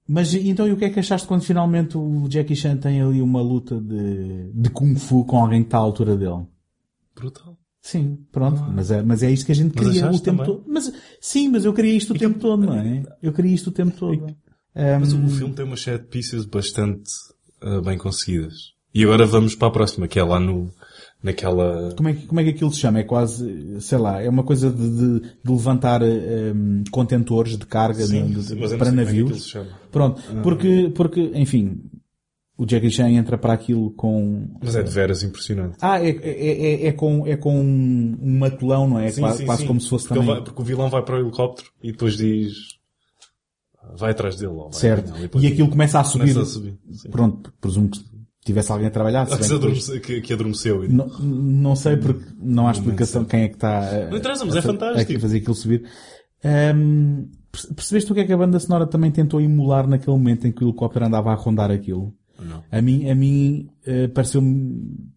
mas 0.08 0.34
então, 0.34 0.68
e 0.68 0.72
o 0.72 0.78
que 0.78 0.86
é 0.86 0.90
que 0.90 1.00
achaste 1.00 1.28
quando 1.28 1.44
finalmente 1.44 1.98
o 1.98 2.28
Jackie 2.30 2.56
Chan 2.56 2.78
tem 2.78 3.02
ali 3.02 3.22
uma 3.22 3.42
luta 3.42 3.80
de, 3.82 4.52
de 4.54 4.70
Kung 4.70 4.96
Fu 4.96 5.26
com 5.26 5.40
alguém 5.40 5.62
que 5.62 5.68
está 5.68 5.78
à 5.78 5.82
altura 5.82 6.16
dele? 6.16 6.46
Brutal. 7.16 7.58
Sim, 7.86 8.18
pronto, 8.32 8.60
mas, 8.74 8.90
é, 8.90 9.04
mas 9.04 9.22
é 9.22 9.30
isto 9.30 9.46
que 9.46 9.52
a 9.52 9.56
gente 9.56 9.76
Mas 9.76 9.86
queria 9.86 10.08
o 10.10 10.20
tempo 10.20 10.22
também? 10.44 10.46
todo. 10.48 10.64
Mas, 10.68 10.92
sim, 11.22 11.50
mas 11.50 11.66
eu 11.66 11.72
queria 11.72 11.94
isto 11.94 12.14
o 12.14 12.18
tempo 12.18 12.40
todo, 12.40 12.66
não 12.66 12.74
é? 12.74 13.04
Eu 13.22 13.32
queria 13.32 13.54
isto 13.54 13.68
o 13.68 13.72
tempo 13.72 13.96
todo. 13.96 14.36
Mas 14.74 15.14
Ahm, 15.14 15.26
o 15.26 15.30
filme 15.30 15.54
tem 15.54 15.64
umas 15.66 15.82
set 15.84 16.06
pieces 16.08 16.46
bastante 16.46 17.04
eh, 17.62 17.82
bem 17.82 17.96
conseguidas. 17.96 18.74
E 18.92 19.04
agora 19.04 19.28
vamos 19.28 19.54
para 19.54 19.68
a 19.68 19.72
próxima, 19.72 20.08
que 20.08 20.18
é 20.18 20.24
lá 20.24 20.40
no, 20.40 20.72
naquela... 21.22 21.94
Como 21.96 22.10
é, 22.10 22.14
que, 22.16 22.26
como 22.26 22.40
é 22.40 22.44
que 22.46 22.50
aquilo 22.50 22.72
se 22.74 22.80
chama? 22.80 22.98
É 23.00 23.04
quase, 23.04 23.80
sei 23.82 24.00
lá, 24.00 24.20
é 24.20 24.28
uma 24.28 24.44
coisa 24.44 24.72
de, 24.72 24.90
de, 24.90 25.20
de 25.20 25.52
levantar 25.52 26.02
ahm, 26.02 26.84
contentores 26.90 27.56
de 27.56 27.68
carga 27.68 28.04
Sim, 28.04 28.32
de- 28.34 28.42
sim, 28.42 28.56
mas 28.60 28.74
para 28.74 28.88
é 28.88 28.90
que 28.90 28.96
navios. 28.96 29.46
chama. 29.48 29.70
Pronto, 29.92 30.20
Ah. 30.28 30.42
porque, 30.42 30.92
porque, 30.96 31.22
enfim, 31.36 31.84
o 32.58 32.66
Jackie 32.66 32.90
Chan 32.90 33.10
entra 33.10 33.38
para 33.38 33.54
aquilo 33.54 33.92
com... 33.92 34.48
Mas 34.64 34.76
é 34.76 34.84
de 34.84 34.90
veras 34.90 35.24
impressionante. 35.24 35.78
Ah, 35.82 36.00
é, 36.02 36.10
é, 36.10 36.84
é, 36.84 36.88
é 36.88 36.92
com, 36.94 37.28
é 37.28 37.36
com 37.36 37.60
um, 37.60 38.18
um 38.22 38.38
matulão, 38.40 38.88
não 38.90 39.00
é? 39.00 39.12
Sim, 39.12 39.22
quase 39.22 39.38
sim, 39.40 39.46
quase 39.46 39.62
sim. 39.62 39.68
como 39.68 39.82
se 39.82 39.90
fosse 39.90 40.08
porque 40.08 40.20
também... 40.20 40.36
vai- 40.36 40.44
porque 40.44 40.62
o 40.62 40.66
vilão 40.66 40.90
vai 40.90 41.04
para 41.04 41.18
o 41.18 41.20
helicóptero 41.20 41.68
e 41.84 41.92
depois 41.92 42.16
diz... 42.18 42.54
Vai 43.98 44.12
atrás 44.12 44.36
dele. 44.38 44.54
vai 44.56 44.74
Certo. 44.74 45.14
E 45.40 45.48
aquilo 45.48 45.70
começa 45.70 46.00
a 46.00 46.04
subir. 46.04 46.34
Começa 46.34 46.42
a 46.42 46.46
subir. 46.46 46.78
Pronto, 47.12 47.54
presumo 47.62 47.90
que 47.90 48.00
tivesse 48.44 48.72
alguém 48.72 48.88
a 48.88 48.92
trabalhar. 48.92 49.28
se 49.28 49.38
que, 49.38 49.60
depois- 49.60 49.90
que, 50.00 50.22
que 50.22 50.34
adormeceu. 50.34 50.90
Não, 50.90 51.08
não 51.20 51.76
sei 51.76 51.96
porque 51.98 52.26
não 52.40 52.68
há 52.68 52.72
explicação 52.72 53.24
quem 53.26 53.42
é 53.44 53.48
que 53.48 53.56
está 53.56 53.78
a, 54.06 54.10
Não 54.10 54.18
interessa, 54.18 54.44
mas 54.44 54.56
a 54.56 54.60
é 54.60 54.62
fa- 54.64 54.70
fantástico. 54.70 55.20
fazer 55.20 55.38
aquilo 55.38 55.54
subir. 55.56 55.84
Perce- 57.52 57.74
percebeste 57.74 58.12
o 58.12 58.16
que 58.16 58.22
é 58.22 58.26
que 58.26 58.34
a 58.34 58.38
banda 58.38 58.60
sonora 58.60 58.88
também 58.88 59.12
tentou 59.12 59.40
emular 59.40 59.88
naquele 59.88 60.18
momento 60.18 60.48
em 60.48 60.52
que 60.52 60.64
o 60.64 60.68
helicóptero 60.70 61.06
andava 61.06 61.32
a 61.32 61.36
rondar 61.36 61.72
aquilo? 61.72 62.14
Não. 62.40 62.64
A 62.72 62.82
mim, 62.82 63.10
a 63.10 63.16
mim 63.16 63.70
eh, 63.86 64.08
pareceu-me 64.08 65.14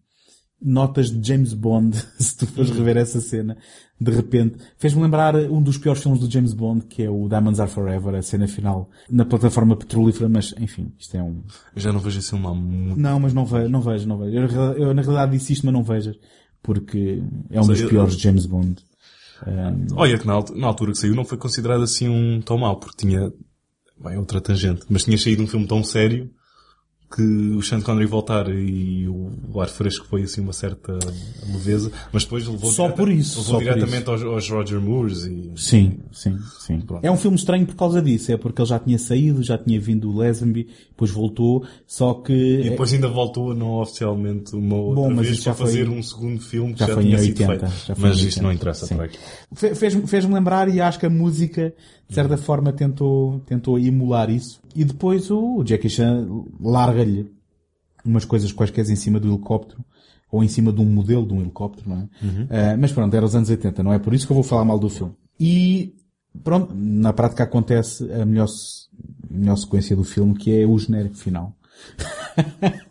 notas 0.61 1.09
de 1.09 1.25
James 1.25 1.53
Bond, 1.53 1.95
se 2.19 2.37
tu 2.37 2.45
fores 2.47 2.69
rever 2.71 2.97
essa 2.97 3.21
cena, 3.21 3.55
de 3.99 4.11
repente. 4.11 4.57
Fez-me 4.77 5.01
lembrar 5.01 5.35
um 5.35 5.61
dos 5.61 5.77
piores 5.77 6.01
filmes 6.01 6.19
do 6.19 6.29
James 6.29 6.53
Bond, 6.53 6.85
que 6.85 7.03
é 7.03 7.09
o 7.09 7.27
Diamonds 7.29 7.59
Are 7.61 7.69
Forever, 7.71 8.15
a 8.15 8.21
cena 8.21 8.47
final, 8.47 8.89
na 9.09 9.23
plataforma 9.25 9.75
petrolífera, 9.77 10.27
mas 10.27 10.53
enfim, 10.59 10.91
isto 10.99 11.15
é 11.15 11.23
um... 11.23 11.43
Eu 11.75 11.81
já 11.81 11.93
não 11.93 11.99
vejo 12.01 12.19
esse 12.19 12.29
filme 12.29 12.45
há 12.45 12.53
muito 12.53 12.99
Não, 12.99 13.19
mas 13.19 13.33
não 13.33 13.45
vejo, 13.45 13.69
não 13.69 13.81
vejo, 13.81 14.07
não 14.07 14.17
vejo. 14.17 14.35
Eu, 14.37 14.47
eu, 14.73 14.93
na 14.93 15.01
realidade 15.01 15.31
disse 15.37 15.53
isto, 15.53 15.65
mas 15.65 15.73
não 15.73 15.83
vejas, 15.83 16.17
porque 16.61 17.23
é 17.49 17.59
um 17.59 17.63
Sei, 17.63 17.73
dos 17.75 17.81
eu- 17.83 17.89
piores 17.89 18.17
de 18.17 18.23
James 18.23 18.45
Bond. 18.45 18.83
Ahm, 19.47 19.87
Olha 19.95 20.19
que 20.19 20.27
na, 20.27 20.43
na 20.55 20.67
altura 20.67 20.91
que 20.91 20.97
saiu 20.97 21.15
não 21.15 21.23
foi 21.23 21.37
considerado 21.37 21.81
assim 21.83 22.09
um 22.09 22.41
tão 22.41 22.57
mau, 22.57 22.77
porque 22.77 22.97
tinha, 22.97 23.31
bem, 24.03 24.17
outra 24.17 24.41
tangente, 24.41 24.81
mas 24.89 25.05
tinha 25.05 25.17
saído 25.17 25.41
um 25.41 25.47
filme 25.47 25.65
tão 25.65 25.81
sério 25.85 26.29
que 27.11 27.21
o 27.23 27.61
Sean 27.63 27.81
Connery 27.81 28.05
voltar 28.05 28.47
e 28.49 29.07
o, 29.07 29.59
ar 29.59 29.67
fresco 29.67 30.05
foi 30.07 30.21
assim 30.21 30.41
uma 30.41 30.53
certa 30.53 30.97
leveza, 31.51 31.91
mas 32.13 32.23
depois 32.23 32.47
levou, 32.47 32.69
Só 32.71 32.89
por 32.89 33.09
isso, 33.11 33.39
levou 33.39 33.53
só 33.53 33.57
por 33.57 33.63
diretamente 33.63 34.09
aos, 34.09 34.21
aos 34.21 34.49
Roger 34.49 34.79
Moores 34.79 35.25
e... 35.25 35.51
Sim, 35.55 35.99
sim, 36.11 36.37
sim. 36.59 36.79
Pronto. 36.81 37.03
É 37.03 37.09
um 37.09 37.17
filme 37.17 37.35
estranho 37.35 37.65
por 37.65 37.75
causa 37.75 37.99
disso. 38.01 38.31
É 38.31 38.37
porque 38.37 38.61
ele 38.61 38.69
já 38.69 38.77
tinha 38.77 38.99
saído, 38.99 39.41
já 39.41 39.57
tinha 39.57 39.79
vindo 39.81 40.09
o 40.11 40.15
Lazenby, 40.17 40.67
depois 40.91 41.09
voltou, 41.09 41.65
só 41.87 42.13
que... 42.13 42.31
E 42.33 42.69
depois 42.69 42.93
ainda 42.93 43.07
voltou 43.07 43.55
não 43.55 43.81
oficialmente 43.81 44.55
uma 44.55 44.75
outra 44.75 44.95
Bom, 45.03 45.09
mas 45.09 45.25
vez 45.25 45.33
isso 45.39 45.43
para 45.45 45.53
fazer 45.55 45.87
foi- 45.87 45.97
um 45.97 46.03
segundo 46.03 46.39
filme 46.41 46.73
que 46.73 46.79
já 46.79 46.87
já, 46.87 46.93
foi 46.93 47.03
em 47.03 47.07
tinha 47.07 47.17
sido 47.19 47.41
80, 47.41 47.59
feito. 47.67 47.85
já 47.87 47.95
foi 47.95 48.05
em 48.05 48.07
Mas 48.11 48.17
isto 48.19 48.25
80, 48.27 48.41
não 48.43 48.53
interessa 48.53 48.85
sim. 48.85 48.95
para 48.95 49.05
aqui. 49.05 49.17
Fe- 49.53 49.73
Fez-me 49.75 50.05
fez 50.07 50.25
lembrar 50.29 50.69
e 50.69 50.79
acho 50.79 50.99
que 50.99 51.07
a 51.07 51.09
música, 51.09 51.73
de 52.07 52.13
certa 52.13 52.37
forma, 52.37 52.71
tentou, 52.71 53.39
tentou 53.47 53.79
emular 53.79 54.29
isso. 54.29 54.59
E 54.75 54.83
depois 54.85 55.31
o 55.31 55.63
Jackie 55.65 55.89
Chan 55.89 56.27
larga-lhe 56.99 57.31
umas 58.05 58.25
coisas 58.25 58.51
quaisquer 58.51 58.89
em 58.89 58.95
cima 58.95 59.19
do 59.19 59.27
helicóptero, 59.29 59.83
ou 60.31 60.43
em 60.43 60.47
cima 60.47 60.71
de 60.71 60.79
um 60.81 60.85
modelo 60.85 61.25
de 61.25 61.33
um 61.33 61.41
helicóptero, 61.41 61.89
não 61.89 61.97
é? 62.01 62.07
Ah, 62.49 62.77
mas 62.77 62.91
pronto, 62.91 63.13
era 63.15 63.25
os 63.25 63.35
anos 63.35 63.49
80, 63.49 63.81
não 63.83 63.91
é 63.93 63.99
por 63.99 64.13
isso 64.13 64.25
que 64.25 64.31
eu 64.31 64.35
vou 64.35 64.43
falar 64.43 64.63
mal 64.63 64.77
do 64.79 64.89
filme. 64.89 65.13
E, 65.39 65.95
pronto, 66.43 66.73
na 66.75 67.11
prática 67.13 67.43
acontece 67.43 68.09
a 68.11 68.25
melhor, 68.25 68.47
se- 68.47 68.87
melhor 69.29 69.55
sequência 69.57 69.95
do 69.95 70.03
filme, 70.03 70.35
que 70.35 70.61
é 70.61 70.65
o 70.65 70.77
genérico 70.77 71.15
final. 71.15 71.55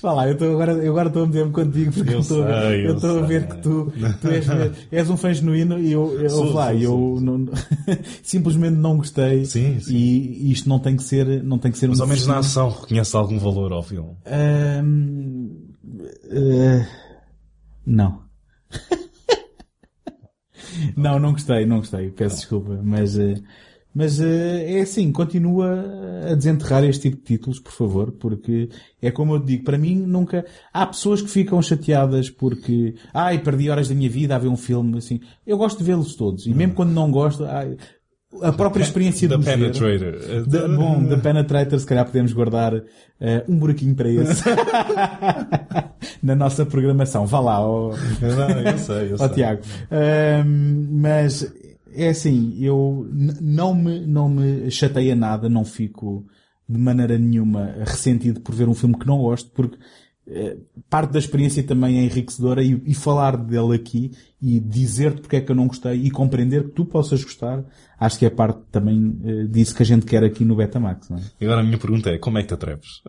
Vá 0.00 0.12
lá, 0.12 0.26
eu 0.28 0.32
estou 0.34 0.52
agora, 0.52 0.72
eu 0.72 0.92
agora 0.92 1.08
estou 1.08 1.22
a 1.22 1.26
meter-me 1.26 1.52
contigo 1.52 1.92
porque 1.92 2.14
Eu 2.14 2.20
estou, 2.20 2.42
a- 2.44 2.60
sei, 2.62 2.86
eu 2.86 2.94
estou 2.94 3.18
a 3.18 3.22
ver 3.26 3.40
sei. 3.42 3.50
que 3.50 3.56
tu, 3.62 3.92
tu 4.20 4.28
és, 4.28 4.46
és 4.92 5.10
um 5.10 5.16
fã 5.16 5.32
genuíno 5.34 5.78
e 5.78 5.92
eu, 5.92 6.20
eu, 6.20 6.30
Sou, 6.30 6.52
lá, 6.52 6.70
sou, 6.72 6.80
eu 6.80 6.88
sou. 6.90 7.20
não- 7.20 7.46
simplesmente 8.22 8.76
não 8.76 8.96
gostei 8.96 9.44
Sim, 9.44 9.80
sim. 9.80 9.94
e 9.94 10.52
isto 10.52 10.68
não 10.68 10.78
tem 10.78 10.96
que 10.96 11.02
ser, 11.02 11.42
não 11.42 11.58
tem 11.58 11.72
que 11.72 11.78
ser 11.78 11.88
Mas 11.88 11.98
um 11.98 12.02
ao 12.02 12.08
menos 12.08 12.26
na 12.26 12.38
ação 12.38 12.70
reconhece 12.70 13.16
algum 13.16 13.38
valor 13.38 13.72
ao 13.72 13.82
filme. 13.82 14.16
Ahm, 14.26 15.50
eh, 16.30 16.86
não. 17.86 18.22
não, 20.96 21.18
não 21.18 21.32
gostei, 21.32 21.66
não 21.66 21.78
gostei. 21.78 22.10
Peço 22.10 22.36
desculpa, 22.36 22.78
mas, 22.82 23.18
eh, 23.18 23.34
mas 23.94 24.20
eh, 24.20 24.78
é 24.78 24.80
assim, 24.82 25.10
continua 25.10 25.84
a 26.30 26.34
desenterrar 26.34 26.84
este 26.84 27.10
tipo 27.10 27.16
de 27.16 27.22
títulos, 27.22 27.58
por 27.58 27.72
favor, 27.72 28.12
porque 28.12 28.68
é 29.02 29.10
como 29.10 29.34
eu 29.34 29.38
digo, 29.38 29.64
para 29.64 29.78
mim 29.78 29.96
nunca, 29.96 30.44
há 30.72 30.86
pessoas 30.86 31.20
que 31.22 31.28
ficam 31.30 31.60
chateadas 31.62 32.30
porque, 32.30 32.94
ai, 33.12 33.38
perdi 33.38 33.70
horas 33.70 33.88
da 33.88 33.94
minha 33.94 34.10
vida 34.10 34.34
a 34.36 34.38
ver 34.38 34.48
um 34.48 34.56
filme, 34.56 34.98
assim. 34.98 35.20
Eu 35.46 35.56
gosto 35.58 35.78
de 35.78 35.84
vê-los 35.84 36.14
todos, 36.14 36.46
e 36.46 36.54
mesmo 36.54 36.74
quando 36.74 36.90
não 36.92 37.10
gosto, 37.10 37.44
ai, 37.44 37.76
a 38.42 38.52
própria 38.52 38.82
experiência 38.82 39.26
ver- 39.26 39.38
Penetrator. 39.42 40.46
da- 40.46 40.68
bom, 40.68 41.02
da 41.02 41.16
Penetrator, 41.16 41.80
se 41.80 41.86
calhar 41.86 42.04
podemos 42.04 42.30
guardar 42.34 42.74
eh, 43.18 43.42
um 43.48 43.56
buraquinho 43.58 43.94
para 43.94 44.10
esse 44.10 44.42
na 46.22 46.34
nossa 46.36 46.66
programação. 46.66 47.26
Vá 47.26 47.40
lá, 47.40 47.60
ó, 47.66 47.90
Não, 48.20 48.60
eu 48.70 48.78
sei, 48.78 49.10
eu 49.12 49.14
ó 49.14 49.18
sei. 49.18 49.28
Tiago. 49.30 49.62
Ahm, 49.90 50.88
mas 51.00 51.50
é 51.94 52.08
assim, 52.08 52.56
eu 52.60 53.08
não 53.40 53.74
me, 53.74 54.06
não 54.06 54.28
me 54.28 54.70
chateia 54.70 55.14
nada, 55.14 55.48
não 55.48 55.64
fico 55.64 56.26
de 56.68 56.78
maneira 56.78 57.18
nenhuma 57.18 57.74
ressentido 57.78 58.40
por 58.40 58.54
ver 58.54 58.68
um 58.68 58.74
filme 58.74 58.98
que 58.98 59.06
não 59.06 59.18
gosto, 59.18 59.50
porque 59.52 59.78
eh, 60.30 60.58
parte 60.90 61.12
da 61.12 61.18
experiência 61.18 61.62
também 61.62 62.00
é 62.00 62.02
enriquecedora 62.02 62.62
e, 62.62 62.82
e 62.84 62.92
falar 62.92 63.34
dele 63.34 63.74
aqui 63.74 64.10
e 64.42 64.60
dizer-te 64.60 65.22
porque 65.22 65.36
é 65.36 65.40
que 65.40 65.50
eu 65.50 65.56
não 65.56 65.66
gostei 65.66 65.94
e 65.94 66.10
compreender 66.10 66.64
que 66.64 66.72
tu 66.72 66.84
possas 66.84 67.24
gostar, 67.24 67.64
acho 67.98 68.18
que 68.18 68.26
é 68.26 68.30
parte 68.30 68.60
também 68.70 69.18
eh, 69.24 69.44
disso 69.44 69.74
que 69.74 69.82
a 69.82 69.86
gente 69.86 70.04
quer 70.04 70.22
aqui 70.22 70.44
no 70.44 70.54
Betamax, 70.56 71.08
não 71.08 71.16
é? 71.16 71.22
E 71.40 71.46
agora 71.46 71.62
a 71.62 71.64
minha 71.64 71.78
pergunta 71.78 72.10
é, 72.10 72.18
como 72.18 72.36
é 72.36 72.42
que 72.42 72.48
te 72.48 72.54
atreves? 72.54 73.02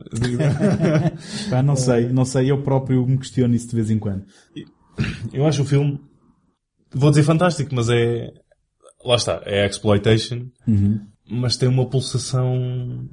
Pá, 1.49 1.61
não 1.61 1.75
sei, 1.75 2.07
não 2.07 2.23
sei, 2.23 2.49
eu 2.49 2.63
próprio 2.63 3.05
me 3.05 3.17
questiono 3.17 3.53
isso 3.53 3.67
de 3.67 3.75
vez 3.75 3.91
em 3.91 3.99
quando. 3.99 4.23
Eu 5.33 5.45
acho 5.45 5.63
o 5.63 5.65
filme, 5.65 5.99
vou 6.93 7.09
dizer 7.09 7.23
fantástico, 7.23 7.75
mas 7.75 7.89
é, 7.89 8.31
lá 9.05 9.15
está, 9.15 9.41
é 9.45 9.65
exploitation, 9.67 10.47
mas 11.29 11.57
tem 11.57 11.69
uma 11.69 11.85
pulsação, 11.89 13.07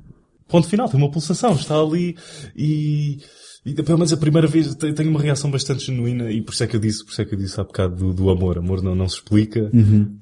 ponto 0.49 0.68
final, 0.68 0.89
tem 0.89 0.99
uma 1.01 1.11
pulsação, 1.11 1.53
está 1.53 1.78
ali 1.78 2.16
e, 2.57 3.18
e 3.64 3.74
pelo 3.74 3.99
menos 3.99 4.12
a 4.12 4.16
primeira 4.16 4.47
vez 4.47 4.74
te- 4.74 4.93
tenho 4.93 5.11
uma 5.11 5.20
reação 5.20 5.51
bastante 5.51 5.87
genuína 5.87 6.30
e 6.30 6.41
por 6.43 6.53
isso 6.53 6.64
é 6.64 6.66
que 6.66 6.76
eu 6.76 6.80
disse, 6.80 7.05
por 7.05 7.11
isso 7.12 7.22
é 7.22 7.24
que 7.24 7.34
eu 7.34 7.39
disse 7.39 7.61
há 7.61 7.64
bocado 7.64 7.95
do, 7.97 8.14
do 8.14 8.30
amor. 8.30 8.59
Amor 8.59 8.82
não, 8.82 8.95
não 8.95 9.09
se 9.09 9.16
explica, 9.16 9.70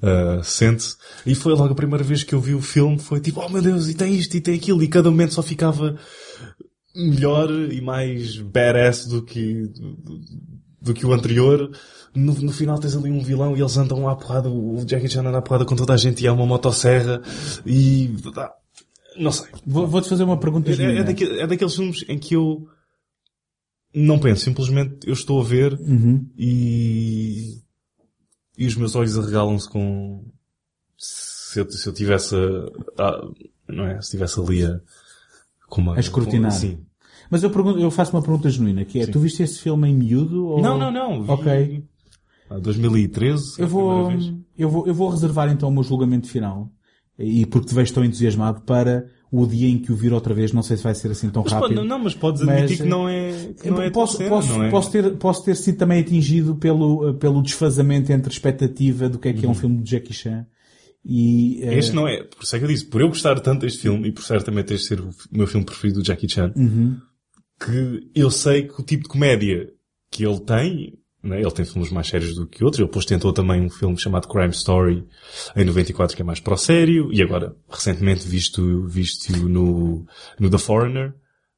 ah, 0.02 0.40
sente-se. 0.42 0.96
E 1.26 1.34
foi 1.34 1.52
logo 1.54 1.72
a 1.72 1.76
primeira 1.76 2.04
vez 2.04 2.22
que 2.22 2.34
eu 2.34 2.40
vi 2.40 2.54
o 2.54 2.60
filme, 2.60 2.98
foi 2.98 3.20
tipo, 3.20 3.40
oh 3.40 3.48
meu 3.48 3.62
Deus, 3.62 3.88
e 3.88 3.94
tem 3.94 4.14
isto 4.14 4.36
e 4.36 4.40
tem 4.40 4.54
aquilo, 4.56 4.82
e 4.82 4.88
cada 4.88 5.10
momento 5.10 5.34
só 5.34 5.42
ficava 5.42 5.96
melhor 6.94 7.50
e 7.50 7.80
mais 7.80 8.36
badass 8.38 9.06
do 9.06 9.22
que, 9.22 9.66
do, 9.68 10.20
do 10.80 10.94
que 10.94 11.04
o 11.06 11.12
anterior. 11.12 11.70
No, 12.14 12.32
no 12.34 12.52
final 12.52 12.78
tens 12.78 12.94
ali 12.96 13.10
um 13.10 13.20
vilão 13.22 13.56
e 13.56 13.60
eles 13.60 13.76
andam 13.76 14.08
à 14.08 14.14
porrada, 14.14 14.48
o 14.48 14.84
Jackie 14.86 15.08
Chan 15.08 15.22
anda 15.26 15.38
à 15.38 15.42
porrada 15.42 15.64
com 15.64 15.74
toda 15.74 15.92
a 15.94 15.96
gente 15.96 16.22
e 16.22 16.28
há 16.28 16.32
uma 16.32 16.46
motosserra 16.46 17.20
e, 17.66 18.14
não 19.16 19.32
sei. 19.32 19.48
Vou- 19.66 19.86
Vou-te 19.86 20.08
fazer 20.08 20.22
uma 20.22 20.38
pergunta 20.38 20.70
É, 20.70 20.74
é, 20.74 21.40
é 21.40 21.46
daqueles 21.46 21.74
filmes 21.74 22.04
em 22.08 22.16
que 22.18 22.34
eu 22.36 22.68
não 23.94 24.18
penso, 24.18 24.42
simplesmente 24.44 25.06
eu 25.06 25.12
estou 25.12 25.40
a 25.40 25.44
ver 25.44 25.72
Uhum. 25.80 26.24
e, 26.38 27.60
e 28.58 28.66
os 28.66 28.76
meus 28.76 28.94
olhos 28.94 29.18
arregalam-se 29.18 29.68
com 29.68 30.24
se 30.96 31.60
eu, 31.60 31.70
se 31.70 31.86
eu 31.88 31.92
tivesse 31.92 32.34
a, 32.98 33.20
não 33.68 33.86
é? 33.86 34.00
Se 34.02 34.10
tivesse 34.12 34.38
ali 34.40 34.64
a, 34.64 34.80
com 35.68 35.80
uma, 35.80 35.96
A 35.96 36.00
escrutinar. 36.00 36.52
com- 36.52 36.58
sim. 36.58 36.78
Mas 37.30 37.42
eu, 37.42 37.50
pergunto, 37.50 37.78
eu 37.80 37.90
faço 37.90 38.12
uma 38.14 38.22
pergunta 38.22 38.48
genuína, 38.50 38.84
que 38.84 39.00
é, 39.00 39.06
tu 39.06 39.18
viste 39.18 39.42
este 39.42 39.60
filme 39.60 39.88
em 39.88 39.94
miúdo? 39.94 40.46
Ou... 40.46 40.60
Não, 40.62 40.76
não, 40.78 40.90
não. 40.92 41.22
vi- 41.22 41.30
Ok. 41.30 41.84
Ah, 42.56 42.58
2013. 42.60 43.60
Eu 43.60 43.68
vou, 43.68 44.12
eu 44.58 44.68
vou, 44.68 44.86
eu 44.86 44.94
vou 44.94 45.08
reservar 45.08 45.50
então 45.50 45.68
o 45.68 45.72
meu 45.72 45.82
julgamento 45.82 46.28
final. 46.28 46.70
E 47.18 47.46
porque 47.46 47.68
te 47.68 47.74
vejo 47.74 47.94
tão 47.94 48.04
entusiasmado 48.04 48.62
para 48.62 49.06
o 49.30 49.46
dia 49.46 49.68
em 49.68 49.78
que 49.78 49.92
o 49.92 49.96
vir 49.96 50.12
outra 50.12 50.34
vez, 50.34 50.52
não 50.52 50.62
sei 50.62 50.76
se 50.76 50.82
vai 50.82 50.94
ser 50.96 51.10
assim 51.12 51.30
tão 51.30 51.42
Mas, 51.44 51.52
rápido. 51.52 51.74
pode- 51.76 51.88
não, 51.88 51.98
mas 51.98 52.14
podes 52.14 52.42
admitir 52.42 52.70
Mas, 52.70 52.80
que 52.80 52.88
não 52.88 53.08
é, 53.08 53.32
que 53.62 53.70
não 53.70 53.82
é 53.82 53.86
a 53.86 53.90
tua 53.90 54.02
posso, 54.02 54.16
cena, 54.16 54.28
posso, 54.30 54.48
não 54.48 54.64
é? 54.64 54.70
posso, 54.70 54.90
ter, 54.90 55.16
posso 55.16 55.44
ter 55.44 55.54
sido 55.56 55.78
também 55.78 56.00
atingido 56.00 56.56
pelo, 56.56 57.14
pelo 57.14 57.40
desfazamento 57.42 58.10
entre 58.12 58.32
expectativa 58.32 59.08
do 59.08 59.18
que 59.18 59.28
é 59.28 59.32
que 59.32 59.46
é 59.46 59.48
um 59.48 59.54
filme 59.54 59.80
de 59.82 59.90
Jackie 59.92 60.12
Chan 60.12 60.44
e... 61.04 61.60
eh, 61.62 61.66
Uhum. 61.70 61.72
Este 61.78 61.94
não 61.94 62.08
é, 62.08 62.22
por 62.24 62.42
isso 62.44 62.56
é 62.56 62.58
que 62.58 62.64
eu 62.64 62.68
disse, 62.68 62.84
por 62.86 63.00
eu 63.00 63.08
gostar 63.08 63.38
tanto 63.40 63.60
deste 63.62 63.80
filme, 63.82 64.08
e 64.08 64.12
por 64.12 64.22
certamente 64.24 64.74
este 64.74 64.88
ser 64.88 65.00
o 65.00 65.10
meu 65.32 65.46
filme 65.46 65.64
preferido 65.66 66.00
do 66.00 66.06
Jackie 66.06 66.28
Chan, 66.28 66.52
Uhum. 66.56 66.96
que 67.64 68.10
eu 68.14 68.30
sei 68.30 68.62
que 68.68 68.80
o 68.80 68.84
tipo 68.84 69.04
de 69.04 69.08
comédia 69.08 69.68
que 70.10 70.24
ele 70.24 70.40
tem, 70.40 70.94
né, 71.24 71.40
ele 71.40 71.50
tem 71.50 71.64
filmes 71.64 71.90
mais 71.90 72.06
sérios 72.06 72.34
do 72.34 72.46
que 72.46 72.62
outros, 72.62 72.78
ele 72.78 72.88
depois 72.88 73.04
tentou 73.06 73.32
também 73.32 73.60
um 73.62 73.70
filme 73.70 73.98
chamado 73.98 74.28
Crime 74.28 74.50
Story 74.50 75.04
em 75.56 75.64
94 75.64 76.14
que 76.14 76.22
é 76.22 76.24
mais 76.24 76.38
para 76.38 76.54
o 76.54 76.56
sério, 76.56 77.08
e 77.12 77.22
agora, 77.22 77.56
recentemente 77.68 78.28
visto, 78.28 78.82
visto 78.86 79.32
no, 79.48 80.04
no 80.38 80.50
The 80.50 80.58
Foreigner, 80.58 81.14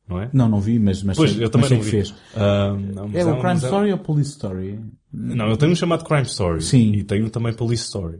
não 0.08 0.20
é? 0.22 0.30
Não, 0.32 0.48
não 0.48 0.60
vi, 0.60 0.78
mas, 0.78 1.02
mas, 1.02 1.16
Pois, 1.16 1.32
sei, 1.32 1.44
eu 1.44 1.50
também 1.50 1.68
sei 1.68 1.76
não 1.78 1.84
vi. 1.84 1.90
fez. 1.90 2.14
Ah, 2.34 2.72
não, 2.78 3.10
É 3.12 3.22
há 3.22 3.26
o 3.26 3.38
Crime 3.40 3.50
há- 3.50 3.54
Story 3.56 3.92
ou 3.92 3.98
Police 3.98 4.30
Story? 4.30 4.80
Não, 5.12 5.48
eu 5.48 5.56
tenho 5.56 5.72
um 5.72 5.76
chamado 5.76 6.04
Crime 6.04 6.22
Story. 6.22 6.62
Sim. 6.62 6.92
E 6.92 7.02
tenho 7.04 7.28
também 7.28 7.52
Police 7.52 7.82
Story. 7.84 8.18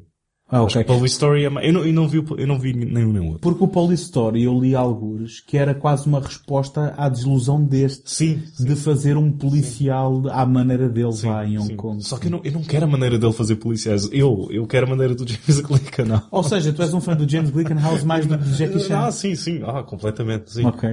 Ah, 0.49 0.63
ok. 0.63 0.85
Story 1.07 1.45
é 1.45 1.47
eu, 1.49 1.73
não, 1.73 1.85
eu, 1.85 1.93
não 1.93 2.07
vi, 2.07 2.25
eu 2.39 2.47
não 2.47 2.57
vi 2.57 2.73
nenhum 2.73 3.13
nem 3.13 3.21
outro. 3.27 3.41
Porque 3.41 3.65
o 3.65 3.67
Police 3.67 4.05
Story 4.05 4.45
eu 4.45 4.57
li 4.61 4.77
algures 4.77 5.41
que 5.41 5.59
era 5.59 5.75
quase 5.75 6.07
uma 6.07 6.21
resposta 6.21 6.95
à 6.97 7.09
desilusão 7.09 7.61
deste. 7.65 8.09
Sim, 8.09 8.43
De 8.59 8.77
fazer 8.77 9.17
um 9.17 9.33
policial 9.33 10.23
à 10.31 10.47
maneira 10.47 10.89
dele 10.89 11.11
lá 11.25 11.45
em 11.45 11.59
Hong 11.59 11.67
Sim. 11.71 11.77
Kong. 11.77 12.05
Só 12.05 12.17
que 12.17 12.29
eu 12.29 12.31
não, 12.31 12.41
eu 12.45 12.53
não 12.53 12.63
quero 12.63 12.85
a 12.85 12.89
maneira 12.89 13.19
dele 13.19 13.33
fazer 13.33 13.57
policiais. 13.57 14.09
Eu, 14.13 14.47
eu 14.53 14.65
quero 14.69 14.87
a 14.87 14.91
maneira 14.91 15.17
do 15.17 15.27
James 15.29 15.61
Glickenhaus. 15.61 16.23
Ou 16.31 16.45
seja, 16.45 16.73
tu 16.73 16.81
és 16.81 16.95
um 16.95 17.01
fã 17.01 17.17
do 17.17 17.29
James 17.29 17.51
Glickenhaus 17.51 18.05
mais 18.05 18.25
do 18.25 18.39
que 18.39 18.45
de 18.45 18.55
Jackie 18.55 18.79
Chan. 18.81 18.99
Ah, 19.01 19.11
sim, 19.11 19.35
sim. 19.35 19.63
Ah, 19.67 19.83
completamente, 19.83 20.53
sim. 20.53 20.65
Ok, 20.65 20.89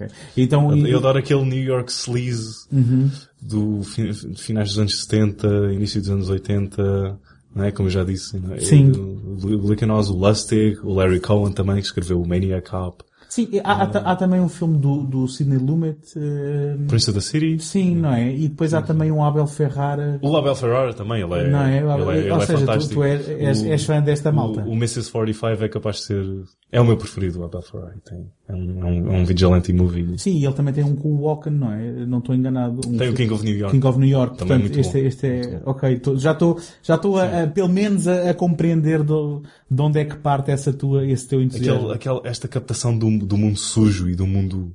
É. 0.00 0.08
Então, 0.36 0.70
Eu, 0.70 0.86
e- 0.86 0.90
eu 0.90 0.98
adoro 0.98 1.18
aquele 1.18 1.44
New 1.46 1.62
York 1.64 1.90
sleaze 1.90 2.66
Uhum. 2.70 3.10
do 3.40 3.82
fi- 3.84 4.12
finais 4.36 4.68
dos 4.68 4.78
anos 4.80 5.00
70, 5.00 5.72
início 5.72 5.98
dos 5.98 6.10
anos 6.10 6.28
80, 6.28 6.82
não 6.82 7.18
é? 7.64 7.70
Como 7.70 7.88
eu 7.88 7.92
já 7.92 8.04
disse. 8.04 8.40
É? 8.52 8.60
Sim. 8.60 8.92
Glickenhaus, 9.40 10.10
o 10.10 10.16
Lustig, 10.16 10.78
o 10.82 10.94
Larry 10.94 11.20
Cohen 11.20 11.52
também, 11.52 11.76
que 11.76 11.82
escreveu 11.82 12.20
o 12.20 12.26
Maniac 12.26 12.70
Cop. 12.70 13.04
Sim, 13.28 13.48
há, 13.62 13.82
há 13.84 14.12
há 14.12 14.16
também 14.16 14.40
um 14.40 14.48
filme 14.48 14.78
do, 14.78 15.02
do 15.04 15.28
Sidney 15.28 15.58
Lumet. 15.58 15.98
eh, 16.16 16.76
Prince 16.88 17.10
of 17.10 17.18
the 17.18 17.24
City. 17.24 17.58
sim, 17.58 17.94
não 17.94 18.12
é? 18.14 18.32
E 18.34 18.48
depois 18.48 18.72
há 18.72 18.80
também 18.80 19.12
um 19.12 19.22
Abel 19.22 19.46
Ferrara. 19.46 20.18
O 20.22 20.36
Abel 20.36 20.54
Ferrara 20.54 20.94
também, 20.94 21.20
ele 21.22 21.34
é, 21.34 21.48
Não 21.50 21.60
é? 21.62 21.76
ele 21.78 21.86
é, 21.88 22.18
ele 22.20 22.30
Ou 22.30 22.38
é 22.38 22.46
seja, 22.46 22.58
tu- 22.58 22.60
fantástico. 22.66 22.94
tu 22.94 23.04
és- 23.04 23.28
és- 23.28 23.64
és 23.64 23.84
fã 23.84 24.00
desta 24.00 24.32
malta. 24.32 24.62
O, 24.62 24.70
o 24.70 24.74
Mrs. 24.74 25.10
45 25.12 25.62
é 25.64 25.68
capaz 25.68 25.96
de 25.96 26.02
ser, 26.04 26.24
é 26.72 26.80
o 26.80 26.84
meu 26.86 26.96
preferido, 26.96 27.40
o 27.40 27.44
Abel 27.44 27.60
Ferrara. 27.62 27.94
Tem, 28.04 28.26
é, 28.48 28.54
um, 28.54 28.80
é, 28.80 28.84
um, 28.86 29.12
é 29.14 29.18
um 29.18 29.24
vigilante 29.26 29.72
movie. 29.74 30.18
Sim, 30.18 30.38
e 30.38 30.44
ele 30.46 30.54
também 30.54 30.72
tem 30.72 30.84
um 30.84 30.96
com 30.96 31.08
o 31.10 31.20
Walken, 31.24 31.52
não 31.52 31.72
é? 31.72 32.06
Não 32.06 32.18
estou 32.20 32.34
enganado. 32.34 32.80
Um 32.88 32.96
Tem 32.96 33.10
o 33.10 33.14
King 33.14 33.32
of 33.34 33.44
New 33.44 33.56
York. 33.58 33.74
King 33.74 33.86
of 33.86 33.98
New 33.98 34.08
York. 34.08 34.38
Também 34.38 34.58
Portanto, 34.58 34.74
muito 34.74 34.80
este, 34.80 35.00
bom. 35.02 35.06
este 35.06 35.26
é, 35.26 35.60
ok, 35.66 35.98
tô- 35.98 36.16
já 36.16 36.32
estou, 36.32 36.58
já 36.82 36.94
a, 36.94 37.42
a, 37.42 37.46
pelo 37.46 37.68
menos 37.68 38.08
a, 38.08 38.30
a 38.30 38.34
compreender 38.34 39.02
do, 39.02 39.42
de 39.70 39.82
onde 39.82 40.00
é 40.00 40.04
que 40.04 40.16
parte 40.16 40.50
essa 40.50 40.72
tua, 40.72 41.06
esse 41.06 41.26
teu 41.28 41.42
entusiasmo. 41.42 41.90
Aquele, 41.90 42.14
aquele, 42.16 42.30
esta 42.30 42.48
captação 42.48 42.96
do, 42.96 43.18
do 43.18 43.36
mundo 43.36 43.58
sujo 43.58 44.08
e 44.08 44.14
do 44.14 44.26
mundo... 44.26 44.74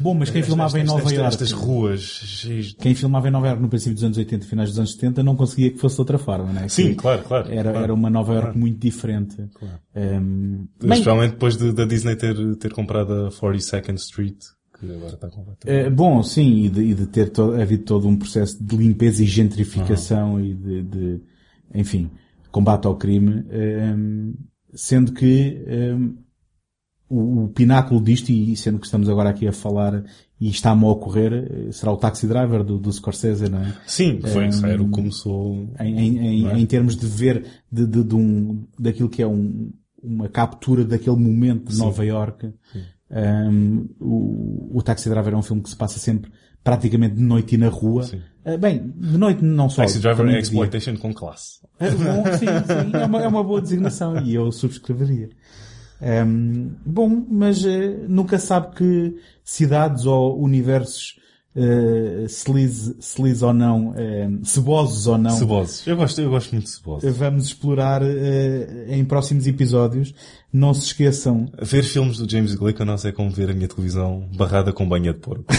Bom, 0.00 0.14
mas 0.14 0.30
quem 0.30 0.42
filmava 0.42 0.80
em 0.80 0.84
Nova 0.84 1.08
York, 1.14 1.28
Estas 1.28 1.52
ruas 1.52 2.02
de- 2.42 2.74
quem 2.80 2.92
filmava 2.92 3.28
em 3.28 3.30
Nova 3.30 3.46
York 3.46 3.62
no 3.62 3.68
princípio 3.68 3.94
dos 3.94 4.02
anos 4.02 4.18
80 4.18 4.44
e 4.44 4.48
finais 4.48 4.68
dos 4.70 4.78
anos 4.80 4.92
70 4.94 5.22
não 5.22 5.36
conseguia 5.36 5.70
que 5.70 5.78
fosse 5.78 5.94
de 5.94 6.00
outra 6.00 6.18
forma, 6.18 6.52
não 6.52 6.62
é? 6.62 6.68
Sim, 6.68 6.88
Que 6.88 6.94
claro, 6.96 7.22
claro. 7.22 7.48
Era, 7.52 7.62
claro. 7.70 7.84
era 7.84 7.94
uma 7.94 8.10
Nova 8.10 8.32
York 8.32 8.46
Claro. 8.48 8.58
muito 8.58 8.78
diferente. 8.80 9.36
Um, 9.94 10.66
bem, 10.80 10.90
Especialmente 10.90 11.30
depois 11.32 11.56
de, 11.56 11.72
da 11.72 11.84
Disney 11.84 12.16
ter, 12.16 12.34
ter 12.56 12.72
comprado 12.72 13.12
a 13.12 13.28
42nd 13.30 13.94
Street, 13.94 14.38
que 14.78 14.86
agora 14.90 15.14
está 15.14 15.28
completamente... 15.30 15.86
Eh, 15.86 15.88
bom, 15.88 16.20
sim, 16.24 16.64
e 16.64 16.68
de, 16.68 16.80
e 16.82 16.94
de 16.94 17.06
ter 17.06 17.30
to- 17.30 17.52
havido 17.54 17.84
todo 17.84 18.08
um 18.08 18.16
processo 18.16 18.62
de 18.62 18.76
limpeza 18.76 19.22
e 19.22 19.26
gentrificação 19.26 20.40
e 20.40 20.52
de, 20.52 20.82
de, 20.82 21.20
enfim, 21.74 22.10
combate 22.50 22.86
ao 22.86 22.96
crime, 22.96 23.44
ehm, 23.50 24.32
sendo 24.74 25.12
que 25.12 25.62
ehm, 25.66 26.14
o, 27.08 27.44
o 27.44 27.48
pináculo 27.48 28.00
disto, 28.00 28.30
e 28.30 28.56
sendo 28.56 28.78
que 28.78 28.86
estamos 28.86 29.08
agora 29.08 29.30
aqui 29.30 29.46
a 29.48 29.52
falar 29.52 30.04
e 30.40 30.48
está-me 30.48 30.84
a 30.84 30.88
ocorrer, 30.88 31.32
eh, 31.32 31.72
será 31.72 31.92
o 31.92 31.96
Taxi 31.96 32.26
Driver 32.26 32.62
do, 32.62 32.78
do 32.78 32.92
Scorsese, 32.92 33.48
não 33.48 33.60
é? 33.60 33.74
Sim, 33.86 34.20
foi, 34.20 34.44
Ehm, 34.44 34.48
isso 34.48 34.66
era 34.66 34.82
o 34.82 34.86
que 34.86 34.92
começou... 34.92 35.68
em, 35.80 36.16
em, 36.18 36.48
é? 36.48 36.58
em 36.58 36.66
termos 36.66 36.96
de 36.96 37.06
ver 37.06 37.44
de, 37.70 37.86
de, 37.86 38.04
de 38.04 38.14
um, 38.14 38.64
daquilo 38.78 39.08
que 39.08 39.22
é 39.22 39.26
um, 39.26 39.72
uma 40.02 40.28
captura 40.28 40.84
daquele 40.84 41.16
momento 41.16 41.66
de 41.68 41.74
Sim. 41.74 41.80
Nova 41.80 42.04
York. 42.04 42.52
Um, 43.10 43.88
o, 43.98 44.78
o 44.78 44.82
Taxi 44.82 45.08
Driver 45.08 45.34
é 45.34 45.36
um 45.36 45.42
filme 45.42 45.62
que 45.62 45.68
se 45.70 45.76
passa 45.76 45.98
sempre 45.98 46.30
praticamente 46.62 47.16
de 47.16 47.22
noite 47.22 47.54
e 47.54 47.58
na 47.58 47.68
rua. 47.68 48.04
Sim. 48.04 48.20
Ah, 48.44 48.56
bem, 48.56 48.92
de 48.96 49.18
noite 49.18 49.44
não 49.44 49.68
só. 49.68 49.82
Taxi 49.82 49.98
Driver 49.98 50.26
é 50.28 50.38
exploitation 50.38 50.96
com 50.96 51.12
classe. 51.12 51.60
É 51.78 51.90
bom, 51.90 52.24
sim, 52.38 52.46
sim, 52.46 52.96
é 52.96 53.04
uma, 53.04 53.22
é 53.22 53.28
uma 53.28 53.44
boa 53.44 53.60
designação 53.60 54.18
e 54.24 54.34
eu 54.34 54.50
subscreveria. 54.50 55.30
Ehm, 56.00 56.70
bom, 56.84 57.26
mas 57.28 57.64
eh, 57.64 58.04
nunca 58.08 58.38
sabe 58.38 58.74
que 58.74 59.16
cidades 59.44 60.06
ou 60.06 60.40
universos 60.40 61.20
uh, 61.54 62.24
sleaze, 62.26 62.96
sleaze 63.00 63.44
ou 63.44 63.52
não, 63.52 63.94
eh, 63.96 64.28
cebosos 64.42 65.06
ou 65.06 65.18
não, 65.18 65.30
Cebosos. 65.30 65.86
Eu 65.86 65.96
gosto, 65.96 66.20
eu 66.20 66.30
gosto 66.30 66.52
muito 66.52 66.64
de 66.64 66.70
cebosos. 66.70 67.16
vamos 67.16 67.46
explorar 67.46 68.02
eh, 68.02 68.86
em 68.88 69.04
próximos 69.04 69.46
episódios. 69.46 70.14
Não 70.52 70.74
se 70.74 70.86
esqueçam, 70.86 71.50
Ver 71.60 71.84
filmes 71.84 72.18
do 72.18 72.30
James 72.30 72.54
Glickenhaus 72.54 73.04
é 73.04 73.12
como 73.12 73.30
ver 73.30 73.50
a 73.50 73.54
minha 73.54 73.68
televisão 73.68 74.28
barrada 74.34 74.72
com 74.72 74.88
banha 74.88 75.12
de 75.12 75.18
porco. 75.18 75.44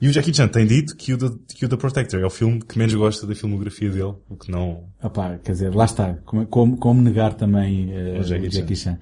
e 0.00 0.08
o 0.08 0.12
Jackie 0.12 0.32
Chan 0.34 0.48
tem 0.48 0.66
dito 0.66 0.96
que 0.96 1.12
o, 1.12 1.18
The, 1.18 1.30
que 1.54 1.64
o 1.64 1.68
The 1.68 1.76
Protector 1.76 2.20
é 2.20 2.26
o 2.26 2.30
filme 2.30 2.60
que 2.60 2.78
menos 2.78 2.94
gosta 2.94 3.26
da 3.26 3.34
filmografia 3.34 3.90
dele, 3.90 4.14
o 4.28 4.36
que 4.36 4.50
não... 4.50 4.84
opá, 5.02 5.38
quer 5.38 5.52
dizer, 5.52 5.74
lá 5.74 5.84
está, 5.84 6.14
como, 6.24 6.46
como, 6.46 6.76
como 6.76 7.02
negar 7.02 7.34
também 7.34 7.92
eh, 7.92 8.18
O 8.18 8.22
Jackie 8.22 8.46
o 8.46 8.50
Jackie 8.50 8.76
Chan. 8.76 8.98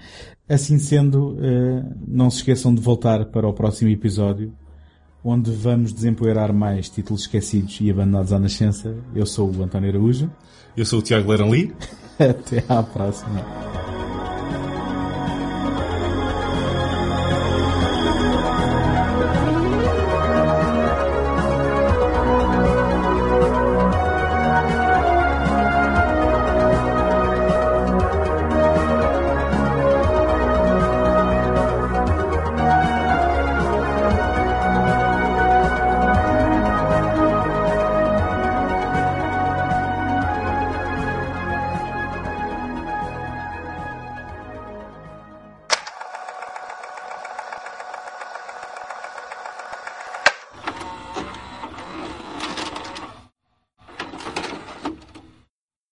Assim 0.49 0.79
sendo, 0.79 1.37
eh, 1.41 1.85
não 2.07 2.31
se 2.31 2.39
esqueçam 2.39 2.75
de 2.75 2.81
voltar 2.81 3.27
para 3.27 3.47
o 3.47 3.53
próximo 3.53 3.91
episódio, 3.91 4.55
onde 5.23 5.51
vamos 5.51 5.93
desempoeirar 5.93 6.53
mais 6.53 6.89
títulos 6.89 7.23
esquecidos 7.23 7.79
e 7.81 7.91
abandonados 7.91 8.33
à 8.33 8.39
nascença. 8.39 8.97
Eu 9.15 9.27
sou 9.27 9.53
o 9.53 9.63
António 9.63 9.91
Araújo. 9.91 10.31
Eu 10.77 10.87
sou 10.87 11.01
o 11.01 11.03
Tiago 11.03 11.31
Leran 11.31 11.51
Lee. 11.51 11.75
Até 12.19 12.65
à 12.69 12.83
próxima. 12.83 13.86